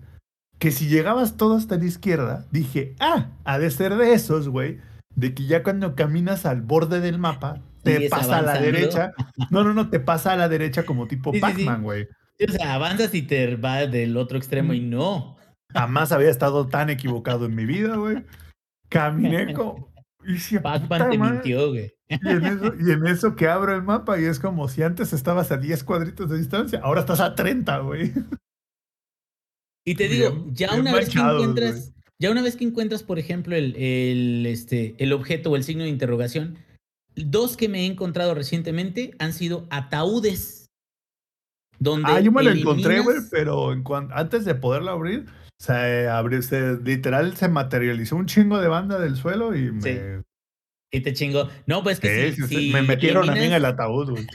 que 0.60 0.72
si 0.72 0.88
llegabas 0.88 1.38
todo 1.38 1.56
hasta 1.56 1.78
la 1.78 1.86
izquierda, 1.86 2.46
dije, 2.52 2.96
ah, 3.00 3.28
ha 3.44 3.60
de 3.60 3.70
ser 3.72 3.96
de 3.96 4.14
esos, 4.14 4.50
güey, 4.50 4.80
de 5.16 5.34
que 5.34 5.46
ya 5.46 5.64
cuando 5.64 5.96
caminas 5.96 6.46
al 6.46 6.62
borde 6.62 7.00
del 7.00 7.20
mapa, 7.20 7.62
te 7.84 8.10
pasa 8.10 8.40
a 8.40 8.42
la 8.42 8.60
derecha. 8.60 9.12
No, 9.52 9.64
no, 9.64 9.74
no, 9.74 9.90
te 9.90 10.00
pasa 10.00 10.34
a 10.34 10.36
la 10.36 10.50
derecha 10.50 10.84
como 10.84 11.08
tipo 11.08 11.32
Sí. 11.32 11.40
Pac-Man, 11.40 11.84
güey. 11.84 12.08
Sí, 12.40 12.46
O 12.50 12.52
sea, 12.52 12.74
avanzas 12.74 13.14
y 13.14 13.22
te 13.22 13.56
vas 13.56 13.90
del 13.92 14.18
otro 14.18 14.38
extremo 14.38 14.74
y 14.74 14.82
no. 14.82 15.38
Jamás 15.74 16.12
había 16.12 16.30
estado 16.30 16.68
tan 16.68 16.90
equivocado 16.90 17.46
en 17.46 17.56
mi 17.56 17.66
vida, 17.66 17.96
güey. 17.96 18.24
Caminé 18.90 19.54
como... 19.54 19.92
Pac-Man 20.62 20.88
"Puta 20.88 21.10
te 21.10 21.18
madre". 21.18 21.34
mintió, 21.36 21.70
güey. 21.70 21.94
Y 22.10 22.16
en, 22.30 22.46
eso, 22.46 22.74
y 22.80 22.92
en 22.92 23.08
eso 23.08 23.36
que 23.36 23.48
abro 23.48 23.74
el 23.76 23.84
mapa 23.84 24.20
y 24.20 24.26
es 24.26 24.40
como 24.40 24.68
si 24.70 24.82
antes 24.84 25.14
estabas 25.14 25.52
a 25.52 25.58
10 25.58 25.84
cuadritos 25.84 26.30
de 26.30 26.38
distancia, 26.38 26.80
ahora 26.84 27.02
estás 27.02 27.20
a 27.20 27.36
30, 27.36 27.80
güey. 27.80 28.14
Y 29.88 29.96
te 29.96 30.10
digo, 30.10 30.32
Bien- 30.32 30.54
ya 30.56 30.68
bien 30.72 30.82
una 30.82 30.94
vez 30.94 31.08
que 31.10 31.18
encuentras, 31.18 31.94
ya 32.20 32.30
una 32.30 32.42
vez 32.42 32.58
que 32.58 32.66
encuentras, 32.66 33.04
por 33.04 33.20
ejemplo, 33.20 33.56
el, 33.56 33.74
el, 33.78 34.46
este, 34.46 34.96
el 34.98 35.14
objeto 35.14 35.50
o 35.52 35.56
el 35.56 35.64
signo 35.64 35.84
de 35.84 35.90
interrogación, 35.90 36.58
dos 37.16 37.56
que 37.56 37.70
me 37.70 37.82
he 37.84 37.86
encontrado 37.86 38.34
recientemente 38.36 39.12
han 39.20 39.32
sido 39.32 39.66
ataúdes. 39.70 40.66
Donde 41.80 42.12
Ah, 42.12 42.20
yo 42.20 42.32
me 42.34 42.44
lo 42.44 42.52
encontré, 42.52 43.00
güey, 43.00 43.16
eliminas- 43.18 43.30
pero 43.32 43.72
en 43.72 43.84
antes 44.12 44.44
de 44.44 44.56
poderlo 44.56 44.92
abrir, 44.92 45.26
se 45.60 46.08
abrió, 46.10 46.42
se, 46.42 46.78
literal 46.84 47.38
se 47.38 47.48
materializó 47.48 48.18
un 48.18 48.26
chingo 48.26 48.60
de 48.60 48.68
banda 48.68 49.00
del 49.00 49.16
suelo 49.16 49.56
y 49.56 49.72
me, 49.72 49.82
Sí. 49.82 49.98
Y 50.92 51.02
te 51.02 51.14
chingo. 51.14 51.50
No, 51.66 51.84
pues 51.84 52.00
que 52.00 52.32
Sí, 52.32 52.36
si, 52.36 52.42
sí, 52.44 52.48
sí, 52.48 52.56
si 52.68 52.74
me 52.74 52.82
metieron 52.82 53.30
a 53.30 53.34
mí 53.34 53.44
en 53.44 53.54
el 53.54 53.66
ataúd, 53.66 54.12
güey. 54.12 54.26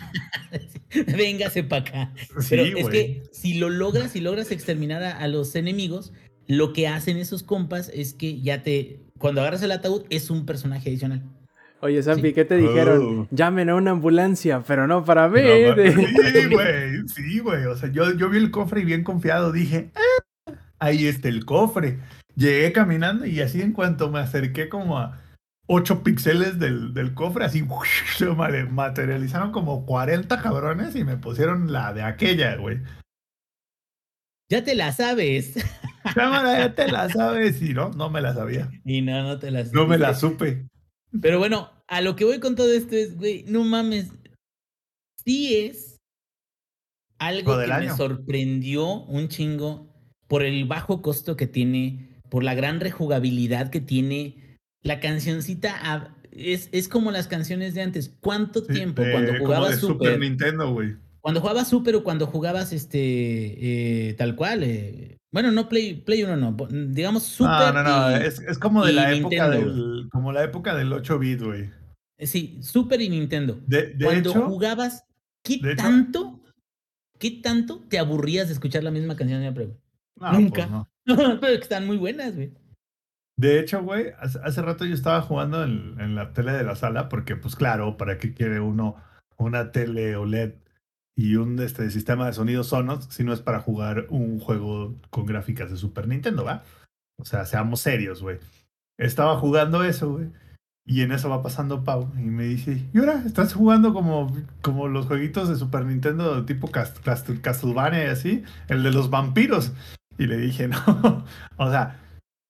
Véngase 1.16 1.62
para 1.64 1.82
acá. 1.82 2.12
Sí, 2.40 2.46
Pero 2.50 2.62
es 2.64 2.72
güey. 2.72 2.90
que 2.90 3.22
si 3.32 3.55
lo 3.55 3.70
logras, 3.70 4.12
si 4.12 4.20
logras 4.20 4.50
exterminar 4.50 5.03
a, 5.03 5.18
a 5.18 5.28
los 5.28 5.55
enemigos, 5.55 6.12
lo 6.46 6.72
que 6.72 6.88
hacen 6.88 7.16
esos 7.16 7.42
compas 7.42 7.90
es 7.94 8.12
que 8.14 8.40
ya 8.40 8.62
te. 8.62 9.00
Cuando 9.18 9.40
agarras 9.40 9.62
el 9.62 9.72
ataúd, 9.72 10.03
es 10.11 10.30
un 10.30 10.44
personaje 10.44 10.90
adicional. 10.90 11.22
Oye, 11.80 12.03
Zampi, 12.03 12.28
Sí. 12.28 12.34
¿qué 12.34 12.44
te 12.44 12.57
dijeron? 12.57 13.20
Oh. 13.22 13.28
Llamen 13.34 13.70
a 13.70 13.74
una 13.74 13.90
ambulancia, 13.92 14.62
pero 14.66 14.86
no 14.86 15.05
para 15.05 15.28
mí. 15.28 15.40
No, 15.40 15.74
De- 15.74 15.92
sí, 16.32 16.46
güey, 16.53 17.09
sí, 17.09 17.38
güey. 17.40 17.64
O 17.64 17.76
sea, 17.76 17.90
yo, 17.90 18.14
yo 18.16 18.28
vi 18.28 18.38
el 18.38 18.50
cofre 18.50 18.82
y 18.82 18.84
bien 18.84 19.03
confiado 19.05 19.50
dije, 19.53 19.90
"Ah, 19.94 20.53
ahí 20.78 21.07
está 21.07 21.28
el 21.28 21.44
cofre. 21.44 21.98
Llegué 22.36 22.72
caminando 22.72 23.26
y 23.26 23.40
así 23.40 23.61
en 23.62 23.72
cuanto 23.72 24.11
me 24.11 24.20
acerqué 24.20 24.68
como 24.68 24.98
a 24.98 25.22
8 25.75 26.03
píxeles 26.03 26.59
del, 26.59 26.93
del 26.93 27.14
cofre, 27.14 27.45
así 27.47 27.64
se 28.16 28.27
ma- 28.27 28.49
materializaron 28.70 29.53
como 29.53 29.87
40 29.87 30.41
cabrones 30.43 30.95
y 30.97 31.05
me 31.05 31.16
pusieron 31.16 31.73
la 31.73 31.93
de 31.95 32.03
aquella, 32.03 32.57
güey. 32.57 32.81
Ya 34.51 34.62
te 34.62 34.75
la 34.75 34.93
sabes. 34.93 35.55
Cámara, 36.14 36.59
ya 36.59 36.75
te 36.75 36.89
la 36.91 37.09
sabes. 37.09 37.62
Y 37.62 37.73
no, 37.73 37.91
no 37.91 38.11
me 38.11 38.20
la 38.20 38.35
sabía. 38.35 38.70
Y 38.85 39.01
no, 39.01 39.23
no 39.23 39.39
te 39.39 39.51
la 39.51 39.64
No 39.73 39.87
me 39.87 39.97
la 39.97 40.14
supe. 40.14 40.66
Pero 41.20 41.39
bueno, 41.39 41.70
a 41.89 42.01
lo 42.03 42.16
que 42.16 42.25
voy 42.25 42.39
con 42.39 42.55
todo 42.55 42.70
esto 42.73 42.95
es, 42.95 43.16
güey, 43.16 43.45
no 43.49 43.64
mames. 43.64 44.11
Sí 45.25 45.57
es 45.57 46.01
algo 47.18 47.57
del 47.57 47.70
que 47.70 47.79
me 47.79 47.91
sorprendió 47.97 49.05
un 49.05 49.29
chingo 49.29 49.95
por 50.27 50.43
el 50.43 50.66
bajo 50.66 51.01
costo 51.01 51.37
que 51.37 51.47
tiene, 51.47 52.20
por 52.29 52.45
la 52.45 52.55
gran 52.55 52.81
rejugabilidad 52.81 53.70
que 53.70 53.81
tiene. 53.81 54.51
La 54.83 55.01
cancioncita 55.01 56.14
es, 56.33 56.68
es 56.72 56.89
como 56.89 57.11
las 57.11 57.28
canciones 57.28 57.74
de 57.74 57.83
antes. 57.83 58.14
¿Cuánto 58.20 58.62
tiempo 58.64 59.03
de- 59.03 59.12
cuando 59.12 59.39
jugabas 59.39 59.78
Super? 59.78 60.09
Super 60.09 60.18
Nintendo, 60.18 60.72
güey. 60.72 60.97
Cuando 61.20 61.41
jugabas 61.41 61.68
Super 61.68 61.95
o 61.97 62.03
cuando 62.03 62.26
jugabas 62.26 62.72
este 62.72 64.09
eh, 64.09 64.14
tal 64.14 64.35
cual. 64.35 64.62
eh, 64.64 65.18
bueno, 65.33 65.51
no 65.53 65.68
Play, 65.68 65.95
Play 65.95 66.24
1 66.24 66.37
no. 66.37 66.57
Digamos 66.91 67.22
Super. 67.22 67.72
No, 67.74 67.83
no, 67.83 67.83
no. 68.11 68.11
y- 68.20 68.26
es, 68.26 68.41
es 68.41 68.59
como 68.59 68.85
de 68.85 68.93
la 68.93 69.12
época 69.14 69.49
del, 69.49 70.09
como 70.11 70.33
la 70.33 70.43
época 70.45 70.74
del 70.74 70.93
8 70.93 71.18
bit, 71.18 71.41
güey. 71.43 71.70
eh, 72.18 72.26
Sí, 72.26 72.59
Super 72.62 73.01
y 73.01 73.09
Nintendo. 73.09 73.61
De, 73.66 73.95
de 73.95 74.05
Cuando 74.05 74.30
hecho, 74.30 74.43
jugabas, 74.47 75.05
¿qué 75.45 75.55
hecho- 75.55 75.76
tanto, 75.76 76.41
qué 77.20 77.30
tanto 77.43 77.85
te 77.89 77.99
aburrías 78.01 78.49
de 78.49 78.55
escuchar 78.55 78.83
la 78.83 78.91
misma 78.91 79.14
canción 79.16 79.41
de 79.43 79.53
prueba? 79.53 79.74
no, 80.16 80.33
nunca. 80.33 80.68
pues 80.68 80.70
no. 80.70 80.89
Pero 81.41 81.53
están 81.55 81.87
muy 81.87 81.97
buenas, 81.99 82.35
güey. 82.35 82.53
De 83.43 83.59
hecho, 83.59 83.82
güey, 83.82 84.12
hace, 84.20 84.38
hace 84.45 84.62
rato 84.62 84.84
yo 84.84 84.95
estaba 84.95 85.20
jugando 85.20 85.64
en, 85.64 85.97
en 85.99 86.14
la 86.14 86.32
tele 86.32 86.53
de 86.53 86.62
la 86.62 86.76
sala, 86.76 87.09
porque, 87.09 87.34
pues 87.34 87.57
claro, 87.57 87.97
¿para 87.97 88.16
qué 88.18 88.32
quiere 88.34 88.61
uno 88.61 88.95
una 89.36 89.72
tele 89.72 90.14
OLED 90.14 90.53
y 91.16 91.34
un 91.34 91.59
este, 91.59 91.90
sistema 91.90 92.26
de 92.26 92.34
sonido 92.34 92.62
Sonos 92.62 93.07
si 93.11 93.24
no 93.24 93.32
es 93.32 93.40
para 93.40 93.59
jugar 93.61 94.07
un 94.11 94.38
juego 94.38 94.95
con 95.11 95.26
gráficas 95.26 95.70
de 95.72 95.76
Super 95.76 96.07
Nintendo, 96.07 96.45
va? 96.45 96.62
O 97.18 97.24
sea, 97.24 97.45
seamos 97.45 97.80
serios, 97.80 98.22
güey. 98.22 98.38
Estaba 98.96 99.37
jugando 99.37 99.83
eso, 99.83 100.12
güey. 100.12 100.29
Y 100.87 101.03
en 101.03 101.11
eso 101.11 101.29
va 101.29 101.42
pasando 101.42 101.83
Pau 101.84 102.12
y 102.17 102.22
me 102.22 102.45
dice, 102.45 102.80
¿y 102.92 102.99
ahora 102.99 103.22
estás 103.26 103.54
jugando 103.54 103.92
como, 103.92 104.33
como 104.62 104.87
los 104.88 105.07
jueguitos 105.07 105.49
de 105.49 105.57
Super 105.57 105.84
Nintendo 105.84 106.45
tipo 106.45 106.68
Cast- 106.68 107.03
Cast- 107.03 107.41
Castlevania 107.41 108.04
y 108.04 108.08
así? 108.08 108.45
El 108.68 108.83
de 108.84 108.92
los 108.92 109.11
vampiros. 109.11 109.72
Y 110.18 110.26
le 110.26 110.37
dije, 110.37 110.68
no, 110.68 111.25
o 111.57 111.71
sea, 111.71 111.99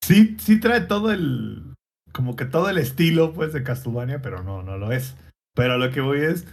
sí, 0.02 0.36
sí 0.38 0.60
trae 0.60 0.82
todo 0.82 1.12
el, 1.12 1.74
como 2.12 2.36
que 2.36 2.44
todo 2.44 2.68
el 2.68 2.78
estilo 2.78 3.32
pues 3.32 3.52
de 3.52 3.62
Castlevania, 3.62 4.20
pero 4.20 4.42
no, 4.42 4.62
no 4.62 4.76
lo 4.76 4.92
es. 4.92 5.16
Pero 5.54 5.78
lo 5.78 5.90
que 5.90 6.00
voy 6.00 6.20
es, 6.20 6.46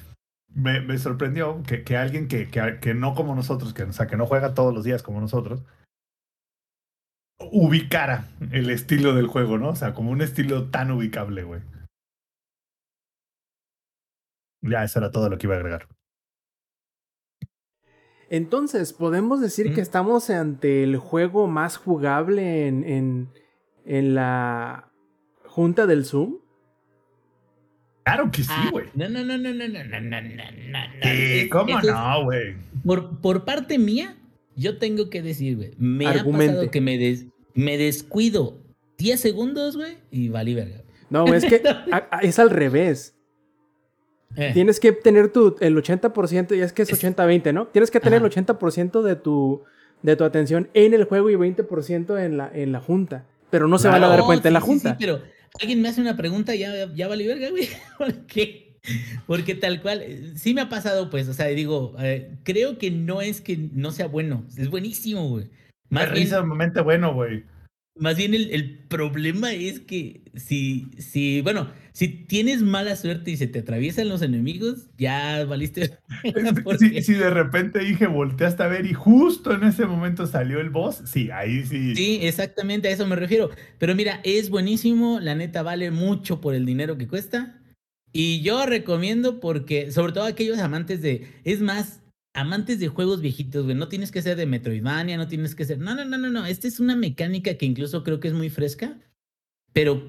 me, 0.48 0.82
me 0.82 0.98
sorprendió 0.98 1.62
que, 1.64 1.84
que 1.84 1.98
alguien 1.98 2.28
que, 2.28 2.50
que, 2.50 2.80
que 2.82 2.94
no 2.94 3.16
como 3.16 3.36
nosotros, 3.36 3.74
que, 3.74 3.84
o 3.84 3.94
sea, 3.94 4.08
que 4.08 4.18
no 4.18 4.26
juega 4.26 4.54
todos 4.54 4.74
los 4.74 4.84
días 4.84 5.04
como 5.04 5.22
nosotros, 5.22 5.64
ubicara 7.52 8.28
el 8.52 8.70
estilo 8.70 9.14
del 9.16 9.28
juego, 9.28 9.58
¿no? 9.58 9.70
O 9.70 9.76
sea, 9.76 9.94
como 9.94 10.12
un 10.12 10.22
estilo 10.22 10.70
tan 10.70 10.92
ubicable, 10.92 11.44
güey. 11.44 11.62
Ya, 14.62 14.84
eso 14.84 15.00
era 15.00 15.12
todo 15.12 15.30
lo 15.30 15.38
que 15.38 15.48
iba 15.48 15.56
a 15.56 15.60
agregar. 15.60 15.88
Entonces, 18.30 18.94
¿podemos 18.94 19.42
decir 19.42 19.72
¿Mm? 19.72 19.74
que 19.76 19.82
estamos 19.82 20.30
ante 20.30 20.84
el 20.84 20.98
juego 20.98 21.48
más 21.48 21.78
jugable 21.78 22.68
en, 22.68 22.84
en, 22.84 23.30
en 23.86 24.14
la 24.16 24.92
junta 25.46 25.88
del 25.88 26.06
Zoom? 26.06 26.38
Claro 28.04 28.32
que 28.32 28.44
sí, 28.44 28.50
Ah, 28.52 28.70
güey. 28.72 28.86
no, 28.96 29.08
no, 29.10 29.24
no, 29.24 29.38
no, 29.38 29.54
no, 29.54 29.68
no, 29.68 29.84
no, 29.84 30.00
no, 30.02 30.22
no, 30.22 30.22
no. 30.22 30.80
Sí, 31.04 31.50
¿Cómo 31.50 31.80
no, 31.82 32.24
güey? 32.24 32.56
Por, 32.86 33.20
por 33.22 33.46
parte 33.46 33.78
mía, 33.78 34.16
yo 34.56 34.78
tengo 34.78 35.10
que 35.10 35.22
decir, 35.22 35.58
güey, 35.58 35.72
me 35.78 36.08
ha 36.08 36.12
Argumente. 36.12 36.48
pasado 36.54 36.72
que 36.72 36.82
me, 36.82 36.98
des- 36.98 37.28
me 37.54 37.78
descuido 37.78 38.58
10 38.98 39.20
segundos, 39.20 39.76
güey, 39.78 39.98
y 40.12 40.30
valí 40.30 40.56
verga. 40.56 40.82
No, 41.10 41.26
es 41.34 41.46
que 41.46 41.62
a- 41.92 42.08
a- 42.12 42.20
es 42.20 42.40
al 42.40 42.50
revés. 42.50 43.16
Eh, 44.36 44.52
Tienes 44.54 44.80
que 44.80 44.92
tener 44.92 45.32
tu, 45.32 45.56
el 45.60 45.76
80%, 45.76 46.56
y 46.56 46.62
es 46.62 46.72
que 46.74 46.84
es 46.84 46.90
Es- 46.92 47.04
80-20, 47.04 47.54
¿no? 47.54 47.68
Tienes 47.68 47.92
que 47.92 48.00
tener 48.00 48.18
Ajá. 48.18 48.26
el 48.28 48.32
80% 48.32 49.02
de 49.02 49.16
tu, 49.16 49.64
de 50.04 50.16
tu 50.16 50.24
atención 50.24 50.70
en 50.74 50.94
el 50.94 51.06
juego 51.06 51.30
y 51.30 51.36
20% 51.36 52.18
en 52.24 52.38
la, 52.38 52.50
en 52.54 52.72
la 52.72 52.80
junta. 52.80 53.26
Pero 53.50 53.68
no 53.68 53.80
se 53.80 53.88
van 53.88 54.04
a 54.04 54.08
dar 54.08 54.20
no, 54.20 54.26
cuenta 54.26 54.48
en 54.48 54.54
la 54.54 54.60
sí, 54.62 54.66
sí, 54.66 54.72
junta. 54.72 54.90
sí, 54.92 54.96
pero 55.00 55.22
alguien 55.60 55.82
me 55.82 55.90
hace 55.90 56.00
una 56.02 56.16
pregunta 56.16 56.54
y 56.56 56.60
ya, 56.60 56.94
ya 56.94 57.08
valí 57.08 57.26
verga, 57.26 57.50
güey. 57.50 57.68
¿Por 57.98 58.14
qué? 58.28 58.76
Porque 59.26 59.56
tal 59.56 59.82
cual, 59.82 60.04
sí 60.36 60.54
me 60.54 60.62
ha 60.62 60.70
pasado, 60.70 61.10
pues, 61.10 61.28
o 61.28 61.34
sea, 61.34 61.48
digo, 61.48 61.96
eh, 62.00 62.32
creo 62.44 62.78
que 62.78 62.92
no 62.92 63.22
es 63.22 63.42
que 63.42 63.58
no 63.74 63.92
sea 63.92 64.08
bueno, 64.08 64.46
es 64.58 64.70
buenísimo, 64.70 65.28
güey. 65.28 65.50
Más 65.90 66.04
bien, 66.04 66.14
Precisamente 66.14 66.82
bueno, 66.82 67.14
güey. 67.14 67.44
Más 68.00 68.18
bien 68.18 68.34
el, 68.34 68.50
el 68.52 68.80
problema 68.88 69.54
es 69.54 69.80
que 69.80 70.22
si, 70.36 70.88
si, 70.98 71.42
bueno, 71.42 71.70
si 71.94 72.08
tienes 72.08 72.62
mala 72.62 72.96
suerte 72.96 73.32
y 73.32 73.38
se 73.38 73.48
te 73.48 73.60
atraviesan 73.60 74.10
los 74.10 74.22
enemigos, 74.22 74.88
ya 74.98 75.44
valiste. 75.46 75.98
porque- 76.64 77.02
Si, 77.02 77.02
si 77.04 77.14
de 77.14 77.30
repente 77.30 77.80
dije, 77.80 78.08
volteaste 78.08 78.64
a 78.64 78.68
ver 78.68 78.86
y 78.86 78.94
justo 78.94 79.54
en 79.54 79.64
ese 79.64 79.86
momento 79.86 80.26
salió 80.28 80.60
el 80.60 80.70
boss, 80.70 81.02
sí, 81.06 81.30
ahí 81.32 81.66
sí. 81.66 81.96
Sí, 81.96 82.20
exactamente 82.22 82.88
a 82.88 82.92
eso 82.92 83.06
me 83.06 83.16
refiero. 83.16 83.50
Pero 83.78 83.96
mira, 83.96 84.22
es 84.24 84.50
buenísimo, 84.50 85.20
la 85.20 85.36
neta 85.36 85.62
vale 85.64 85.92
mucho 85.92 86.42
por 86.42 86.56
el 86.56 86.66
dinero 86.66 86.98
que 86.98 87.08
cuesta. 87.08 87.62
Y 88.12 88.42
yo 88.42 88.66
recomiendo 88.66 89.40
porque, 89.40 89.92
sobre 89.92 90.14
todo 90.14 90.24
aquellos 90.24 90.58
amantes 90.60 91.02
de, 91.02 91.28
es 91.44 91.62
más, 91.62 92.02
amantes 92.40 92.80
de 92.80 92.88
juegos 92.88 93.22
viejitos, 93.22 93.66
güey, 93.66 93.76
no 93.76 93.88
tienes 93.88 94.12
que 94.12 94.22
ser 94.22 94.38
de 94.38 94.46
Metroidvania, 94.46 95.18
no 95.18 95.28
tienes 95.28 95.56
que 95.56 95.66
ser, 95.66 95.80
no, 95.80 95.96
no, 95.96 96.06
no, 96.06 96.18
no, 96.18 96.30
no, 96.30 96.46
esta 96.46 96.68
es 96.68 96.80
una 96.80 96.96
mecánica 96.96 97.54
que 97.56 97.66
incluso 97.66 98.04
creo 98.04 98.20
que 98.20 98.28
es 98.30 98.34
muy 98.34 98.50
fresca, 98.50 98.98
pero 99.74 100.02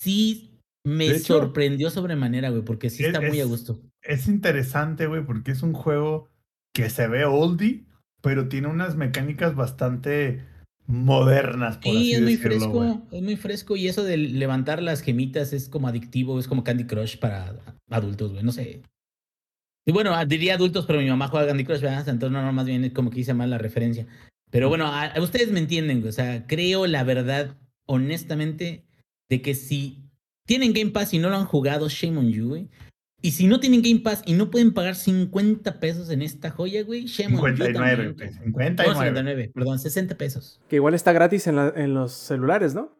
sí 0.00 0.50
me 0.86 1.10
hecho, 1.10 1.38
sorprendió 1.38 1.90
sobremanera, 1.90 2.50
güey, 2.50 2.62
porque 2.62 2.90
sí 2.90 3.02
es- 3.02 3.08
está 3.08 3.20
muy 3.20 3.40
a 3.40 3.44
gusto. 3.44 3.80
Es 4.02 4.28
interesante, 4.28 5.06
güey, 5.06 5.24
porque 5.24 5.52
es 5.52 5.62
un 5.62 5.72
juego 5.72 6.28
que 6.74 6.90
se 6.90 7.08
ve 7.08 7.24
oldie, 7.24 7.84
pero 8.20 8.48
tiene 8.48 8.68
unas 8.68 8.96
mecánicas 8.96 9.54
bastante 9.54 10.42
modernas, 10.86 11.78
por 11.78 11.92
Sí, 11.92 11.98
así 11.98 12.14
es 12.14 12.20
muy 12.22 12.36
decirlo, 12.36 12.58
fresco, 12.58 13.02
es 13.12 13.22
muy 13.22 13.36
fresco 13.36 13.76
y 13.76 13.88
eso 13.88 14.04
de 14.04 14.16
levantar 14.18 14.82
las 14.82 15.00
gemitas 15.00 15.52
es 15.52 15.68
como 15.68 15.88
adictivo, 15.88 16.38
es 16.38 16.46
como 16.48 16.64
Candy 16.64 16.84
Crush 16.84 17.18
para 17.18 17.56
adultos, 17.90 18.32
güey, 18.32 18.44
no 18.44 18.52
sé. 18.52 18.82
Y 19.86 19.92
bueno, 19.92 20.14
ah, 20.14 20.24
diría 20.24 20.54
adultos, 20.54 20.86
pero 20.86 20.98
mi 21.00 21.08
mamá 21.08 21.28
juega 21.28 21.46
Candy 21.46 21.64
Crush, 21.64 21.80
¿verdad? 21.82 22.08
Entonces 22.08 22.30
no, 22.32 22.42
no, 22.42 22.52
más 22.52 22.64
bien 22.66 22.84
es 22.84 22.92
como 22.92 23.10
que 23.10 23.20
hice 23.20 23.34
mal 23.34 23.50
la 23.50 23.58
referencia. 23.58 24.06
Pero 24.50 24.68
bueno, 24.68 24.86
a- 24.86 25.06
a 25.06 25.20
ustedes 25.20 25.50
me 25.50 25.58
entienden, 25.60 26.06
o 26.06 26.12
sea, 26.12 26.46
creo 26.46 26.86
la 26.86 27.04
verdad, 27.04 27.56
honestamente, 27.86 28.84
de 29.28 29.42
que 29.42 29.54
si 29.54 30.04
tienen 30.46 30.72
Game 30.72 30.90
Pass 30.90 31.12
y 31.14 31.18
no 31.18 31.28
lo 31.30 31.36
han 31.36 31.44
jugado, 31.46 31.88
shame 31.88 32.18
on 32.18 32.30
you, 32.30 32.48
güey. 32.48 32.68
Y 33.22 33.30
si 33.32 33.46
no 33.46 33.58
tienen 33.58 33.80
Game 33.82 34.00
Pass 34.00 34.22
y 34.26 34.34
no 34.34 34.50
pueden 34.50 34.72
pagar 34.74 34.94
50 34.96 35.80
pesos 35.80 36.10
en 36.10 36.20
esta 36.22 36.50
joya, 36.50 36.82
güey, 36.84 37.06
shame 37.06 37.36
on 37.38 37.50
you 37.52 37.64
59, 37.64 37.72
también. 37.72 38.12
güey, 38.14 38.28
No, 38.28 38.42
59. 38.44 38.94
59, 38.94 39.50
perdón, 39.54 39.78
60 39.78 40.14
pesos. 40.16 40.60
Que 40.68 40.76
igual 40.76 40.94
está 40.94 41.12
gratis 41.12 41.46
en, 41.46 41.56
la- 41.56 41.72
en 41.74 41.94
los 41.94 42.12
celulares, 42.12 42.74
¿no? 42.74 42.94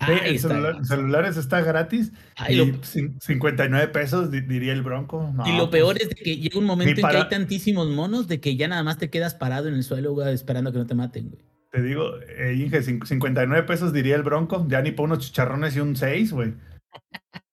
Ahí 0.00 0.34
está. 0.36 0.48
celular- 0.48 0.84
celulares 0.84 1.36
está 1.36 1.60
gratis 1.62 2.12
Ay, 2.36 2.54
y 2.54 2.58
lo- 2.58 2.64
cin- 2.82 3.18
59 3.20 3.88
pesos 3.88 4.30
di- 4.30 4.40
diría 4.40 4.72
el 4.72 4.82
Bronco. 4.82 5.30
No, 5.34 5.46
Y 5.46 5.56
lo 5.56 5.70
peor 5.70 5.94
pues, 5.96 6.04
es 6.04 6.08
de 6.10 6.14
que 6.16 6.36
llega 6.36 6.58
un 6.58 6.64
momento 6.66 6.90
en 7.00 7.06
que 7.08 7.16
hay 7.16 7.28
tantísimos 7.28 7.88
monos 7.88 8.28
de 8.28 8.40
que 8.40 8.56
ya 8.56 8.68
nada 8.68 8.82
más 8.82 8.98
te 8.98 9.10
quedas 9.10 9.34
parado 9.34 9.68
en 9.68 9.74
el 9.74 9.84
suelo, 9.84 10.12
güey, 10.12 10.32
esperando 10.34 10.72
que 10.72 10.78
no 10.78 10.86
te 10.86 10.94
maten, 10.94 11.30
güey. 11.30 11.42
Te 11.70 11.82
digo, 11.82 12.18
eh, 12.38 12.54
Inge, 12.54 12.82
cin- 12.82 13.04
59 13.04 13.64
pesos 13.66 13.92
diría 13.92 14.14
el 14.16 14.22
Bronco, 14.22 14.64
ya 14.68 14.80
ni 14.80 14.92
por 14.92 15.06
unos 15.06 15.18
chicharrones 15.20 15.74
y 15.76 15.80
un 15.80 15.96
6, 15.96 16.32
güey. 16.32 16.54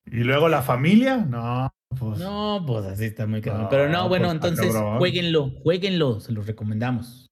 Y 0.05 0.23
luego 0.23 0.47
la 0.49 0.61
familia, 0.61 1.17
no, 1.17 1.73
pues. 1.97 2.19
No, 2.19 2.63
pues 2.67 2.85
así 2.85 3.05
está 3.05 3.25
muy 3.25 3.41
cabrón. 3.41 3.63
No, 3.63 3.69
Pero 3.69 3.89
no, 3.89 4.07
bueno, 4.09 4.25
pues, 4.39 4.51
entonces 4.51 4.75
jueguenlo, 4.97 5.49
jueguenlo, 5.63 6.19
se 6.19 6.33
los 6.33 6.45
recomendamos. 6.45 7.27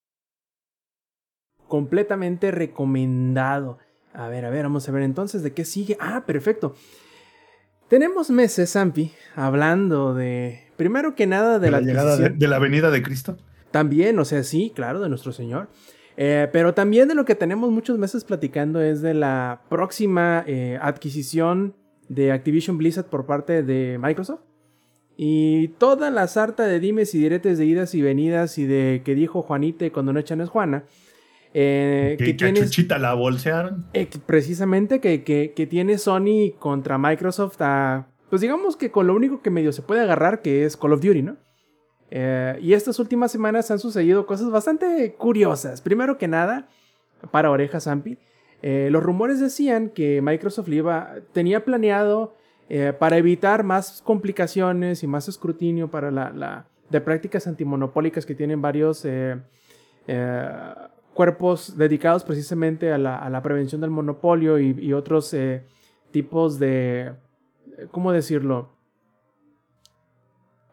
Completamente 1.68 2.50
recomendado. 2.52 3.78
A 4.14 4.28
ver, 4.28 4.46
a 4.46 4.50
ver, 4.50 4.64
vamos 4.64 4.88
a 4.88 4.92
ver 4.92 5.04
entonces 5.04 5.44
de 5.44 5.54
qué 5.54 5.66
sigue. 5.66 5.98
Ah, 6.00 6.24
perfecto. 6.26 6.76
Tenemos 7.88 8.30
meses, 8.30 8.72
Zampi, 8.72 9.12
hablando 9.36 10.14
de. 10.14 10.62
Primero 10.78 11.16
que 11.16 11.28
nada 11.28 11.60
de, 11.60 11.68
de 11.68 11.72
la, 11.72 11.80
la 11.80 11.86
llegada 11.86 12.18
de, 12.18 12.48
la 12.48 12.60
venida 12.60 12.92
de 12.92 13.02
Cristo. 13.02 13.38
También, 13.72 14.18
o 14.20 14.26
sea, 14.26 14.44
sí, 14.44 14.72
claro, 14.76 15.00
de 15.00 15.10
nuestro 15.10 15.32
Señor. 15.32 15.70
Eh, 16.18 16.50
pero 16.52 16.74
también 16.74 17.08
de 17.08 17.16
lo 17.16 17.26
que 17.26 17.36
tenemos 17.36 17.72
muchos 17.72 17.98
meses 17.98 18.24
platicando 18.24 18.82
es 18.82 19.02
de 19.02 19.14
la 19.14 19.62
próxima 19.70 20.44
eh, 20.48 20.78
adquisición 20.82 21.76
de 22.10 22.32
Activision 22.32 22.78
Blizzard 22.78 23.06
por 23.06 23.26
parte 23.26 23.64
de 23.64 23.98
Microsoft. 23.98 24.42
Y 25.16 25.70
toda 25.80 26.12
la 26.12 26.28
sarta 26.28 26.64
de 26.64 26.80
dimes 26.80 27.14
y 27.16 27.20
diretes 27.20 27.58
de 27.58 27.66
idas 27.66 27.94
y 27.96 28.02
venidas 28.02 28.58
y 28.58 28.66
de 28.66 29.02
que 29.04 29.16
dijo 29.16 29.42
Juanita 29.42 29.86
y 29.86 29.90
cuando 29.92 30.14
no 30.14 30.20
echan 30.20 30.42
es 30.42 30.50
Juana. 30.50 30.84
Eh, 31.54 32.16
Que, 32.20 32.34
tienes- 32.34 32.64
Chuchita 32.66 32.98
la 33.00 33.14
bolsearon. 33.14 33.86
eh, 33.94 34.08
precisamente 34.26 35.00
que, 35.00 35.24
que- 35.24 35.54
que 35.56 35.68
tiene 35.68 35.98
Sony 35.98 36.52
contra 36.60 36.98
Microsoft 36.98 37.58
a, 37.62 38.08
pues 38.30 38.42
digamos 38.42 38.76
que 38.78 38.92
con 38.92 39.08
lo 39.08 39.16
único 39.16 39.42
que 39.42 39.50
medio 39.50 39.72
se 39.72 39.82
puede 39.82 40.02
agarrar 40.02 40.42
que 40.42 40.66
es 40.66 40.78
Call 40.78 40.94
of 40.94 41.02
Duty, 41.02 41.24
¿no? 41.24 41.38
Eh, 42.12 42.58
y 42.62 42.74
estas 42.74 43.00
últimas 43.00 43.32
semanas 43.32 43.70
han 43.72 43.80
sucedido 43.80 44.26
cosas 44.26 44.50
bastante 44.50 45.14
curiosas. 45.18 45.82
Primero 45.82 46.18
que 46.18 46.28
nada, 46.28 46.68
para 47.32 47.52
orejas 47.52 47.84
Zampi, 47.84 48.18
eh, 48.62 48.90
los 48.92 49.02
rumores 49.04 49.40
decían 49.40 49.90
que 49.90 50.22
Microsoft 50.22 50.68
le 50.68 50.76
iba, 50.78 51.14
tenía 51.34 51.64
planeado 51.66 52.36
para 53.00 53.18
evitar 53.18 53.64
más 53.64 54.04
complicaciones 54.04 55.02
y 55.02 55.08
más 55.08 55.28
escrutinio 55.28 55.88
para 55.90 56.12
la, 56.12 56.30
la- 56.30 56.68
de 56.92 57.02
prácticas 57.02 57.48
antimonopólicas 57.48 58.28
que 58.28 58.36
tienen 58.36 58.62
varios 58.62 59.06
eh, 59.06 59.38
eh, 60.08 60.50
cuerpos 61.20 61.76
dedicados 61.78 62.24
precisamente 62.24 62.94
a 62.94 62.98
la, 62.98 63.18
a 63.18 63.30
la 63.30 63.42
prevención 63.42 63.82
del 63.82 63.90
monopolio 63.90 64.58
y, 64.58 64.70
y 64.80 64.94
otros 64.94 65.34
eh, 65.34 65.66
tipos 66.12 66.60
de, 66.60 67.12
¿cómo 67.92 68.14
decirlo? 68.14 68.70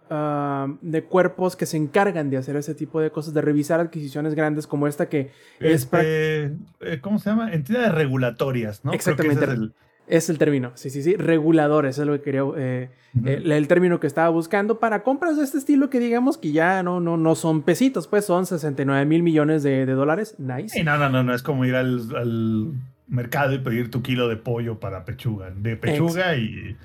Ah, 0.09 0.69
de 0.83 1.03
cuerpos 1.03 1.57
que 1.57 1.67
se 1.67 1.77
encargan 1.77 2.31
de 2.31 2.37
hacer 2.37 2.55
ese 2.55 2.77
tipo 2.77 3.01
de 3.01 3.11
cosas, 3.11 3.35
de 3.35 3.41
revisar 3.41 3.81
adquisiciones 3.81 4.37
grandes 4.37 4.69
como 4.69 4.87
esta 4.87 5.09
que 5.09 5.33
es 5.59 5.83
Este, 5.83 6.45
eh, 6.79 7.01
¿Cómo 7.01 7.19
se 7.19 7.29
llama? 7.31 7.53
Entidades 7.53 7.93
regulatorias, 7.93 8.85
¿no? 8.85 8.93
Creo 8.93 9.03
que 9.03 9.11
Exactamente. 9.11 9.45
ese 9.47 9.53
es 9.53 9.59
el- 9.59 9.75
Es 10.09 10.31
el 10.31 10.39
término, 10.39 10.71
sí, 10.75 10.91
sí, 10.91 11.03
sí, 11.03 11.17
reguladores, 11.17 11.99
es 11.99 12.07
lo 12.07 12.13
que 12.13 12.23
quería, 12.23 12.43
eh, 12.57 12.91
Ujú. 13.17 13.29
el, 13.29 13.51
el 13.51 13.69
término 13.69 13.99
que 13.99 14.07
estaba 14.07 14.29
buscando 14.29 14.79
para 14.79 15.03
compras 15.03 15.37
de 15.37 15.43
este 15.43 15.59
estilo 15.59 15.91
que 15.91 15.99
digamos 15.99 16.39
que 16.39 16.53
ya 16.53 16.83
no, 16.83 17.01
no, 17.01 17.17
no 17.17 17.35
son 17.35 17.63
pesitos, 17.63 18.07
pues 18.07 18.25
son 18.25 18.47
69 18.47 19.05
mil 19.05 19.23
millones 19.23 19.63
de, 19.63 19.85
de 19.85 19.93
dólares, 19.93 20.37
nice. 20.39 20.83
No, 20.85 20.97
no, 20.97 21.09
no, 21.09 21.23
no, 21.25 21.35
es 21.35 21.43
como 21.43 21.65
ir 21.65 21.75
al, 21.75 22.15
al 22.15 22.73
mercado 23.09 23.53
y 23.55 23.59
pedir 23.59 23.91
tu 23.91 24.03
kilo 24.03 24.29
de 24.29 24.37
pollo 24.37 24.79
para 24.79 25.05
pechuga, 25.05 25.51
de 25.51 25.77
pechuga 25.77 26.37
y 26.37 26.77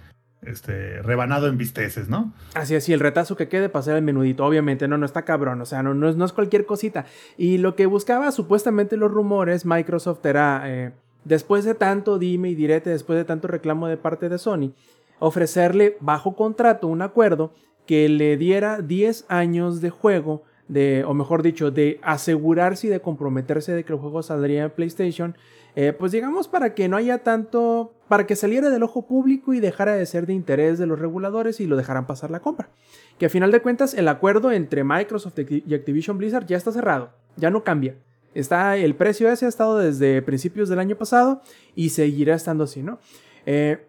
este 0.42 1.02
rebanado 1.04 1.48
en 1.48 1.58
bisteces, 1.58 2.10
¿no? 2.10 2.34
Así 2.56 2.76
así, 2.76 2.94
el 2.94 3.00
retazo 3.00 3.36
que 3.36 3.48
quede 3.48 3.70
para 3.70 3.82
hacer 3.82 3.96
el 3.96 4.02
menudito, 4.04 4.46
obviamente, 4.46 4.88
no, 4.88 4.98
no 4.98 5.06
está 5.06 5.24
cabrón, 5.24 5.62
o 5.62 5.66
sea, 5.66 5.84
no, 5.84 5.94
no, 5.94 6.10
es, 6.10 6.16
no 6.16 6.26
es 6.26 6.34
cualquier 6.34 6.66
cosita. 6.66 7.06
Y 7.38 7.60
lo 7.60 7.76
que 7.76 7.86
buscaba 7.86 8.32
supuestamente 8.32 8.98
los 8.98 9.12
rumores, 9.12 9.66
Microsoft 9.66 10.26
era, 10.26 10.64
eh, 10.66 10.92
después 11.24 11.66
de 11.66 11.76
tanto 11.76 12.20
dime 12.20 12.50
y 12.50 12.56
direte, 12.56 12.90
después 12.90 13.18
de 13.18 13.26
tanto 13.26 13.48
reclamo 13.48 13.88
de 13.88 13.98
parte 13.98 14.30
de 14.30 14.38
Sony, 14.38 14.74
ofrecerle 15.20 15.98
bajo 16.00 16.36
contrato 16.36 16.88
un 16.88 17.02
acuerdo 17.02 17.54
que 17.86 18.10
le 18.10 18.38
diera 18.38 18.82
10 18.82 19.26
años 19.28 19.82
de 19.82 19.90
juego, 19.90 20.44
de, 20.68 21.04
o 21.06 21.14
mejor 21.14 21.44
dicho, 21.44 21.72
de 21.72 22.00
asegurarse 22.02 22.88
y 22.88 22.90
de 22.90 23.02
comprometerse 23.02 23.74
de 23.74 23.84
que 23.84 23.94
el 23.94 24.00
juego 24.00 24.24
saldría 24.24 24.64
en 24.64 24.72
PlayStation, 24.72 25.36
eh, 25.76 25.94
pues 25.94 26.12
digamos 26.12 26.48
para 26.48 26.74
que 26.74 26.90
no 26.90 26.98
haya 26.98 27.20
tanto, 27.20 27.94
para 28.08 28.26
que 28.26 28.36
saliera 28.36 28.70
del 28.70 28.84
ojo 28.84 29.06
público 29.06 29.54
y 29.54 29.60
dejara 29.60 29.94
de 29.94 30.06
ser 30.06 30.26
de 30.26 30.34
interés 30.34 30.80
de 30.80 30.86
los 30.86 31.00
reguladores 31.00 31.60
y 31.60 31.68
lo 31.68 31.78
dejaran 31.78 32.08
pasar 32.08 32.32
la 32.32 32.40
compra. 32.40 32.70
Que 33.18 33.28
a 33.28 33.30
final 33.30 33.52
de 33.52 33.62
cuentas 33.62 33.94
el 33.94 34.08
acuerdo 34.08 34.52
entre 34.52 34.84
Microsoft 34.84 35.38
y 35.38 35.74
Activision 35.74 36.18
Blizzard 36.18 36.46
ya 36.46 36.58
está 36.58 36.72
cerrado, 36.72 37.12
ya 37.38 37.50
no 37.50 37.64
cambia. 37.64 37.96
Está, 38.34 38.78
el 38.78 38.96
precio 38.96 39.30
ese 39.30 39.46
ha 39.46 39.50
estado 39.50 39.78
desde 39.78 40.22
principios 40.22 40.70
del 40.70 40.80
año 40.80 40.96
pasado 40.96 41.42
y 41.76 41.90
seguirá 41.90 42.36
estando 42.36 42.64
así, 42.64 42.82
¿no? 42.82 43.00
Eh, 43.46 43.88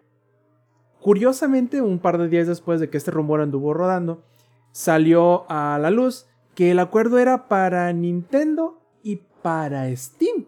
curiosamente, 0.99 1.81
un 1.81 1.99
par 1.99 2.17
de 2.17 2.27
días 2.27 2.47
después 2.47 2.79
de 2.79 2.89
que 2.89 2.97
este 2.97 3.11
rumor 3.11 3.41
anduvo 3.41 3.73
rodando, 3.73 4.23
salió 4.71 5.49
a 5.49 5.77
la 5.79 5.91
luz 5.91 6.27
que 6.55 6.71
el 6.71 6.79
acuerdo 6.79 7.19
era 7.19 7.47
para 7.47 7.91
Nintendo 7.93 8.81
y 9.01 9.21
para 9.41 9.95
Steam. 9.95 10.45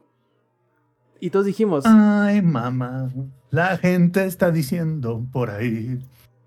Y 1.20 1.30
todos 1.30 1.46
dijimos, 1.46 1.86
Ay, 1.88 2.42
mamá, 2.42 3.10
la 3.50 3.78
gente 3.78 4.26
está 4.26 4.52
diciendo 4.52 5.26
por 5.32 5.50
ahí. 5.50 6.00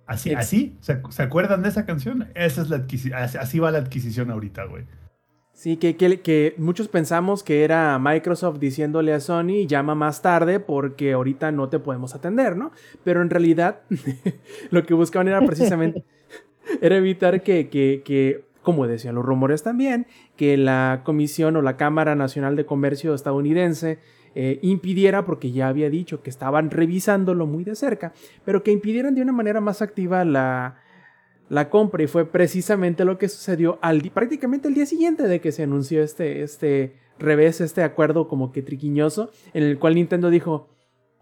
Así, 0.06 0.32
así, 0.34 0.78
¿se, 0.80 1.22
acuerdan 1.22 1.62
de 1.62 1.68
esa 1.68 1.84
canción? 1.84 2.28
Esa 2.34 2.62
es 2.62 2.70
la 2.70 2.86
así 3.40 3.58
va 3.58 3.70
la 3.70 3.78
adquisición 3.78 4.30
ahorita, 4.30 4.64
güey. 4.64 4.86
Sí, 5.58 5.76
que, 5.76 5.96
que, 5.96 6.20
que 6.20 6.54
muchos 6.56 6.86
pensamos 6.86 7.42
que 7.42 7.64
era 7.64 7.98
Microsoft 7.98 8.60
diciéndole 8.60 9.12
a 9.12 9.18
Sony 9.18 9.66
llama 9.66 9.96
más 9.96 10.22
tarde 10.22 10.60
porque 10.60 11.14
ahorita 11.14 11.50
no 11.50 11.68
te 11.68 11.80
podemos 11.80 12.14
atender, 12.14 12.56
¿no? 12.56 12.70
Pero 13.02 13.22
en 13.22 13.28
realidad 13.28 13.80
lo 14.70 14.86
que 14.86 14.94
buscaban 14.94 15.26
era 15.26 15.44
precisamente 15.44 16.04
era 16.80 16.96
evitar 16.96 17.42
que, 17.42 17.68
que, 17.70 18.02
que, 18.04 18.44
como 18.62 18.86
decían 18.86 19.16
los 19.16 19.24
rumores 19.24 19.64
también, 19.64 20.06
que 20.36 20.56
la 20.56 21.00
Comisión 21.02 21.56
o 21.56 21.62
la 21.62 21.76
Cámara 21.76 22.14
Nacional 22.14 22.54
de 22.54 22.64
Comercio 22.64 23.12
estadounidense 23.12 23.98
eh, 24.36 24.60
impidiera, 24.62 25.24
porque 25.24 25.50
ya 25.50 25.66
había 25.66 25.90
dicho 25.90 26.22
que 26.22 26.30
estaban 26.30 26.70
revisándolo 26.70 27.48
muy 27.48 27.64
de 27.64 27.74
cerca, 27.74 28.12
pero 28.44 28.62
que 28.62 28.70
impidieran 28.70 29.16
de 29.16 29.22
una 29.22 29.32
manera 29.32 29.60
más 29.60 29.82
activa 29.82 30.24
la, 30.24 30.76
la 31.48 31.70
compra 31.70 32.02
y 32.02 32.06
fue 32.06 32.26
precisamente 32.26 33.04
lo 33.04 33.18
que 33.18 33.28
sucedió 33.28 33.78
al 33.80 34.02
prácticamente 34.10 34.68
el 34.68 34.74
día 34.74 34.86
siguiente 34.86 35.24
de 35.24 35.40
que 35.40 35.52
se 35.52 35.62
anunció 35.62 36.02
este, 36.02 36.42
este 36.42 36.96
revés, 37.18 37.60
este 37.60 37.82
acuerdo 37.82 38.28
como 38.28 38.52
que 38.52 38.62
triquiñoso, 38.62 39.30
en 39.54 39.62
el 39.62 39.78
cual 39.78 39.94
Nintendo 39.94 40.30
dijo, 40.30 40.68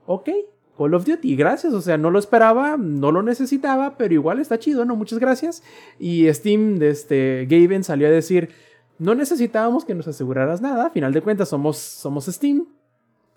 ok, 0.07 0.31
Call 0.77 0.95
of 0.95 1.07
Duty, 1.07 1.37
gracias, 1.37 1.73
o 1.73 1.81
sea, 1.81 1.97
no 1.97 2.11
lo 2.11 2.19
esperaba, 2.19 2.77
no 2.77 3.11
lo 3.11 3.23
necesitaba, 3.23 3.97
pero 3.97 4.13
igual 4.13 4.41
está 4.41 4.59
chido, 4.59 4.85
¿no? 4.85 4.95
Muchas 4.95 5.19
gracias. 5.19 5.63
Y 5.99 6.33
Steam, 6.33 6.79
de 6.79 6.91
este, 6.91 7.47
Gaben 7.49 7.83
salió 7.83 8.09
a 8.09 8.11
decir, 8.11 8.51
no 8.99 9.15
necesitábamos 9.15 9.85
que 9.85 9.95
nos 9.95 10.07
aseguraras 10.07 10.61
nada, 10.61 10.87
a 10.87 10.91
final 10.91 11.13
de 11.13 11.23
cuentas 11.23 11.49
somos, 11.49 11.79
somos 11.79 12.27
Steam, 12.27 12.67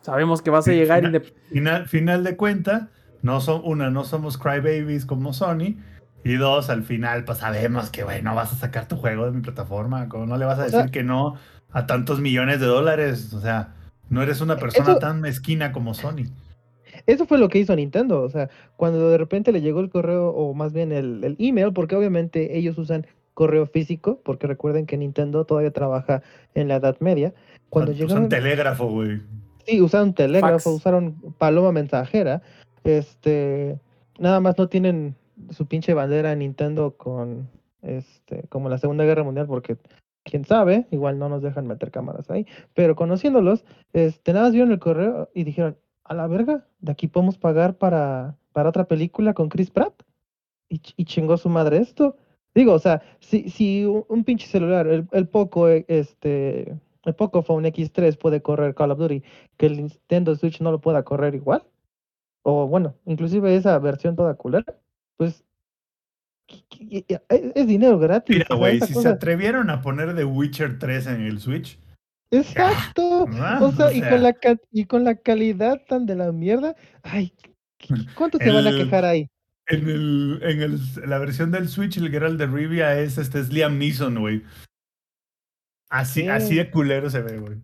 sabemos 0.01 0.41
que 0.41 0.49
vas 0.49 0.67
a 0.67 0.71
llegar... 0.71 1.01
Final, 1.05 1.23
final, 1.49 1.87
final 1.87 2.23
de 2.25 2.35
cuentas, 2.35 2.87
no 3.21 3.39
son, 3.39 3.61
una, 3.63 3.89
no 3.89 4.03
somos 4.03 4.37
crybabies 4.37 5.05
como 5.05 5.31
Sony, 5.31 5.77
y 6.23 6.35
dos, 6.35 6.69
al 6.69 6.83
final, 6.83 7.23
pues 7.23 7.39
sabemos 7.39 7.89
que, 7.89 8.03
güey, 8.03 8.21
no 8.21 8.35
vas 8.35 8.51
a 8.51 8.55
sacar 8.55 8.87
tu 8.87 8.97
juego 8.97 9.25
de 9.25 9.31
mi 9.31 9.41
plataforma, 9.41 10.09
como 10.09 10.25
no 10.25 10.37
le 10.37 10.45
vas 10.45 10.59
a 10.59 10.65
decir 10.65 10.91
que 10.91 11.03
no 11.03 11.35
a 11.71 11.85
tantos 11.85 12.19
millones 12.19 12.59
de 12.59 12.65
dólares, 12.65 13.33
o 13.33 13.41
sea, 13.41 13.75
no 14.09 14.21
eres 14.21 14.41
una 14.41 14.57
persona 14.57 14.99
tan 14.99 15.21
mezquina 15.21 15.71
como 15.71 15.93
Sony. 15.93 16.25
Eso 17.05 17.25
fue 17.25 17.37
lo 17.37 17.47
que 17.47 17.59
hizo 17.59 17.75
Nintendo, 17.75 18.21
o 18.21 18.29
sea, 18.29 18.49
cuando 18.75 19.09
de 19.09 19.17
repente 19.17 19.51
le 19.51 19.61
llegó 19.61 19.79
el 19.79 19.89
correo, 19.89 20.29
o 20.29 20.53
más 20.53 20.73
bien 20.73 20.91
el, 20.91 21.23
el 21.23 21.35
email, 21.39 21.73
porque 21.73 21.95
obviamente 21.95 22.57
ellos 22.57 22.77
usan 22.77 23.05
correo 23.39 23.65
físico, 23.67 24.19
porque 24.25 24.47
recuerden 24.47 24.85
que 24.85 24.97
Nintendo 24.97 25.45
todavía 25.45 25.71
trabaja 25.71 26.21
en 26.55 26.67
la 26.67 26.75
Edad 26.75 26.97
Media. 26.99 27.33
Cuando 27.69 27.91
usan, 27.91 28.07
llegaron, 28.07 28.29
telégrafo, 28.29 28.87
güey. 28.87 29.21
Sí, 29.65 29.81
usaron 29.81 30.13
telégrafo, 30.13 30.71
usaron 30.71 31.15
paloma 31.37 31.71
mensajera. 31.71 32.41
Este, 32.83 33.79
nada 34.17 34.41
más 34.41 34.57
no 34.57 34.67
tienen 34.67 35.15
su 35.51 35.65
pinche 35.65 35.93
bandera 35.93 36.35
Nintendo 36.35 36.95
con 36.97 37.49
este 37.81 38.47
como 38.49 38.69
la 38.69 38.77
Segunda 38.77 39.05
Guerra 39.05 39.23
Mundial 39.23 39.47
porque 39.47 39.77
quién 40.23 40.45
sabe, 40.45 40.87
igual 40.91 41.17
no 41.17 41.29
nos 41.29 41.41
dejan 41.41 41.67
meter 41.67 41.91
cámaras 41.91 42.29
ahí, 42.29 42.45
pero 42.73 42.95
conociéndolos, 42.95 43.65
este 43.93 44.33
nada 44.33 44.45
más 44.45 44.53
vieron 44.53 44.71
el 44.71 44.79
correo 44.79 45.29
y 45.33 45.43
dijeron, 45.43 45.77
"A 46.03 46.13
la 46.13 46.27
verga, 46.27 46.65
de 46.79 46.91
aquí 46.91 47.07
podemos 47.07 47.37
pagar 47.37 47.77
para 47.77 48.37
para 48.53 48.69
otra 48.69 48.85
película 48.85 49.33
con 49.33 49.49
Chris 49.49 49.71
Pratt." 49.71 50.03
Y, 50.69 50.81
y 50.97 51.05
chingó 51.05 51.37
su 51.37 51.49
madre 51.49 51.77
esto. 51.77 52.15
Digo, 52.55 52.73
o 52.73 52.79
sea, 52.79 53.01
si, 53.19 53.49
si 53.49 53.85
un, 53.85 54.23
pinche 54.23 54.47
celular, 54.47 54.87
el, 54.87 55.07
el 55.11 55.27
Poco, 55.27 55.67
este, 55.67 56.75
el 57.05 57.15
Poco 57.15 57.43
Phone 57.43 57.65
X3 57.65 58.17
puede 58.17 58.41
correr 58.41 58.75
Call 58.75 58.91
of 58.91 58.99
Duty, 58.99 59.23
que 59.57 59.65
el 59.67 59.77
Nintendo 59.77 60.35
Switch 60.35 60.59
no 60.61 60.71
lo 60.71 60.81
pueda 60.81 61.03
correr 61.03 61.35
igual, 61.35 61.63
o 62.43 62.67
bueno, 62.67 62.95
inclusive 63.05 63.55
esa 63.55 63.77
versión 63.79 64.15
toda 64.15 64.35
culera, 64.35 64.75
pues 65.19 65.43
es 66.79 67.67
dinero 67.67 67.99
gratis. 67.99 68.37
Mira, 68.37 68.55
güey, 68.55 68.79
si 68.79 68.93
cosa... 68.93 69.09
se 69.09 69.15
atrevieron 69.15 69.69
a 69.69 69.81
poner 69.81 70.15
The 70.15 70.23
Witcher 70.23 70.79
3 70.79 71.07
en 71.07 71.21
el 71.21 71.39
Switch. 71.39 71.77
Exacto. 72.31 73.27
Ah, 73.33 73.59
o, 73.61 73.71
sea, 73.73 73.87
o, 73.87 73.89
sea, 73.89 73.93
y 73.93 74.01
con 74.01 74.23
la 74.23 74.35
y 74.71 74.85
con 74.85 75.03
la 75.03 75.15
calidad 75.15 75.81
tan 75.87 76.05
de 76.05 76.15
la 76.15 76.31
mierda, 76.31 76.75
ay, 77.03 77.33
¿cuánto 78.15 78.37
se 78.37 78.49
van 78.49 78.65
a 78.65 78.71
quejar 78.71 79.03
ahí? 79.03 79.29
En, 79.67 79.89
el, 79.89 80.39
en 80.41 80.61
el, 80.61 80.79
la 81.05 81.19
versión 81.19 81.51
del 81.51 81.67
Switch, 81.67 81.97
el 81.97 82.09
Geralt 82.09 82.39
de 82.39 82.47
Rivia 82.47 82.97
es, 82.97 83.17
este, 83.17 83.39
es 83.39 83.51
Liam 83.51 83.77
Neeson, 83.77 84.19
güey. 84.19 84.43
Así, 85.89 86.21
sí. 86.21 86.27
así 86.27 86.55
de 86.55 86.71
culero 86.71 87.09
se 87.09 87.21
ve, 87.21 87.39
güey. 87.39 87.57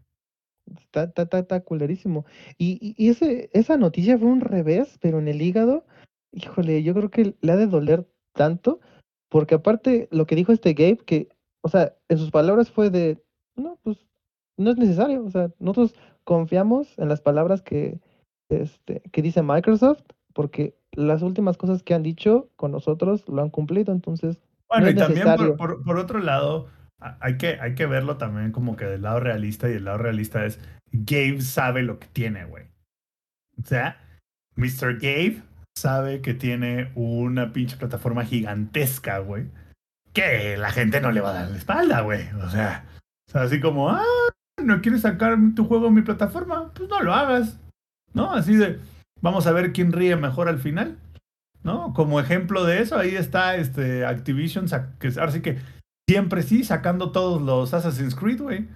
Está, 0.82 1.04
está, 1.04 1.22
está, 1.24 1.40
está 1.40 1.60
culerísimo. 1.62 2.26
Y, 2.58 2.96
y, 2.98 3.10
ese, 3.10 3.50
esa 3.54 3.78
noticia 3.78 4.18
fue 4.18 4.28
un 4.28 4.42
revés, 4.42 4.98
pero 5.00 5.20
en 5.20 5.28
el 5.28 5.42
hígado, 5.42 5.86
híjole, 6.36 6.84
yo 6.84 6.94
creo 6.94 7.10
que 7.10 7.36
le 7.42 7.52
ha 7.52 7.56
de 7.56 7.68
doler 7.68 8.08
tanto, 8.34 8.80
porque 9.30 9.56
aparte 9.56 10.08
lo 10.12 10.28
que 10.28 10.36
dijo 10.36 10.52
este 10.52 10.74
Gabe, 10.74 10.98
que, 10.98 11.30
o 11.62 11.70
sea, 11.70 11.96
en 12.10 12.18
sus 12.18 12.30
palabras 12.30 12.70
fue 12.70 12.90
de, 12.90 13.24
no, 13.56 13.80
pues 13.84 14.06
no 14.58 14.72
es 14.72 14.78
necesario, 14.78 15.24
o 15.24 15.32
sea, 15.32 15.50
nosotros 15.60 15.96
confiamos 16.24 16.98
en 17.00 17.10
las 17.10 17.22
palabras 17.22 17.62
que, 17.62 18.00
este, 18.50 19.02
que 19.12 19.22
dice 19.22 19.42
Microsoft, 19.42 20.04
porque 20.34 20.78
las 20.92 21.22
últimas 21.22 21.58
cosas 21.58 21.84
que 21.84 21.94
han 21.94 22.04
dicho 22.04 22.50
con 22.56 22.72
nosotros 22.72 23.28
lo 23.28 23.42
han 23.42 23.50
cumplido, 23.50 23.94
entonces... 23.94 24.40
Bueno, 24.68 24.86
no 24.86 24.92
y 24.92 24.96
también 24.96 25.36
por, 25.36 25.58
por, 25.58 25.84
por, 25.84 25.98
otro 25.98 26.20
lado, 26.20 26.68
hay 27.00 27.38
que, 27.38 27.60
hay 27.62 27.76
que 27.76 27.86
verlo 27.86 28.18
también 28.18 28.52
como 28.52 28.76
que 28.76 28.86
del 28.86 29.04
lado 29.04 29.20
realista, 29.20 29.70
y 29.70 29.74
el 29.74 29.86
lado 29.86 30.00
realista 30.00 30.46
es, 30.46 30.60
Gabe 30.92 31.42
sabe 31.42 31.84
lo 31.84 32.00
que 32.00 32.08
tiene, 32.08 32.46
güey. 32.46 32.66
O 33.58 33.66
sea, 33.66 33.98
Mr. 34.56 35.00
Gabe 35.00 35.42
sabe 35.78 36.22
que 36.22 36.34
tiene 36.34 36.92
una 36.96 37.54
pinche 37.54 37.78
plataforma 37.78 38.26
gigantesca, 38.26 39.20
güey. 39.20 39.46
Que 40.14 40.58
la 40.58 40.72
gente 40.72 41.02
no 41.02 41.12
le 41.12 41.22
va 41.22 41.32
a 41.32 41.34
dar 41.34 41.52
la 41.52 41.58
espalda, 41.58 42.02
güey. 42.02 42.30
O 42.44 42.50
sea, 42.50 42.86
así 43.34 43.60
como, 43.60 43.90
ah, 43.90 44.04
no 44.64 44.82
quieres 44.82 45.02
sacar 45.02 45.38
tu 45.56 45.66
juego 45.66 45.88
en 45.88 45.96
mi 45.96 46.02
plataforma, 46.02 46.72
pues 46.74 46.90
no 46.90 47.02
lo 47.02 47.14
hagas. 47.14 47.60
¿No? 48.14 48.32
Así 48.32 48.56
de, 48.56 48.80
vamos 49.22 49.46
a 49.46 49.52
ver 49.52 49.74
quién 49.74 49.92
ríe 49.92 50.16
mejor 50.16 50.48
al 50.48 50.60
final. 50.60 50.98
¿No? 51.64 51.94
Como 51.94 52.20
ejemplo 52.20 52.64
de 52.64 52.82
eso, 52.82 52.98
ahí 52.98 53.16
está 53.16 53.56
este 53.56 54.06
Activision, 54.06 54.68
que 55.00 55.08
ahora 55.20 55.32
sí 55.32 55.42
que 55.42 55.58
siempre 56.08 56.44
sí, 56.44 56.64
sacando 56.64 57.12
todos 57.12 57.42
los 57.42 57.74
Assassin's 57.74 58.16
Creed, 58.16 58.42
güey. 58.42 58.68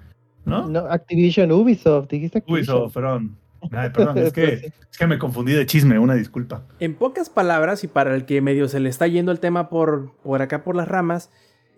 ¿No? 0.44 0.68
No, 0.68 0.80
Activision, 0.80 1.52
Ubisoft, 1.52 2.10
dijiste 2.10 2.40
Activision. 2.40 2.78
Ubisoft, 2.78 2.94
perdón. 2.94 3.38
Ay, 3.72 3.90
perdón, 3.90 4.18
es 4.18 4.34
que, 4.34 4.74
es 4.92 4.98
que 4.98 5.08
me 5.08 5.20
confundí 5.20 5.54
de 5.54 5.66
chisme, 5.66 6.00
una 6.00 6.16
disculpa. 6.16 6.66
En 6.80 6.96
pocas 6.96 7.30
palabras, 7.30 7.84
y 7.84 7.88
para 7.88 8.16
el 8.16 8.26
que 8.26 8.42
medio 8.42 8.68
se 8.68 8.80
le 8.80 8.90
está 8.90 9.08
yendo 9.08 9.32
el 9.32 9.40
tema 9.40 9.70
por, 9.70 10.16
por 10.24 10.42
acá 10.42 10.64
por 10.64 10.76
las 10.76 10.88
ramas, 10.88 11.30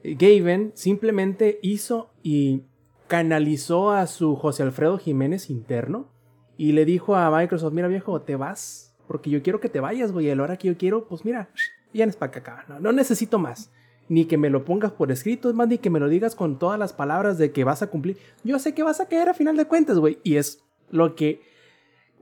Gaben 0.04 0.72
simplemente 0.76 1.60
hizo 1.62 2.12
y 2.24 2.64
canalizó 3.08 3.92
a 3.92 4.08
su 4.08 4.36
José 4.36 4.64
Alfredo 4.64 4.98
Jiménez 4.98 5.50
interno 5.50 6.10
y 6.58 6.72
le 6.72 6.86
dijo 6.86 7.16
a 7.16 7.30
Microsoft, 7.36 7.74
mira 7.74 7.88
viejo, 7.88 8.22
te 8.22 8.36
vas, 8.36 8.96
porque 9.08 9.30
yo 9.30 9.44
quiero 9.44 9.60
que 9.60 9.70
te 9.70 9.80
vayas, 9.80 10.12
güey, 10.12 10.30
a 10.30 10.36
la 10.36 10.44
hora 10.44 10.58
que 10.58 10.68
yo 10.68 10.78
quiero, 10.78 11.08
pues 11.08 11.26
mira, 11.26 11.50
ya 11.94 12.06
no 12.06 12.10
es 12.10 12.16
para 12.16 12.38
acá, 12.38 12.66
no, 12.68 12.80
no 12.80 12.92
necesito 12.92 13.40
más. 13.40 13.72
Ni 14.08 14.26
que 14.26 14.38
me 14.38 14.50
lo 14.50 14.66
pongas 14.66 14.92
por 14.92 15.12
escrito, 15.12 15.50
es 15.50 15.56
más, 15.56 15.68
ni 15.68 15.78
que 15.78 15.90
me 15.90 16.00
lo 16.00 16.10
digas 16.10 16.36
con 16.36 16.60
todas 16.60 16.78
las 16.78 16.92
palabras 16.92 17.38
de 17.38 17.52
que 17.52 17.64
vas 17.64 17.82
a 17.82 17.88
cumplir. 17.88 18.18
Yo 18.44 18.60
sé 18.60 18.74
que 18.74 18.84
vas 18.84 19.00
a 19.00 19.08
caer 19.08 19.30
a 19.30 19.34
final 19.34 19.56
de 19.56 19.66
cuentas, 19.66 19.98
güey. 20.00 20.20
Y 20.24 20.36
es 20.36 20.64
lo 20.90 21.16
que 21.16 21.42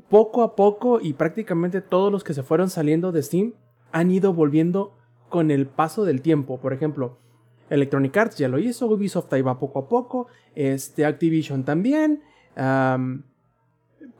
poco 0.10 0.44
a 0.44 0.56
poco 0.56 0.99
y 1.02 1.14
prácticamente 1.14 1.81
todos 1.81 2.11
los 2.11 2.23
que 2.23 2.34
se 2.34 2.44
fueron 2.44 2.69
saliendo 2.69 3.11
de 3.11 3.23
Steam 3.23 3.53
han 3.91 4.11
ido 4.11 4.34
volviendo 4.34 4.94
con 5.30 5.52
el 5.52 5.68
paso 5.68 6.06
del 6.06 6.22
tiempo. 6.22 6.60
Por 6.60 6.73
ejemplo, 6.73 7.18
Electronic 7.69 8.18
Arts 8.18 8.38
ya 8.38 8.48
lo 8.48 8.60
hizo, 8.60 8.88
Ubisoft 8.88 9.31
ahí 9.34 9.41
va 9.41 9.60
poco 9.60 9.80
a 9.80 9.88
poco, 9.88 10.27
este, 10.56 11.06
Activision 11.06 11.64
también, 11.64 12.23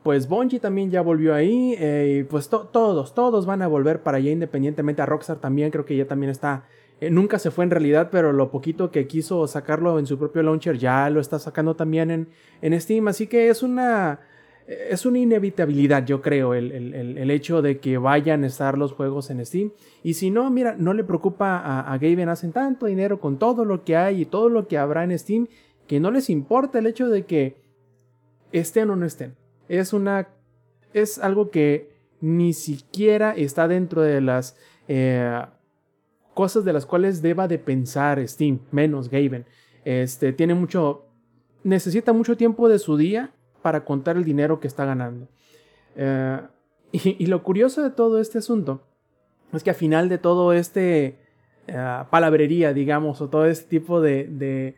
pues 0.02 0.28
Bungie 0.28 0.60
también 0.60 0.90
ya 0.90 1.02
volvió 1.02 1.34
ahí, 1.34 1.74
eh, 1.78 2.26
pues 2.30 2.48
to 2.48 2.68
todos, 2.68 3.14
todos 3.14 3.44
van 3.44 3.60
a 3.62 3.66
volver 3.66 4.02
para 4.02 4.18
allá 4.18 4.30
independientemente 4.30 5.02
a 5.02 5.06
Rockstar 5.06 5.38
también, 5.38 5.70
creo 5.70 5.84
que 5.84 5.96
ya 5.96 6.06
también 6.06 6.30
está, 6.30 6.64
eh, 7.00 7.10
nunca 7.10 7.38
se 7.38 7.50
fue 7.50 7.64
en 7.64 7.70
realidad, 7.70 8.08
pero 8.10 8.32
lo 8.32 8.50
poquito 8.50 8.90
que 8.90 9.06
quiso 9.06 9.46
sacarlo 9.46 9.98
en 9.98 10.06
su 10.06 10.18
propio 10.18 10.42
launcher 10.42 10.78
ya 10.78 11.10
lo 11.10 11.20
está 11.20 11.38
sacando 11.38 11.74
también 11.74 12.10
en, 12.10 12.28
en 12.62 12.80
Steam, 12.80 13.08
así 13.08 13.26
que 13.26 13.48
es 13.50 13.62
una 13.62 14.20
es 14.70 15.04
una 15.04 15.18
inevitabilidad, 15.18 16.06
yo 16.06 16.22
creo, 16.22 16.54
el, 16.54 16.70
el, 16.70 17.18
el, 17.18 17.30
hecho 17.32 17.60
de 17.60 17.80
que 17.80 17.98
vayan 17.98 18.44
a 18.44 18.46
estar 18.46 18.78
los 18.78 18.92
juegos 18.92 19.28
en 19.30 19.44
Steam. 19.44 19.72
Y 20.04 20.14
si 20.14 20.30
no, 20.30 20.48
mira, 20.48 20.76
no 20.78 20.94
le 20.94 21.02
preocupa 21.02 21.58
a, 21.58 21.92
a 21.92 21.98
Gaben, 21.98 22.28
hacen 22.28 22.52
tanto 22.52 22.86
dinero 22.86 23.18
con 23.18 23.36
todo 23.38 23.64
lo 23.64 23.82
que 23.84 23.96
hay 23.96 24.22
y 24.22 24.26
todo 24.26 24.48
lo 24.48 24.68
que 24.68 24.78
habrá 24.78 25.02
en 25.02 25.18
Steam, 25.18 25.48
que 25.88 25.98
no 25.98 26.12
les 26.12 26.30
importa 26.30 26.78
el 26.78 26.86
hecho 26.86 27.08
de 27.08 27.24
que 27.24 27.56
estén 28.52 28.90
o 28.90 28.96
no 28.96 29.06
estén. 29.06 29.34
Es 29.68 29.92
una. 29.92 30.28
Es 30.92 31.18
algo 31.18 31.50
que 31.50 31.90
ni 32.20 32.52
siquiera 32.52 33.34
está 33.34 33.66
dentro 33.66 34.02
de 34.02 34.20
las 34.20 34.56
eh, 34.86 35.40
cosas 36.34 36.64
de 36.64 36.72
las 36.72 36.86
cuales 36.86 37.22
deba 37.22 37.48
de 37.48 37.58
pensar 37.58 38.26
Steam, 38.28 38.60
menos 38.70 39.10
Gaben. 39.10 39.46
Este, 39.84 40.32
tiene 40.32 40.54
mucho. 40.54 41.06
Necesita 41.64 42.12
mucho 42.12 42.36
tiempo 42.36 42.68
de 42.68 42.78
su 42.78 42.96
día 42.96 43.32
para 43.62 43.84
contar 43.84 44.16
el 44.16 44.24
dinero 44.24 44.60
que 44.60 44.68
está 44.68 44.84
ganando. 44.84 45.28
Eh, 45.96 46.40
y, 46.92 47.26
lo 47.26 47.42
curioso 47.42 47.82
de 47.82 47.90
todo 47.90 48.20
este 48.20 48.38
asunto 48.38 48.82
es 49.52 49.62
que 49.62 49.70
al 49.70 49.76
final 49.76 50.08
de 50.08 50.18
todo 50.18 50.52
este 50.52 51.18
uh, 51.68 52.08
palabrería, 52.10 52.72
digamos, 52.72 53.20
o 53.20 53.28
todo 53.28 53.46
este 53.46 53.68
tipo 53.68 54.00
de, 54.00 54.24
de, 54.24 54.76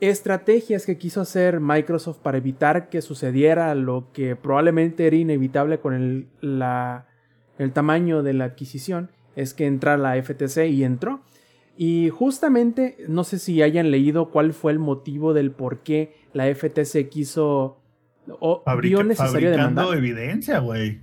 estrategias 0.00 0.84
que 0.86 0.98
quiso 0.98 1.20
hacer 1.20 1.60
Microsoft 1.60 2.18
para 2.18 2.38
evitar 2.38 2.88
que 2.88 3.00
sucediera 3.02 3.74
lo 3.74 4.10
que 4.12 4.36
probablemente 4.36 5.06
era 5.06 5.16
inevitable 5.16 5.78
con 5.78 5.94
el, 5.94 6.28
la, 6.40 7.06
el 7.58 7.72
tamaño 7.72 8.22
de 8.22 8.34
la 8.34 8.44
adquisición, 8.44 9.10
es 9.36 9.54
que 9.54 9.66
entra 9.66 9.96
la 9.96 10.22
FTC 10.22 10.66
y 10.70 10.84
entró. 10.84 11.22
Y 11.78 12.08
justamente, 12.08 12.96
no 13.06 13.22
sé 13.22 13.38
si 13.38 13.60
hayan 13.60 13.90
leído 13.90 14.30
cuál 14.30 14.54
fue 14.54 14.72
el 14.72 14.78
motivo 14.78 15.34
del 15.34 15.50
por 15.50 15.80
qué 15.80 16.14
la 16.36 16.46
FTC 16.54 17.08
quiso 17.08 17.80
o 18.28 18.62
Fabrica, 18.64 18.96
vio 18.98 19.04
necesario 19.04 19.50
demandar. 19.50 19.96
evidencia, 19.96 20.58
güey. 20.58 21.00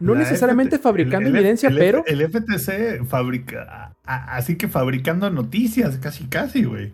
no 0.00 0.14
La 0.14 0.20
necesariamente 0.20 0.76
FT 0.76 0.82
fabricando 0.82 1.28
el- 1.28 1.34
el- 1.34 1.40
evidencia, 1.40 1.68
el- 1.68 1.76
pero 1.78 2.02
El 2.06 2.22
FTC 2.22 3.04
fabrica. 3.04 3.94
a- 4.04 4.36
Así 4.36 4.56
que 4.56 4.66
fabricando 4.68 5.30
noticias, 5.30 5.98
casi, 5.98 6.24
casi, 6.24 6.64
güey. 6.64 6.92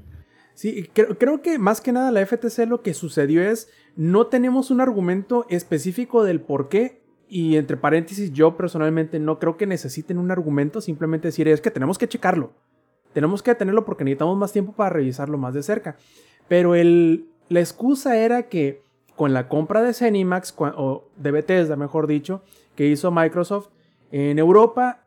Sí, 0.54 0.88
creo, 0.92 1.16
creo 1.18 1.40
que 1.42 1.58
más 1.58 1.80
que 1.80 1.92
nada 1.92 2.10
la 2.10 2.20
FTC 2.20 2.66
lo 2.66 2.82
que 2.82 2.94
sucedió 2.94 3.42
es 3.42 3.68
no 3.94 4.26
tenemos 4.26 4.70
un 4.70 4.80
argumento 4.80 5.46
específico 5.50 6.24
del 6.24 6.40
por 6.40 6.68
qué 6.68 7.00
y 7.28 7.56
entre 7.56 7.76
paréntesis 7.76 8.32
yo 8.32 8.56
personalmente 8.56 9.18
no 9.20 9.38
creo 9.38 9.56
que 9.56 9.66
necesiten 9.66 10.18
un 10.18 10.30
argumento, 10.30 10.80
simplemente 10.80 11.28
decir 11.28 11.46
es 11.48 11.60
que 11.60 11.70
tenemos 11.70 11.98
que 11.98 12.08
checarlo, 12.08 12.52
tenemos 13.12 13.42
que 13.42 13.54
tenerlo 13.54 13.84
porque 13.84 14.02
necesitamos 14.04 14.36
más 14.36 14.52
tiempo 14.52 14.72
para 14.72 14.90
revisarlo 14.90 15.38
más 15.38 15.54
de 15.54 15.62
cerca. 15.62 15.96
Pero 16.48 16.74
el, 16.74 17.26
la 17.48 17.60
excusa 17.60 18.16
era 18.18 18.44
que 18.44 18.82
con 19.14 19.32
la 19.32 19.48
compra 19.48 19.82
de 19.82 19.94
Cenimax, 19.94 20.54
o 20.58 21.04
de 21.16 21.30
Bethesda 21.30 21.76
mejor 21.76 22.06
dicho, 22.06 22.42
que 22.74 22.86
hizo 22.86 23.10
Microsoft, 23.10 23.68
en 24.10 24.38
Europa 24.38 25.02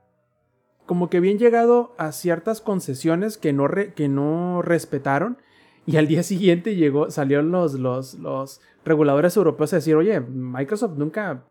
como 0.86 1.10
que 1.10 1.18
habían 1.18 1.38
llegado 1.38 1.94
a 1.98 2.12
ciertas 2.12 2.62
concesiones 2.62 3.38
que 3.38 3.54
no, 3.54 3.68
que 3.96 4.10
no 4.10 4.64
respetaron 4.64 5.38
y 5.86 5.98
al 5.98 6.08
día 6.08 6.24
siguiente 6.24 6.76
llegó, 6.76 7.12
salieron 7.12 7.52
los, 7.52 7.76
los, 7.76 8.16
los 8.16 8.62
reguladores 8.86 9.38
europeos 9.38 9.74
a 9.74 9.78
decir, 9.78 9.96
oye, 9.96 10.20
Microsoft 10.20 10.98
nunca, 10.98 11.44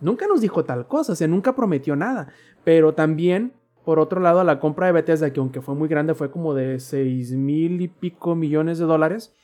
nunca 0.00 0.26
nos 0.26 0.40
dijo 0.40 0.64
tal 0.64 0.88
cosa, 0.88 1.12
o 1.12 1.16
sea, 1.16 1.28
nunca 1.28 1.54
prometió 1.54 1.96
nada. 1.96 2.28
Pero 2.64 2.94
también, 2.94 3.52
por 3.84 3.98
otro 3.98 4.20
lado, 4.20 4.42
la 4.44 4.60
compra 4.60 4.86
de 4.86 4.92
Bethesda, 4.92 5.32
que 5.32 5.40
aunque 5.40 5.60
fue 5.60 5.74
muy 5.74 5.88
grande, 5.88 6.14
fue 6.14 6.30
como 6.30 6.54
de 6.54 6.80
6 6.80 7.32
mil 7.32 7.80
y 7.80 7.88
pico 7.88 8.34
millones 8.34 8.78
de 8.78 8.84
dólares, 8.84 9.34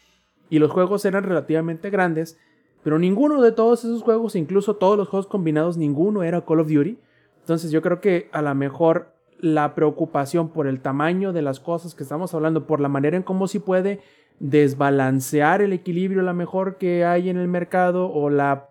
y 0.50 0.58
los 0.58 0.70
juegos 0.70 1.04
eran 1.04 1.24
relativamente 1.24 1.90
grandes, 1.90 2.38
pero 2.82 2.98
ninguno 2.98 3.42
de 3.42 3.52
todos 3.52 3.84
esos 3.84 4.02
juegos, 4.02 4.36
incluso 4.36 4.76
todos 4.76 4.96
los 4.96 5.08
juegos 5.08 5.26
combinados, 5.26 5.76
ninguno 5.76 6.22
era 6.22 6.44
Call 6.44 6.60
of 6.60 6.68
Duty. 6.68 6.98
Entonces 7.40 7.70
yo 7.70 7.82
creo 7.82 8.00
que 8.00 8.28
a 8.32 8.40
lo 8.42 8.54
mejor 8.54 9.14
la 9.40 9.74
preocupación 9.74 10.48
por 10.50 10.66
el 10.66 10.80
tamaño 10.80 11.32
de 11.32 11.42
las 11.42 11.60
cosas 11.60 11.94
que 11.94 12.02
estamos 12.02 12.34
hablando, 12.34 12.66
por 12.66 12.80
la 12.80 12.88
manera 12.88 13.16
en 13.16 13.22
cómo 13.22 13.46
se 13.48 13.60
puede 13.60 14.00
desbalancear 14.40 15.62
el 15.62 15.72
equilibrio, 15.72 16.22
la 16.22 16.32
mejor 16.32 16.76
que 16.76 17.04
hay 17.04 17.28
en 17.28 17.36
el 17.38 17.48
mercado, 17.48 18.10
o 18.12 18.30
la, 18.30 18.68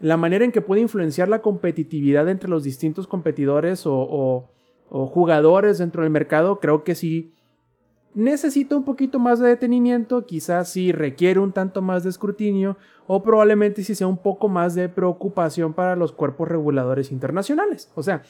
la 0.00 0.16
manera 0.16 0.44
en 0.44 0.52
que 0.52 0.60
puede 0.62 0.80
influenciar 0.80 1.28
la 1.28 1.42
competitividad 1.42 2.28
entre 2.28 2.48
los 2.50 2.64
distintos 2.64 3.06
competidores 3.06 3.86
o, 3.86 3.94
o- 3.94 4.50
o 4.90 5.06
jugadores 5.06 5.78
dentro 5.78 6.02
del 6.02 6.10
mercado, 6.10 6.60
creo 6.60 6.84
que 6.84 6.94
sí 6.94 7.33
necesita 8.14 8.76
un 8.76 8.84
poquito 8.84 9.18
más 9.18 9.38
de 9.40 9.48
detenimiento, 9.48 10.24
quizás 10.26 10.68
sí 10.70 10.92
requiere 10.92 11.40
un 11.40 11.52
tanto 11.52 11.82
más 11.82 12.04
de 12.04 12.10
escrutinio, 12.10 12.76
o 13.06 13.22
probablemente 13.22 13.82
sí 13.84 13.94
sea 13.94 14.06
un 14.06 14.18
poco 14.18 14.48
más 14.48 14.74
de 14.74 14.88
preocupación 14.88 15.72
para 15.74 15.96
los 15.96 16.12
cuerpos 16.12 16.48
reguladores 16.48 17.12
internacionales. 17.12 17.90
O 17.94 18.02
sea, 18.02 18.22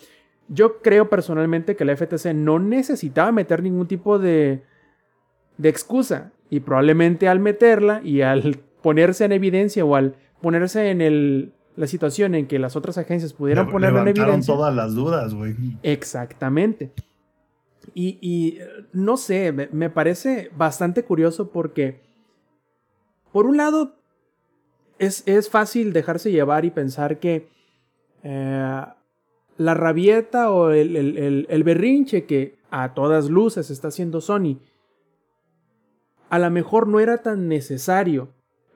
yo 0.49 0.81
creo 0.83 1.09
personalmente 1.09 1.77
que 1.77 1.85
la 1.85 1.97
FTC 1.97 2.35
no 2.35 2.59
necesitaba 2.59 3.31
meter 3.33 3.63
ningún 3.63 3.87
tipo 3.87 4.19
de, 4.19 4.63
de 5.59 5.69
excusa. 5.69 6.33
Y 6.51 6.61
probablemente 6.61 7.27
al 7.29 7.41
meterla 7.41 8.01
y 8.05 8.21
al 8.21 8.59
ponerse 8.83 9.25
en 9.25 9.33
evidencia 9.33 9.85
o 9.85 9.97
al 9.97 10.15
ponerse 10.43 10.91
en 10.91 11.01
el, 11.01 11.53
la 11.75 11.87
situación 11.87 12.35
en 12.35 12.47
que 12.47 12.59
las 12.59 12.77
otras 12.77 12.99
agencias 12.99 13.33
pudieran 13.33 13.67
Le- 13.67 13.73
ponerlo 13.73 14.03
en 14.03 14.09
evidencia. 14.09 14.55
todas 14.55 14.73
las 14.75 14.95
dudas, 14.95 15.35
güey. 15.35 15.55
Exactamente. 15.83 16.93
Y, 17.93 18.57
eh, 18.61 18.69
no 18.93 19.17
sé, 19.17 19.53
me, 19.53 19.91
parece 19.91 20.51
bastante 20.57 21.05
curioso 21.05 21.51
porque, 21.51 22.01
por 23.33 23.47
un 23.47 23.57
lado, 23.57 23.97
es, 24.99 25.23
es 25.27 25.51
fácil 25.51 25.93
dejarse 25.93 26.31
llevar 26.33 26.65
y 26.65 26.71
pensar 26.71 27.19
que 27.19 27.49
eh, 28.23 28.83
la 29.57 29.75
rabieta 29.75 30.51
o 30.51 30.71
el, 30.71 30.97
el- 30.97 31.19
el- 31.19 31.47
el 31.51 31.65
berrinche 31.65 32.25
que 32.27 32.57
a 32.71 32.95
todas 32.95 33.29
luces 33.29 33.71
está 33.71 33.89
haciendo 33.89 34.21
Sony, 34.21 34.59
a 36.31 36.39
lo 36.39 36.51
mejor 36.51 36.89
no 36.89 36.99
era 37.01 37.19
tan 37.23 37.49
necesario, 37.49 38.29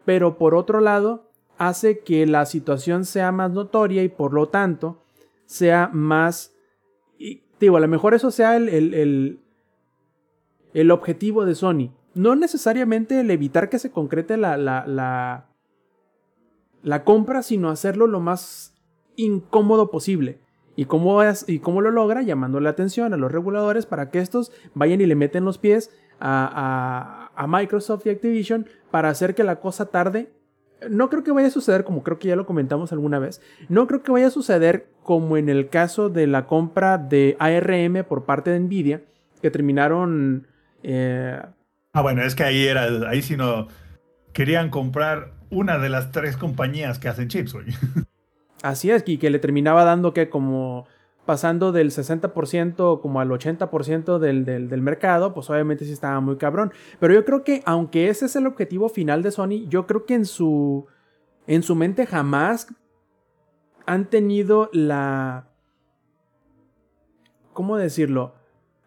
pero 0.04 0.38
por 0.38 0.54
otro 0.54 0.80
lado, 0.80 1.30
hace 1.56 2.00
que 2.00 2.24
la 2.26 2.46
situación 2.46 3.04
sea 3.04 3.32
más 3.32 3.50
notoria 3.50 4.02
y 4.04 4.08
por 4.08 4.32
lo 4.32 4.48
tanto 4.48 5.02
sea 5.46 5.90
más 5.92 6.52
digo, 7.60 7.76
a 7.76 7.80
lo 7.80 7.88
mejor 7.88 8.14
eso 8.14 8.30
sea 8.30 8.56
el, 8.56 8.68
el, 8.68 8.94
el, 8.94 9.40
el 10.74 10.90
objetivo 10.90 11.44
de 11.44 11.54
Sony. 11.54 11.90
No 12.14 12.34
necesariamente 12.36 13.20
el 13.20 13.30
evitar 13.30 13.68
que 13.68 13.78
se 13.78 13.90
concrete 13.90 14.36
la, 14.36 14.56
la, 14.56 14.86
la, 14.86 15.46
la 16.82 17.04
compra, 17.04 17.42
sino 17.42 17.70
hacerlo 17.70 18.06
lo 18.06 18.20
más 18.20 18.74
incómodo 19.16 19.90
posible. 19.90 20.40
¿Y 20.76 20.84
cómo, 20.84 21.20
¿Y 21.48 21.58
cómo 21.58 21.80
lo 21.80 21.90
logra? 21.90 22.22
Llamando 22.22 22.60
la 22.60 22.70
atención 22.70 23.12
a 23.12 23.16
los 23.16 23.32
reguladores 23.32 23.84
para 23.84 24.10
que 24.10 24.20
estos 24.20 24.52
vayan 24.74 25.00
y 25.00 25.06
le 25.06 25.16
meten 25.16 25.44
los 25.44 25.58
pies 25.58 25.90
a, 26.20 27.30
a, 27.34 27.42
a 27.42 27.46
Microsoft 27.48 28.06
y 28.06 28.10
Activision 28.10 28.66
para 28.90 29.08
hacer 29.08 29.34
que 29.34 29.42
la 29.42 29.60
cosa 29.60 29.86
tarde 29.86 30.30
no 30.88 31.10
creo 31.10 31.24
que 31.24 31.32
vaya 31.32 31.48
a 31.48 31.50
suceder, 31.50 31.84
como 31.84 32.02
creo 32.02 32.18
que 32.18 32.28
ya 32.28 32.36
lo 32.36 32.46
comentamos 32.46 32.92
alguna 32.92 33.18
vez, 33.18 33.40
no 33.68 33.86
creo 33.86 34.02
que 34.02 34.12
vaya 34.12 34.28
a 34.28 34.30
suceder 34.30 34.88
como 35.02 35.36
en 35.36 35.48
el 35.48 35.68
caso 35.68 36.08
de 36.08 36.26
la 36.26 36.46
compra 36.46 36.98
de 36.98 37.36
ARM 37.38 38.04
por 38.04 38.24
parte 38.24 38.50
de 38.50 38.60
Nvidia, 38.60 39.02
que 39.40 39.50
terminaron... 39.50 40.46
eh, 40.82 41.40
Ah, 41.92 42.02
bueno, 42.02 42.22
es 42.22 42.34
que 42.34 42.44
ahí 42.44 42.66
era, 42.66 43.08
ahí 43.08 43.22
sí 43.22 43.36
no. 43.36 43.66
Querían 44.32 44.70
comprar 44.70 45.32
una 45.50 45.78
de 45.78 45.88
las 45.88 46.12
tres 46.12 46.36
compañías 46.36 46.98
que 46.98 47.08
hacen 47.08 47.28
chips, 47.28 47.54
güey. 47.54 47.66
así 48.62 48.90
es, 48.90 49.02
y 49.06 49.18
que 49.18 49.30
le 49.30 49.38
terminaba 49.38 49.84
dando 49.84 50.12
que 50.12 50.28
como 50.28 50.86
pasando 51.28 51.72
del 51.72 51.90
60% 51.90 53.02
como 53.02 53.20
al 53.20 53.28
80% 53.28 54.18
del, 54.18 54.46
del, 54.46 54.80
mercado, 54.80 55.34
pues 55.34 55.50
obviamente 55.50 55.84
sí 55.84 55.92
estaba 55.92 56.18
muy 56.20 56.38
cabrón. 56.38 56.72
Pero 57.00 57.12
yo 57.12 57.26
creo 57.26 57.44
que 57.44 57.62
aunque 57.66 58.08
ese 58.08 58.24
es 58.24 58.36
el 58.36 58.46
objetivo 58.46 58.88
final 58.88 59.22
de 59.22 59.30
Sony, 59.30 59.68
yo 59.68 59.86
creo 59.86 60.06
que 60.06 60.14
en 60.14 60.24
su, 60.24 60.86
en 61.46 61.62
su 61.62 61.74
mente 61.74 62.06
jamás 62.06 62.74
han 63.84 64.06
tenido 64.06 64.70
la... 64.72 65.50
¿Cómo 67.52 67.76
decirlo? 67.76 68.32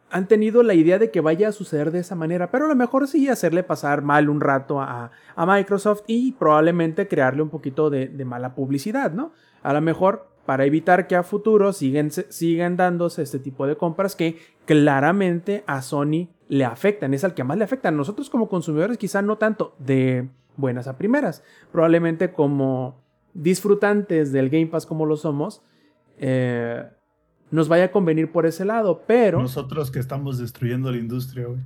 Han 0.10 0.28
tenido 0.28 0.64
la 0.64 0.74
idea 0.74 0.98
de 0.98 1.12
que 1.12 1.22
vaya 1.22 1.50
a 1.50 1.52
suceder 1.52 1.92
de 1.92 2.00
esa 2.00 2.16
manera, 2.16 2.50
pero 2.50 2.66
a 2.66 2.70
lo 2.70 2.76
mejor 2.76 3.08
sí 3.08 3.30
hacerle 3.30 3.62
pasar 3.62 4.02
mal 4.02 4.32
un 4.32 4.42
rato 4.42 4.82
a, 4.82 5.12
a 5.36 5.46
Microsoft 5.46 6.02
y 6.08 6.32
probablemente 6.32 7.08
crearle 7.08 7.44
un 7.44 7.50
poquito 7.50 7.92
de, 7.92 8.08
de 8.08 8.26
mala 8.26 8.56
publicidad, 8.56 9.12
¿no? 9.12 9.32
A 9.62 9.74
lo 9.74 9.82
mejor 9.82 10.31
para 10.46 10.66
evitar 10.66 11.08
que 11.08 11.16
a 11.16 11.24
futuro 11.24 11.74
siguen, 11.74 12.12
sigan 12.12 12.78
dándose 12.78 13.22
este 13.22 13.40
tipo 13.40 13.68
de 13.68 13.76
compras 13.76 14.16
que 14.16 14.38
claramente 14.66 15.64
a 15.68 15.82
Sony 15.82 16.30
le 16.48 16.66
afectan, 16.66 17.14
es 17.14 17.24
al 17.24 17.34
que 17.34 17.44
más 17.44 17.58
le 17.58 17.64
afectan. 17.64 17.96
Nosotros 17.96 18.30
como 18.30 18.50
consumidores 18.50 18.98
quizá 18.98 19.22
no 19.22 19.38
tanto 19.38 19.76
de 19.80 20.30
buenas 20.58 20.88
a 20.88 20.98
primeras, 20.98 21.44
probablemente 21.72 22.34
como 22.34 23.02
disfrutantes 23.34 24.32
del 24.32 24.50
Game 24.50 24.68
Pass 24.68 24.86
como 24.86 25.06
lo 25.06 25.16
somos, 25.16 25.62
eh, 26.18 26.86
nos 27.50 27.68
vaya 27.68 27.86
a 27.86 27.92
convenir 27.92 28.32
por 28.32 28.46
ese 28.46 28.66
lado, 28.66 29.04
pero... 29.08 29.42
Nosotros 29.42 29.92
que 29.92 30.00
estamos 30.00 30.38
destruyendo 30.38 30.92
la 30.92 30.98
industria, 30.98 31.48
güey. 31.48 31.60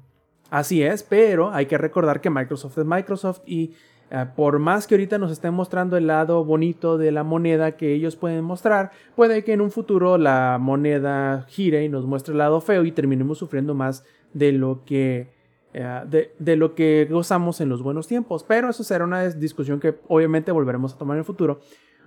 Así 0.49 0.83
es, 0.83 1.03
pero 1.03 1.51
hay 1.51 1.65
que 1.65 1.77
recordar 1.77 2.21
que 2.21 2.29
Microsoft 2.29 2.77
es 2.77 2.85
Microsoft 2.85 3.41
y 3.45 3.73
Uh, 4.11 4.35
por 4.35 4.59
más 4.59 4.85
que 4.85 4.93
ahorita 4.93 5.17
nos 5.17 5.31
estén 5.31 5.53
mostrando 5.55 5.97
el 5.97 6.05
lado 6.05 6.45
bonito 6.45 6.99
de 6.99 7.11
la 7.11 7.23
moneda 7.23 7.75
que 7.75 7.91
ellos 7.93 8.15
pueden 8.15 8.43
mostrar, 8.43 8.91
puede 9.15 9.43
que 9.43 9.53
en 9.53 9.61
un 9.61 9.71
futuro 9.71 10.19
la 10.19 10.59
moneda 10.61 11.45
gire 11.47 11.83
y 11.83 11.89
nos 11.89 12.05
muestre 12.05 12.33
el 12.33 12.37
lado 12.37 12.61
feo 12.61 12.85
y 12.85 12.91
terminemos 12.91 13.39
sufriendo 13.39 13.73
más 13.73 14.03
de 14.33 14.51
lo 14.51 14.85
que, 14.85 15.31
uh, 15.73 16.07
de, 16.07 16.55
lo 16.55 16.75
que 16.75 17.07
gozamos 17.09 17.61
en 17.61 17.69
los 17.69 17.81
buenos 17.81 18.07
tiempos. 18.07 18.43
Pero 18.43 18.69
eso 18.69 18.83
será 18.83 19.05
una 19.05 19.27
discusión 19.29 19.79
que 19.79 19.97
obviamente 20.07 20.51
volveremos 20.51 20.93
a 20.93 20.97
tomar 20.99 21.15
en 21.15 21.19
el 21.19 21.25
futuro. 21.25 21.59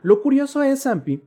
Lo 0.02 0.22
curioso 0.22 0.62
es, 0.62 0.84
Zampi, 0.84 1.22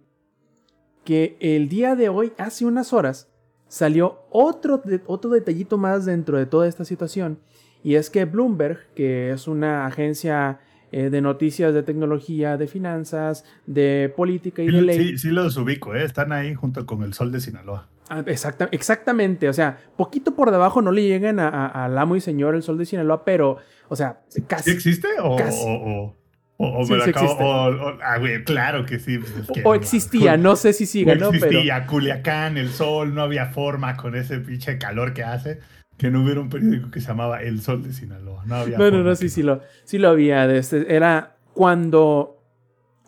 que 1.03 1.35
el 1.41 1.67
día 1.67 1.95
de 1.95 2.07
hoy, 2.07 2.31
hace 2.37 2.65
unas 2.65 2.93
horas, 2.93 3.29
salió 3.67 4.19
otro, 4.29 4.81
otro 5.05 5.31
detallito 5.31 5.77
más 5.77 6.05
dentro 6.05 6.37
de 6.37 6.45
toda 6.45 6.67
esta 6.67 6.85
situación. 6.85 7.39
Y 7.83 7.95
es 7.95 8.09
que 8.09 8.25
Bloomberg, 8.25 8.93
que 8.95 9.31
es 9.31 9.47
una 9.47 9.85
agencia 9.85 10.59
eh, 10.91 11.09
de 11.09 11.21
noticias 11.21 11.73
de 11.73 11.83
tecnología, 11.83 12.57
de 12.57 12.67
finanzas, 12.67 13.45
de 13.65 14.13
política 14.15 14.61
y 14.61 14.67
sí, 14.67 14.75
de 14.75 14.81
ley. 14.81 14.97
Sí, 14.97 15.17
sí 15.17 15.29
los 15.29 15.55
ubico, 15.57 15.95
¿eh? 15.95 16.03
están 16.03 16.31
ahí 16.31 16.53
junto 16.53 16.85
con 16.85 17.03
el 17.03 17.13
sol 17.13 17.31
de 17.31 17.39
Sinaloa. 17.39 17.87
Ah, 18.09 18.23
exacta, 18.27 18.67
exactamente, 18.73 19.47
o 19.47 19.53
sea, 19.53 19.77
poquito 19.95 20.35
por 20.35 20.51
debajo 20.51 20.81
no 20.81 20.91
le 20.91 21.03
llegan 21.03 21.39
al 21.39 21.97
amo 21.97 22.17
y 22.17 22.19
señor 22.19 22.55
el 22.55 22.61
sol 22.61 22.77
de 22.77 22.85
Sinaloa, 22.85 23.23
pero, 23.23 23.59
o 23.87 23.95
sea, 23.95 24.19
casi. 24.47 24.71
¿Sí 24.71 24.75
existe? 24.75 25.07
O, 25.23 25.37
casi. 25.37 25.63
o, 25.65 25.71
o, 25.71 26.17
o, 26.57 26.81
o 26.81 26.85
Sí, 26.85 26.91
me 26.91 27.03
acabo, 27.03 27.25
existe. 27.25 27.43
o, 27.45 27.97
ah, 28.03 28.17
güey, 28.19 28.43
claro 28.43 28.85
que 28.85 28.99
sí. 28.99 29.17
pues 29.17 29.37
es 29.37 29.47
que, 29.47 29.61
o 29.63 29.73
existía, 29.73 30.35
no 30.35 30.57
sé 30.57 30.73
si 30.73 30.85
siga, 30.85 31.15
¿no? 31.15 31.31
Pero, 31.31 31.45
existía 31.45 31.85
Culiacán, 31.87 32.57
el 32.57 32.69
sol, 32.69 33.15
no 33.15 33.21
había 33.21 33.45
forma 33.45 33.95
con 33.95 34.13
ese 34.15 34.39
pinche 34.39 34.77
calor 34.77 35.13
que 35.13 35.23
hace 35.23 35.59
que 36.01 36.09
no 36.09 36.23
hubiera 36.23 36.41
un 36.41 36.49
periódico 36.49 36.89
que 36.89 36.99
se 36.99 37.09
llamaba 37.09 37.43
El 37.43 37.61
Sol 37.61 37.83
de 37.83 37.93
Sinaloa. 37.93 38.43
No 38.47 38.55
había. 38.55 38.75
no, 38.79 38.89
no, 38.89 39.03
no, 39.03 39.13
sí, 39.15 39.29
sí 39.29 39.43
lo, 39.43 39.61
sí 39.83 39.99
lo 39.99 40.09
había. 40.09 40.51
este- 40.51 40.95
era 40.95 41.35
cuando 41.53 42.39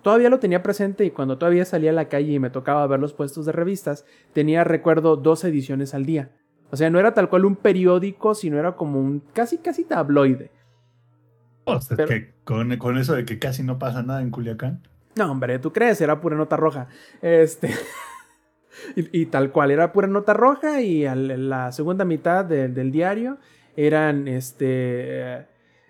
todavía 0.04 0.30
lo 0.30 0.38
tenía 0.38 0.62
presente 0.62 1.04
y 1.04 1.10
cuando 1.10 1.40
todavía 1.40 1.66
salía 1.66 1.90
a 1.90 1.94
la 1.94 2.08
calle 2.08 2.34
y 2.34 2.38
me 2.40 2.52
tocaba 2.52 2.86
ver 2.86 3.00
los 3.00 3.14
puestos 3.16 3.48
de 3.48 3.52
revistas, 3.52 4.06
tenía, 4.34 4.64
recuerdo, 4.64 5.16
dos 5.16 5.44
ediciones 5.44 5.96
al 5.96 6.06
día. 6.06 6.30
O 6.70 6.78
sea, 6.78 6.92
no 6.92 7.00
era 7.00 7.16
tal 7.16 7.30
cual 7.30 7.46
un 7.46 7.56
periódico, 7.56 8.36
sino 8.36 8.60
era 8.60 8.74
como 8.76 9.00
un 9.00 9.22
casi, 9.34 9.58
casi 9.58 9.86
tabloide. 9.86 10.52
O 11.64 11.82
sea, 11.82 11.98
Pero- 11.98 12.10
que 12.10 12.34
con, 12.44 12.78
con 12.78 13.00
eso 13.00 13.16
de 13.16 13.26
que 13.26 13.40
casi 13.40 13.64
no 13.64 13.80
pasa 13.80 14.04
nada 14.04 14.22
en 14.22 14.30
Culiacán. 14.30 14.88
No, 15.16 15.32
hombre, 15.32 15.58
¿tú 15.58 15.74
crees? 15.74 16.00
Era 16.00 16.22
pura 16.22 16.36
nota 16.38 16.58
roja. 16.58 16.90
Este. 17.24 17.72
y, 18.96 19.22
y 19.22 19.26
tal 19.28 19.52
cual, 19.52 19.72
era 19.72 19.92
pura 19.94 20.08
nota 20.08 20.34
roja 20.34 20.82
y 20.82 21.06
al- 21.06 21.50
la 21.50 21.72
segunda 21.72 22.06
mitad 22.06 22.46
de- 22.46 22.68
del 22.70 22.92
diario 22.92 23.38
eran 23.76 24.28
este. 24.28 25.46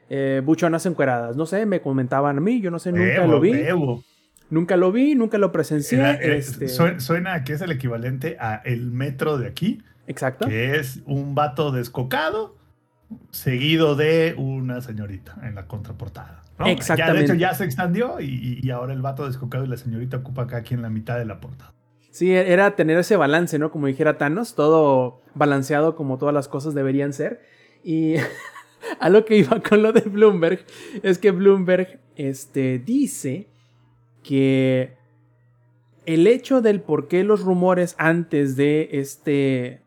eh, 0.09 0.41
buchonas 0.45 0.85
encueradas. 0.85 1.35
No 1.37 1.45
sé, 1.45 1.65
me 1.65 1.81
comentaban 1.81 2.37
a 2.37 2.41
mí, 2.41 2.61
yo 2.61 2.69
no 2.71 2.77
sé, 2.79 2.91
nunca 2.91 3.03
Bebo, 3.21 3.27
lo 3.31 3.39
vi. 3.39 3.51
bebo. 3.53 4.03
Nunca 4.49 4.77
lo 4.77 4.91
vi, 4.91 5.15
nunca 5.15 5.37
lo 5.39 5.51
presencié. 5.51 5.97
Era- 5.99 6.13
eh, 6.15 6.37
este, 6.37 6.67
sue- 6.67 6.99
Suena 6.99 7.33
a 7.33 7.43
que 7.43 7.53
es 7.53 7.61
el 7.61 7.71
equivalente 7.71 8.37
a 8.39 8.55
el 8.65 8.91
metro 8.91 9.37
de 9.39 9.47
aquí, 9.47 9.81
Exacto. 10.05 10.47
que 10.47 10.75
es 10.75 11.01
un 11.07 11.33
vato 11.33 11.71
descocado 11.71 12.55
seguido 13.31 13.95
de 13.95 14.35
una 14.37 14.81
señorita 14.81 15.35
en 15.43 15.55
la 15.55 15.65
contraportada. 15.67 16.43
¿no? 16.59 16.65
Ya, 16.65 16.71
de 16.71 16.71
Exactamente. 16.77 17.23
hecho, 17.25 17.33
ya 17.33 17.53
se 17.55 17.63
extendió 17.63 18.19
y, 18.19 18.59
y 18.61 18.69
ahora 18.69 18.93
el 18.93 19.01
vato 19.01 19.25
descocado 19.25 19.63
y 19.65 19.67
la 19.67 19.77
señorita 19.77 20.17
ocupa 20.17 20.43
acá 20.43 20.57
aquí 20.57 20.73
en 20.75 20.81
la 20.83 20.89
mitad 20.89 21.17
de 21.17 21.25
la 21.25 21.39
portada. 21.39 21.73
Sí, 22.13 22.31
era 22.31 22.75
tener 22.75 22.99
ese 22.99 23.15
balance, 23.15 23.57
¿no? 23.57 23.71
Como 23.71 23.87
dijera 23.87 24.19
Thanos, 24.19 24.53
todo 24.53 25.19
balanceado 25.33 25.95
como 25.95 26.19
todas 26.19 26.31
las 26.31 26.47
cosas 26.47 26.75
deberían 26.75 27.11
ser. 27.11 27.41
Y 27.83 28.17
a 28.99 29.09
lo 29.09 29.25
que 29.25 29.35
iba 29.35 29.63
con 29.63 29.81
lo 29.81 29.93
de 29.93 30.01
Bloomberg 30.01 30.63
es 31.01 31.17
que 31.17 31.31
Bloomberg 31.31 31.99
este, 32.15 32.77
dice 32.77 33.47
que 34.21 34.93
el 36.05 36.27
hecho 36.27 36.61
del 36.61 36.81
por 36.81 37.07
qué 37.07 37.23
los 37.23 37.41
rumores 37.41 37.95
antes 37.97 38.55
de 38.57 38.89
este 38.91 39.81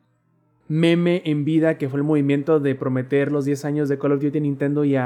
meme 0.67 1.23
en 1.27 1.45
vida, 1.45 1.79
que 1.79 1.89
fue 1.89 2.01
el 2.01 2.05
movimiento 2.05 2.59
de 2.59 2.75
prometer 2.75 3.31
los 3.31 3.45
10 3.45 3.65
años 3.67 3.89
de 3.89 3.99
Call 4.01 4.11
of 4.11 4.21
Duty 4.21 4.39
a 4.39 4.41
Nintendo 4.41 4.85
y 4.85 4.97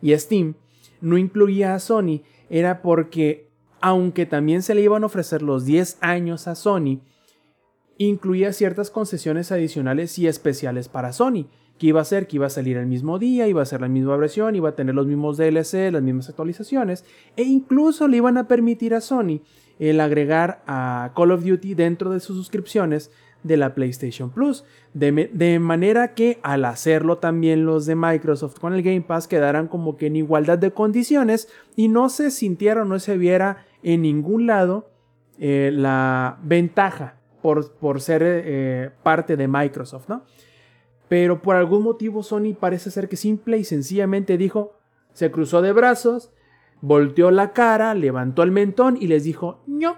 y 0.00 0.12
a 0.12 0.18
Steam, 0.18 0.54
no 1.00 1.18
incluía 1.18 1.74
a 1.74 1.80
Sony, 1.80 2.22
era 2.50 2.82
porque 2.82 3.47
aunque 3.80 4.26
también 4.26 4.62
se 4.62 4.74
le 4.74 4.82
iban 4.82 5.02
a 5.02 5.06
ofrecer 5.06 5.42
los 5.42 5.64
10 5.64 5.98
años 6.00 6.48
a 6.48 6.54
Sony, 6.54 7.00
incluía 7.98 8.52
ciertas 8.52 8.90
concesiones 8.90 9.52
adicionales 9.52 10.18
y 10.18 10.26
especiales 10.26 10.88
para 10.88 11.12
Sony. 11.12 11.46
Que 11.78 11.88
iba 11.88 12.00
a 12.00 12.04
ser 12.04 12.26
que 12.26 12.36
iba 12.36 12.46
a 12.46 12.50
salir 12.50 12.76
el 12.76 12.86
mismo 12.86 13.20
día, 13.20 13.46
iba 13.46 13.62
a 13.62 13.66
ser 13.66 13.80
la 13.80 13.88
misma 13.88 14.16
versión, 14.16 14.56
iba 14.56 14.70
a 14.70 14.74
tener 14.74 14.96
los 14.96 15.06
mismos 15.06 15.36
DLC, 15.36 15.92
las 15.92 16.02
mismas 16.02 16.28
actualizaciones, 16.28 17.04
e 17.36 17.44
incluso 17.44 18.08
le 18.08 18.16
iban 18.16 18.36
a 18.36 18.48
permitir 18.48 18.94
a 18.94 19.00
Sony 19.00 19.42
el 19.78 20.00
agregar 20.00 20.62
a 20.66 21.12
Call 21.14 21.30
of 21.30 21.44
Duty 21.44 21.74
dentro 21.74 22.10
de 22.10 22.18
sus 22.18 22.36
suscripciones 22.36 23.12
de 23.44 23.56
la 23.56 23.74
PlayStation 23.74 24.30
Plus. 24.30 24.64
De, 24.92 25.30
de 25.32 25.58
manera 25.60 26.14
que 26.14 26.40
al 26.42 26.64
hacerlo 26.64 27.18
también 27.18 27.64
los 27.64 27.86
de 27.86 27.94
Microsoft 27.94 28.58
con 28.58 28.74
el 28.74 28.82
Game 28.82 29.02
Pass 29.02 29.28
quedaran 29.28 29.68
como 29.68 29.96
que 29.96 30.06
en 30.06 30.16
igualdad 30.16 30.58
de 30.58 30.72
condiciones 30.72 31.48
y 31.76 31.86
no 31.86 32.08
se 32.08 32.32
sintiera 32.32 32.82
o 32.82 32.84
no 32.84 32.98
se 32.98 33.16
viera 33.16 33.67
en 33.82 34.02
ningún 34.02 34.46
lado 34.46 34.90
eh, 35.38 35.70
la 35.72 36.38
ventaja 36.42 37.16
por, 37.42 37.72
por 37.74 38.00
ser 38.00 38.22
eh, 38.24 38.90
parte 39.02 39.36
de 39.36 39.48
Microsoft, 39.48 40.08
¿no? 40.08 40.24
Pero 41.08 41.40
por 41.40 41.56
algún 41.56 41.82
motivo 41.82 42.22
Sony 42.22 42.54
parece 42.58 42.90
ser 42.90 43.08
que 43.08 43.16
simple 43.16 43.58
y 43.58 43.64
sencillamente 43.64 44.36
dijo, 44.36 44.74
se 45.12 45.30
cruzó 45.30 45.62
de 45.62 45.72
brazos, 45.72 46.30
volteó 46.80 47.30
la 47.30 47.52
cara, 47.52 47.94
levantó 47.94 48.42
el 48.42 48.50
mentón 48.50 48.98
y 49.00 49.06
les 49.06 49.24
dijo, 49.24 49.62
no. 49.66 49.96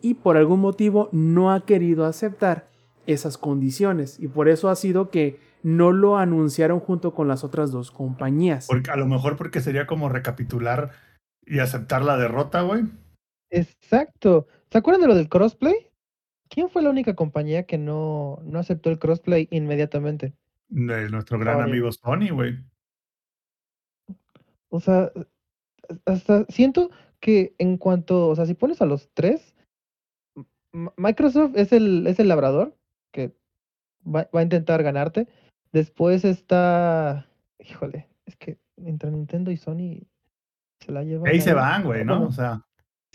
Y 0.00 0.14
por 0.14 0.36
algún 0.36 0.60
motivo 0.60 1.08
no 1.12 1.52
ha 1.52 1.64
querido 1.64 2.04
aceptar 2.04 2.68
esas 3.06 3.38
condiciones. 3.38 4.18
Y 4.20 4.28
por 4.28 4.48
eso 4.48 4.68
ha 4.68 4.76
sido 4.76 5.10
que 5.10 5.40
no 5.62 5.92
lo 5.92 6.18
anunciaron 6.18 6.80
junto 6.80 7.14
con 7.14 7.28
las 7.28 7.44
otras 7.44 7.70
dos 7.70 7.90
compañías. 7.90 8.68
A 8.90 8.96
lo 8.96 9.06
mejor 9.06 9.36
porque 9.36 9.60
sería 9.60 9.86
como 9.86 10.08
recapitular 10.08 10.90
y 11.46 11.60
aceptar 11.60 12.02
la 12.02 12.16
derrota, 12.16 12.62
güey. 12.62 12.84
Exacto. 13.50 14.46
¿Se 14.70 14.78
acuerdan 14.78 15.02
de 15.02 15.08
lo 15.08 15.14
del 15.14 15.28
crossplay? 15.28 15.90
¿Quién 16.48 16.70
fue 16.70 16.82
la 16.82 16.90
única 16.90 17.14
compañía 17.14 17.64
que 17.64 17.78
no, 17.78 18.40
no 18.44 18.58
aceptó 18.58 18.90
el 18.90 18.98
crossplay 18.98 19.48
inmediatamente? 19.50 20.34
De 20.68 21.10
nuestro 21.10 21.38
gran 21.38 21.56
Sony. 21.56 21.64
amigo 21.64 21.92
Sony, 21.92 22.30
güey. 22.30 22.58
O 24.70 24.80
sea, 24.80 25.10
hasta 26.04 26.44
siento 26.48 26.90
que 27.20 27.54
en 27.58 27.78
cuanto, 27.78 28.28
o 28.28 28.36
sea, 28.36 28.46
si 28.46 28.54
pones 28.54 28.80
a 28.82 28.86
los 28.86 29.10
tres, 29.14 29.54
Microsoft 30.72 31.56
es 31.56 31.72
el, 31.72 32.06
es 32.06 32.18
el 32.18 32.28
labrador 32.28 32.76
que 33.12 33.34
va, 34.04 34.28
va 34.34 34.40
a 34.40 34.42
intentar 34.42 34.82
ganarte. 34.82 35.26
Después 35.72 36.24
está, 36.24 37.28
híjole, 37.58 38.08
es 38.26 38.36
que 38.36 38.58
entre 38.76 39.10
Nintendo 39.10 39.50
y 39.50 39.56
Sony 39.56 40.06
se 40.80 40.92
la 40.92 41.02
llevan. 41.02 41.28
Ahí 41.28 41.40
se 41.40 41.54
van, 41.54 41.84
güey, 41.84 42.04
¿no? 42.04 42.26
O 42.26 42.32
sea, 42.32 42.64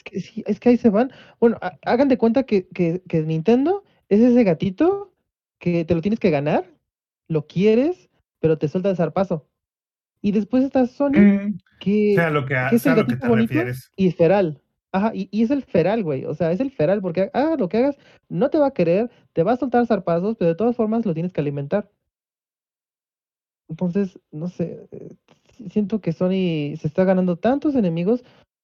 Es 0.05 0.11
que, 0.11 0.19
sí, 0.21 0.43
es 0.47 0.59
que 0.59 0.69
ahí 0.69 0.77
se 0.77 0.89
van. 0.89 1.11
Bueno, 1.39 1.57
ha- 1.61 1.77
hagan 1.85 2.07
de 2.07 2.17
cuenta 2.17 2.43
que, 2.43 2.67
que, 2.69 3.01
que 3.07 3.21
Nintendo 3.23 3.84
es 4.09 4.19
ese 4.19 4.43
gatito 4.43 5.13
que 5.59 5.85
te 5.85 5.95
lo 5.95 6.01
tienes 6.01 6.19
que 6.19 6.30
ganar, 6.30 6.65
lo 7.27 7.47
quieres, 7.47 8.09
pero 8.39 8.57
te 8.57 8.67
suelta 8.67 8.89
el 8.89 8.97
zarpazo. 8.97 9.47
Y 10.21 10.31
después 10.31 10.63
está 10.63 10.85
Sony, 10.88 11.19
mm, 11.19 11.57
que, 11.80 12.15
sea 12.15 12.30
lo 12.30 12.45
que, 12.45 12.53
es 12.71 12.85
el 12.85 12.95
lo 12.95 13.05
que 13.05 13.13
gatito 13.13 13.21
te 13.21 13.27
bonito 13.27 13.53
refieres. 13.53 13.91
y 13.95 14.11
feral. 14.11 14.61
Ajá, 14.91 15.11
y, 15.13 15.27
y 15.31 15.43
es 15.43 15.51
el 15.51 15.63
feral, 15.63 16.03
güey. 16.03 16.25
O 16.25 16.34
sea, 16.35 16.51
es 16.51 16.59
el 16.59 16.69
feral, 16.71 17.01
porque 17.01 17.30
hagas 17.34 17.59
lo 17.59 17.67
que 17.69 17.77
hagas, 17.77 17.97
no 18.30 18.49
te 18.49 18.59
va 18.59 18.67
a 18.67 18.73
querer, 18.73 19.09
te 19.34 19.41
va 19.43 19.53
a 19.53 19.57
soltar 19.57 19.85
zarpazos, 19.88 20.35
pero 20.38 20.49
de 20.49 20.55
todas 20.55 20.75
formas 20.75 21.05
lo 21.05 21.13
tienes 21.13 21.34
que 21.34 21.41
alimentar. 21.41 21.89
Entonces, 23.69 24.19
no 24.31 24.47
sé, 24.49 24.88
eh, 24.91 25.09
si- 25.53 25.69
siento 25.69 25.99
que 26.01 26.11
Sony 26.11 26.75
se 26.77 26.88
está 26.88 27.05
ganando 27.05 27.38
tantos 27.38 27.75
enemigos, 27.75 28.23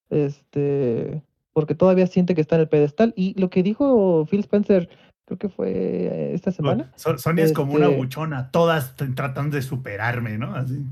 este, 0.09 1.23
porque 1.53 1.75
todavía 1.75 2.07
siente 2.07 2.35
que 2.35 2.41
está 2.41 2.55
en 2.55 2.61
el 2.61 2.69
pedestal. 2.69 3.13
Y 3.15 3.39
lo 3.39 3.49
que 3.49 3.63
dijo 3.63 4.25
Phil 4.25 4.41
Spencer, 4.41 4.89
creo 5.25 5.37
que 5.37 5.49
fue 5.49 5.71
eh, 5.71 6.33
esta 6.33 6.51
semana. 6.51 6.91
So- 6.95 7.17
Sony 7.17 7.39
es 7.39 7.53
como 7.53 7.73
una 7.73 7.85
Este- 7.85 7.97
buchona, 7.97 8.51
todas 8.51 8.95
t- 8.95 9.07
tratan 9.09 9.49
de 9.51 9.61
superarme, 9.61 10.37
¿no? 10.37 10.55
Así. 10.55 10.83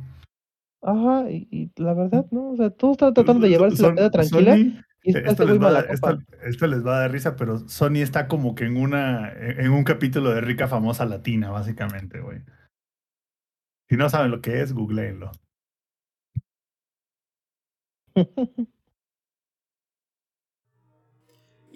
Ajá, 0.83 1.29
y, 1.29 1.47
y 1.51 1.71
la 1.81 1.93
verdad, 1.93 2.25
¿no? 2.31 2.51
O 2.51 2.55
sea, 2.55 2.69
todos 2.69 2.93
están 2.93 3.13
tratando 3.13 3.41
de 3.45 3.49
llevarse 3.49 3.81
la 3.81 3.91
vida 3.91 4.11
tranquila 4.11 4.55
Sony- 4.55 4.83
y 5.03 5.17
esto, 5.17 5.45
les 5.45 5.61
va 5.61 5.67
a 5.69 5.71
dar, 5.71 5.87
esto, 5.89 6.07
copa. 6.17 6.23
esto 6.43 6.67
les 6.67 6.85
va 6.85 6.97
a 6.97 6.99
dar 7.01 7.11
risa, 7.11 7.35
pero 7.35 7.59
Sony 7.69 7.97
está 8.01 8.27
como 8.27 8.55
que 8.55 8.65
en 8.65 8.75
una 8.77 9.31
en 9.31 9.61
en 9.61 9.71
un 9.71 9.83
capítulo 9.85 10.31
de 10.31 10.41
Rica 10.41 10.67
Famosa 10.67 11.05
Latina, 11.05 11.49
básicamente, 11.49 12.19
güey. 12.19 12.41
Si 13.89 13.95
no 13.95 14.09
saben 14.09 14.31
lo 14.31 14.41
que 14.41 14.61
es, 14.61 14.73
googleenlo. 14.73 15.31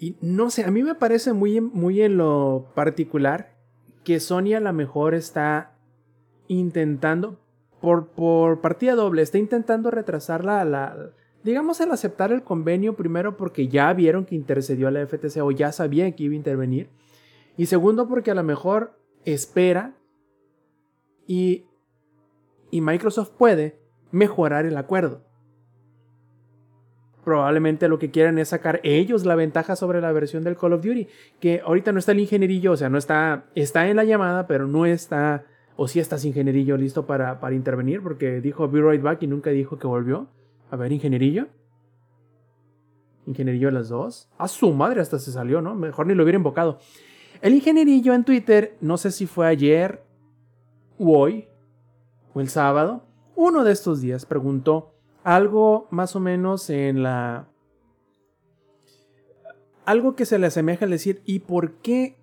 Y 0.02 0.16
no 0.20 0.50
sé, 0.50 0.64
a 0.64 0.70
mí 0.72 0.82
me 0.82 0.96
parece 0.96 1.32
muy, 1.32 1.60
muy 1.60 2.02
en 2.02 2.16
lo 2.16 2.66
particular 2.74 3.54
que 4.02 4.18
Sony 4.18 4.54
a 4.56 4.58
lo 4.60 4.72
mejor 4.72 5.14
está 5.14 5.76
intentando, 6.48 7.38
por, 7.80 8.08
por 8.08 8.60
partida 8.60 8.96
doble, 8.96 9.22
está 9.22 9.38
intentando 9.38 9.92
retrasar 9.92 10.44
la, 10.44 10.64
la- 10.64 11.10
digamos, 11.44 11.80
el 11.80 11.92
aceptar 11.92 12.32
el 12.32 12.42
convenio, 12.42 12.96
primero 12.96 13.36
porque 13.36 13.68
ya 13.68 13.92
vieron 13.92 14.24
que 14.24 14.34
intercedió 14.34 14.88
a 14.88 14.90
la 14.90 15.06
FTC 15.06 15.36
o 15.40 15.52
ya 15.52 15.70
sabían 15.70 16.14
que 16.14 16.24
iba 16.24 16.32
a 16.32 16.36
intervenir, 16.36 16.90
y 17.56 17.66
segundo 17.66 18.08
porque 18.08 18.32
a 18.32 18.34
lo 18.34 18.42
mejor 18.42 18.98
espera 19.24 19.94
y, 21.28 21.64
y 22.72 22.80
Microsoft 22.80 23.30
puede 23.38 23.78
mejorar 24.10 24.66
el 24.66 24.76
acuerdo 24.78 25.22
probablemente 27.24 27.88
lo 27.88 27.98
que 27.98 28.10
quieran 28.10 28.38
es 28.38 28.48
sacar 28.48 28.80
ellos 28.82 29.24
la 29.24 29.34
ventaja 29.34 29.76
sobre 29.76 30.00
la 30.00 30.12
versión 30.12 30.42
del 30.42 30.56
Call 30.56 30.72
of 30.72 30.82
Duty. 30.82 31.08
Que 31.40 31.62
ahorita 31.64 31.92
no 31.92 31.98
está 31.98 32.12
el 32.12 32.20
ingenierillo, 32.20 32.72
o 32.72 32.76
sea, 32.76 32.88
no 32.88 32.98
está, 32.98 33.44
está 33.54 33.88
en 33.88 33.96
la 33.96 34.04
llamada, 34.04 34.46
pero 34.46 34.66
no 34.66 34.86
está, 34.86 35.44
o 35.76 35.88
sí 35.88 36.00
está 36.00 36.18
sin 36.18 36.28
ingenierillo 36.30 36.76
listo 36.76 37.06
para, 37.06 37.40
para 37.40 37.54
intervenir, 37.54 38.02
porque 38.02 38.40
dijo 38.40 38.68
Be 38.68 38.80
Right 38.82 39.02
Back 39.02 39.22
y 39.22 39.26
nunca 39.26 39.50
dijo 39.50 39.78
que 39.78 39.86
volvió. 39.86 40.28
A 40.70 40.76
ver, 40.76 40.92
ingenierillo. 40.92 41.48
Ingenierillo 43.26 43.68
de 43.68 43.74
las 43.74 43.88
dos. 43.88 44.28
A 44.38 44.48
su 44.48 44.72
madre 44.72 45.00
hasta 45.00 45.18
se 45.18 45.30
salió, 45.30 45.62
¿no? 45.62 45.74
Mejor 45.74 46.06
ni 46.06 46.14
lo 46.14 46.24
hubiera 46.24 46.38
invocado. 46.38 46.78
El 47.40 47.54
ingenierillo 47.54 48.14
en 48.14 48.24
Twitter, 48.24 48.76
no 48.80 48.96
sé 48.96 49.10
si 49.10 49.26
fue 49.26 49.46
ayer 49.46 50.02
o 50.98 51.18
hoy, 51.18 51.48
o 52.34 52.40
el 52.40 52.48
sábado, 52.48 53.04
uno 53.34 53.64
de 53.64 53.72
estos 53.72 54.00
días 54.00 54.26
preguntó 54.26 54.91
algo 55.24 55.88
más 55.90 56.16
o 56.16 56.20
menos 56.20 56.70
en 56.70 57.02
la... 57.02 57.48
Algo 59.84 60.14
que 60.14 60.26
se 60.26 60.38
le 60.38 60.46
asemeja 60.46 60.84
al 60.84 60.90
decir, 60.92 61.22
¿y 61.24 61.40
por 61.40 61.72
qué 61.74 62.16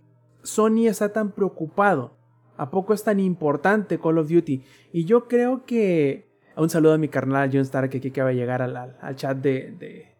Sony 0.44 0.88
está 0.88 1.12
tan 1.12 1.32
preocupado? 1.32 2.18
¿A 2.56 2.72
poco 2.72 2.94
es 2.94 3.04
tan 3.04 3.20
importante 3.20 4.00
Call 4.00 4.18
of 4.18 4.30
Duty? 4.30 4.64
Y 4.94 5.06
yo 5.06 5.28
creo 5.28 5.66
que... 5.66 6.30
Un 6.56 6.70
saludo 6.70 6.94
a 6.94 6.98
mi 6.98 7.08
carnal 7.08 7.50
John 7.52 7.62
Stark 7.62 7.90
que 7.90 8.00
aquí 8.00 8.10
acaba 8.10 8.30
de 8.30 8.36
llegar 8.36 8.62
al, 8.62 8.76
al- 8.76 9.16
chat 9.16 9.38
de, 9.38 9.74
de, 9.80 10.14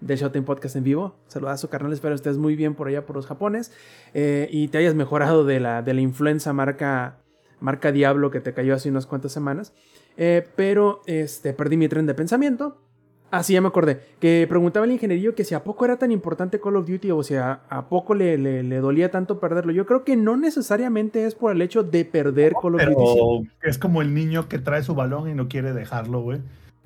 de 0.00 0.42
Podcast 0.42 0.74
en 0.74 0.82
vivo. 0.82 1.14
Saludazo, 1.28 1.70
carnal. 1.70 1.92
Espero 1.92 2.14
estés 2.14 2.38
muy 2.38 2.56
bien 2.56 2.74
por 2.74 2.88
allá 2.88 3.06
por 3.06 3.14
los 3.14 3.26
Japones 3.26 3.72
eh, 4.12 4.48
y 4.50 4.66
te 4.68 4.78
hayas 4.78 4.96
mejorado 4.96 5.44
de 5.44 5.60
la, 5.60 5.82
de 5.82 5.94
la 5.94 6.00
influenza 6.00 6.52
marca, 6.52 7.18
marca 7.60 7.92
Diablo 7.92 8.32
que 8.32 8.40
te 8.40 8.52
cayó 8.52 8.74
hace 8.74 8.90
unas 8.90 9.06
cuantas 9.06 9.30
semanas. 9.32 9.74
Eh, 10.16 10.46
pero 10.56 11.02
este, 11.06 11.52
perdí 11.52 11.76
mi 11.76 11.88
tren 11.88 12.06
de 12.06 12.14
pensamiento. 12.14 12.82
Así 13.30 13.54
ya 13.54 13.60
me 13.60 13.68
acordé. 13.68 14.00
Que 14.20 14.46
preguntaba 14.48 14.86
el 14.86 14.92
ingenierillo 14.92 15.34
que 15.34 15.42
si 15.44 15.54
a 15.54 15.64
poco 15.64 15.84
era 15.84 15.98
tan 15.98 16.12
importante 16.12 16.60
Call 16.60 16.76
of 16.76 16.86
Duty 16.88 17.10
o 17.10 17.22
si 17.24 17.34
a, 17.34 17.60
a 17.68 17.88
poco 17.88 18.14
le, 18.14 18.38
le- 18.38 18.62
le 18.62 18.76
dolía 18.78 19.10
tanto 19.10 19.40
perderlo. 19.40 19.72
Yo 19.72 19.84
creo 19.84 20.04
que 20.04 20.16
no 20.16 20.36
necesariamente 20.36 21.26
es 21.26 21.34
por 21.34 21.50
el 21.52 21.60
hecho 21.60 21.82
de 21.82 22.04
perder 22.04 22.52
Call 22.60 22.76
of 22.76 22.80
Duty. 22.80 23.50
Es 23.62 23.78
como 23.78 24.00
el 24.00 24.14
niño 24.14 24.48
que 24.48 24.58
trae 24.58 24.82
su 24.84 24.94
balón 24.94 25.28
y 25.28 25.34
no 25.34 25.48
quiere 25.48 25.72
dejarlo, 25.72 26.20
güey. 26.22 26.40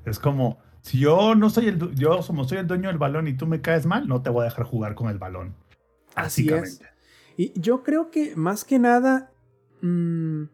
Es 0.07 0.19
como, 0.19 0.59
si 0.81 0.99
yo 0.99 1.35
no 1.35 1.51
soy 1.51 1.69
el, 1.69 1.95
yo 1.95 2.19
como 2.27 2.45
soy 2.45 2.57
el 2.59 2.67
dueño 2.67 2.89
del 2.89 2.97
balón 2.99 3.29
y 3.29 3.35
tú 3.35 3.47
me 3.47 3.61
caes 3.61 3.85
mal, 3.85 4.09
no 4.09 4.23
te 4.23 4.31
voy 4.31 4.41
a 4.43 4.45
dejar 4.45 4.65
jugar 4.65 4.95
con 4.95 5.11
el 5.11 5.19
balón. 5.19 5.55
Así 6.15 6.49
es. 6.49 6.53
Básicamente. 6.53 6.87
Y 7.37 7.61
yo 7.61 7.83
creo 7.83 8.11
que 8.11 8.35
más 8.35 8.65
que 8.65 8.79
nada. 8.79 9.31
mm, 9.83 10.45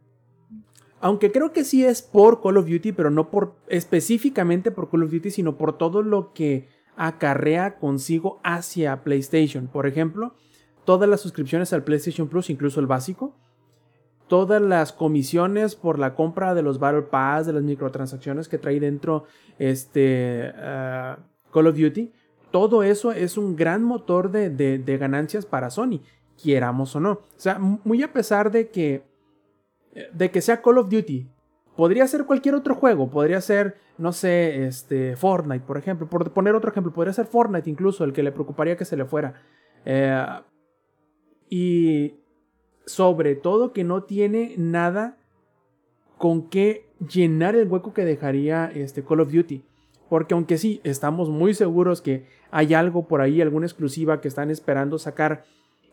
aunque 1.00 1.30
creo 1.32 1.52
que 1.52 1.64
sí 1.64 1.84
es 1.84 2.02
por 2.02 2.40
Call 2.42 2.56
of 2.56 2.66
Duty, 2.68 2.92
pero 2.92 3.10
no 3.10 3.30
por 3.30 3.54
específicamente 3.68 4.70
por 4.70 4.88
Call 4.90 5.02
of 5.04 5.10
Duty, 5.12 5.30
sino 5.30 5.56
por 5.56 5.76
todo 5.76 6.02
lo 6.02 6.32
que 6.32 6.68
acarrea 6.96 7.76
consigo 7.78 8.40
hacia 8.42 9.02
PlayStation. 9.04 9.66
Por 9.66 9.86
ejemplo, 9.86 10.34
todas 10.84 11.08
las 11.08 11.20
suscripciones 11.20 11.72
al 11.72 11.84
PlayStation 11.84 12.28
Plus, 12.28 12.48
incluso 12.50 12.80
el 12.80 12.86
básico. 12.86 13.34
Todas 14.28 14.60
las 14.60 14.92
comisiones 14.92 15.76
por 15.76 15.98
la 16.00 16.14
compra 16.16 16.54
de 16.54 16.62
los 16.62 16.80
Battle 16.80 17.02
Pass, 17.02 17.46
de 17.46 17.52
las 17.52 17.62
microtransacciones 17.62 18.48
que 18.48 18.58
trae 18.58 18.80
dentro 18.80 19.24
este 19.58 20.52
ah, 20.56 21.18
Call 21.52 21.66
of 21.68 21.76
Duty. 21.76 22.12
Todo 22.50 22.82
eso 22.82 23.12
es 23.12 23.36
un 23.38 23.54
gran 23.54 23.84
motor 23.84 24.30
de, 24.30 24.50
de- 24.50 24.78
de 24.78 24.98
ganancias 24.98 25.46
para 25.46 25.70
Sony, 25.70 26.00
quieramos 26.42 26.96
o 26.96 27.00
no. 27.00 27.10
O 27.12 27.20
sea, 27.36 27.58
muy 27.58 28.02
a 28.02 28.12
pesar 28.12 28.50
de 28.50 28.68
que, 28.70 29.02
de 30.12 30.30
que 30.30 30.40
sea 30.40 30.62
Call 30.62 30.78
of 30.78 30.88
Duty, 30.88 31.28
podría 31.76 32.06
ser 32.06 32.24
cualquier 32.24 32.54
otro 32.54 32.74
juego, 32.74 33.10
podría 33.10 33.40
ser, 33.40 33.76
no 33.98 34.12
sé, 34.12 34.66
este, 34.66 35.16
Fortnite, 35.16 35.64
por 35.64 35.78
ejemplo. 35.78 36.08
Por 36.08 36.32
poner 36.32 36.54
otro 36.54 36.70
ejemplo, 36.70 36.92
podría 36.92 37.12
ser 37.12 37.26
Fortnite 37.26 37.70
incluso, 37.70 38.04
el 38.04 38.12
que 38.12 38.22
le 38.22 38.32
preocuparía 38.32 38.76
que 38.76 38.84
se 38.84 38.96
le 38.96 39.04
fuera. 39.04 39.42
Eh, 39.84 40.26
y 41.48 42.14
sobre 42.86 43.36
todo 43.36 43.72
que 43.72 43.84
no 43.84 44.02
tiene 44.04 44.54
nada 44.56 45.16
con 46.18 46.48
qué 46.48 46.86
llenar 46.98 47.54
el 47.54 47.68
hueco 47.68 47.92
que 47.92 48.04
dejaría 48.04 48.70
este 48.74 49.04
Call 49.04 49.20
of 49.20 49.32
Duty. 49.32 49.64
Porque 50.08 50.34
aunque 50.34 50.56
sí, 50.56 50.80
estamos 50.84 51.28
muy 51.28 51.52
seguros 51.52 52.00
que 52.00 52.26
hay 52.50 52.74
algo 52.74 53.06
por 53.08 53.20
ahí, 53.20 53.40
alguna 53.40 53.66
exclusiva 53.66 54.20
que 54.20 54.28
están 54.28 54.50
esperando 54.50 54.98
sacar 54.98 55.44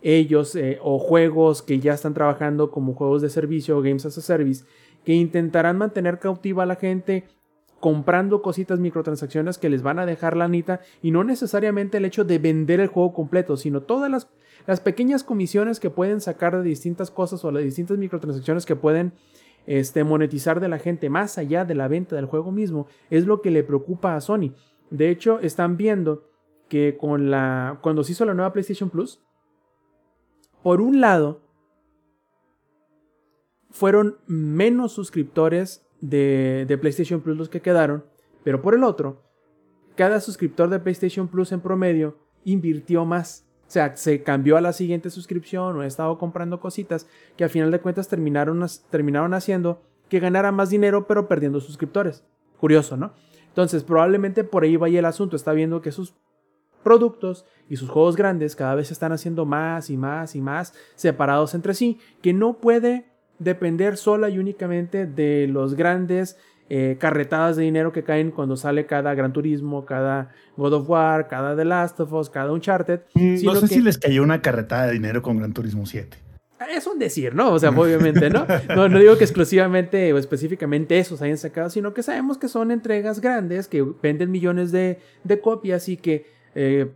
ellos 0.03 0.55
eh, 0.55 0.77
o 0.83 0.99
juegos 0.99 1.61
que 1.61 1.79
ya 1.79 1.93
están 1.93 2.13
trabajando 2.13 2.69
como 2.69 2.93
juegos 2.93 3.21
de 3.21 3.29
servicio 3.29 3.77
o 3.77 3.81
games 3.81 4.05
as 4.05 4.17
a 4.17 4.21
service, 4.21 4.65
que 5.03 5.13
intentarán 5.13 5.77
mantener 5.77 6.19
cautiva 6.19 6.63
a 6.63 6.67
la 6.67 6.75
gente 6.75 7.23
comprando 7.79 8.41
cositas 8.41 8.79
microtransacciones 8.79 9.57
que 9.57 9.69
les 9.69 9.81
van 9.81 9.99
a 9.99 10.05
dejar 10.05 10.37
la 10.37 10.45
anita 10.45 10.81
y 11.01 11.11
no 11.11 11.23
necesariamente 11.23 11.97
el 11.97 12.05
hecho 12.05 12.23
de 12.23 12.39
vender 12.39 12.79
el 12.79 12.87
juego 12.87 13.13
completo, 13.13 13.57
sino 13.57 13.81
todas 13.81 14.09
las, 14.09 14.29
las 14.67 14.79
pequeñas 14.79 15.23
comisiones 15.23 15.79
que 15.79 15.89
pueden 15.89 16.21
sacar 16.21 16.55
de 16.55 16.63
distintas 16.63 17.11
cosas 17.11 17.43
o 17.43 17.51
las 17.51 17.63
distintas 17.63 17.97
microtransacciones 17.97 18.65
que 18.65 18.77
pueden 18.77 19.13
este, 19.65 20.03
monetizar 20.03 20.59
de 20.59 20.69
la 20.69 20.79
gente 20.79 21.09
más 21.09 21.37
allá 21.37 21.65
de 21.65 21.75
la 21.75 21.87
venta 21.87 22.15
del 22.15 22.25
juego 22.25 22.51
mismo 22.51 22.87
es 23.09 23.25
lo 23.25 23.41
que 23.41 23.51
le 23.51 23.63
preocupa 23.63 24.15
a 24.15 24.21
Sony. 24.21 24.53
De 24.89 25.09
hecho, 25.09 25.39
están 25.39 25.75
viendo 25.77 26.29
que 26.69 26.97
con 26.97 27.31
la 27.31 27.79
cuando 27.81 28.03
se 28.03 28.13
hizo 28.13 28.25
la 28.25 28.33
nueva 28.33 28.53
PlayStation 28.53 28.89
Plus, 28.89 29.21
por 30.63 30.81
un 30.81 31.01
lado, 31.01 31.41
fueron 33.69 34.17
menos 34.27 34.93
suscriptores 34.93 35.85
de, 35.99 36.77
PlayStation 36.79 37.21
Plus 37.21 37.37
los 37.37 37.49
que 37.49 37.61
quedaron, 37.61 38.05
pero 38.43 38.61
por 38.61 38.73
el 38.73 38.83
otro, 38.83 39.21
cada 39.95 40.21
suscriptor 40.21 40.69
de 40.69 40.79
PlayStation 40.79 41.27
Plus 41.27 41.51
en 41.51 41.59
promedio 41.59 42.17
invirtió 42.45 43.05
más. 43.05 43.45
O 43.67 43.71
sea, 43.73 43.95
se 43.97 44.23
cambió 44.23 44.57
a 44.57 44.61
la 44.61 44.73
siguiente 44.73 45.09
suscripción 45.09 45.77
o 45.77 45.81
ha 45.81 45.87
estado 45.87 46.17
comprando 46.17 46.59
cositas 46.59 47.07
que 47.35 47.43
al 47.43 47.49
final 47.49 47.71
de 47.71 47.79
cuentas 47.79 48.07
terminaron, 48.07 48.65
terminaron 48.89 49.33
haciendo 49.33 49.81
que 50.09 50.19
ganara 50.19 50.51
más 50.51 50.69
dinero 50.69 51.07
pero 51.07 51.27
perdiendo 51.27 51.59
suscriptores. 51.59 52.23
Curioso, 52.59 52.97
¿no? 52.97 53.13
Entonces, 53.47 53.83
probablemente 53.83 54.43
por 54.43 54.63
ahí 54.63 54.77
vaya 54.77 54.99
el 54.99 55.05
asunto. 55.05 55.35
Está 55.35 55.53
viendo 55.53 55.81
que 55.81 55.91
sus 55.91 56.15
productos 56.83 57.45
y 57.69 57.77
sus 57.77 57.89
juegos 57.89 58.15
grandes 58.15 58.55
cada 58.55 58.75
vez 58.75 58.87
se 58.87 58.93
están 58.93 59.11
haciendo 59.11 59.45
más 59.45 59.89
y 59.89 59.97
más 59.97 60.35
y 60.35 60.41
más 60.41 60.73
separados 60.95 61.55
entre 61.55 61.73
sí, 61.73 61.99
que 62.21 62.33
no 62.33 62.53
puede 62.59 63.05
depender 63.39 63.97
sola 63.97 64.29
y 64.29 64.37
únicamente 64.39 65.05
de 65.07 65.47
los 65.47 65.75
grandes 65.75 66.37
eh, 66.69 66.97
carretadas 66.99 67.55
de 67.57 67.63
dinero 67.63 67.91
que 67.91 68.03
caen 68.03 68.31
cuando 68.31 68.55
sale 68.55 68.85
cada 68.85 69.13
Gran 69.15 69.33
Turismo, 69.33 69.85
cada 69.85 70.31
God 70.55 70.73
of 70.73 70.89
War, 70.89 71.27
cada 71.27 71.55
The 71.55 71.65
Last 71.65 71.99
of 71.99 72.13
Us, 72.13 72.29
cada 72.29 72.51
Uncharted. 72.51 73.01
Mm, 73.15 73.37
sino 73.37 73.53
No 73.53 73.59
sé 73.59 73.67
que- 73.67 73.73
si 73.75 73.81
les 73.81 73.97
cayó 73.97 74.23
una 74.23 74.41
carretada 74.41 74.87
de 74.87 74.93
dinero 74.93 75.21
con 75.21 75.37
Gran 75.37 75.53
Turismo 75.53 75.85
7. 75.85 76.17
Es 76.73 76.87
un 76.87 76.97
decir, 76.97 77.35
¿no? 77.35 77.51
O 77.51 77.59
sea, 77.59 77.71
obviamente, 77.71 78.29
¿no? 78.29 78.45
No, 78.73 78.87
no 78.87 78.97
digo 78.97 79.17
que 79.17 79.25
exclusivamente 79.25 80.13
o 80.13 80.17
específicamente 80.17 80.97
esos 80.97 81.21
hayan 81.21 81.37
sacado, 81.37 81.69
sino 81.69 81.93
que 81.93 82.01
sabemos 82.03 82.37
que 82.37 82.47
son 82.47 82.71
entregas 82.71 83.19
grandes, 83.19 83.67
que 83.67 83.85
venden 84.01 84.31
millones 84.31 84.71
de, 84.71 84.99
de 85.25 85.41
copias 85.41 85.89
y 85.89 85.97
que 85.97 86.25
eh, 86.55 86.91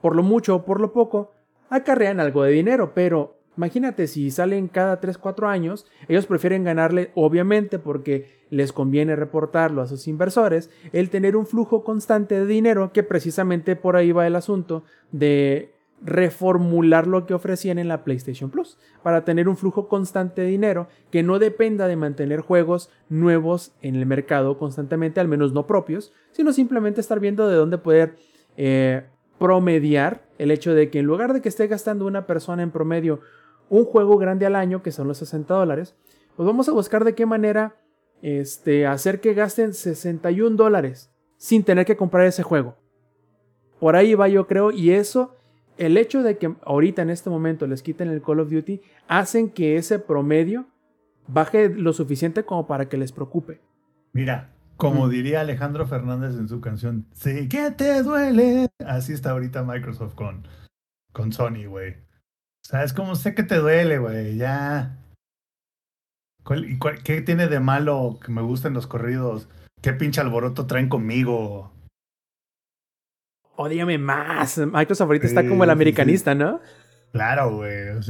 por 0.00 0.16
lo 0.16 0.22
mucho 0.22 0.56
o 0.56 0.64
por 0.64 0.80
lo 0.80 0.92
poco 0.92 1.32
acarrean 1.70 2.20
algo 2.20 2.42
de 2.42 2.52
dinero. 2.52 2.92
Pero 2.94 3.38
imagínate 3.56 4.06
si 4.06 4.30
salen 4.30 4.68
cada 4.68 5.00
3, 5.00 5.18
4 5.18 5.48
años, 5.48 5.86
ellos 6.08 6.26
prefieren 6.26 6.64
ganarle, 6.64 7.10
obviamente, 7.14 7.78
porque 7.78 8.44
les 8.50 8.72
conviene 8.72 9.16
reportarlo 9.16 9.82
a 9.82 9.86
sus 9.86 10.06
inversores, 10.06 10.70
el 10.92 11.10
tener 11.10 11.36
un 11.36 11.46
flujo 11.46 11.84
constante 11.84 12.38
de 12.38 12.46
dinero, 12.46 12.92
que 12.92 13.02
precisamente 13.02 13.76
por 13.76 13.96
ahí 13.96 14.12
va 14.12 14.26
el 14.26 14.36
asunto 14.36 14.84
de 15.10 15.72
reformular 16.02 17.06
lo 17.06 17.24
que 17.24 17.34
ofrecían 17.34 17.78
en 17.78 17.88
la 17.88 18.04
PlayStation 18.04 18.50
Plus, 18.50 18.78
para 19.02 19.24
tener 19.24 19.48
un 19.48 19.56
flujo 19.56 19.88
constante 19.88 20.42
de 20.42 20.48
dinero 20.48 20.88
que 21.10 21.22
no 21.22 21.38
dependa 21.38 21.88
de 21.88 21.96
mantener 21.96 22.40
juegos 22.40 22.90
nuevos 23.08 23.72
en 23.80 23.96
el 23.96 24.04
mercado 24.04 24.58
constantemente, 24.58 25.20
al 25.20 25.28
menos 25.28 25.52
no 25.52 25.66
propios, 25.66 26.12
sino 26.32 26.52
simplemente 26.52 27.00
estar 27.00 27.20
viendo 27.20 27.48
de 27.48 27.56
dónde 27.56 27.78
poder 27.78 28.16
eh, 28.56 29.04
promediar 29.38 30.24
el 30.38 30.50
hecho 30.50 30.74
de 30.74 30.90
que 30.90 31.00
en 31.00 31.06
lugar 31.06 31.32
de 31.32 31.40
que 31.40 31.48
esté 31.48 31.66
gastando 31.66 32.06
una 32.06 32.26
persona 32.26 32.62
en 32.62 32.70
promedio 32.70 33.20
un 33.68 33.84
juego 33.84 34.18
grande 34.18 34.46
al 34.46 34.56
año, 34.56 34.82
que 34.82 34.92
son 34.92 35.08
los 35.08 35.18
60 35.18 35.54
dólares, 35.54 35.94
pues 36.36 36.46
vamos 36.46 36.68
a 36.68 36.72
buscar 36.72 37.04
de 37.04 37.14
qué 37.14 37.26
manera 37.26 37.76
este, 38.22 38.86
hacer 38.86 39.20
que 39.20 39.34
gasten 39.34 39.74
61 39.74 40.56
dólares 40.56 41.10
sin 41.36 41.62
tener 41.62 41.84
que 41.84 41.96
comprar 41.96 42.26
ese 42.26 42.42
juego. 42.42 42.76
Por 43.80 43.96
ahí 43.96 44.14
va 44.14 44.28
yo 44.28 44.46
creo, 44.46 44.70
y 44.70 44.92
eso 44.92 45.36
el 45.76 45.96
hecho 45.96 46.22
de 46.22 46.38
que 46.38 46.54
ahorita 46.64 47.02
en 47.02 47.10
este 47.10 47.30
momento 47.30 47.66
les 47.66 47.82
quiten 47.82 48.08
el 48.08 48.22
Call 48.22 48.40
of 48.40 48.50
Duty 48.50 48.80
hacen 49.08 49.50
que 49.50 49.76
ese 49.76 49.98
promedio 49.98 50.66
baje 51.26 51.68
lo 51.68 51.92
suficiente 51.92 52.44
como 52.44 52.66
para 52.66 52.88
que 52.88 52.96
les 52.96 53.12
preocupe. 53.12 53.60
Mira, 54.12 54.53
como 54.76 55.06
Mm. 55.06 55.10
diría 55.10 55.40
Alejandro 55.40 55.86
Fernández 55.86 56.34
en 56.36 56.48
su 56.48 56.60
canción, 56.60 57.06
sí 57.12 57.48
que 57.48 57.70
te 57.70 58.02
duele. 58.02 58.68
Así 58.86 59.12
está 59.12 59.30
ahorita 59.30 59.62
Microsoft 59.62 60.14
con, 60.14 60.46
con 61.12 61.32
Sony, 61.32 61.66
güey. 61.66 61.92
O 61.92 62.66
sea, 62.68 62.82
es 62.84 62.92
como 62.92 63.14
sé 63.16 63.34
que 63.34 63.42
te 63.42 63.56
duele, 63.56 63.98
güey, 63.98 64.36
ya. 64.36 64.98
¿Cuál- 66.44 66.64
y 66.70 66.78
cuál- 66.78 67.02
¿Qué 67.02 67.20
tiene 67.22 67.46
de 67.48 67.60
malo 67.60 68.18
que 68.24 68.30
me 68.32 68.42
gusten 68.42 68.74
los 68.74 68.86
corridos? 68.86 69.48
¿Qué 69.82 69.92
pinche 69.92 70.20
alboroto 70.20 70.66
traen 70.66 70.88
conmigo? 70.88 71.72
Odíame 73.56 73.98
más. 73.98 74.58
Microsoft 74.58 75.06
ahorita 75.08 75.26
está 75.26 75.46
como 75.46 75.64
el 75.64 75.68
sí, 75.68 75.72
americanista, 75.72 76.34
¿no? 76.34 76.60
Claro, 77.12 77.56
güey. 77.56 78.00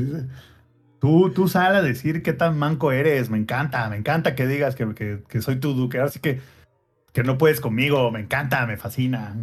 Tú, 1.01 1.31
tú 1.35 1.49
sal 1.49 1.77
a 1.77 1.83
decir 1.83 2.23
qué 2.23 2.33
tan 2.33 2.59
manco 2.59 2.93
eres. 2.93 3.29
Me 3.29 3.37
encanta, 3.39 3.89
me 3.91 3.97
encanta 3.97 4.35
que 4.35 4.47
digas 4.47 4.75
que, 4.75 4.95
que, 4.95 5.23
que 5.29 5.43
soy 5.43 5.57
tu 5.57 5.75
duque. 5.75 5.99
Así 6.01 6.19
que, 6.21 6.41
que 7.15 7.23
no 7.23 7.39
puedes 7.39 7.61
conmigo. 7.61 8.11
Me 8.11 8.21
encanta, 8.21 8.67
me 8.67 8.77
fascina. 8.77 9.35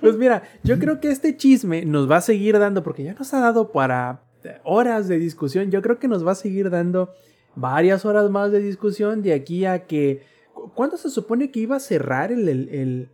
Pues 0.00 0.16
mira, 0.16 0.42
yo 0.62 0.78
creo 0.78 1.00
que 1.00 1.10
este 1.10 1.36
chisme 1.36 1.84
nos 1.84 2.10
va 2.10 2.18
a 2.18 2.20
seguir 2.20 2.58
dando, 2.58 2.82
porque 2.82 3.02
ya 3.02 3.14
nos 3.14 3.32
ha 3.32 3.40
dado 3.40 3.72
para 3.72 4.22
horas 4.64 5.08
de 5.08 5.18
discusión, 5.18 5.70
yo 5.70 5.82
creo 5.82 5.98
que 5.98 6.08
nos 6.08 6.26
va 6.26 6.32
a 6.32 6.36
seguir 6.36 6.68
dando 6.68 7.10
varias 7.54 8.04
horas 8.04 8.28
más 8.30 8.52
de 8.52 8.60
discusión 8.60 9.22
de 9.22 9.32
aquí 9.32 9.64
a 9.64 9.86
que... 9.86 10.24
¿Cuándo 10.74 10.96
se 10.96 11.10
supone 11.10 11.50
que 11.50 11.60
iba 11.60 11.76
a 11.76 11.80
cerrar 11.80 12.30
el, 12.30 12.48
el, 12.48 12.68
el, 12.68 13.08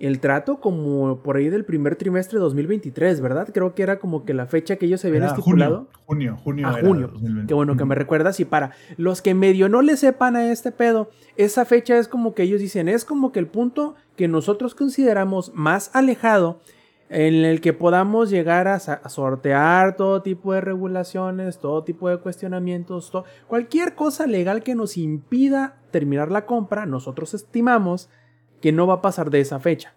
el 0.00 0.18
trato 0.18 0.60
como 0.60 1.18
por 1.22 1.36
ahí 1.36 1.48
del 1.50 1.64
primer 1.64 1.94
trimestre 1.96 2.38
de 2.38 2.42
2023, 2.42 3.20
¿verdad? 3.20 3.48
Creo 3.52 3.74
que 3.74 3.82
era 3.82 3.98
como 3.98 4.24
que 4.24 4.32
la 4.34 4.46
fecha 4.46 4.76
que 4.76 4.86
ellos 4.86 5.04
habían 5.04 5.22
Era 5.24 5.32
estipulado. 5.32 5.88
Junio, 6.06 6.36
junio, 6.42 6.66
junio. 6.68 6.68
A 6.68 6.72
junio. 6.80 7.08
2020. 7.08 7.46
Qué 7.48 7.54
bueno 7.54 7.76
que 7.76 7.84
me 7.84 7.92
Ujú. 7.94 7.98
recuerdas. 8.00 8.40
Y 8.40 8.44
para 8.46 8.72
los 8.96 9.20
que 9.22 9.34
medio 9.34 9.68
no 9.68 9.82
le 9.82 9.96
sepan 9.96 10.36
a 10.36 10.50
este 10.50 10.72
pedo, 10.72 11.10
esa 11.36 11.64
fecha 11.66 11.98
es 11.98 12.08
como 12.08 12.34
que 12.34 12.42
ellos 12.44 12.60
dicen, 12.60 12.88
es 12.88 13.04
como 13.04 13.30
que 13.30 13.38
el 13.38 13.46
punto 13.46 13.94
que 14.16 14.26
nosotros 14.26 14.74
consideramos 14.74 15.52
más 15.54 15.90
alejado 15.94 16.60
en 17.10 17.34
el 17.44 17.60
que 17.60 17.72
podamos 17.72 18.30
llegar 18.30 18.68
a, 18.68 18.76
a 18.76 19.08
sortear 19.08 19.96
todo 19.96 20.22
tipo 20.22 20.52
de 20.52 20.60
regulaciones, 20.60 21.58
todo 21.58 21.82
tipo 21.84 22.08
de 22.08 22.18
cuestionamientos, 22.18 23.10
to- 23.10 23.24
cualquier 23.48 23.94
cosa 23.94 24.26
legal 24.26 24.62
que 24.62 24.74
nos 24.76 24.96
impida 24.96 25.76
terminar 25.90 26.30
la 26.30 26.46
compra, 26.46 26.86
nosotros 26.86 27.34
estimamos 27.34 28.08
que 28.60 28.72
no 28.72 28.86
va 28.86 28.94
a 28.94 29.02
pasar 29.02 29.30
de 29.30 29.40
esa 29.40 29.60
fecha. 29.60 29.94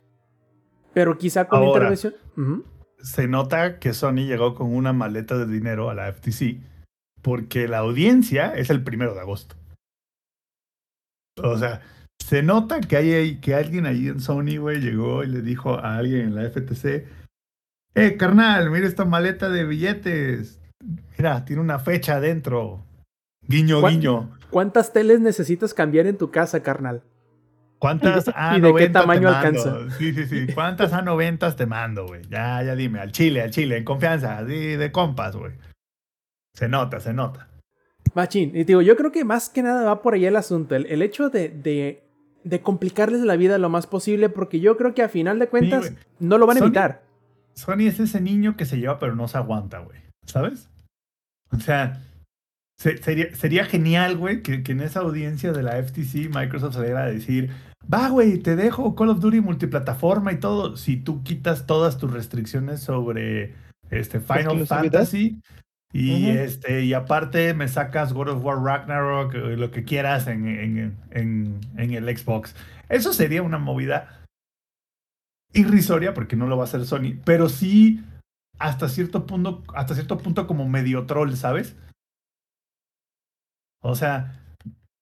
Pero 0.93 1.17
quizá 1.17 1.47
con 1.47 1.59
Ahora. 1.59 1.89
intervención... 1.89 2.13
Se 2.99 3.27
nota 3.27 3.79
que 3.79 3.93
Sony 3.93 4.25
llegó 4.27 4.55
con 4.55 4.73
una 4.73 4.93
maleta 4.93 5.37
de 5.37 5.45
dinero 5.45 5.89
a 5.89 5.93
la 5.93 6.11
FTC 6.13 6.61
porque 7.21 7.67
la 7.67 7.79
audiencia 7.79 8.55
es 8.55 8.69
el 8.69 8.83
primero 8.83 9.15
de 9.15 9.21
agosto. 9.21 9.55
O 11.41 11.57
sea, 11.57 11.81
se 12.23 12.43
nota 12.43 12.79
que, 12.79 12.97
hay, 12.97 13.39
que 13.39 13.55
alguien 13.55 13.85
ahí 13.87 14.07
en 14.07 14.19
Sony, 14.19 14.57
güey, 14.59 14.79
llegó 14.79 15.23
y 15.23 15.27
le 15.27 15.41
dijo 15.41 15.73
a 15.73 15.97
alguien 15.97 16.27
en 16.27 16.35
la 16.35 16.49
FTC, 16.49 17.07
eh, 17.95 18.17
carnal, 18.17 18.69
mira 18.69 18.87
esta 18.87 19.05
maleta 19.05 19.49
de 19.49 19.65
billetes. 19.65 20.59
Mira, 21.17 21.45
tiene 21.45 21.61
una 21.61 21.79
fecha 21.79 22.15
adentro. 22.15 22.85
Guiño, 23.47 23.87
guiño. 23.87 24.37
¿Cuántas 24.49 24.93
teles 24.93 25.19
necesitas 25.19 25.73
cambiar 25.73 26.07
en 26.07 26.17
tu 26.17 26.29
casa, 26.29 26.61
carnal? 26.61 27.03
¿Cuántas 27.83 28.27
A90 28.27 28.57
¿Y 28.57 28.61
de 28.61 28.73
qué 28.75 28.89
te 28.89 29.05
mando? 29.05 29.27
alcanza? 29.29 29.77
Sí, 29.97 30.13
sí, 30.13 30.25
sí. 30.25 30.53
¿Cuántas 30.53 30.93
A90 30.93 31.53
te 31.55 31.65
mando, 31.65 32.07
güey? 32.07 32.21
Ya, 32.29 32.63
ya 32.63 32.75
dime. 32.77 32.99
Al 33.01 33.11
chile, 33.11 33.41
al 33.41 33.49
chile, 33.51 33.75
en 33.77 33.83
confianza, 33.83 34.37
así 34.37 34.53
de 34.77 34.91
compas, 34.93 35.35
güey. 35.35 35.51
Se 36.55 36.69
nota, 36.69 37.01
se 37.01 37.11
nota. 37.13 37.49
Machín. 38.13 38.49
Y 38.51 38.59
te 38.63 38.67
digo, 38.67 38.81
yo 38.81 38.95
creo 38.95 39.11
que 39.11 39.25
más 39.25 39.49
que 39.49 39.63
nada 39.63 39.83
va 39.83 40.01
por 40.01 40.13
ahí 40.13 40.25
el 40.25 40.37
asunto. 40.37 40.75
El, 40.75 40.85
el 40.85 41.01
hecho 41.01 41.29
de, 41.29 41.49
de, 41.49 42.03
de 42.45 42.61
complicarles 42.61 43.19
la 43.21 43.35
vida 43.35 43.57
lo 43.57 43.67
más 43.67 43.85
posible, 43.85 44.29
porque 44.29 44.61
yo 44.61 44.77
creo 44.77 44.93
que 44.93 45.03
a 45.03 45.09
final 45.09 45.37
de 45.39 45.47
cuentas 45.49 45.91
no 46.19 46.37
lo 46.37 46.45
van 46.47 46.57
a 46.57 46.59
Sony- 46.61 46.65
evitar. 46.67 47.01
Sony 47.53 47.81
es 47.87 47.99
ese 47.99 48.21
niño 48.21 48.55
que 48.55 48.65
se 48.65 48.77
lleva 48.77 48.97
pero 48.97 49.13
no 49.15 49.27
se 49.27 49.37
aguanta, 49.37 49.79
güey. 49.79 49.99
¿Sabes? 50.25 50.69
O 51.51 51.59
sea, 51.59 52.01
se- 52.77 52.97
sería, 52.97 53.35
sería 53.35 53.65
genial, 53.65 54.15
güey, 54.17 54.41
que, 54.41 54.63
que 54.63 54.71
en 54.71 54.81
esa 54.81 55.01
audiencia 55.01 55.51
de 55.51 55.63
la 55.63 55.81
FTC 55.83 56.29
Microsoft 56.33 56.75
saliera 56.75 57.03
a 57.03 57.07
decir, 57.07 57.51
va, 57.91 58.09
güey, 58.09 58.37
te 58.37 58.55
dejo 58.55 58.95
Call 58.95 59.09
of 59.09 59.19
Duty 59.19 59.41
multiplataforma 59.41 60.31
y 60.31 60.39
todo, 60.39 60.77
si 60.77 60.97
tú 60.97 61.23
quitas 61.23 61.65
todas 61.65 61.97
tus 61.97 62.11
restricciones 62.11 62.81
sobre 62.81 63.55
este 63.89 64.19
Final. 64.19 64.67
Fantasy 64.67 65.41
y 65.91 66.29
este 66.29 66.83
y 66.83 66.93
aparte 66.93 67.53
me 67.53 67.67
sacas 67.67 68.13
God 68.13 68.29
of 68.29 68.43
War 68.43 68.57
Ragnarok, 68.63 69.35
eh, 69.35 69.57
lo 69.57 69.69
que 69.69 69.83
quieras 69.83 70.25
en, 70.27 70.47
en, 70.47 70.97
en, 71.11 71.59
en 71.77 71.91
el 71.91 72.17
Xbox. 72.17 72.55
Eso 72.89 73.13
sería 73.13 73.43
una 73.43 73.59
movida 73.59 74.25
irrisoria 75.53 76.13
porque 76.15 76.35
no 76.35 76.47
lo 76.47 76.57
va 76.57 76.63
a 76.63 76.65
hacer 76.65 76.85
Sony, 76.85 77.19
pero 77.23 77.47
sí 77.47 78.03
hasta 78.57 78.89
cierto 78.89 79.27
punto, 79.27 79.63
hasta 79.75 79.93
cierto 79.93 80.17
punto 80.17 80.47
como 80.47 80.67
medio 80.67 81.05
troll, 81.05 81.33
¿sabes? 81.33 81.75
O 83.81 83.95
sea, 83.95 84.42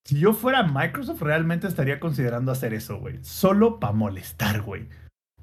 si 0.05 0.19
yo 0.19 0.33
fuera 0.33 0.63
Microsoft 0.63 1.21
realmente 1.21 1.67
estaría 1.67 1.99
considerando 1.99 2.51
hacer 2.51 2.73
eso, 2.73 2.99
güey, 2.99 3.19
solo 3.23 3.79
para 3.79 3.93
molestar, 3.93 4.61
güey. 4.61 4.87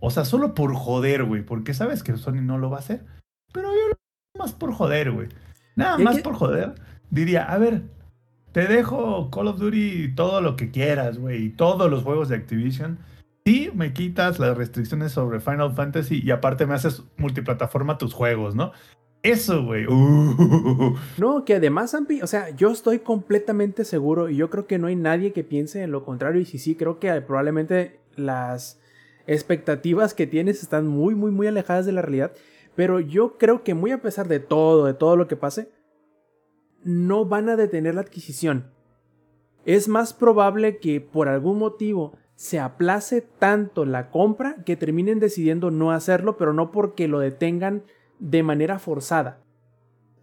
O 0.01 0.11
sea, 0.11 0.25
solo 0.25 0.55
por 0.55 0.75
joder, 0.75 1.25
güey, 1.25 1.43
porque 1.43 1.75
sabes 1.75 2.03
que 2.03 2.17
Sony 2.17 2.41
no 2.43 2.59
lo 2.59 2.71
va 2.71 2.77
a 2.77 2.81
hacer, 2.81 3.05
pero 3.53 3.73
yo 3.73 3.89
lo 3.89 3.97
más 4.39 4.53
por 4.53 4.73
joder, 4.73 5.11
güey. 5.11 5.29
Nada 5.77 5.99
más 5.99 6.17
que- 6.17 6.23
por 6.23 6.35
joder. 6.35 6.75
Diría, 7.11 7.45
a 7.45 7.59
ver, 7.59 7.83
te 8.53 8.67
dejo 8.67 9.31
Call 9.31 9.49
of 9.49 9.59
Duty 9.59 10.15
todo 10.15 10.41
lo 10.41 10.57
que 10.57 10.71
quieras, 10.71 11.19
güey, 11.19 11.45
y 11.45 11.51
todos 11.51 11.91
los 11.91 12.03
juegos 12.05 12.29
de 12.29 12.37
Activision. 12.37 12.99
Sí, 13.45 13.71
me 13.75 13.93
quitas 13.95 14.39
las 14.39 14.57
restricciones 14.57 15.13
sobre 15.13 15.41
Final 15.41 15.73
Fantasy 15.75 16.21
y 16.23 16.31
aparte 16.33 16.67
me 16.67 16.75
haces 16.75 17.03
multiplataforma 17.17 17.97
tus 17.97 18.13
juegos, 18.13 18.55
¿no? 18.55 18.73
Eso, 19.31 19.65
güey. 19.65 19.87
Uh. 19.87 20.97
No, 21.19 21.45
que 21.45 21.57
además, 21.57 21.95
Ampi, 21.95 22.23
o 22.23 22.27
sea, 22.27 22.51
yo 22.51 22.71
estoy 22.71 23.01
completamente 23.01 23.85
seguro 23.85 24.29
y 24.29 24.37
yo 24.37 24.49
creo 24.51 24.67
que 24.67 24.79
no 24.79 24.87
hay 24.87 24.97
nadie 24.97 25.33
que 25.33 25.45
piense 25.45 25.83
en 25.83 25.91
lo 25.91 26.05
contrario. 26.05 26.41
Y 26.41 26.45
si 26.45 26.59
sí, 26.59 26.75
creo 26.75 26.99
que 26.99 27.13
probablemente 27.21 28.01
las 28.17 28.81
expectativas 29.27 30.15
que 30.15 30.27
tienes 30.27 30.63
están 30.63 30.87
muy, 30.87 31.15
muy, 31.15 31.31
muy 31.31 31.47
alejadas 31.47 31.87
de 31.87 31.93
la 31.93 32.03
realidad. 32.03 32.33
Pero 32.75 33.01
yo 33.01 33.37
creo 33.39 33.65
que 33.65 33.75
muy 33.75 33.91
a 33.91 34.01
pesar 34.01 34.29
de 34.29 34.41
todo, 34.41 34.87
de 34.87 34.95
todo 34.95 35.17
lo 35.17 35.29
que 35.29 35.37
pase, 35.37 35.71
no 36.83 37.25
van 37.25 37.49
a 37.49 37.57
detener 37.57 37.95
la 37.95 38.01
adquisición. 38.01 38.71
Es 39.65 39.89
más 39.89 40.15
probable 40.15 40.79
que 40.79 41.01
por 41.01 41.29
algún 41.29 41.59
motivo 41.59 42.17
se 42.37 42.61
aplace 42.61 43.21
tanto 43.21 43.85
la 43.85 44.11
compra 44.11 44.63
que 44.65 44.77
terminen 44.77 45.19
decidiendo 45.19 45.71
no 45.71 45.91
hacerlo, 45.91 46.37
pero 46.39 46.53
no 46.53 46.71
porque 46.71 47.09
lo 47.09 47.19
detengan 47.19 47.83
de 48.19 48.43
manera 48.43 48.79
forzada. 48.79 49.41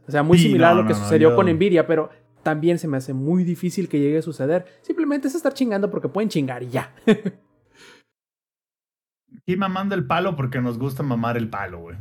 O 0.07 0.11
sea, 0.11 0.23
muy 0.23 0.37
Sí, 0.37 0.45
similar 0.45 0.73
no, 0.75 0.79
a 0.79 0.81
lo 0.83 0.87
que 0.87 0.93
no, 0.93 0.99
sucedió 0.99 1.35
con 1.35 1.47
Nvidia, 1.51 1.87
pero 1.87 2.09
también 2.43 2.77
se 2.77 2.87
me 2.87 2.97
hace 2.97 3.13
muy 3.13 3.43
difícil 3.43 3.89
que 3.89 3.99
llegue 3.99 4.19
a 4.19 4.21
suceder. 4.21 4.65
Simplemente 4.81 5.27
es 5.27 5.35
estar 5.35 5.53
chingando 5.53 5.89
porque 5.89 6.09
pueden 6.09 6.29
chingar 6.29 6.61
y 6.63 6.69
ya. 6.69 6.93
Aquí 9.37 9.55
mamando 9.57 9.95
el 9.95 10.05
palo 10.05 10.35
porque 10.35 10.61
nos 10.61 10.77
gusta 10.77 11.03
mamar 11.03 11.37
el 11.37 11.49
palo, 11.49 11.79
güey. 11.79 11.97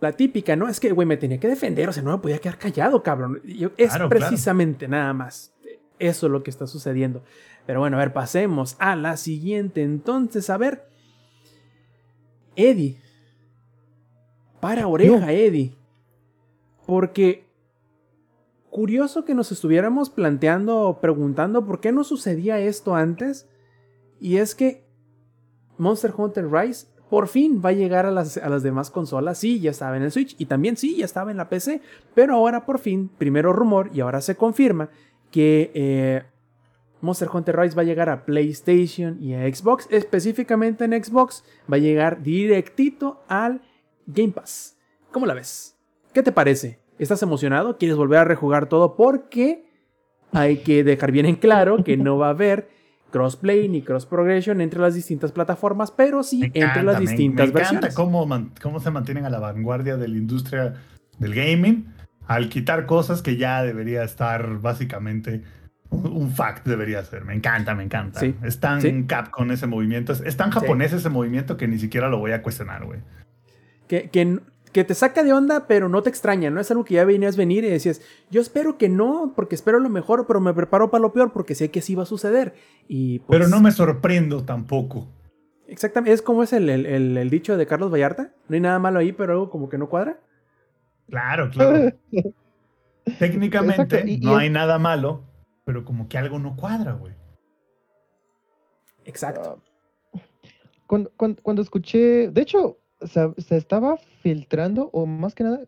La 0.00 0.12
típica, 0.12 0.56
¿no? 0.56 0.68
Es 0.68 0.80
que, 0.80 0.90
güey, 0.92 1.06
me 1.06 1.16
tenía 1.16 1.38
que 1.38 1.48
defender, 1.48 1.88
o 1.88 1.92
sea, 1.92 2.02
no 2.02 2.10
me 2.12 2.18
podía 2.18 2.38
quedar 2.38 2.58
callado, 2.58 3.02
cabrón. 3.02 3.40
Yo- 3.44 3.70
es 3.76 3.90
Claro, 3.90 4.08
claro. 4.08 4.26
precisamente 4.26 4.88
nada 4.88 5.12
más. 5.12 5.54
Eso 5.98 6.26
es 6.26 6.32
lo 6.32 6.42
que 6.42 6.50
está 6.50 6.66
sucediendo. 6.66 7.22
Pero 7.66 7.78
bueno, 7.80 7.96
a 7.96 8.00
ver, 8.00 8.12
pasemos 8.12 8.74
a 8.80 8.96
la 8.96 9.16
siguiente. 9.16 9.82
Entonces, 9.82 10.50
a 10.50 10.56
ver. 10.56 10.88
Eddie. 12.56 13.00
Para 14.62 14.86
oreja, 14.86 15.32
Eddie. 15.32 15.74
Porque. 16.86 17.50
Curioso 18.70 19.24
que 19.24 19.34
nos 19.34 19.50
estuviéramos 19.50 20.08
planteando 20.08 20.98
preguntando 21.00 21.66
por 21.66 21.80
qué 21.80 21.90
no 21.90 22.04
sucedía 22.04 22.60
esto 22.60 22.94
antes. 22.94 23.48
Y 24.20 24.36
es 24.36 24.54
que 24.54 24.86
Monster 25.78 26.14
Hunter 26.16 26.48
Rise 26.48 26.86
por 27.10 27.26
fin 27.26 27.60
va 27.62 27.70
a 27.70 27.72
llegar 27.72 28.06
a 28.06 28.12
las, 28.12 28.36
a 28.36 28.48
las 28.48 28.62
demás 28.62 28.92
consolas. 28.92 29.36
Sí, 29.36 29.58
ya 29.58 29.72
estaba 29.72 29.96
en 29.96 30.04
el 30.04 30.12
Switch 30.12 30.36
y 30.38 30.46
también 30.46 30.76
sí, 30.76 30.96
ya 30.96 31.06
estaba 31.06 31.32
en 31.32 31.38
la 31.38 31.48
PC. 31.48 31.82
Pero 32.14 32.36
ahora 32.36 32.64
por 32.64 32.78
fin, 32.78 33.10
primero 33.18 33.52
rumor 33.52 33.90
y 33.92 34.00
ahora 34.00 34.20
se 34.20 34.36
confirma 34.36 34.90
que 35.32 35.72
eh, 35.74 36.22
Monster 37.00 37.28
Hunter 37.30 37.56
Rise 37.58 37.74
va 37.74 37.82
a 37.82 37.84
llegar 37.84 38.08
a 38.08 38.24
PlayStation 38.24 39.20
y 39.20 39.34
a 39.34 39.52
Xbox. 39.52 39.88
Específicamente 39.90 40.84
en 40.84 41.04
Xbox 41.04 41.42
va 41.70 41.78
a 41.78 41.80
llegar 41.80 42.22
directito 42.22 43.24
al 43.26 43.60
Game 44.06 44.32
Pass. 44.32 44.76
¿Cómo 45.10 45.26
la 45.26 45.34
ves? 45.34 45.76
¿Qué 46.12 46.22
te 46.22 46.32
parece? 46.32 46.78
¿Estás 46.98 47.22
emocionado? 47.22 47.78
¿Quieres 47.78 47.96
volver 47.96 48.18
a 48.20 48.24
rejugar 48.24 48.66
todo? 48.68 48.96
Porque 48.96 49.64
hay 50.32 50.58
que 50.58 50.84
dejar 50.84 51.12
bien 51.12 51.26
en 51.26 51.36
claro 51.36 51.82
que 51.84 51.96
no 51.96 52.18
va 52.18 52.28
a 52.28 52.30
haber 52.30 52.68
crossplay 53.10 53.68
ni 53.68 53.82
cross 53.82 54.06
progression 54.06 54.60
entre 54.62 54.80
las 54.80 54.94
distintas 54.94 55.32
plataformas, 55.32 55.90
pero 55.90 56.22
sí 56.22 56.50
entre 56.54 56.82
las 56.82 56.94
me- 56.94 57.00
distintas 57.02 57.46
me, 57.48 57.50
encanta 57.50 57.58
versiones. 57.72 57.94
cómo, 57.94 58.24
man- 58.26 58.52
cómo 58.62 58.80
se 58.80 58.90
mantienen 58.90 59.26
a 59.26 59.30
la 59.30 59.38
vanguardia 59.38 59.96
de 59.98 60.08
la 60.08 60.16
industria 60.16 60.74
del 61.18 61.34
gaming 61.34 61.92
al 62.26 62.48
quitar 62.48 62.86
cosas 62.86 63.20
que 63.20 63.36
ya 63.36 63.62
debería 63.62 64.02
estar 64.04 64.60
básicamente 64.60 65.42
un, 65.90 66.30
fact 66.30 66.66
debería 66.66 67.04
ser. 67.04 67.26
Me 67.26 67.34
encanta, 67.34 67.74
me 67.74 67.82
encanta. 67.82 68.20
Sí, 68.20 68.34
Es 68.42 68.60
tan 68.60 68.80
sí. 68.80 69.04
cap 69.06 69.28
con 69.28 69.50
ese 69.50 69.66
movimiento. 69.66 70.12
Es, 70.14 70.22
es 70.22 70.38
tan 70.38 70.50
japonés 70.50 70.94
ese 70.94 71.10
movimiento 71.10 71.58
que 71.58 71.68
ni 71.68 71.78
siquiera 71.78 72.08
lo 72.08 72.18
voy 72.18 72.32
a 72.32 72.40
cuestionar, 72.42 72.86
güey. 72.86 73.00
Que, 73.88 74.08
que, 74.10 74.40
que 74.72 74.84
te 74.84 74.94
saca 74.94 75.22
de 75.22 75.32
onda, 75.32 75.66
pero 75.66 75.88
no 75.88 76.02
te 76.02 76.08
extraña, 76.10 76.50
no 76.50 76.60
es 76.60 76.70
algo 76.70 76.84
que 76.84 76.94
ya 76.94 77.04
venías 77.04 77.36
venir 77.36 77.64
y 77.64 77.68
decías, 77.68 78.00
yo 78.30 78.40
espero 78.40 78.78
que 78.78 78.88
no, 78.88 79.32
porque 79.36 79.54
espero 79.54 79.78
lo 79.80 79.88
mejor, 79.90 80.26
pero 80.26 80.40
me 80.40 80.54
preparo 80.54 80.90
para 80.90 81.02
lo 81.02 81.12
peor 81.12 81.32
porque 81.32 81.54
sé 81.54 81.70
que 81.70 81.82
sí 81.82 81.94
va 81.94 82.04
a 82.04 82.06
suceder. 82.06 82.54
Y 82.88 83.18
pues, 83.20 83.38
Pero 83.38 83.48
no 83.50 83.60
me 83.60 83.70
sorprendo 83.70 84.44
tampoco. 84.44 85.08
Exactamente, 85.68 86.12
es 86.12 86.22
como 86.22 86.42
es 86.42 86.52
el, 86.52 86.68
el- 86.68 86.86
el- 86.86 87.16
el 87.16 87.30
dicho 87.30 87.56
de 87.56 87.66
Carlos 87.66 87.90
Vallarta, 87.92 88.32
no 88.48 88.54
hay 88.54 88.60
nada 88.60 88.78
malo 88.78 88.98
ahí, 88.98 89.12
pero 89.12 89.32
algo 89.34 89.50
como 89.50 89.68
que 89.68 89.78
no 89.78 89.88
cuadra. 89.88 90.20
Claro, 91.08 91.50
claro. 91.50 91.92
Técnicamente 93.18 94.04
y- 94.06 94.18
no 94.18 94.36
hay 94.36 94.48
nada 94.50 94.78
malo, 94.78 95.24
pero 95.64 95.84
como 95.84 96.08
que 96.08 96.18
algo 96.18 96.38
no 96.38 96.56
cuadra, 96.56 96.92
güey. 96.92 97.14
Exacto. 99.04 99.58
Ah, 100.14 100.20
Cuando, 100.86 101.10
cuando, 101.16 101.42
cuando 101.42 101.62
escuché, 101.62 102.28
de 102.28 102.40
hecho, 102.42 102.78
se, 103.06 103.56
estaba 103.56 103.96
filtrando, 103.96 104.90
o 104.92 105.06
más 105.06 105.34
que 105.34 105.44
nada, 105.44 105.64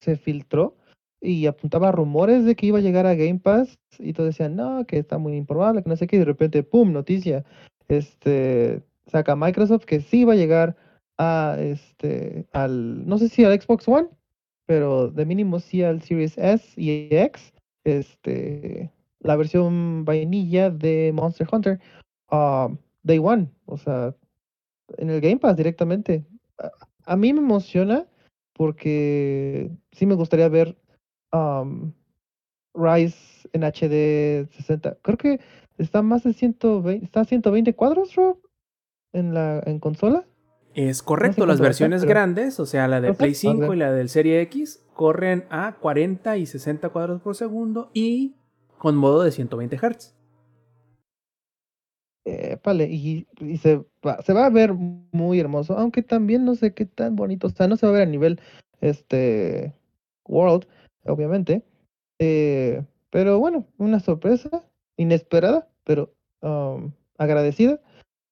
se 0.00 0.16
filtró 0.16 0.76
y 1.20 1.46
apuntaba 1.46 1.92
rumores 1.92 2.44
de 2.44 2.56
que 2.56 2.66
iba 2.66 2.78
a 2.78 2.82
llegar 2.82 3.06
a 3.06 3.14
Game 3.14 3.38
Pass 3.38 3.78
y 3.98 4.12
todos 4.12 4.30
decían, 4.30 4.56
no, 4.56 4.84
que 4.86 4.98
está 4.98 5.18
muy 5.18 5.36
improbable, 5.36 5.82
que 5.82 5.88
no 5.88 5.96
sé 5.96 6.06
qué, 6.06 6.16
y 6.16 6.18
de 6.18 6.24
repente, 6.24 6.62
¡pum! 6.62 6.92
Noticia. 6.92 7.44
Este, 7.88 8.82
saca 9.06 9.36
Microsoft 9.36 9.84
que 9.84 10.00
sí 10.00 10.24
va 10.24 10.32
a 10.32 10.36
llegar 10.36 10.76
a 11.18 11.56
este 11.58 12.46
al 12.52 13.06
no 13.06 13.18
sé 13.18 13.28
si 13.28 13.44
al 13.44 13.60
Xbox 13.60 13.86
One, 13.86 14.08
pero 14.66 15.08
de 15.08 15.26
mínimo 15.26 15.60
sí 15.60 15.82
al 15.82 16.02
Series 16.02 16.36
S 16.38 16.80
y 16.80 17.08
X, 17.10 17.52
este 17.84 18.90
la 19.20 19.36
versión 19.36 20.04
vainilla 20.04 20.70
de 20.70 21.12
Monster 21.14 21.46
Hunter 21.50 21.80
ah, 22.30 22.68
Day 23.02 23.18
One, 23.18 23.48
o 23.66 23.76
sea, 23.76 24.14
en 24.98 25.10
el 25.10 25.20
Game 25.20 25.38
Pass 25.38 25.56
directamente. 25.56 26.24
A, 27.04 27.16
mí 27.16 27.32
me 27.32 27.40
emociona 27.40 28.06
porque 28.52 29.70
sí 29.92 30.06
me 30.06 30.14
gustaría 30.14 30.48
ver 30.48 30.76
um, 31.32 31.92
Rise 32.74 33.48
en 33.52 33.62
HD 33.64 34.48
60. 34.52 34.98
Creo 35.02 35.18
que 35.18 35.40
está 35.78 36.02
más 36.02 36.22
de 36.24 36.32
120, 36.32 37.04
está 37.04 37.20
a 37.20 37.24
120 37.24 37.74
cuadros, 37.74 38.14
Rob, 38.14 38.38
en 39.12 39.34
la 39.34 39.62
en 39.66 39.78
consola. 39.78 40.24
Es 40.74 41.02
correcto, 41.02 41.42
sé 41.42 41.46
las 41.46 41.60
versiones 41.60 42.02
pero- 42.02 42.10
grandes, 42.10 42.58
o 42.58 42.66
sea, 42.66 42.88
la 42.88 43.00
de 43.00 43.12
Play 43.12 43.34
5 43.34 43.66
ok. 43.66 43.74
y 43.74 43.76
la 43.76 43.92
del 43.92 44.08
Serie 44.08 44.40
X, 44.42 44.86
corren 44.94 45.44
a 45.50 45.76
40 45.80 46.38
y 46.38 46.46
60 46.46 46.88
cuadros 46.90 47.20
por 47.20 47.36
segundo 47.36 47.90
y 47.92 48.36
con 48.78 48.96
modo 48.96 49.22
de 49.22 49.32
120 49.32 49.76
Hz. 49.76 50.14
Vale, 52.64 52.88
y, 52.90 53.26
y 53.40 53.56
se, 53.56 53.84
va, 54.06 54.22
se 54.22 54.32
va 54.32 54.46
a 54.46 54.50
ver 54.50 54.72
muy 54.74 55.40
hermoso, 55.40 55.76
aunque 55.76 56.02
también 56.02 56.44
no 56.44 56.54
sé 56.54 56.72
qué 56.74 56.86
tan 56.86 57.16
bonito 57.16 57.48
está, 57.48 57.66
no 57.66 57.76
se 57.76 57.86
va 57.86 57.90
a 57.90 57.94
ver 57.94 58.02
a 58.02 58.10
nivel 58.10 58.40
este 58.80 59.74
World, 60.26 60.66
obviamente. 61.04 61.62
Eh, 62.18 62.84
pero 63.10 63.38
bueno, 63.38 63.66
una 63.78 64.00
sorpresa 64.00 64.64
inesperada, 64.96 65.68
pero 65.84 66.14
um, 66.42 66.92
agradecida. 67.18 67.80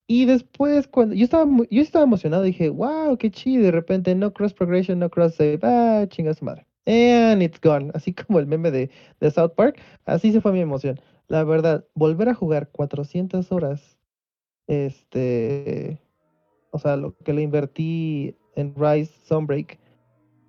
Y 0.06 0.24
después, 0.26 0.88
cuando 0.88 1.14
yo 1.14 1.24
estaba, 1.24 1.46
yo 1.70 1.82
estaba 1.82 2.04
emocionado, 2.04 2.42
dije, 2.42 2.68
wow, 2.68 3.16
qué 3.16 3.30
chido. 3.30 3.64
De 3.64 3.70
repente, 3.70 4.14
no 4.14 4.32
cross 4.32 4.54
progression, 4.54 4.98
no 4.98 5.10
cross 5.10 5.36
save, 5.36 5.60
ah, 5.62 6.06
chinga 6.08 6.34
su 6.34 6.44
madre. 6.44 6.66
And 6.86 7.42
it's 7.42 7.60
gone. 7.60 7.90
Así 7.94 8.12
como 8.14 8.40
el 8.40 8.46
meme 8.46 8.70
de, 8.70 8.90
de 9.20 9.30
South 9.30 9.52
Park, 9.54 9.80
así 10.06 10.32
se 10.32 10.40
fue 10.40 10.52
mi 10.52 10.60
emoción. 10.60 11.00
La 11.30 11.44
verdad, 11.44 11.84
volver 11.94 12.28
a 12.28 12.34
jugar 12.34 12.70
400 12.72 13.52
horas, 13.52 13.96
este, 14.66 16.02
o 16.72 16.78
sea, 16.80 16.96
lo 16.96 17.16
que 17.18 17.32
le 17.32 17.42
invertí 17.42 18.34
en 18.56 18.74
Rise 18.74 19.12
Sunbreak 19.28 19.78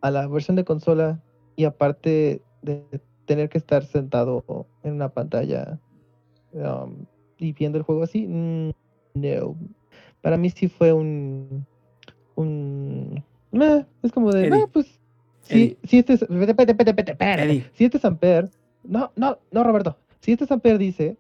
a 0.02 0.10
la 0.10 0.28
versión 0.28 0.56
de 0.56 0.66
consola 0.66 1.22
y 1.56 1.66
aparte 1.66 2.42
de 2.64 2.84
tener 3.26 3.48
que 3.50 3.60
estar 3.60 3.84
sentado 3.86 4.66
en 4.82 4.94
una 4.94 5.10
pantalla 5.10 5.80
um, 6.54 7.06
y 7.38 7.54
viendo 7.54 7.78
el 7.78 7.84
juego 7.84 8.02
así, 8.02 8.26
mm, 8.28 8.72
no. 9.14 9.56
Para 10.22 10.38
mí 10.38 10.50
sí 10.50 10.68
fue 10.68 10.94
un, 10.94 11.64
un, 12.34 13.24
meh, 13.52 13.86
es 14.02 14.12
como 14.12 14.32
de, 14.32 14.50
ah, 14.52 14.68
pues, 14.74 15.00
si, 15.42 15.78
si 15.84 16.00
este 16.00 16.14
es, 16.14 16.26
si 17.74 17.86
este 17.86 18.00
Samper, 18.00 18.50
no, 18.84 19.12
no, 19.16 19.38
no, 19.52 19.64
Roberto, 19.64 19.96
si 20.22 20.32
este 20.32 20.46
Samper 20.46 20.78
dice, 20.78 21.18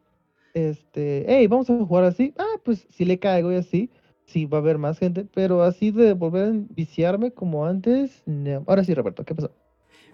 este, 0.54 1.26
hey, 1.28 1.48
vamos 1.48 1.70
a 1.70 1.78
jugar 1.78 2.06
así, 2.06 2.34
ah, 2.38 2.60
pues 2.64 2.88
si 2.90 3.04
le 3.06 3.20
caigo 3.20 3.52
y 3.52 3.56
así, 3.56 3.90
sí 4.26 4.46
va 4.46 4.60
a 4.60 4.62
haber 4.62 4.78
más 4.78 4.98
gente, 5.00 5.26
pero 5.34 5.64
así 5.64 5.92
de 5.92 6.14
volver 6.14 6.46
a 6.48 6.52
viciarme 6.70 7.32
como 7.32 7.66
antes. 7.66 8.24
Ahora 8.68 8.84
sí, 8.84 8.94
Roberto, 8.94 9.26
¿qué 9.26 9.36
pasó? 9.36 9.52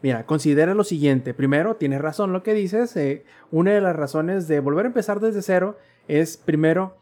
Mira, 0.01 0.25
considera 0.25 0.73
lo 0.75 0.83
siguiente. 0.83 1.33
Primero, 1.33 1.75
tienes 1.75 2.01
razón 2.01 2.31
lo 2.33 2.43
que 2.43 2.53
dices. 2.53 2.95
eh, 2.97 3.23
una 3.51 3.71
de 3.73 3.81
las 3.81 3.95
razones 3.95 4.47
de 4.47 4.59
volver 4.59 4.85
a 4.85 4.89
empezar 4.89 5.19
desde 5.19 5.41
cero 5.41 5.77
es, 6.07 6.37
primero, 6.37 6.97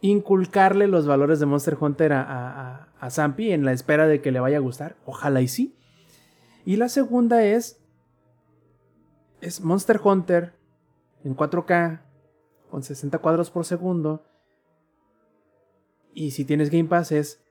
inculcarle 0.00 0.88
los 0.88 1.06
valores 1.06 1.40
de 1.40 1.46
Monster 1.46 1.76
Hunter 1.80 2.12
a, 2.12 2.22
a, 2.22 2.48
a- 2.76 2.88
a 3.00 3.10
Zampi 3.10 3.52
en 3.52 3.64
la 3.64 3.72
espera 3.72 4.06
de 4.06 4.20
que 4.20 4.30
le 4.32 4.40
vaya 4.40 4.58
a 4.58 4.60
gustar. 4.60 4.96
Ojalá 5.06 5.40
y 5.42 5.48
sí. 5.48 5.74
Y 6.66 6.76
la 6.76 6.88
segunda 6.88 7.44
es, 7.44 7.79
es 9.40 9.60
Monster 9.60 10.00
Hunter 10.02 10.52
en 11.24 11.36
4K 11.36 12.00
con 12.70 12.82
60 12.82 13.18
cuadros 13.18 13.50
por 13.50 13.64
segundo. 13.64 14.24
Y 16.14 16.32
si 16.32 16.44
tienes 16.44 16.70
Game 16.70 16.88
Pass 16.88 17.12
es 17.12 17.42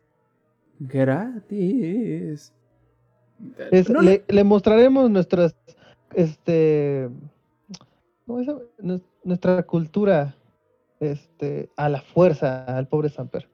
gratis. 0.80 2.54
Es- 3.72 3.90
No 3.90 4.02
le, 4.02 4.24
le 4.28 4.44
mostraremos 4.44 5.10
nuestras, 5.10 5.56
este, 6.14 7.10
¿cómo? 8.26 8.40
Nues- 8.80 9.04
nuestra 9.24 9.64
cultura, 9.64 10.36
este, 11.00 11.70
a 11.78 11.88
la 11.90 12.02
fuerza 12.02 12.64
al 12.66 12.88
pobre 12.88 13.10
Samper. 13.10 13.48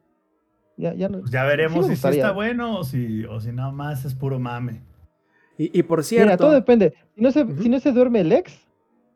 Ya, 0.78 0.94
ya 0.94 1.08
no. 1.08 1.20
Pues 1.20 1.32
ya 1.32 1.46
veremos 1.46 1.86
si 1.88 1.94
está 2.18 2.32
bueno 2.34 2.80
o 2.80 2.84
si, 2.84 3.24
o 3.26 3.40
si 3.40 3.52
nada 3.52 3.72
más 3.72 4.04
es 4.06 4.14
puro 4.14 4.40
mame. 4.40 4.82
Y, 5.58 5.78
y 5.80 5.84
por 5.84 6.04
cierto, 6.04 6.26
Mira, 6.28 6.38
todo 6.38 6.52
depende. 6.52 6.94
Si 7.16 7.22
no 7.22 7.32
se, 7.32 7.46
si 7.62 7.70
no 7.70 7.80
se 7.80 7.92
duerme 7.92 8.22
el 8.22 8.32
ex, 8.32 8.60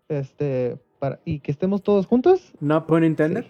este, 0.07 0.77
para, 0.99 1.19
y 1.25 1.39
que 1.39 1.51
estemos 1.51 1.83
todos 1.83 2.05
juntos, 2.07 2.53
no 2.59 2.85
pun 2.87 3.03
intended. 3.03 3.43
sí. 3.43 3.49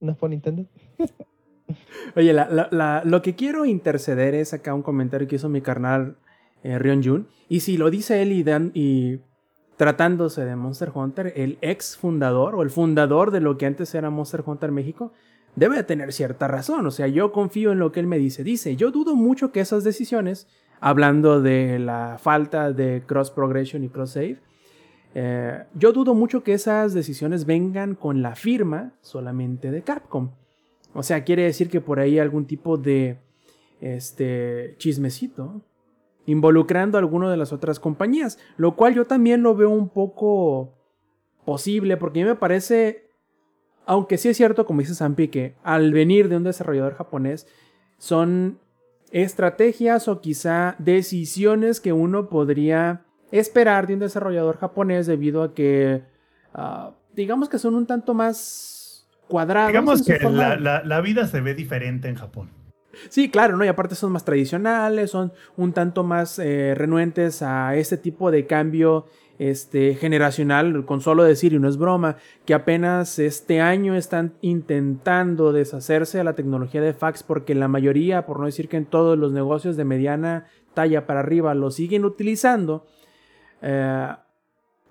no 0.00 0.14
fue 0.14 0.28
Nintendo. 0.28 0.66
Oye, 2.16 2.32
la- 2.32 2.48
la- 2.48 2.68
la- 2.70 3.02
lo 3.04 3.22
que 3.22 3.34
quiero 3.34 3.64
interceder 3.64 4.34
es 4.34 4.52
acá 4.54 4.72
un 4.74 4.82
comentario 4.82 5.26
que 5.26 5.36
hizo 5.36 5.48
mi 5.48 5.60
carnal 5.60 6.16
eh, 6.62 6.78
Rion 6.78 7.02
Jun. 7.02 7.26
Y 7.48 7.60
si 7.60 7.76
lo 7.76 7.90
dice 7.90 8.22
él 8.22 8.32
y, 8.32 8.42
dan, 8.42 8.70
y 8.74 9.18
tratándose 9.76 10.44
de 10.44 10.56
Monster 10.56 10.90
Hunter, 10.94 11.32
el 11.36 11.58
ex 11.60 11.96
fundador 11.96 12.54
o 12.54 12.62
el 12.62 12.70
fundador 12.70 13.30
de 13.30 13.40
lo 13.40 13.58
que 13.58 13.66
antes 13.66 13.94
era 13.94 14.10
Monster 14.10 14.42
Hunter 14.46 14.70
México, 14.72 15.12
debe 15.56 15.76
de 15.76 15.82
tener 15.84 16.12
cierta 16.12 16.46
razón. 16.48 16.86
O 16.86 16.90
sea, 16.90 17.08
yo 17.08 17.32
confío 17.32 17.72
en 17.72 17.78
lo 17.78 17.90
que 17.92 18.00
él 18.00 18.06
me 18.06 18.18
dice. 18.18 18.44
Dice, 18.44 18.76
yo 18.76 18.90
dudo 18.90 19.16
mucho 19.16 19.50
que 19.52 19.60
esas 19.60 19.82
decisiones, 19.84 20.46
hablando 20.80 21.40
de 21.40 21.78
la 21.78 22.18
falta 22.18 22.72
de 22.72 23.02
cross 23.06 23.30
progression 23.30 23.84
y 23.84 23.88
cross 23.88 24.12
save, 24.12 24.38
eh, 25.14 25.64
yo 25.74 25.92
dudo 25.92 26.14
mucho 26.14 26.42
que 26.42 26.52
esas 26.52 26.92
decisiones 26.92 27.46
vengan 27.46 27.94
con 27.94 28.22
la 28.22 28.34
firma 28.34 28.92
solamente 29.00 29.70
de 29.70 29.82
Capcom. 29.82 30.30
O 30.92 31.02
sea, 31.02 31.24
quiere 31.24 31.44
decir 31.44 31.70
que 31.70 31.80
por 31.80 32.00
ahí 32.00 32.18
algún 32.18 32.46
tipo 32.46 32.76
de 32.76 33.18
este 33.80 34.74
chismecito 34.78 35.62
involucrando 36.26 36.98
a 36.98 37.00
alguna 37.00 37.30
de 37.30 37.36
las 37.36 37.52
otras 37.52 37.78
compañías, 37.78 38.38
lo 38.56 38.74
cual 38.76 38.94
yo 38.94 39.04
también 39.06 39.42
lo 39.42 39.54
veo 39.54 39.70
un 39.70 39.88
poco 39.88 40.74
posible 41.46 41.96
porque 41.96 42.20
a 42.20 42.24
mí 42.24 42.28
me 42.28 42.36
parece 42.36 43.06
aunque 43.86 44.18
sí 44.18 44.28
es 44.28 44.36
cierto 44.36 44.66
como 44.66 44.80
dice 44.80 44.94
Zampi 44.94 45.28
que 45.28 45.54
al 45.62 45.92
venir 45.92 46.28
de 46.28 46.36
un 46.36 46.42
desarrollador 46.42 46.94
japonés 46.94 47.46
son 47.98 48.58
estrategias 49.10 50.08
o 50.08 50.20
quizá 50.20 50.74
decisiones 50.78 51.80
que 51.80 51.92
uno 51.92 52.28
podría 52.28 53.04
esperar 53.30 53.86
de 53.86 53.94
un 53.94 54.00
desarrollador 54.00 54.58
japonés 54.58 55.06
debido 55.06 55.42
a 55.42 55.54
que 55.54 56.04
ah, 56.54 56.92
digamos 57.14 57.48
que 57.48 57.58
son 57.58 57.74
un 57.74 57.86
tanto 57.86 58.14
más 58.14 59.08
cuadrados. 59.28 59.68
Digamos 59.68 60.02
que 60.04 60.18
la 60.18 61.00
vida 61.00 61.26
se 61.26 61.40
ve 61.40 61.54
diferente 61.54 62.08
en 62.08 62.16
Japón. 62.16 62.50
Sí, 63.08 63.30
claro, 63.30 63.56
¿no? 63.56 63.64
Y 63.64 63.68
aparte 63.68 63.94
son 63.94 64.12
más 64.12 64.24
tradicionales, 64.24 65.10
son 65.10 65.32
un 65.56 65.72
tanto 65.72 66.04
más 66.04 66.38
eh, 66.38 66.74
renuentes 66.74 67.42
a 67.42 67.76
este 67.76 67.96
tipo 67.96 68.30
de 68.30 68.46
cambio 68.46 69.06
este, 69.38 69.94
generacional, 69.94 70.84
con 70.86 71.00
solo 71.00 71.22
decir, 71.22 71.52
y 71.52 71.58
no 71.58 71.68
es 71.68 71.76
broma, 71.76 72.16
que 72.44 72.54
apenas 72.54 73.18
este 73.18 73.60
año 73.60 73.94
están 73.94 74.34
intentando 74.40 75.52
deshacerse 75.52 76.18
de 76.18 76.24
la 76.24 76.34
tecnología 76.34 76.80
de 76.80 76.94
fax 76.94 77.22
porque 77.22 77.54
la 77.54 77.68
mayoría, 77.68 78.26
por 78.26 78.40
no 78.40 78.46
decir 78.46 78.68
que 78.68 78.76
en 78.76 78.86
todos 78.86 79.18
los 79.18 79.32
negocios 79.32 79.76
de 79.76 79.84
mediana 79.84 80.46
talla 80.74 81.06
para 81.06 81.20
arriba 81.20 81.54
lo 81.54 81.70
siguen 81.70 82.04
utilizando, 82.04 82.86
eh, 83.62 84.08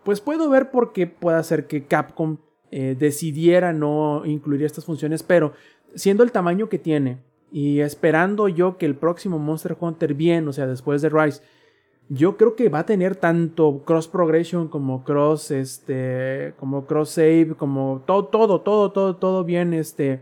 pues 0.04 0.22
puedo 0.22 0.50
ver 0.50 0.70
por 0.72 0.94
qué 0.94 1.08
puede 1.08 1.44
ser 1.44 1.68
que 1.68 1.86
Capcom 1.86 2.38
eh, 2.72 2.96
decidiera 2.98 3.74
no 3.74 4.24
incluir 4.26 4.64
estas 4.64 4.86
funciones, 4.86 5.24
pero 5.24 5.54
siendo 5.96 6.24
el 6.24 6.32
tamaño 6.32 6.70
que 6.70 6.78
tiene 6.78 7.20
y 7.52 7.80
esperando 7.80 8.48
yo 8.48 8.78
que 8.78 8.86
el 8.86 8.96
próximo 8.96 9.40
Monster 9.40 9.78
Hunter 9.80 10.14
bien, 10.14 10.48
o 10.48 10.54
sea, 10.54 10.68
después 10.68 11.02
de 11.02 11.10
Rise, 11.10 11.42
yo 12.10 12.38
creo 12.38 12.56
que 12.56 12.70
va 12.70 12.80
a 12.80 12.86
tener 12.86 13.16
tanto 13.16 13.82
cross 13.84 14.08
progression 14.08 14.68
como 14.68 15.04
cross 15.04 15.52
este 15.52 16.54
como 16.60 16.86
cross 16.86 17.12
save 17.12 17.56
como 17.58 18.04
todo 18.06 18.26
todo 18.26 18.62
todo 18.62 18.92
todo 18.92 19.16
todo 19.16 19.44
bien 19.44 19.74
este 19.74 20.22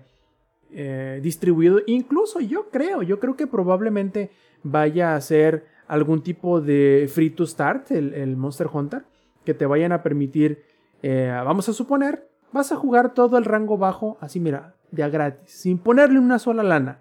eh, 0.72 1.20
distribuido. 1.22 1.82
Incluso 1.86 2.40
yo 2.40 2.70
creo 2.70 3.02
yo 3.02 3.20
creo 3.20 3.36
que 3.36 3.48
probablemente 3.48 4.32
vaya 4.64 5.16
a 5.16 5.22
ser 5.22 5.66
algún 5.88 6.24
tipo 6.24 6.62
de 6.62 7.10
free 7.14 7.30
to 7.30 7.46
start 7.46 7.92
el, 7.92 8.38
Monster 8.38 8.68
Hunter 8.72 9.04
que 9.44 9.54
te 9.54 9.66
vayan 9.66 9.92
a 9.92 10.02
permitir 10.02 10.64
eh, 11.02 11.30
vamos 11.44 11.68
a 11.68 11.74
suponer 11.74 12.30
vas 12.54 12.72
a 12.72 12.78
jugar 12.78 13.14
todo 13.14 13.38
el 13.38 13.44
rango 13.44 13.78
bajo 13.78 14.18
así 14.22 14.40
mira 14.40 14.76
de 14.92 15.04
a 15.04 15.10
gratis 15.10 15.52
sin 15.52 15.78
ponerle 15.78 16.20
una 16.20 16.40
sola 16.40 16.64
lana. 16.64 17.00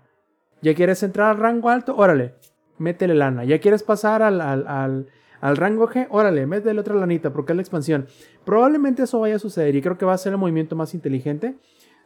Ya 0.61 0.75
quieres 0.75 1.03
entrar 1.03 1.31
al 1.31 1.39
rango 1.39 1.69
alto 1.71 1.97
órale 1.97 2.35
métele 2.83 3.15
lana. 3.15 3.45
Ya 3.45 3.59
quieres 3.61 3.83
pasar 3.83 4.23
al, 4.23 4.41
al, 4.41 4.67
al, 4.67 5.07
al 5.41 5.57
rango 5.57 5.89
G, 5.89 6.07
órale, 6.11 6.47
métele 6.47 6.79
otra 6.81 6.95
lanita 6.95 7.33
porque 7.33 7.53
es 7.53 7.57
la 7.57 7.63
expansión. 7.63 8.07
Probablemente 8.45 9.05
eso 9.05 9.21
vaya 9.21 9.37
a 9.37 9.39
suceder 9.39 9.75
y 9.75 9.81
creo 9.81 9.97
que 9.97 10.05
va 10.05 10.13
a 10.13 10.19
ser 10.19 10.33
el 10.33 10.39
movimiento 10.39 10.77
más 10.77 10.93
inteligente. 10.95 11.57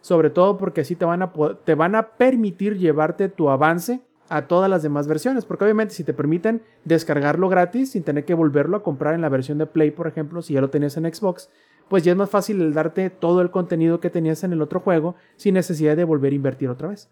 sobre 0.07 0.31
todo 0.31 0.57
porque 0.57 0.82
así 0.82 0.94
te 0.94 1.05
van 1.05 1.23
a, 1.23 1.32
te 1.65 1.74
van 1.74 1.97
a 1.97 2.11
permitir 2.11 2.78
llevarte 2.78 3.28
tu 3.28 3.51
avance 3.51 4.03
a 4.28 4.47
todas 4.47 4.70
las 4.70 4.85
demás 4.85 5.09
versiones, 5.09 5.44
porque 5.44 5.65
obviamente 5.65 5.94
si 5.94 6.05
te 6.05 6.15
permiten 6.15 6.62
descargarlo 6.85 7.48
gratis 7.48 7.90
sin 7.90 8.05
tener 8.05 8.24
que 8.24 8.35
volverlo 8.35 8.77
a 8.77 8.82
comprar 8.85 9.15
en 9.15 9.20
la 9.20 9.28
versión 9.28 9.59
de 9.59 9.66
Play, 9.66 9.90
por 9.90 10.07
ejemplo, 10.07 10.43
si 10.43 10.55
ya 10.55 10.61
lo 10.61 10.70
tenías 10.70 10.97
en 10.97 11.12
Xbox, 11.12 11.51
pues 11.89 12.05
ya 12.05 12.12
es 12.12 12.19
más 12.19 12.31
fácil 12.31 12.61
el 12.61 12.73
darte 12.73 13.11
todo 13.11 13.40
el 13.40 13.51
contenido 13.51 13.98
que 13.98 14.11
tenías 14.11 14.44
en 14.44 14.53
el 14.53 14.62
otro 14.62 14.78
juego 14.78 15.16
sin 15.36 15.55
necesidad 15.55 15.97
de 15.97 16.05
volver 16.05 16.32
a 16.32 16.36
invertir 16.36 16.69
otra 16.69 16.89
vez. 16.89 17.09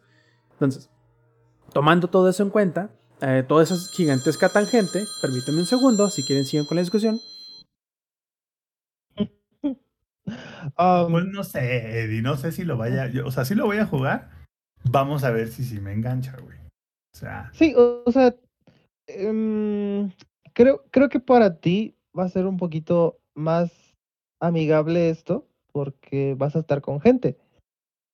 Entonces, 0.52 0.88
tomando 1.72 2.08
todo 2.08 2.28
eso 2.28 2.44
en 2.44 2.50
cuenta, 2.50 2.90
eh, 3.26 3.42
toda 3.46 3.62
esa 3.64 3.76
gigantesca 3.92 4.48
tangente, 4.50 5.04
permítanme 5.22 5.60
un 5.60 5.66
segundo, 5.66 6.10
si 6.10 6.22
quieren 6.24 6.44
siguen 6.44 6.66
con 6.66 6.76
la 6.76 6.82
discusión. 6.82 7.18
Um, 10.78 11.12
Pues 11.12 11.26
no 11.26 11.44
sé, 11.44 12.00
Eddie, 12.04 12.22
no 12.22 12.38
sé 12.38 12.50
si 12.50 12.64
lo 12.64 12.78
vaya, 12.78 13.08
yo- 13.08 13.26
o 13.26 13.30
sea, 13.30 13.44
si 13.44 13.54
lo 13.54 13.66
voy 13.66 13.76
a 13.76 13.84
jugar, 13.86 14.30
vamos 14.90 15.22
a 15.22 15.30
ver 15.30 15.48
si 15.48 15.64
sí 15.64 15.80
me 15.80 15.92
engancha, 15.92 16.34
güey. 16.42 16.56
O 17.14 17.18
sea, 17.18 17.50
Sí, 17.52 17.74
o, 17.76 18.02
o 18.06 18.10
sea, 18.10 18.34
em, 19.06 20.10
creo, 20.54 20.82
creo 20.90 21.10
que 21.10 21.20
para 21.20 21.60
ti 21.60 21.94
va 22.18 22.24
a 22.24 22.28
ser 22.30 22.46
un 22.46 22.56
poquito 22.56 23.18
más 23.34 23.70
amigable 24.40 25.10
esto, 25.10 25.46
porque 25.72 26.34
vas 26.38 26.56
a 26.56 26.60
estar 26.60 26.80
con 26.80 27.02
gente. 27.02 27.36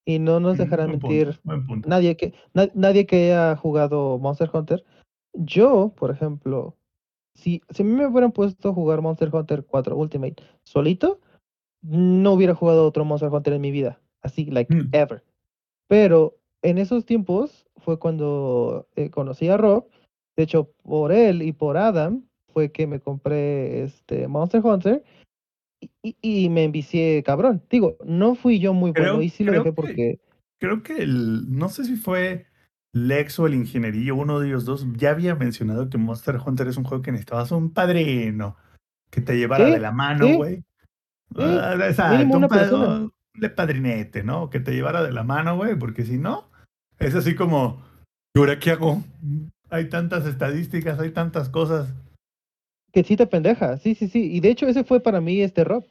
Y 0.05 0.19
no 0.19 0.41
nos 0.41 0.59
dejarán 0.59 0.89
buen 0.89 0.99
punto, 0.99 1.15
mentir 1.15 1.41
buen 1.45 1.66
punto. 1.66 1.89
nadie 1.89 2.16
que, 2.16 2.35
na- 2.55 2.70
nadie 2.74 3.07
que 3.07 3.27
haya 3.32 3.55
jugado 3.57 4.19
Monster 4.19 4.51
Hunter. 4.53 4.85
Yo, 5.35 5.93
por 5.97 6.11
ejemplo, 6.11 6.77
si, 7.35 7.62
si 7.70 7.82
a 7.82 7.86
mí 7.86 7.93
me 7.93 8.07
hubieran 8.07 8.32
puesto 8.32 8.70
a 8.70 8.74
jugar 8.74 9.01
Monster 9.02 9.31
Hunter 9.35 9.65
4 9.65 9.97
Ultimate 9.97 10.43
solito, 10.65 11.20
no 11.82 12.32
hubiera 12.35 12.55
jugado 12.55 12.86
otro 12.86 13.05
Monster 13.05 13.31
Hunter 13.31 13.55
en 13.55 13.61
mi 13.62 13.70
vida. 13.70 14.01
Así, 14.23 14.47
like, 14.47 14.74
Mm. 14.74 14.89
ever. 14.93 15.24
Pero 15.89 16.36
en 16.62 16.78
esos 16.78 17.05
tiempos 17.07 17.66
fue 17.78 17.98
cuando 17.98 18.86
eh, 18.97 19.11
conocí 19.11 19.48
a 19.48 19.57
Rob. 19.57 19.86
De 20.36 20.43
hecho, 20.44 20.70
por 20.82 21.12
él 21.12 21.43
y 21.43 21.52
por 21.52 21.77
Adam 21.77 22.23
fue 22.52 22.70
que 22.70 22.86
me 22.86 23.01
compré 23.01 23.85
este 23.85 24.28
Monster 24.28 24.61
Hunter 24.65 25.02
y, 26.02 26.16
y- 26.20 26.48
me 26.51 26.65
envicié 26.65 27.23
cabrón. 27.23 27.62
Digo, 27.70 27.97
no 28.05 28.35
fui 28.35 28.59
yo 28.59 28.74
muy 28.74 28.93
Creo- 28.93 29.12
bueno 29.12 29.23
y 29.23 29.28
sí 29.31 29.44
lo 29.44 29.52
dejé 29.52 29.65
que- 29.65 29.73
porque... 29.73 30.20
Creo 30.59 30.82
que 30.82 30.98
el, 30.98 31.51
no 31.57 31.70
sé 31.70 31.85
si 31.85 31.97
fue 31.97 32.47
Lex 32.93 33.39
o 33.39 33.47
el 33.47 33.55
ingenierillo, 33.55 34.17
uno 34.17 34.41
de 34.41 34.49
ellos 34.49 34.65
dos, 34.65 34.87
ya 34.97 35.11
había 35.11 35.35
mencionado 35.37 35.89
que 35.89 35.99
Monster 35.99 36.39
Hunter 36.45 36.67
es 36.67 36.77
un 36.77 36.85
juego 36.85 37.03
que 37.03 37.12
necesitabas 37.12 37.53
un 37.53 37.73
padrino 37.73 38.57
que 39.11 39.21
te 39.21 39.37
llevara 39.37 39.67
de 39.73 39.81
la 39.81 39.93
mano, 39.93 40.27
güey. 40.37 40.65
Ah, 41.37 41.75
exacto, 41.89 42.25
un 42.25 42.37
una 42.37 42.49
pa- 42.49 42.59
persona. 42.59 42.89
un- 43.01 43.12
de 43.35 43.49
padrinete, 43.51 44.25
¿no? 44.25 44.51
Que 44.51 44.59
te 44.59 44.73
llevara 44.73 45.03
de 45.05 45.12
la 45.12 45.23
mano, 45.23 45.57
güey, 45.57 45.77
porque 45.79 46.05
si 46.05 46.19
no, 46.19 46.51
es 46.99 47.15
así 47.15 47.37
como, 47.37 47.81
¿y 48.35 48.41
ahora 48.41 48.59
qué 48.59 48.73
hago? 48.73 49.05
Hay 49.71 49.89
tantas 49.89 50.27
estadísticas, 50.27 50.99
hay 50.99 51.11
tantas 51.12 51.49
cosas. 51.49 51.95
Que 52.93 53.05
sí 53.05 53.17
te 53.17 53.29
pendeja, 53.29 53.79
sí, 53.79 53.95
sí, 53.95 54.09
sí. 54.09 54.33
Y 54.33 54.41
de 54.41 54.51
hecho 54.51 54.67
ese 54.67 54.83
fue 54.83 55.01
para 55.01 55.21
mí 55.21 55.41
este 55.41 55.62
Rob. 55.62 55.85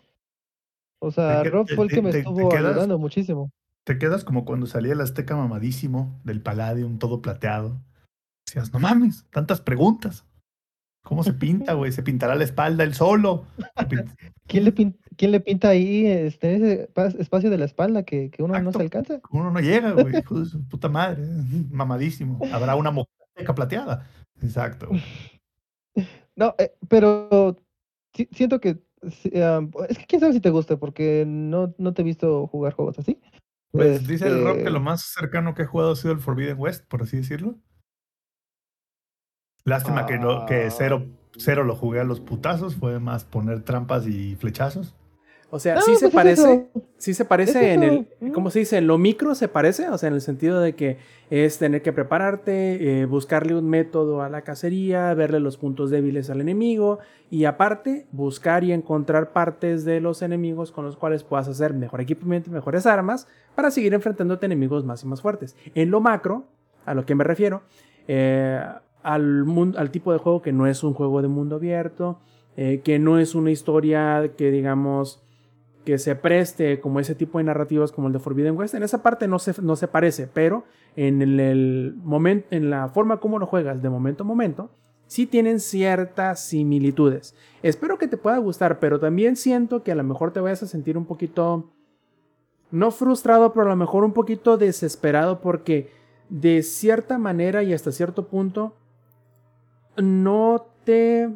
O 1.01 1.11
sea, 1.11 1.43
que- 1.43 1.49
Rob 1.49 1.65
te- 1.65 1.75
fue 1.75 1.85
el 1.85 1.89
te- 1.89 1.95
que 1.95 2.01
me 2.01 2.09
te- 2.11 2.13
te 2.17 2.19
estuvo 2.19 2.53
ayudando 2.53 2.97
muchísimo. 2.99 3.51
Te 3.89 3.97
quedas 3.97 4.23
como 4.23 4.45
cuando 4.45 4.67
salía 4.67 4.93
el 4.93 5.01
Azteca 5.01 5.35
mamadísimo 5.35 6.21
del 6.23 6.43
Palladium, 6.43 6.99
todo 6.99 7.23
plateado. 7.23 7.81
Decías, 8.45 8.71
no 8.71 8.77
mames, 8.77 9.25
tantas 9.31 9.61
preguntas. 9.61 10.27
¿Cómo 11.03 11.23
se 11.23 11.33
pinta, 11.33 11.73
güey? 11.73 11.91
¿Se 11.91 12.03
pintará 12.03 12.35
la 12.35 12.43
espalda 12.43 12.83
él 12.83 12.93
solo? 12.93 13.45
¿Se 13.79 13.87
pin- 13.87 14.15
¿Quién 14.45 14.65
le, 14.65 14.75
pin- 14.75 14.95
quién 15.17 15.31
le 15.31 15.39
pinta 15.39 15.69
ahí 15.69 16.05
este, 16.05 16.53
ese 16.53 16.87
pa- 16.93 17.07
espacio 17.07 17.49
de 17.49 17.57
la 17.57 17.65
espalda 17.65 18.03
que, 18.03 18.29
que 18.29 18.43
uno 18.43 18.59
no 18.61 18.71
se 18.71 18.79
alcanza? 18.79 19.21
Uno 19.31 19.49
no 19.49 19.59
llega, 19.59 19.93
güey. 19.93 20.21
Puta 20.69 20.87
madre. 20.87 21.23
Mamadísimo. 21.71 22.39
Habrá 22.53 22.75
una 22.75 22.91
mojateca 22.91 23.55
plateada. 23.55 24.05
Exacto. 24.39 24.87
No, 26.35 26.53
eh, 26.59 26.75
pero 26.87 27.57
siento 28.33 28.59
que 28.59 28.83
am, 29.43 29.71
es 29.89 29.97
que 29.97 30.05
quién 30.05 30.21
sabe 30.21 30.33
si 30.33 30.41
te 30.41 30.51
gusta 30.51 30.77
porque 30.77 31.25
no, 31.27 31.73
no 31.79 31.91
te 31.95 32.03
he 32.03 32.05
visto 32.05 32.45
jugar 32.45 32.73
juegos 32.73 32.99
así. 32.99 33.19
Pues 33.71 34.07
dice 34.07 34.27
el 34.27 34.43
Rob 34.43 34.53
que 34.53 34.59
Este, 34.59 34.71
lo 34.71 34.79
más 34.79 35.01
cercano 35.01 35.53
que 35.53 35.63
he 35.63 35.65
jugado 35.65 35.91
ha 35.91 35.95
sido 35.95 36.13
el 36.13 36.19
Forbidden 36.19 36.57
West, 36.59 36.85
por 36.87 37.03
así 37.03 37.17
decirlo. 37.17 37.55
Lástima 39.63 40.05
que, 40.05 40.17
lo, 40.17 40.45
que 40.47 40.71
cero, 40.71 41.05
cero 41.37 41.63
lo 41.63 41.75
jugué 41.75 41.99
a 41.99 42.03
los 42.03 42.21
putazos, 42.21 42.75
fue 42.75 42.99
más 42.99 43.25
poner 43.25 43.61
trampas 43.63 44.07
y 44.07 44.35
flechazos. 44.35 44.95
O 45.51 45.57
sea, 45.59 45.75
No, 45.75 45.81
sí 45.81 45.95
se 45.95 46.05
pues 46.09 46.13
parece, 46.13 46.67
sí 46.97 47.13
se 47.15 47.25
parece 47.25 47.71
Es 47.71 47.77
en 47.77 47.83
el. 48.21 48.31
¿cómo 48.33 48.51
se 48.51 48.59
dice? 48.59 48.77
En 48.77 48.85
lo 48.85 48.99
micro 48.99 49.33
se 49.33 49.47
parece, 49.47 49.89
o 49.89 49.97
sea, 49.97 50.07
en 50.09 50.13
el 50.13 50.21
sentido 50.21 50.59
de 50.61 50.75
que 50.75 50.97
es 51.31 51.57
tener 51.57 51.81
que 51.81 51.91
prepararte, 51.91 53.01
eh, 53.01 53.05
buscarle 53.05 53.55
un 53.55 53.67
método 53.67 54.21
a 54.21 54.29
la 54.29 54.41
cacería, 54.43 55.11
verle 55.15 55.39
los 55.39 55.57
puntos 55.57 55.89
débiles 55.89 56.29
al 56.29 56.39
enemigo 56.41 56.99
y 57.31 57.45
aparte 57.45 58.05
buscar 58.11 58.63
y 58.63 58.73
encontrar 58.73 59.31
partes 59.31 59.85
de 59.85 59.99
los 60.01 60.21
enemigos 60.21 60.71
con 60.71 60.85
los 60.85 60.95
cuales 60.97 61.23
puedas 61.23 61.47
hacer 61.47 61.73
mejor 61.73 62.01
equipamiento 62.01 62.51
mejores 62.51 62.85
armas 62.85 63.27
para 63.55 63.71
seguir 63.71 63.93
enfrentándote 63.95 64.45
a 64.45 64.47
enemigos 64.47 64.85
más 64.85 65.03
y 65.03 65.07
más 65.07 65.21
fuertes. 65.21 65.55
En 65.73 65.89
lo 65.89 65.99
macro, 65.99 66.45
a 66.85 66.93
lo 66.93 67.05
que 67.07 67.15
me 67.15 67.23
refiero, 67.23 67.63
eh, 68.07 68.61
al, 69.01 69.45
mun- 69.45 69.75
al 69.77 69.89
tipo 69.89 70.11
de 70.13 70.19
juego 70.19 70.41
que 70.43 70.51
no 70.51 70.67
es 70.67 70.83
un 70.83 70.93
juego 70.93 71.21
de 71.23 71.27
mundo 71.27 71.55
abierto, 71.55 72.19
eh, 72.55 72.81
que 72.83 72.99
no 72.99 73.17
es 73.17 73.33
una 73.33 73.49
historia 73.51 74.31
que 74.37 74.51
digamos 74.51 75.23
que 75.85 75.97
se 75.97 76.15
preste 76.15 76.79
como 76.79 76.99
ese 76.99 77.15
tipo 77.15 77.37
de 77.37 77.45
narrativas 77.45 77.91
como 77.91 78.07
el 78.07 78.13
de 78.13 78.19
Forbidden 78.19 78.57
West. 78.57 78.75
En 78.75 78.83
esa 78.83 79.01
parte 79.01 79.27
no 79.27 79.39
se, 79.39 79.61
no 79.61 79.75
se 79.75 79.87
parece, 79.87 80.27
pero 80.27 80.65
en 80.95 81.21
el, 81.21 81.95
momento, 82.03 82.47
en 82.51 82.69
la 82.69 82.89
forma 82.89 83.19
como 83.19 83.39
lo 83.39 83.45
juegas 83.45 83.81
de 83.81 83.89
momento 83.89 84.23
a 84.23 84.27
momento, 84.27 84.69
sí 85.07 85.25
tienen 85.25 85.59
ciertas 85.59 86.41
similitudes. 86.41 87.35
Espero 87.63 87.97
que 87.97 88.07
te 88.07 88.17
pueda 88.17 88.37
gustar, 88.37 88.79
pero 88.79 88.99
también 88.99 89.35
siento 89.35 89.83
que 89.83 89.91
a 89.91 89.95
lo 89.95 90.03
mejor 90.03 90.31
te 90.31 90.39
vayas 90.39 90.63
a 90.63 90.67
sentir 90.67 90.97
un 90.97 91.05
poquito, 91.05 91.71
no 92.71 92.91
frustrado, 92.91 93.53
pero 93.53 93.65
a 93.65 93.69
lo 93.69 93.75
mejor 93.75 94.03
un 94.03 94.13
poquito 94.13 94.57
desesperado 94.57 95.41
porque 95.41 95.91
de 96.29 96.61
cierta 96.61 97.17
manera 97.17 97.63
y 97.63 97.73
hasta 97.73 97.91
cierto 97.91 98.27
punto 98.27 98.75
no 99.97 100.67
te 100.83 101.29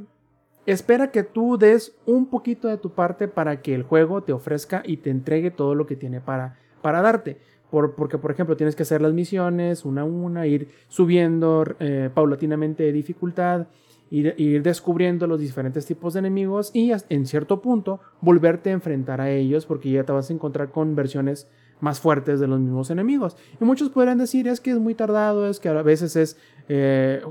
espera 0.65 1.11
que 1.11 1.23
tú 1.23 1.57
des 1.57 1.95
un 2.05 2.27
poquito 2.27 2.67
de 2.67 2.77
tu 2.77 2.91
parte 2.91 3.27
para 3.27 3.61
que 3.61 3.75
el 3.75 3.83
juego 3.83 4.23
te 4.23 4.33
ofrezca 4.33 4.83
y 4.85 4.97
te 4.97 5.09
entregue 5.09 5.51
todo 5.51 5.75
lo 5.75 5.85
que 5.85 5.95
tiene 5.95 6.21
para, 6.21 6.57
para 6.81 7.01
darte. 7.01 7.37
Por, 7.69 7.95
porque, 7.95 8.17
por 8.17 8.31
ejemplo, 8.31 8.55
tienes 8.55 8.75
que 8.75 8.83
hacer 8.83 9.01
las 9.01 9.13
misiones 9.13 9.83
una 9.83 10.01
a 10.01 10.05
una, 10.05 10.45
ir 10.45 10.69
subiendo 10.89 11.65
eh, 11.79 12.09
paulatinamente 12.13 12.83
de 12.83 12.91
dificultad, 12.91 13.67
ir, 14.11 14.35
ir, 14.37 14.61
descubriendo 14.61 15.25
los 15.25 15.39
diferentes 15.39 15.85
tipos 15.85 16.13
de 16.13 16.19
enemigos 16.19 16.69
y 16.73 16.91
en 17.09 17.25
cierto 17.25 17.61
punto 17.61 17.99
volverte 18.21 18.69
a 18.69 18.73
enfrentar 18.73 19.21
a 19.21 19.31
ellos 19.31 19.65
porque 19.65 19.89
ya 19.89 20.03
te 20.03 20.11
vas 20.11 20.29
a 20.29 20.33
encontrar 20.33 20.69
con 20.69 20.95
versiones 20.95 21.47
más 21.79 21.99
fuertes 21.99 22.39
de 22.39 22.47
los 22.47 22.59
mismos 22.59 22.89
enemigos. 22.91 23.35
Y 23.59 23.65
muchos 23.65 23.89
podrían 23.89 24.17
decir 24.17 24.47
es 24.47 24.61
que 24.61 24.71
es 24.71 24.77
muy 24.77 24.95
tardado, 24.95 25.49
es 25.49 25.59
que 25.59 25.69
a 25.69 25.81
veces 25.81 26.15
es 26.15 26.37
eh, 26.69 27.21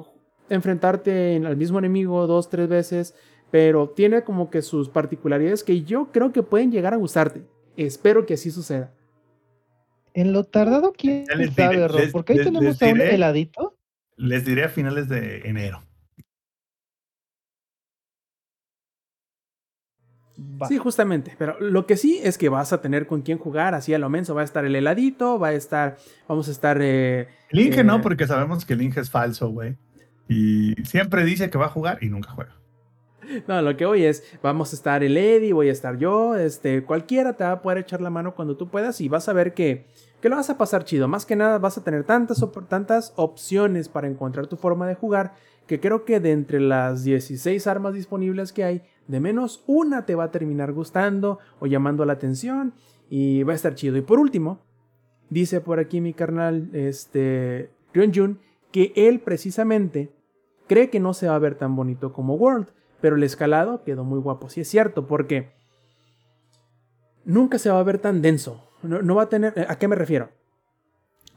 enfrentarte 0.49 1.37
al 1.45 1.57
mismo 1.57 1.79
enemigo 1.79 2.27
dos, 2.27 2.49
tres 2.51 2.69
veces, 2.69 3.15
pero 3.51 3.89
tiene 3.91 4.23
como 4.25 4.51
que 4.51 4.63
sus 4.63 4.89
particularidades 4.89 5.63
que 5.65 5.83
yo 5.83 6.11
creo 6.13 6.33
que 6.33 6.43
pueden 6.43 6.71
llegar 6.73 6.95
a 6.95 6.97
gustarte. 6.97 7.43
Espero 7.77 8.27
que 8.27 8.35
así 8.35 8.51
suceda. 8.51 8.93
En 10.15 10.33
lo 10.33 10.45
tardado, 10.45 10.93
¿quién 10.93 11.25
sabe, 11.27 11.89
les- 11.89 12.13
Porque 12.13 12.33
ahí 12.35 12.39
les- 12.39 12.47
tenemos 12.47 12.65
les 12.65 12.83
a 12.83 12.87
un 12.87 12.93
diré. 12.95 13.15
heladito. 13.15 13.77
Les 14.17 14.45
diré 14.45 14.65
a 14.65 14.69
finales 14.69 15.09
de 15.09 15.39
enero. 15.49 15.83
Va. 20.61 20.67
Sí, 20.69 20.79
justamente. 20.79 21.35
Pero 21.39 21.59
lo 21.61 21.87
que 21.87 21.97
sí 21.97 22.21
es 22.23 22.39
que 22.39 22.49
vas 22.49 22.73
a 22.73 22.81
tener 22.81 23.07
con 23.07 23.23
quién 23.23 23.39
jugar, 23.39 23.75
así 23.75 23.95
a 23.95 23.99
lo 23.99 24.09
menos 24.09 24.35
va 24.37 24.41
a 24.41 24.45
estar 24.45 24.65
el 24.65 24.75
heladito, 24.77 25.39
va 25.39 25.49
a 25.49 25.53
estar, 25.53 25.97
vamos 26.29 26.49
a 26.49 26.51
estar... 26.51 26.79
Eh, 26.81 27.29
El 27.51 27.61
Inge 27.61 27.81
eh, 27.81 27.85
no, 27.85 28.01
porque 28.01 28.27
sabemos 28.27 28.65
que 28.65 28.73
el 28.75 28.83
Inge 28.83 29.01
es 29.01 29.11
falso, 29.11 29.49
güey. 29.51 29.77
Y 30.29 30.75
siempre 30.85 31.25
dice 31.25 31.51
que 31.51 31.59
va 31.59 31.67
a 31.67 31.71
jugar 31.71 31.99
y 32.03 32.09
nunca 32.09 32.31
juega. 32.31 32.57
No, 33.47 33.63
lo 33.63 33.77
que 33.77 33.87
voy 33.87 34.05
es, 34.05 34.25
vamos 34.43 34.73
a 34.73 34.77
estar 34.77 35.03
el 35.03 35.17
Eddie, 35.17 35.53
voy 35.53 35.69
a 35.69 35.73
estar 35.73 35.97
yo, 35.97 36.37
este, 36.37 36.85
cualquiera 36.85 37.35
te 37.35 37.45
va 37.45 37.53
a 37.53 37.63
poder 37.63 37.79
echar 37.79 38.01
la 38.01 38.11
mano 38.11 38.35
cuando 38.35 38.57
tú 38.57 38.69
puedas 38.69 39.01
y 39.01 39.09
vas 39.09 39.29
a 39.29 39.33
ver 39.33 39.55
que, 39.55 39.87
que 40.21 40.29
lo 40.29 40.37
vas 40.37 40.51
a 40.51 40.59
pasar 40.59 40.85
chido. 40.85 41.09
Más 41.09 41.25
que 41.25 41.37
nada 41.37 41.59
vas 41.59 41.79
a 41.79 41.85
tener 41.85 42.05
tantas, 42.05 42.45
tantas 42.69 43.13
opciones 43.17 43.89
para 43.89 44.09
encontrar 44.09 44.49
tu 44.49 44.57
forma 44.57 44.87
de 44.87 44.95
jugar 44.95 45.35
que 45.67 45.81
creo 45.81 46.05
que 46.05 46.21
de 46.21 46.33
entre 46.33 46.61
las 46.61 47.05
16 47.05 47.67
armas 47.67 47.95
disponibles 47.95 48.53
que 48.53 48.65
hay, 48.65 48.83
de 49.07 49.21
menos 49.21 49.63
una 49.67 50.05
te 50.05 50.15
va 50.15 50.25
a 50.25 50.31
terminar 50.31 50.73
gustando 50.73 51.39
o 51.61 51.67
llamando 51.67 52.05
la 52.05 52.15
atención 52.15 52.75
y 53.09 53.43
va 53.45 53.53
a 53.53 53.57
estar 53.57 53.75
chido. 53.75 53.97
Y 53.97 54.03
por 54.03 54.19
último, 54.19 54.61
dice 55.31 55.61
por 55.61 55.79
aquí 55.79 56.01
mi 56.01 56.13
carnal, 56.13 56.71
este, 56.73 57.71
Ryunjun, 57.95 58.41
que 58.73 58.93
él 58.97 59.21
precisamente 59.21 60.13
cree 60.67 60.91
que 60.91 61.01
no 61.01 61.15
se 61.15 61.29
va 61.29 61.35
a 61.35 61.39
ver 61.39 61.55
tan 61.57 61.77
bonito 61.77 62.13
como 62.13 62.35
World, 62.35 62.69
pero 63.01 63.17
el 63.17 63.23
escalado 63.23 63.85
quedó 63.85 64.05
muy 64.05 64.19
guapo. 64.19 64.49
Sí 64.49 64.63
es 64.63 64.69
cierto, 64.69 65.07
porque 65.07 65.53
nunca 67.25 67.59
se 67.59 67.71
va 67.71 67.79
a 67.79 67.85
ver 67.85 67.99
tan 67.99 68.23
denso. 68.23 68.69
No, 68.83 69.03
no 69.03 69.15
va 69.15 69.25
a 69.25 69.29
tener. 69.29 69.67
¿A 69.69 69.79
qué 69.79 69.87
me 69.87 69.97
refiero? 69.97 70.31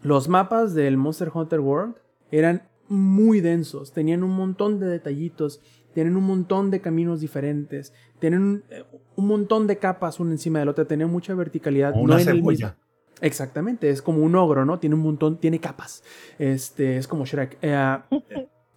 Los 0.01 0.29
mapas 0.29 0.73
del 0.73 0.97
Monster 0.97 1.31
Hunter 1.33 1.59
World 1.59 1.95
eran 2.31 2.63
muy 2.87 3.41
densos, 3.41 3.91
tenían 3.91 4.23
un 4.23 4.31
montón 4.31 4.79
de 4.79 4.85
detallitos, 4.85 5.61
tienen 5.93 6.15
un 6.15 6.25
montón 6.25 6.69
de 6.69 6.81
caminos 6.81 7.21
diferentes, 7.21 7.93
tienen 8.19 8.41
un, 8.41 8.63
eh, 8.69 8.83
un 9.15 9.27
montón 9.27 9.65
de 9.65 9.77
capas 9.77 10.19
una 10.19 10.31
encima 10.31 10.59
del 10.59 10.69
otro, 10.69 10.85
tenían 10.85 11.09
mucha 11.11 11.33
verticalidad. 11.33 11.93
O 11.95 11.99
una 11.99 12.17
no 12.17 12.23
cebolla. 12.23 12.77
Exactamente, 13.21 13.89
es 13.89 14.01
como 14.01 14.23
un 14.23 14.35
ogro, 14.35 14.65
¿no? 14.65 14.79
Tiene 14.79 14.95
un 14.95 15.01
montón, 15.01 15.37
tiene 15.37 15.59
capas. 15.59 16.03
Este, 16.37 16.97
es 16.97 17.07
como 17.07 17.25
Shrek. 17.25 17.57
Eh, 17.61 17.97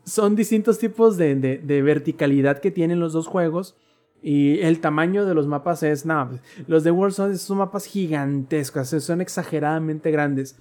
son 0.04 0.36
distintos 0.36 0.78
tipos 0.78 1.16
de, 1.16 1.34
de- 1.34 1.82
verticalidad 1.82 2.60
que 2.60 2.70
tienen 2.70 3.00
los 3.00 3.12
dos 3.12 3.26
juegos. 3.26 3.76
Y 4.20 4.58
el 4.60 4.80
tamaño 4.80 5.26
de 5.26 5.34
los 5.34 5.46
mapas 5.46 5.82
es, 5.84 6.04
nada, 6.04 6.30
los 6.66 6.82
de 6.82 6.90
World 6.90 7.14
son, 7.36 7.58
mapas 7.58 7.84
gigantescos, 7.84 8.88
son 8.88 9.20
exageradamente 9.20 10.10
grandes. 10.10 10.56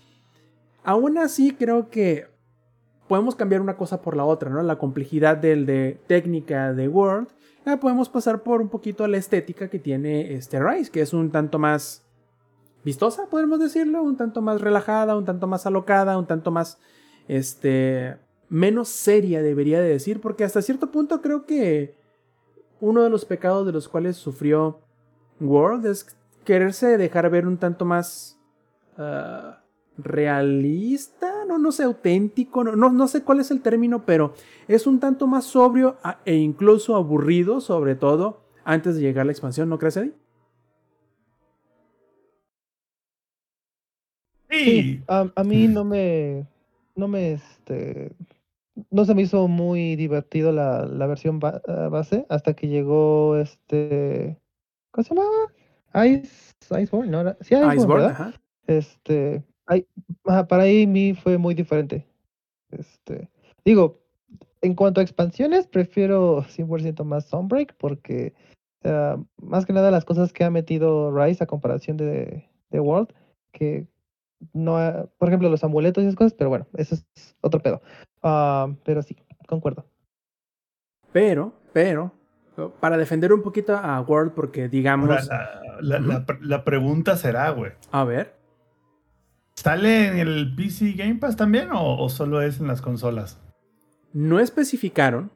Aún 0.83 1.17
así, 1.17 1.53
creo 1.53 1.89
que 1.89 2.27
podemos 3.07 3.35
cambiar 3.35 3.61
una 3.61 3.75
cosa 3.75 4.01
por 4.01 4.15
la 4.15 4.25
otra, 4.25 4.49
¿no? 4.51 4.61
La 4.61 4.77
complejidad 4.77 5.37
del 5.37 5.65
de 5.65 5.99
técnica 6.07 6.73
de 6.73 6.87
World. 6.87 7.29
la 7.65 7.79
podemos 7.79 8.09
pasar 8.09 8.43
por 8.43 8.61
un 8.61 8.69
poquito 8.69 9.07
la 9.07 9.17
estética 9.17 9.69
que 9.69 9.79
tiene 9.79 10.33
este 10.35 10.59
Rise, 10.63 10.91
que 10.91 11.01
es 11.01 11.13
un 11.13 11.31
tanto 11.31 11.57
más 11.57 12.06
vistosa, 12.87 13.29
podemos 13.29 13.59
decirlo, 13.59 14.01
un 14.01 14.15
tanto 14.15 14.41
más 14.41 14.61
relajada, 14.61 15.17
un 15.17 15.25
tanto 15.25 15.45
más 15.45 15.65
alocada, 15.65 16.17
un 16.17 16.25
tanto 16.25 16.51
más, 16.51 16.79
este, 17.27 18.15
menos 18.47 18.87
seria, 18.87 19.41
debería 19.41 19.81
de 19.81 19.89
decir, 19.89 20.21
porque 20.21 20.45
hasta 20.45 20.61
cierto 20.61 20.89
punto 20.89 21.21
creo 21.21 21.45
que 21.45 21.97
uno 22.79 23.03
de 23.03 23.09
los 23.09 23.25
pecados 23.25 23.65
de 23.65 23.73
los 23.73 23.89
cuales 23.89 24.15
sufrió 24.15 24.79
World 25.41 25.85
es 25.85 26.15
quererse 26.45 26.97
dejar 26.97 27.29
ver 27.29 27.45
un 27.45 27.57
tanto 27.57 27.83
más 27.83 28.39
ah, 28.97 29.63
realista, 29.97 31.43
no, 31.45 31.57
no 31.57 31.73
sé, 31.73 31.83
auténtico, 31.83 32.63
no, 32.63 32.77
no, 32.77 32.89
no 32.89 33.09
sé 33.09 33.21
cuál 33.21 33.41
es 33.41 33.51
el 33.51 33.61
término, 33.61 34.05
pero 34.05 34.33
es 34.69 34.87
un 34.87 35.01
tanto 35.01 35.27
más 35.27 35.43
sobrio 35.43 35.97
e 36.23 36.35
incluso 36.35 36.95
aburrido, 36.95 37.59
sobre 37.59 37.95
todo 37.95 38.45
antes 38.63 38.95
de 38.95 39.01
llegar 39.01 39.23
a 39.23 39.25
la 39.25 39.33
expansión, 39.33 39.67
¿no 39.67 39.77
crees, 39.77 39.97
Eddie? 39.97 40.13
Sí. 44.65 45.01
A, 45.07 45.31
a 45.35 45.43
mí 45.43 45.67
no 45.67 45.83
me, 45.83 46.45
no 46.95 47.07
me, 47.07 47.33
este, 47.33 48.11
no 48.91 49.05
se 49.05 49.13
me 49.15 49.21
hizo 49.23 49.47
muy 49.47 49.95
divertido 49.95 50.51
la, 50.51 50.85
la 50.85 51.07
versión 51.07 51.39
ba- 51.39 51.61
eh, 51.67 51.87
base 51.89 52.25
hasta 52.29 52.53
que 52.53 52.67
llegó 52.67 53.37
este, 53.37 54.37
¿cómo 54.91 55.03
se 55.03 55.15
llama? 55.15 56.07
Ice, 56.07 56.53
Iceborne, 56.79 57.11
¿no? 57.11 57.31
Sí, 57.41 57.55
Iceborne, 57.55 57.75
Iceborne, 57.75 58.03
¿verdad? 58.07 58.11
ajá. 58.11 58.33
Este, 58.67 59.43
para 60.47 60.63
mí 60.65 61.13
fue 61.13 61.37
muy 61.37 61.55
diferente. 61.55 62.05
Este, 62.69 63.29
digo, 63.65 63.99
en 64.61 64.75
cuanto 64.75 64.99
a 64.99 65.03
expansiones, 65.03 65.67
prefiero 65.67 66.43
100% 66.43 67.03
más 67.05 67.25
Sunbreak 67.25 67.75
porque 67.77 68.33
ah, 68.83 69.17
más 69.41 69.65
que 69.65 69.73
nada 69.73 69.89
las 69.91 70.03
cosas 70.05 70.33
que 70.33 70.43
ha 70.43 70.49
metido 70.49 71.11
Rise 71.17 71.43
a 71.43 71.47
comparación 71.47 71.95
de, 71.97 72.45
de 72.69 72.79
World, 72.79 73.09
que 73.53 73.87
no, 74.53 75.09
por 75.17 75.27
ejemplo, 75.29 75.49
los 75.49 75.63
amuletos 75.63 76.03
y 76.03 76.07
esas 76.07 76.15
cosas, 76.17 76.33
pero 76.33 76.49
bueno, 76.49 76.67
eso 76.75 76.95
es 76.95 77.35
otro 77.41 77.61
pedo. 77.61 77.81
Ah, 78.23 78.67
pero 78.83 79.01
sí, 79.01 79.15
concuerdo. 79.47 79.85
Pero, 81.11 81.53
pero, 81.73 82.11
para 82.79 82.97
defender 82.97 83.31
un 83.33 83.41
poquito 83.41 83.75
a 83.75 83.99
World, 84.01 84.33
porque 84.33 84.67
digamos, 84.67 85.09
la, 85.09 85.61
la- 85.81 85.99
la 85.99 86.25
pre- 86.25 86.39
la 86.41 86.63
pregunta 86.63 87.15
será, 87.17 87.49
güey. 87.51 87.71
a 87.91 88.03
ver, 88.03 88.35
¿Sale 89.55 90.07
en 90.09 90.17
el 90.19 90.53
PC 90.55 90.91
Game 90.93 91.15
Pass 91.15 91.35
también 91.35 91.71
o, 91.71 91.97
o 92.03 92.09
solo 92.09 92.41
es 92.41 92.59
en 92.59 92.67
las 92.67 92.81
consolas? 92.81 93.41
no 94.13 94.39
especificaron, 94.39 95.29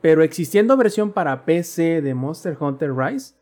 pero 0.00 0.22
existiendo 0.22 0.76
versión 0.76 1.10
para 1.12 1.44
PC 1.44 2.00
de 2.02 2.14
Monster 2.14 2.56
Hunter 2.60 2.94
Rise, 2.94 3.34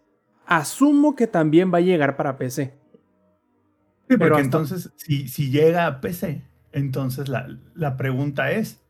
asumo 0.47 1.15
que 1.17 1.27
también 1.27 1.73
va 1.73 1.79
a 1.79 1.83
llegar 1.83 2.17
para 2.17 2.39
PC. 2.39 2.73
Sí, 4.09 4.17
Pero 4.17 4.19
porque 4.19 4.33
hasta- 4.35 4.43
entonces, 4.59 4.93
si, 4.97 5.29
si 5.29 5.51
llega 5.51 5.87
a 5.87 6.01
PC, 6.01 6.43
entonces 6.73 7.29
la, 7.29 7.49
la 7.75 7.97
pregunta 7.97 8.51
es, 8.51 8.83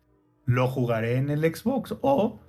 ¿lo 0.44 0.68
jugaré 0.68 1.16
en 1.16 1.30
el 1.30 1.42
Xbox 1.54 1.94
o 2.00 2.40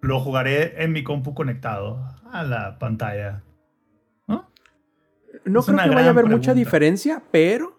lo 0.00 0.20
jugaré 0.20 0.82
en 0.84 0.92
mi 0.92 1.02
compu 1.02 1.34
conectado 1.34 2.04
a 2.30 2.44
la 2.44 2.78
pantalla? 2.78 3.42
¿No? 4.26 4.48
Creo 5.44 5.62
que 5.64 5.72
vaya 5.94 6.08
a 6.08 6.10
haber 6.10 6.26
mucha 6.26 6.54
diferencia, 6.54 7.22
pero 7.30 7.78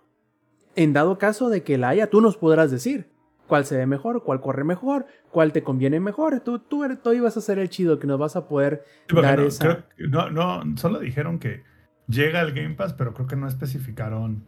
en 0.76 0.94
dado 0.94 1.18
caso 1.18 1.50
de 1.50 1.64
que 1.64 1.78
la 1.78 1.90
haya, 1.90 2.10
tú 2.10 2.22
nos 2.22 2.38
podrás 2.38 2.72
decir 2.72 3.10
cuál 3.48 3.66
se 3.66 3.78
ve 3.78 3.86
mejor, 3.86 4.24
cuál 4.24 4.42
corre 4.42 4.64
mejor, 4.64 5.08
cuál 5.32 5.52
te 5.52 5.64
conviene 5.64 6.00
mejor. 6.00 6.42
Tú, 6.42 6.60
tú, 6.60 6.84
eres- 6.84 7.02
tú 7.02 7.14
ibas 7.14 7.36
a 7.38 7.42
ser 7.42 7.58
el 7.60 7.70
chido 7.70 7.98
que 8.00 8.08
nos 8.08 8.20
vas 8.20 8.36
a 8.36 8.48
poder 8.48 8.84
Sí, 9.10 9.16
dar 9.22 9.40
no, 9.40 9.46
esa. 9.46 9.86
creo 9.96 10.10
no, 10.10 10.30
no, 10.30 10.78
solo 10.78 11.00
dijeron 11.00 11.40
que 11.40 11.64
llega 12.10 12.42
al 12.42 12.54
Game 12.54 12.76
Pass, 12.76 12.94
pero 12.94 13.14
creo 13.14 13.28
que 13.28 13.36
no 13.36 13.48
especificaron 13.48 14.44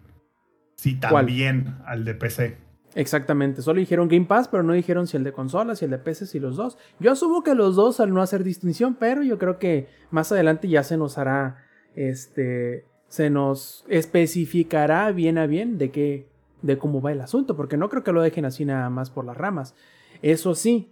si 0.75 0.99
¿Cuál? 0.99 1.27
también 1.27 1.77
al 1.85 2.03
de 2.03 2.15
PC. 2.15 2.57
Exactamente, 2.93 3.61
solo 3.61 3.79
dijeron 3.79 4.09
Game 4.09 4.25
Pass, 4.25 4.49
pero 4.49 4.63
no 4.63 4.73
dijeron 4.73 5.07
si 5.07 5.15
el 5.15 5.23
de 5.23 5.31
consolas, 5.31 5.79
si 5.79 5.85
el 5.85 5.91
de 5.91 5.97
PC, 5.97 6.25
si 6.25 6.39
los 6.39 6.57
dos. 6.57 6.77
Yo 6.99 7.11
asumo 7.11 7.41
que 7.41 7.55
los 7.55 7.75
dos 7.75 7.99
al 8.01 8.13
no 8.13 8.21
hacer 8.21 8.43
distinción, 8.43 8.95
pero 8.95 9.23
yo 9.23 9.38
creo 9.38 9.59
que 9.59 9.88
más 10.09 10.31
adelante 10.31 10.67
ya 10.67 10.83
se 10.83 10.97
nos 10.97 11.17
hará, 11.17 11.63
este, 11.95 12.85
se 13.07 13.29
nos 13.29 13.85
especificará 13.88 15.09
bien 15.11 15.38
a 15.38 15.47
bien 15.47 15.77
de 15.77 15.91
qué, 15.91 16.27
de 16.61 16.77
cómo 16.77 17.01
va 17.01 17.13
el 17.13 17.21
asunto, 17.21 17.55
porque 17.55 17.77
no 17.77 17.88
creo 17.88 18.03
que 18.03 18.11
lo 18.11 18.21
dejen 18.21 18.43
así 18.43 18.65
nada 18.65 18.89
más 18.89 19.09
por 19.09 19.23
las 19.23 19.38
ramas. 19.38 19.73
Eso 20.21 20.53
sí, 20.53 20.91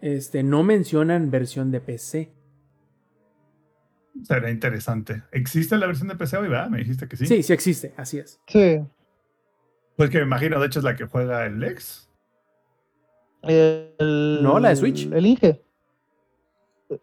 este, 0.00 0.42
no 0.42 0.64
mencionan 0.64 1.30
versión 1.30 1.70
de 1.70 1.80
PC. 1.80 2.32
Será 4.22 4.50
interesante. 4.50 5.22
¿Existe 5.32 5.76
la 5.78 5.86
versión 5.86 6.08
de 6.08 6.16
PC 6.16 6.36
hoy, 6.36 6.48
verdad? 6.48 6.68
Me 6.68 6.78
dijiste 6.78 7.08
que 7.08 7.16
sí. 7.16 7.26
Sí, 7.26 7.42
sí 7.42 7.52
existe, 7.52 7.94
así 7.96 8.18
es. 8.18 8.40
Sí. 8.46 8.80
Pues 9.96 10.10
que 10.10 10.18
me 10.18 10.24
imagino, 10.24 10.60
de 10.60 10.66
hecho, 10.66 10.78
es 10.80 10.84
la 10.84 10.96
que 10.96 11.06
juega 11.06 11.46
el 11.46 11.58
Lex. 11.60 12.08
El, 13.42 14.40
No, 14.42 14.58
la 14.60 14.70
de 14.70 14.76
Switch. 14.76 15.10
El 15.10 15.26
Inge. 15.26 15.62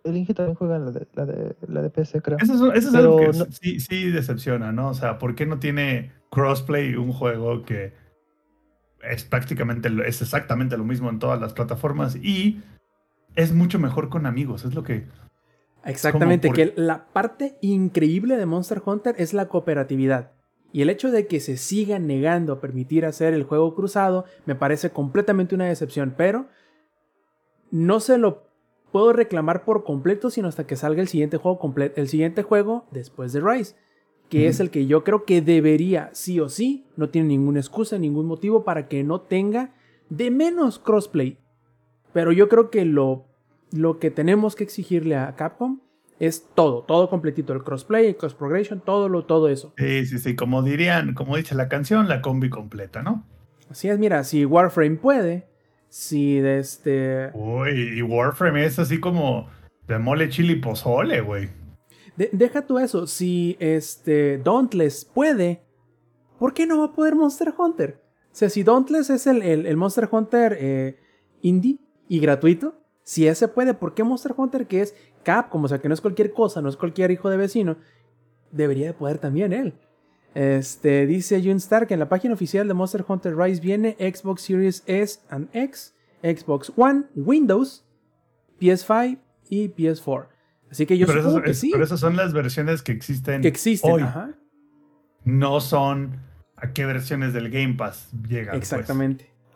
El 0.04 0.18
Inge 0.18 0.34
también 0.34 0.56
juega 0.56 0.78
la 0.78 0.92
de, 0.92 1.08
la 1.14 1.26
de, 1.26 1.56
la 1.68 1.82
de 1.82 1.90
PC, 1.90 2.22
creo. 2.22 2.38
Eso 2.40 2.54
es, 2.72 2.78
eso 2.78 2.90
es 2.90 2.96
algo 2.96 3.18
que 3.18 3.28
no- 3.38 3.48
sí, 3.52 3.80
sí 3.80 4.10
decepciona, 4.12 4.72
¿no? 4.72 4.90
O 4.90 4.94
sea, 4.94 5.18
¿por 5.18 5.36
qué 5.36 5.46
no 5.46 5.60
tiene 5.60 6.12
crossplay 6.30 6.96
un 6.96 7.12
juego 7.12 7.64
que 7.64 7.94
es 9.02 9.24
prácticamente, 9.24 9.90
es 10.06 10.22
exactamente 10.22 10.78
lo 10.78 10.84
mismo 10.84 11.10
en 11.10 11.18
todas 11.20 11.42
las 11.42 11.54
plataformas 11.54 12.16
y 12.18 12.62
es 13.36 13.52
mucho 13.52 13.80
mejor 13.80 14.10
con 14.10 14.26
amigos? 14.28 14.64
Es 14.66 14.76
lo 14.76 14.84
que... 14.84 15.08
Exactamente, 15.90 16.48
por- 16.48 16.56
que 16.56 16.74
la 16.76 17.08
parte 17.12 17.58
increíble 17.62 18.38
de 18.38 18.46
Monster 18.46 18.82
Hunter 18.86 19.16
es 19.18 19.34
la 19.34 19.48
cooperatividad. 19.48 20.32
Y 20.72 20.82
el 20.84 20.90
hecho 20.90 21.10
de 21.12 21.26
que 21.26 21.40
se 21.40 21.58
sigan 21.58 22.06
negando 22.06 22.54
a 22.54 22.62
permitir 22.62 23.06
hacer 23.06 23.34
el 23.34 23.44
juego 23.44 23.74
cruzado 23.74 24.26
me 24.46 24.54
parece 24.56 24.92
completamente 24.92 25.56
una 25.56 25.66
decepción, 25.66 26.14
pero 26.16 26.46
no 27.72 28.00
se 28.00 28.18
lo 28.18 28.44
puedo 28.92 29.14
reclamar 29.14 29.66
por 29.66 29.84
completo 29.84 30.30
sino 30.30 30.48
hasta 30.48 30.66
que 30.66 30.76
salga 30.76 31.02
el 31.02 31.08
siguiente 31.08 31.38
juego 31.38 31.60
comple- 31.60 31.94
el 31.96 32.08
siguiente 32.08 32.44
juego 32.44 32.86
después 32.92 33.34
de 33.34 33.42
Rise, 33.42 33.76
que 34.30 34.48
es 34.48 34.60
el 34.60 34.70
que 34.70 34.86
yo 34.86 35.04
creo 35.04 35.26
que 35.26 35.42
debería 35.42 36.10
sí 36.14 36.40
o 36.40 36.50
sí, 36.50 36.86
no 36.96 37.10
tiene 37.10 37.30
ninguna 37.30 37.60
excusa, 37.60 37.98
ningún 37.98 38.26
motivo 38.28 38.64
para 38.64 38.88
que 38.88 39.04
no 39.04 39.22
tenga 39.22 39.74
de 40.10 40.30
menos 40.32 40.78
crossplay. 40.80 41.40
Pero 42.14 42.32
yo 42.32 42.48
creo 42.50 42.70
que 42.72 42.86
lo 42.86 43.26
lo 43.72 44.00
que 44.00 44.12
tenemos 44.12 44.56
que 44.56 44.64
exigirle 44.64 45.16
a 45.16 45.36
Capcom 45.36 45.80
es 46.20 46.48
todo, 46.54 46.84
todo 46.84 47.10
completito, 47.10 47.54
el 47.54 47.64
crossplay, 47.64 48.08
el 48.08 48.18
cross 48.18 48.34
progression, 48.34 48.82
todo 48.82 49.08
lo, 49.08 49.26
todo 49.26 49.48
eso. 49.48 49.74
Sí, 49.78 50.06
sí, 50.06 50.18
sí, 50.20 50.36
como 50.36 50.62
dirían, 50.64 51.14
como 51.14 51.38
dice 51.38 51.56
la 51.56 51.70
canción, 51.70 52.10
la 52.10 52.22
combi 52.22 52.50
completa, 52.50 53.02
¿no? 53.04 53.26
Así 53.70 53.88
es, 53.88 53.98
mira, 54.00 54.24
si 54.24 54.44
Warframe 54.46 54.98
puede, 54.98 55.48
si 55.88 56.40
de 56.40 56.60
este, 56.60 57.30
Uy, 57.34 58.00
y 58.00 58.02
Warframe 58.02 58.66
es 58.66 58.80
así 58.80 59.00
como 59.00 59.48
de 59.88 59.98
mole 60.00 60.28
chili 60.30 60.56
pozole, 60.56 61.22
güey. 61.22 61.50
de- 62.18 62.30
deja 62.34 62.66
tú 62.66 62.80
eso, 62.80 63.08
si 63.08 63.56
este 63.60 64.40
Dauntless 64.40 65.06
puede, 65.06 65.62
¿por 66.38 66.54
qué 66.54 66.66
no 66.68 66.80
va 66.80 66.86
a 66.88 66.94
poder 66.94 67.16
Monster 67.16 67.54
Hunter? 67.58 68.02
O 68.26 68.36
sea, 68.36 68.50
si 68.50 68.64
Dauntless 68.64 69.10
es 69.10 69.26
el, 69.26 69.42
el- 69.42 69.66
el 69.66 69.78
Monster 69.78 70.10
Hunter 70.12 70.58
eh, 70.60 70.98
indie 71.42 71.80
y 72.10 72.20
gratuito, 72.20 72.79
si 73.10 73.28
ese 73.28 73.48
puede, 73.48 73.74
¿por 73.74 73.96
qué 73.96 74.04
Monster 74.04 74.36
Hunter 74.38 74.68
que 74.68 74.82
es 74.82 74.94
Capcom, 75.24 75.64
o 75.64 75.68
sea, 75.68 75.80
que 75.80 75.88
no 75.88 75.96
es 75.96 76.02
cualquier 76.02 76.32
cosa, 76.32 76.62
no 76.62 76.70
es 76.70 76.78
cualquier 76.78 77.10
hijo 77.10 77.28
de 77.32 77.38
vecino, 77.38 77.78
debería 78.52 78.86
de 78.86 78.94
poder 78.94 79.18
también 79.18 79.52
él? 79.52 79.74
Este, 80.36 81.08
dice 81.08 81.42
Jun 81.42 81.58
Stark, 81.58 81.88
en 81.92 81.98
la 81.98 82.08
página 82.08 82.36
oficial 82.36 82.68
de 82.68 82.76
Monster 82.76 83.04
Hunter 83.08 83.36
Rise 83.36 83.62
viene 83.62 83.96
Xbox 84.00 84.44
Series 84.44 84.84
S 84.86 85.22
and 85.32 85.50
X, 85.54 85.96
Xbox 86.22 86.72
One, 86.76 87.06
Windows, 87.16 87.84
PS5 88.62 89.18
y 89.50 89.70
PS4. 89.70 90.28
Así 90.70 90.86
que 90.86 90.96
yo 91.00 91.08
pero, 91.08 91.24
supongo 91.24 91.42
que 91.42 91.50
es- 91.52 91.60
sí, 91.60 91.72
pero 91.72 91.84
esas 91.84 92.00
son 92.00 92.16
las 92.16 92.32
versiones 92.34 92.84
que 92.84 92.92
existen 92.92 93.42
que 93.42 93.48
existen. 93.48 93.92
hoy. 93.92 94.02
Ajá. 94.04 94.30
no 95.24 95.60
son 95.62 96.20
a 96.58 96.74
qué 96.74 96.86
versiones 96.86 97.34
del 97.34 97.50
Game 97.50 97.74
Pass 97.74 98.10
llegan. 98.28 98.54
pues. 98.60 98.88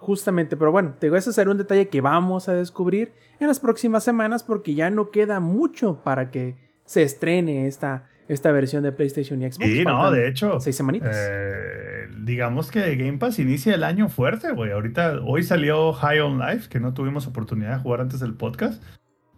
Justamente, 0.03 0.57
pero 0.57 0.69
bueno, 0.73 0.95
te 0.99 1.05
digo, 1.07 1.15
ese 1.15 1.31
será 1.31 1.49
un 1.49 1.57
detalle 1.57 1.87
que 1.87 2.01
vamos 2.01 2.49
a 2.49 2.53
descubrir 2.53 3.13
en 3.39 3.47
las 3.47 3.61
próximas 3.61 4.03
semanas 4.03 4.43
porque 4.43 4.75
ya 4.75 4.89
no 4.89 5.11
queda 5.11 5.39
mucho 5.39 6.01
para 6.03 6.29
que 6.29 6.57
se 6.83 7.03
estrene 7.03 7.67
esta, 7.67 8.09
esta 8.27 8.51
versión 8.51 8.83
de 8.83 8.91
PlayStation 8.91 9.41
y 9.41 9.49
Xbox. 9.49 9.65
Sí, 9.65 9.85
no, 9.85 10.11
de 10.11 10.27
hecho. 10.27 10.59
Seis 10.59 10.75
semanitas. 10.75 11.15
eh, 11.17 12.09
digamos 12.19 12.69
que 12.69 12.97
Game 12.97 13.17
Pass 13.17 13.39
inicia 13.39 13.75
el 13.75 13.85
año 13.85 14.09
fuerte, 14.09 14.51
güey. 14.51 14.71
Ahorita, 14.71 15.21
hoy 15.25 15.43
salió 15.43 15.93
High 15.93 16.19
on 16.19 16.37
Life, 16.37 16.67
que 16.67 16.81
no 16.81 16.93
tuvimos 16.93 17.25
oportunidad 17.25 17.77
de 17.77 17.81
jugar 17.81 18.01
antes 18.01 18.19
del 18.19 18.33
podcast. 18.33 18.83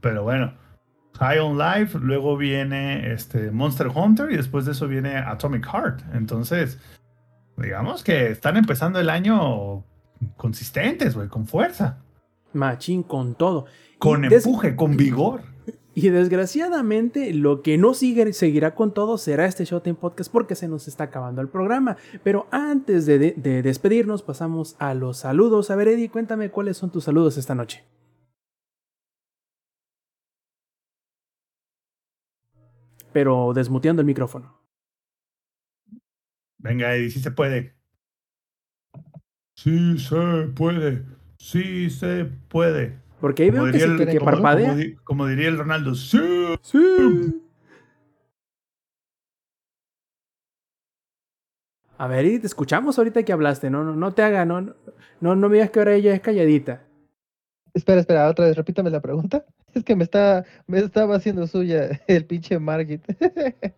Pero 0.02 0.24
bueno, 0.24 0.56
High 1.20 1.38
on 1.38 1.60
Life, 1.60 2.00
luego 2.00 2.38
viene 2.38 3.14
este 3.14 3.52
Monster 3.52 3.90
Hunter 3.94 4.32
y 4.32 4.38
después 4.38 4.66
de 4.66 4.72
eso 4.72 4.88
viene 4.88 5.16
Atomic 5.18 5.64
Heart. 5.68 6.16
Entonces, 6.16 6.80
digamos 7.56 8.04
que 8.04 8.32
están 8.32 8.58
empezando 8.58 9.00
el 9.00 9.12
año 9.12 9.86
consistentes, 10.38 11.16
güey, 11.16 11.28
con 11.28 11.46
fuerza, 11.48 12.04
Machín 12.54 13.04
con 13.04 13.36
todo. 13.36 13.66
con 14.00 14.24
Y 14.26 14.34
empuje, 14.34 14.76
con 14.76 14.98
vigor. 14.98 15.42
Y 15.98 16.10
desgraciadamente 16.10 17.34
lo 17.34 17.62
que 17.62 17.78
no 17.78 17.94
sigue, 17.94 18.34
seguirá 18.34 18.76
con 18.76 18.94
todo 18.94 19.18
será 19.18 19.46
este 19.46 19.64
Showtime 19.64 19.96
Podcast 19.96 20.30
porque 20.30 20.54
se 20.56 20.68
nos 20.68 20.90
está 20.90 21.06
acabando 21.06 21.40
el 21.42 21.48
programa. 21.48 21.96
Pero 22.22 22.48
antes 22.52 23.06
de, 23.06 23.18
de- 23.18 23.32
de 23.38 23.62
despedirnos 23.62 24.22
pasamos 24.22 24.76
a 24.80 24.94
los 24.94 25.20
saludos. 25.20 25.72
A 25.72 25.78
ver 25.78 25.88
Eddie, 25.88 26.10
cuéntame 26.10 26.52
cuáles 26.52 26.76
son 26.76 26.92
tus 26.92 27.06
saludos 27.06 27.38
esta 27.38 27.56
noche. 27.56 27.86
Pero 33.14 33.54
desmuteando 33.54 34.02
el 34.02 34.06
micrófono. 34.06 34.60
Venga, 36.58 36.94
Eddie, 36.96 37.10
sí 37.12 37.20
se 37.20 37.32
puede. 37.32 37.75
Sí 39.56 39.98
se 39.98 40.16
puede. 40.56 41.04
Sí 41.38 41.90
se 41.90 42.26
puede. 42.26 42.98
Porque 43.22 43.44
ahí 43.44 43.50
veo 43.52 43.72
que, 43.72 43.78
el- 43.78 43.98
que- 43.98 44.06
que 44.08 44.18
como- 44.20 44.32
parpadea. 44.32 44.68
como 44.70 44.78
di- 44.78 44.96
como 45.04 45.28
diría 45.28 45.48
el 45.48 45.58
Ronaldo, 45.58 45.96
sí. 45.96 46.20
Sí. 46.62 47.42
A 51.98 52.08
ver, 52.08 52.26
Eddie, 52.26 52.40
te 52.40 52.48
escuchamos 52.48 52.98
ahorita 52.98 53.24
que 53.24 53.32
hablaste. 53.32 53.70
No, 53.70 53.84
no, 53.84 53.96
no 53.96 54.14
te 54.14 54.22
haga, 54.22 54.44
no, 54.46 54.62
no, 55.22 55.36
no 55.36 55.48
me 55.50 55.56
digas 55.56 55.70
que 55.70 55.80
ahora 55.80 55.94
ella 55.94 56.14
es 56.14 56.20
calladita. 56.20 56.82
Espera, 57.74 58.02
espera, 58.02 58.30
otra 58.30 58.46
vez, 58.46 58.56
repítame 58.58 58.90
la 58.90 59.02
pregunta. 59.02 59.46
Es 59.76 59.84
que 59.84 59.94
me 59.98 60.06
está, 60.06 60.46
me 60.68 60.80
estaba 60.80 61.18
haciendo 61.18 61.48
suya 61.48 62.00
el 62.08 62.26
pinche 62.26 62.60
Margit. 62.60 63.04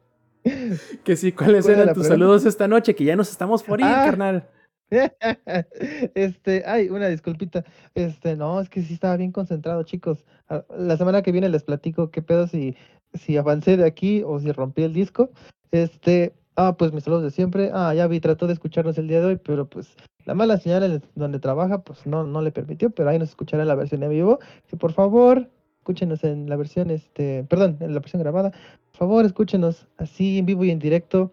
Que 1.03 1.17
sí, 1.17 1.33
¿cuáles 1.33 1.65
¿Cuál 1.65 1.73
era 1.75 1.83
eran 1.83 1.95
tus 1.95 2.03
pregunta? 2.07 2.07
saludos 2.07 2.45
esta 2.45 2.67
noche? 2.69 2.95
Que 2.95 3.03
ya 3.03 3.15
nos 3.17 3.29
estamos 3.31 3.63
por 3.63 3.79
ir, 3.81 3.85
Ah. 3.87 4.03
carnal. 4.05 4.47
Este, 6.15 6.63
ay, 6.65 6.89
una 6.89 7.07
disculpita. 7.07 7.65
Este, 7.95 8.35
no, 8.35 8.59
es 8.59 8.69
que 8.69 8.81
sí 8.81 8.93
estaba 8.93 9.17
bien 9.17 9.31
concentrado, 9.31 9.83
chicos. 9.83 10.25
Ah, 10.49 10.63
La 10.77 10.97
semana 10.97 11.21
que 11.21 11.31
viene 11.31 11.49
les 11.49 11.63
platico 11.63 12.11
qué 12.11 12.21
pedo 12.21 12.47
si, 12.47 12.75
si 13.13 13.37
avancé 13.37 13.77
de 13.77 13.85
aquí 13.85 14.23
o 14.25 14.39
si 14.39 14.51
rompí 14.51 14.83
el 14.83 14.93
disco. 14.93 15.29
Este, 15.71 16.33
ah, 16.55 16.75
pues 16.77 16.93
mis 16.93 17.03
saludos 17.03 17.23
de 17.23 17.31
siempre. 17.31 17.71
Ah, 17.73 17.93
ya 17.93 18.07
vi, 18.07 18.19
trató 18.19 18.47
de 18.47 18.53
escucharnos 18.53 18.97
el 18.97 19.07
día 19.07 19.19
de 19.19 19.27
hoy, 19.27 19.35
pero 19.37 19.67
pues 19.69 19.95
la 20.25 20.33
mala 20.33 20.57
señal 20.57 20.83
en 20.83 21.01
donde 21.15 21.39
trabaja, 21.39 21.83
pues 21.83 22.05
no, 22.05 22.23
no 22.23 22.41
le 22.41 22.51
permitió, 22.51 22.89
pero 22.89 23.09
ahí 23.09 23.19
nos 23.19 23.29
escuchará 23.29 23.63
en 23.63 23.69
la 23.69 23.75
versión 23.75 24.03
en 24.03 24.09
vivo. 24.09 24.39
Que 24.69 24.77
por 24.77 24.93
favor, 24.93 25.49
escúchenos 25.79 26.23
en 26.23 26.49
la 26.49 26.55
versión, 26.55 26.89
este, 26.91 27.45
perdón, 27.45 27.77
en 27.79 27.93
la 27.93 27.99
versión 27.99 28.21
grabada. 28.21 28.51
Por 28.91 28.97
favor, 28.99 29.25
escúchenos 29.25 29.87
así 29.97 30.39
en 30.39 30.45
vivo 30.45 30.65
y 30.65 30.71
en 30.71 30.79
directo 30.79 31.31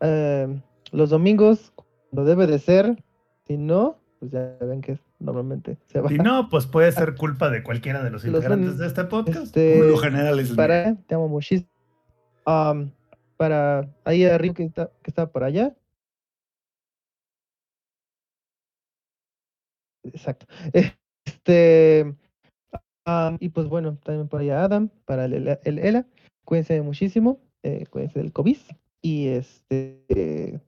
eh, 0.00 0.48
los 0.92 1.10
domingos 1.10 1.72
lo 2.14 2.24
debe 2.24 2.46
de 2.46 2.58
ser. 2.58 3.02
Si 3.46 3.56
no, 3.56 3.98
pues 4.18 4.30
ya 4.30 4.56
ven 4.60 4.80
que 4.80 4.98
normalmente 5.18 5.76
se 5.86 6.00
va. 6.00 6.08
Si 6.08 6.16
no, 6.16 6.48
pues 6.48 6.66
puede 6.66 6.92
ser 6.92 7.14
culpa 7.16 7.50
de 7.50 7.62
cualquiera 7.62 8.02
de 8.02 8.10
los 8.10 8.24
Los 8.24 8.34
integrantes 8.36 8.78
de 8.78 8.86
este 8.86 9.04
podcast. 9.04 9.46
este, 9.46 9.78
Por 9.78 9.86
lo 9.86 9.96
general 9.98 10.38
es 10.38 10.52
para, 10.52 10.94
te 10.94 11.14
amo 11.14 11.28
muchísimo. 11.28 11.68
Para 13.36 13.88
ahí 14.04 14.24
arriba 14.24 14.54
que 14.54 14.64
está, 14.64 14.90
que 15.02 15.10
está 15.10 15.30
por 15.30 15.44
allá. 15.44 15.74
Exacto. 20.04 20.46
Este, 21.26 22.14
y 23.40 23.48
pues 23.48 23.66
bueno, 23.68 23.98
también 24.04 24.28
por 24.28 24.40
allá 24.40 24.64
Adam, 24.64 24.90
para 25.06 25.24
el, 25.24 25.32
el, 25.34 25.58
el 25.64 25.78
ELA. 25.78 26.06
Cuídense 26.44 26.80
muchísimo, 26.82 27.40
eh, 27.62 27.86
cuídense 27.90 28.18
del 28.18 28.32
COVID. 28.32 28.58
Y 29.00 29.28
este, 29.28 30.60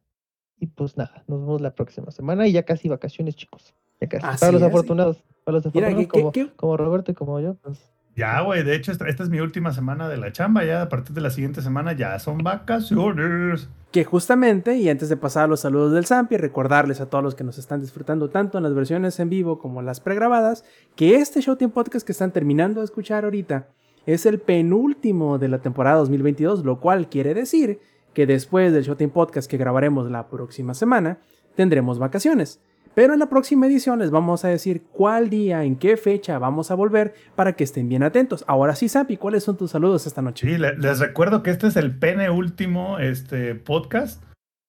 y 0.59 0.66
pues 0.66 0.97
nada, 0.97 1.23
nos 1.28 1.41
vemos 1.41 1.61
la 1.61 1.74
próxima 1.74 2.11
semana 2.11 2.47
y 2.47 2.53
ya 2.53 2.62
casi 2.65 2.89
vacaciones, 2.89 3.37
chicos. 3.37 3.74
Ya 4.01 4.09
casi. 4.09 4.27
Así 4.27 4.41
para 4.41 4.53
los 4.53 4.62
es. 4.62 4.69
afortunados, 4.69 5.24
para 5.45 5.57
los 5.59 5.74
Mira, 5.74 5.89
afortunados 5.89 6.01
¿qué- 6.12 6.20
como, 6.20 6.33
qué- 6.33 6.51
como 6.57 6.77
Roberto 6.77 7.11
y 7.12 7.15
como 7.15 7.41
yo, 7.41 7.55
pues 7.62 7.78
Ya, 8.15 8.41
güey, 8.41 8.62
de 8.62 8.74
hecho, 8.74 8.93
esta, 8.93 9.07
esta 9.09 9.23
es 9.23 9.28
mi 9.28 9.41
última 9.41 9.73
semana 9.73 10.09
de 10.09 10.16
la 10.16 10.33
chamba. 10.33 10.65
Ya 10.65 10.81
a 10.83 10.89
partir 10.89 11.15
de 11.15 11.20
la 11.20 11.28
siguiente 11.28 11.61
semana 11.61 11.93
ya 11.93 12.19
son 12.19 12.39
vacaciones. 12.39 13.69
Que 13.93 14.05
justamente, 14.05 14.77
y 14.77 14.89
antes 14.89 15.09
de 15.09 15.16
pasar 15.16 15.45
a 15.45 15.47
los 15.49 15.61
saludos 15.61 15.93
del 15.93 16.07
Zampi, 16.07 16.37
recordarles 16.37 17.01
a 17.01 17.09
todos 17.11 17.23
los 17.24 17.35
que 17.35 17.45
nos 17.45 17.59
están 17.59 17.81
disfrutando 17.81 18.28
tanto 18.31 18.57
en 18.59 18.65
las 18.65 18.74
versiones 18.74 19.19
en 19.20 19.28
vivo 19.28 19.59
como 19.59 19.83
las 19.83 20.01
pregrabadas, 20.01 20.65
que 20.97 21.16
este 21.16 21.41
Showtime 21.41 21.70
Podcast 21.73 22.07
que 22.07 22.12
están 22.12 22.33
terminando 22.33 22.81
de 22.81 22.85
escuchar 22.87 23.24
ahorita 23.24 23.69
es 24.07 24.24
el 24.27 24.39
penúltimo 24.39 25.39
de 25.39 25.49
la 25.49 25.59
temporada 25.59 25.97
2022, 25.99 26.65
lo 26.65 26.81
cual 26.81 27.09
quiere 27.09 27.35
decir 27.35 27.81
que 28.16 28.26
después 28.26 28.72
del 28.72 28.82
Showtime 28.82 29.10
Podcast 29.12 29.47
que 29.51 29.59
grabaremos 29.59 30.10
la 30.10 30.28
próxima 30.28 30.72
semana, 30.72 31.18
tendremos 31.55 31.98
vacaciones. 31.98 32.62
Pero 32.94 33.12
en 33.12 33.18
la 33.18 33.28
próxima 33.28 33.66
edición 33.66 33.98
les 33.98 34.10
vamos 34.10 34.43
a 34.47 34.48
decir 34.48 34.84
cuál 34.90 35.28
día, 35.28 35.64
en 35.64 35.76
qué 35.76 35.98
fecha 35.98 36.38
vamos 36.38 36.70
a 36.70 36.74
volver 36.76 37.12
para 37.34 37.52
que 37.52 37.64
estén 37.64 37.90
bien 37.90 38.02
atentos. 38.02 38.43
Ahora 38.48 38.74
sí, 38.74 38.88
Zampi, 38.88 39.18
¿cuáles 39.18 39.44
son 39.44 39.59
tus 39.59 39.72
saludos 39.72 40.06
esta 40.06 40.22
noche? 40.22 40.47
Sí, 40.48 40.56
le- 40.56 40.78
les 40.78 40.98
recuerdo 40.98 41.43
que 41.43 41.51
este 41.51 41.66
es 41.66 41.76
el 41.76 41.94
pene 41.98 42.30
último 42.30 42.98
este, 42.98 43.55
podcast. 43.55 44.22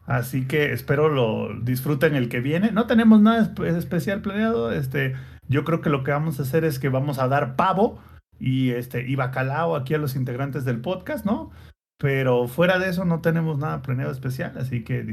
Así 0.05 0.45
que 0.45 0.73
espero 0.73 1.07
lo 1.07 1.57
disfruten 1.61 2.15
el 2.15 2.27
que 2.27 2.41
viene. 2.41 2.71
No 2.73 2.85
tenemos 2.85 3.21
nada 3.21 3.41
espe- 3.45 3.77
especial 3.77 4.21
planeado. 4.21 4.73
Este, 4.73 5.13
yo 5.47 5.63
creo 5.63 5.79
que 5.79 5.89
lo 5.89 6.03
que 6.03 6.11
vamos 6.11 6.39
a 6.39 6.43
hacer 6.43 6.65
es 6.65 6.79
que 6.79 6.89
vamos 6.89 7.17
a 7.17 7.29
dar 7.29 7.55
pavo 7.55 7.97
y, 8.41 8.71
este, 8.71 9.07
y 9.07 9.15
bacalao 9.15 9.77
aquí 9.77 9.93
a 9.93 9.97
los 9.99 10.17
integrantes 10.17 10.65
del 10.65 10.81
podcast, 10.81 11.25
¿no? 11.25 11.49
Pero 11.99 12.47
fuera 12.47 12.79
de 12.79 12.89
eso 12.89 13.05
no 13.05 13.21
tenemos 13.21 13.57
nada 13.57 13.81
planeado 13.81 14.11
especial. 14.11 14.57
Así 14.57 14.83
que 14.83 15.05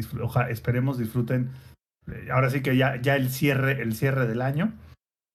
esperemos 0.50 0.98
disfruten. 0.98 1.50
eh, 2.06 2.28
Ahora 2.32 2.50
sí 2.50 2.62
que 2.62 2.76
ya, 2.76 3.00
ya 3.00 3.16
el 3.16 3.30
cierre, 3.30 3.82
el 3.82 3.94
cierre 3.94 4.26
del 4.26 4.42
año. 4.42 4.72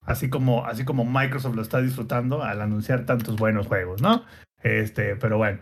Así 0.05 0.29
como, 0.29 0.65
así 0.65 0.85
como 0.85 1.05
Microsoft 1.05 1.55
lo 1.55 1.61
está 1.61 1.81
disfrutando 1.81 2.43
al 2.43 2.61
anunciar 2.61 3.05
tantos 3.05 3.35
buenos 3.35 3.67
juegos, 3.67 4.01
¿no? 4.01 4.23
Este, 4.63 5.15
pero 5.15 5.37
bueno, 5.37 5.59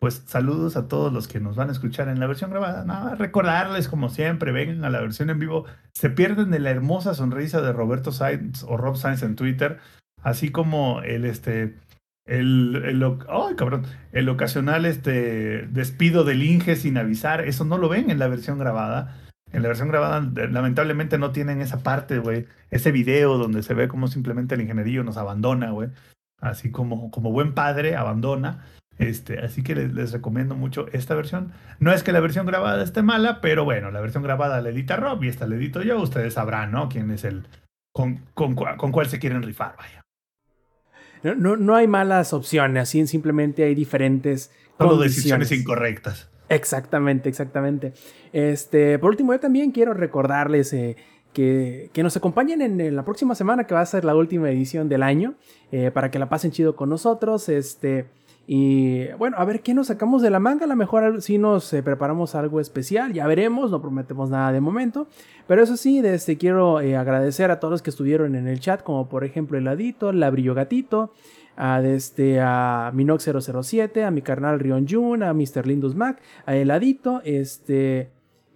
pues 0.00 0.22
saludos 0.26 0.76
a 0.76 0.86
todos 0.86 1.12
los 1.12 1.26
que 1.26 1.40
nos 1.40 1.56
van 1.56 1.70
a 1.70 1.72
escuchar 1.72 2.08
en 2.08 2.20
la 2.20 2.26
versión 2.26 2.50
grabada. 2.50 2.84
Nada, 2.84 3.16
recordarles 3.16 3.88
como 3.88 4.08
siempre, 4.08 4.52
vengan 4.52 4.84
a 4.84 4.90
la 4.90 5.00
versión 5.00 5.30
en 5.30 5.38
vivo. 5.40 5.64
Se 5.92 6.10
pierden 6.10 6.50
de 6.50 6.60
la 6.60 6.70
hermosa 6.70 7.14
sonrisa 7.14 7.60
de 7.60 7.72
Roberto 7.72 8.12
Sainz 8.12 8.62
o 8.62 8.76
Rob 8.76 8.96
Sainz 8.96 9.22
en 9.22 9.34
Twitter, 9.34 9.78
así 10.22 10.50
como 10.50 11.00
el 11.02 11.24
este 11.24 11.74
el, 12.28 12.82
el, 12.84 13.02
ay, 13.02 13.54
cabrón, 13.56 13.84
el 14.12 14.28
ocasional 14.28 14.84
este 14.84 15.66
despido 15.68 16.24
del 16.24 16.42
Inge 16.42 16.76
sin 16.76 16.98
avisar, 16.98 17.40
eso 17.40 17.64
no 17.64 17.78
lo 17.78 17.88
ven 17.88 18.10
en 18.10 18.18
la 18.18 18.28
versión 18.28 18.58
grabada. 18.58 19.16
En 19.50 19.62
la 19.62 19.68
versión 19.68 19.88
grabada, 19.88 20.20
lamentablemente, 20.50 21.16
no 21.16 21.32
tienen 21.32 21.62
esa 21.62 21.82
parte, 21.82 22.18
güey. 22.18 22.46
Ese 22.70 22.92
video 22.92 23.38
donde 23.38 23.62
se 23.62 23.72
ve 23.72 23.88
como 23.88 24.06
simplemente 24.08 24.54
el 24.54 24.60
ingenierillo 24.60 25.04
nos 25.04 25.16
abandona, 25.16 25.70
güey. 25.70 25.88
Así 26.38 26.70
como, 26.70 27.10
como 27.10 27.32
buen 27.32 27.54
padre, 27.54 27.96
abandona. 27.96 28.66
Este, 28.98 29.38
así 29.38 29.62
que 29.62 29.74
les, 29.74 30.12
recomiendo 30.12 30.54
mucho 30.54 30.86
esta 30.92 31.14
versión. 31.14 31.52
No 31.78 31.92
es 31.92 32.02
que 32.02 32.12
la 32.12 32.20
versión 32.20 32.44
grabada 32.44 32.82
esté 32.84 33.00
mala, 33.00 33.40
pero 33.40 33.64
bueno, 33.64 33.90
la 33.90 34.02
versión 34.02 34.22
grabada 34.22 34.60
la 34.60 34.68
edita 34.68 34.96
Rob 34.96 35.24
y 35.24 35.28
esta 35.28 35.46
la 35.46 35.56
edito 35.56 35.80
yo. 35.82 35.98
Ustedes 35.98 36.34
sabrán, 36.34 36.72
¿no? 36.72 36.90
Quién 36.90 37.10
es 37.10 37.24
el. 37.24 37.46
con, 37.92 38.18
con, 38.34 38.54
con 38.54 38.92
cuál 38.92 39.06
se 39.08 39.18
quieren 39.18 39.42
rifar, 39.42 39.76
vaya. 39.78 39.97
No, 41.22 41.34
no, 41.34 41.56
no 41.56 41.74
hay 41.74 41.86
malas 41.86 42.32
opciones, 42.32 42.82
así 42.82 43.06
simplemente 43.06 43.64
hay 43.64 43.74
diferentes 43.74 44.50
Solo 44.78 44.96
decisiones 44.98 45.50
incorrectas. 45.52 46.28
Exactamente, 46.48 47.28
exactamente. 47.28 47.92
Este, 48.32 48.98
por 48.98 49.10
último, 49.10 49.32
yo 49.32 49.40
también 49.40 49.72
quiero 49.72 49.92
recordarles 49.92 50.72
eh, 50.72 50.96
que, 51.32 51.90
que 51.92 52.02
nos 52.02 52.16
acompañen 52.16 52.62
en, 52.62 52.80
en 52.80 52.96
la 52.96 53.04
próxima 53.04 53.34
semana, 53.34 53.64
que 53.64 53.74
va 53.74 53.80
a 53.80 53.86
ser 53.86 54.04
la 54.04 54.14
última 54.14 54.50
edición 54.50 54.88
del 54.88 55.02
año, 55.02 55.34
eh, 55.72 55.90
para 55.90 56.10
que 56.10 56.18
la 56.18 56.28
pasen 56.28 56.52
chido 56.52 56.76
con 56.76 56.88
nosotros. 56.88 57.48
Este, 57.48 58.06
y 58.50 59.12
bueno, 59.18 59.36
a 59.38 59.44
ver 59.44 59.60
qué 59.60 59.74
nos 59.74 59.88
sacamos 59.88 60.22
de 60.22 60.30
la 60.30 60.40
manga. 60.40 60.64
A 60.64 60.68
lo 60.68 60.74
mejor 60.74 61.20
si 61.20 61.36
nos 61.36 61.70
eh, 61.74 61.82
preparamos 61.82 62.34
algo 62.34 62.60
especial, 62.60 63.12
ya 63.12 63.26
veremos, 63.26 63.70
no 63.70 63.82
prometemos 63.82 64.30
nada 64.30 64.52
de 64.52 64.60
momento. 64.62 65.06
Pero 65.46 65.62
eso 65.62 65.76
sí, 65.76 65.98
este, 65.98 66.38
quiero 66.38 66.80
eh, 66.80 66.96
agradecer 66.96 67.50
a 67.50 67.60
todos 67.60 67.72
los 67.72 67.82
que 67.82 67.90
estuvieron 67.90 68.34
en 68.36 68.48
el 68.48 68.58
chat, 68.58 68.82
como 68.82 69.06
por 69.10 69.24
ejemplo 69.24 69.58
Heladito, 69.58 70.12
La 70.12 70.30
Brillo 70.30 70.54
Gatito, 70.54 71.12
a, 71.58 71.82
este, 71.82 72.40
a 72.40 72.90
Minox007, 72.94 74.06
a 74.06 74.10
mi 74.10 74.22
carnal 74.22 74.60
Rion 74.60 74.86
Jun, 74.88 75.24
a 75.24 75.34
Mr. 75.34 75.66
Lindus 75.66 75.94
Mac, 75.94 76.18
a 76.46 76.56
Heladito, 76.56 77.20
este, 77.26 78.08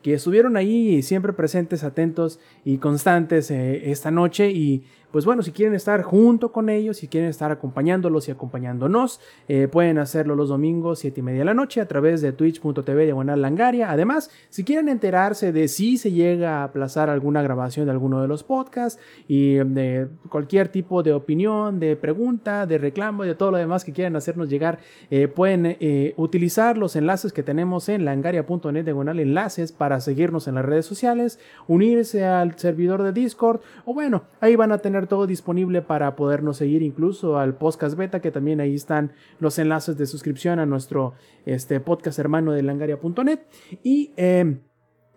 que 0.02 0.14
estuvieron 0.14 0.56
ahí 0.56 1.02
siempre 1.02 1.34
presentes, 1.34 1.84
atentos 1.84 2.40
y 2.64 2.78
constantes 2.78 3.50
eh, 3.50 3.90
esta 3.90 4.10
noche 4.10 4.50
y 4.50 4.84
pues 5.12 5.26
bueno, 5.26 5.42
si 5.42 5.52
quieren 5.52 5.74
estar 5.74 6.02
junto 6.02 6.52
con 6.52 6.70
ellos, 6.70 6.96
si 6.96 7.06
quieren 7.06 7.28
estar 7.28 7.52
acompañándolos 7.52 8.28
y 8.28 8.30
acompañándonos, 8.30 9.20
eh, 9.46 9.68
pueden 9.70 9.98
hacerlo 9.98 10.34
los 10.34 10.48
domingos 10.48 11.00
7 11.00 11.20
y 11.20 11.22
media 11.22 11.40
de 11.40 11.44
la 11.44 11.54
noche 11.54 11.80
a 11.82 11.86
través 11.86 12.22
de 12.22 12.32
twitch.tv 12.32 13.04
diagonal 13.04 13.42
langaria. 13.42 13.90
Además, 13.90 14.30
si 14.48 14.64
quieren 14.64 14.88
enterarse 14.88 15.52
de 15.52 15.68
si 15.68 15.98
se 15.98 16.12
llega 16.12 16.60
a 16.60 16.64
aplazar 16.64 17.10
alguna 17.10 17.42
grabación 17.42 17.86
de 17.86 17.92
alguno 17.92 18.22
de 18.22 18.28
los 18.28 18.42
podcasts 18.42 19.00
y 19.28 19.56
de 19.56 20.08
cualquier 20.30 20.68
tipo 20.68 21.02
de 21.02 21.12
opinión, 21.12 21.78
de 21.78 21.94
pregunta, 21.96 22.66
de 22.66 22.78
reclamo 22.78 23.24
y 23.24 23.28
de 23.28 23.34
todo 23.34 23.50
lo 23.50 23.58
demás 23.58 23.84
que 23.84 23.92
quieran 23.92 24.16
hacernos 24.16 24.48
llegar, 24.48 24.78
eh, 25.10 25.28
pueden 25.28 25.76
eh, 25.78 26.14
utilizar 26.16 26.78
los 26.78 26.96
enlaces 26.96 27.34
que 27.34 27.42
tenemos 27.42 27.90
en 27.90 28.06
langaria.net 28.06 28.84
diagonal 28.84 29.20
enlaces 29.20 29.72
para 29.72 30.00
seguirnos 30.00 30.48
en 30.48 30.54
las 30.54 30.64
redes 30.64 30.86
sociales, 30.86 31.38
unirse 31.68 32.24
al 32.24 32.58
servidor 32.58 33.02
de 33.02 33.12
Discord 33.12 33.60
o 33.84 33.92
bueno, 33.92 34.22
ahí 34.40 34.56
van 34.56 34.72
a 34.72 34.78
tener 34.78 35.01
todo 35.06 35.26
disponible 35.26 35.82
para 35.82 36.16
podernos 36.16 36.56
seguir 36.56 36.82
incluso 36.82 37.38
al 37.38 37.54
podcast 37.56 37.96
beta, 37.96 38.20
que 38.20 38.30
también 38.30 38.60
ahí 38.60 38.74
están 38.74 39.12
los 39.38 39.58
enlaces 39.58 39.96
de 39.98 40.06
suscripción 40.06 40.58
a 40.58 40.66
nuestro 40.66 41.14
este, 41.46 41.80
podcast 41.80 42.18
hermano 42.18 42.52
de 42.52 42.62
langaria.net. 42.62 43.40
Y 43.82 44.12
em, 44.16 44.60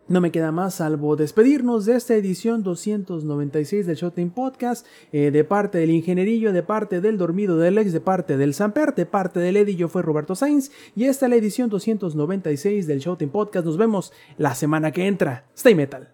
no 0.08 0.22
me 0.22 0.32
queda 0.32 0.52
más 0.52 0.76
salvo 0.76 1.16
despedirnos 1.16 1.86
de 1.86 1.96
esta 1.96 2.14
edición 2.14 2.62
296 2.62 3.88
del 3.88 3.96
Showtime 3.96 4.32
Podcast, 4.32 4.86
eh, 5.12 5.32
de 5.32 5.44
parte 5.44 5.80
del 5.80 5.90
ingenierillo, 5.90 6.54
de 6.54 6.62
parte 6.62 7.02
del 7.02 7.18
dormido 7.18 7.58
del 7.58 7.78
ex, 7.80 7.92
de 7.92 8.02
parte 8.02 8.38
del 8.38 8.54
Samper, 8.54 8.94
de 8.94 9.06
parte 9.08 9.40
del 9.40 9.58
Eddie, 9.58 9.76
yo 9.76 9.88
fui 9.88 10.04
Roberto 10.04 10.36
Sainz, 10.36 10.72
y 10.96 11.06
esta 11.06 11.26
es 11.26 11.30
la 11.32 11.36
edición 11.38 11.70
296 11.70 12.86
del 12.86 13.00
Showtime 13.00 13.32
Podcast. 13.32 13.66
Nos 13.66 13.78
vemos 13.78 14.14
la 14.38 14.54
semana 14.54 14.92
que 14.92 15.08
entra. 15.08 15.46
Stay 15.56 15.74
Metal. 15.74 16.14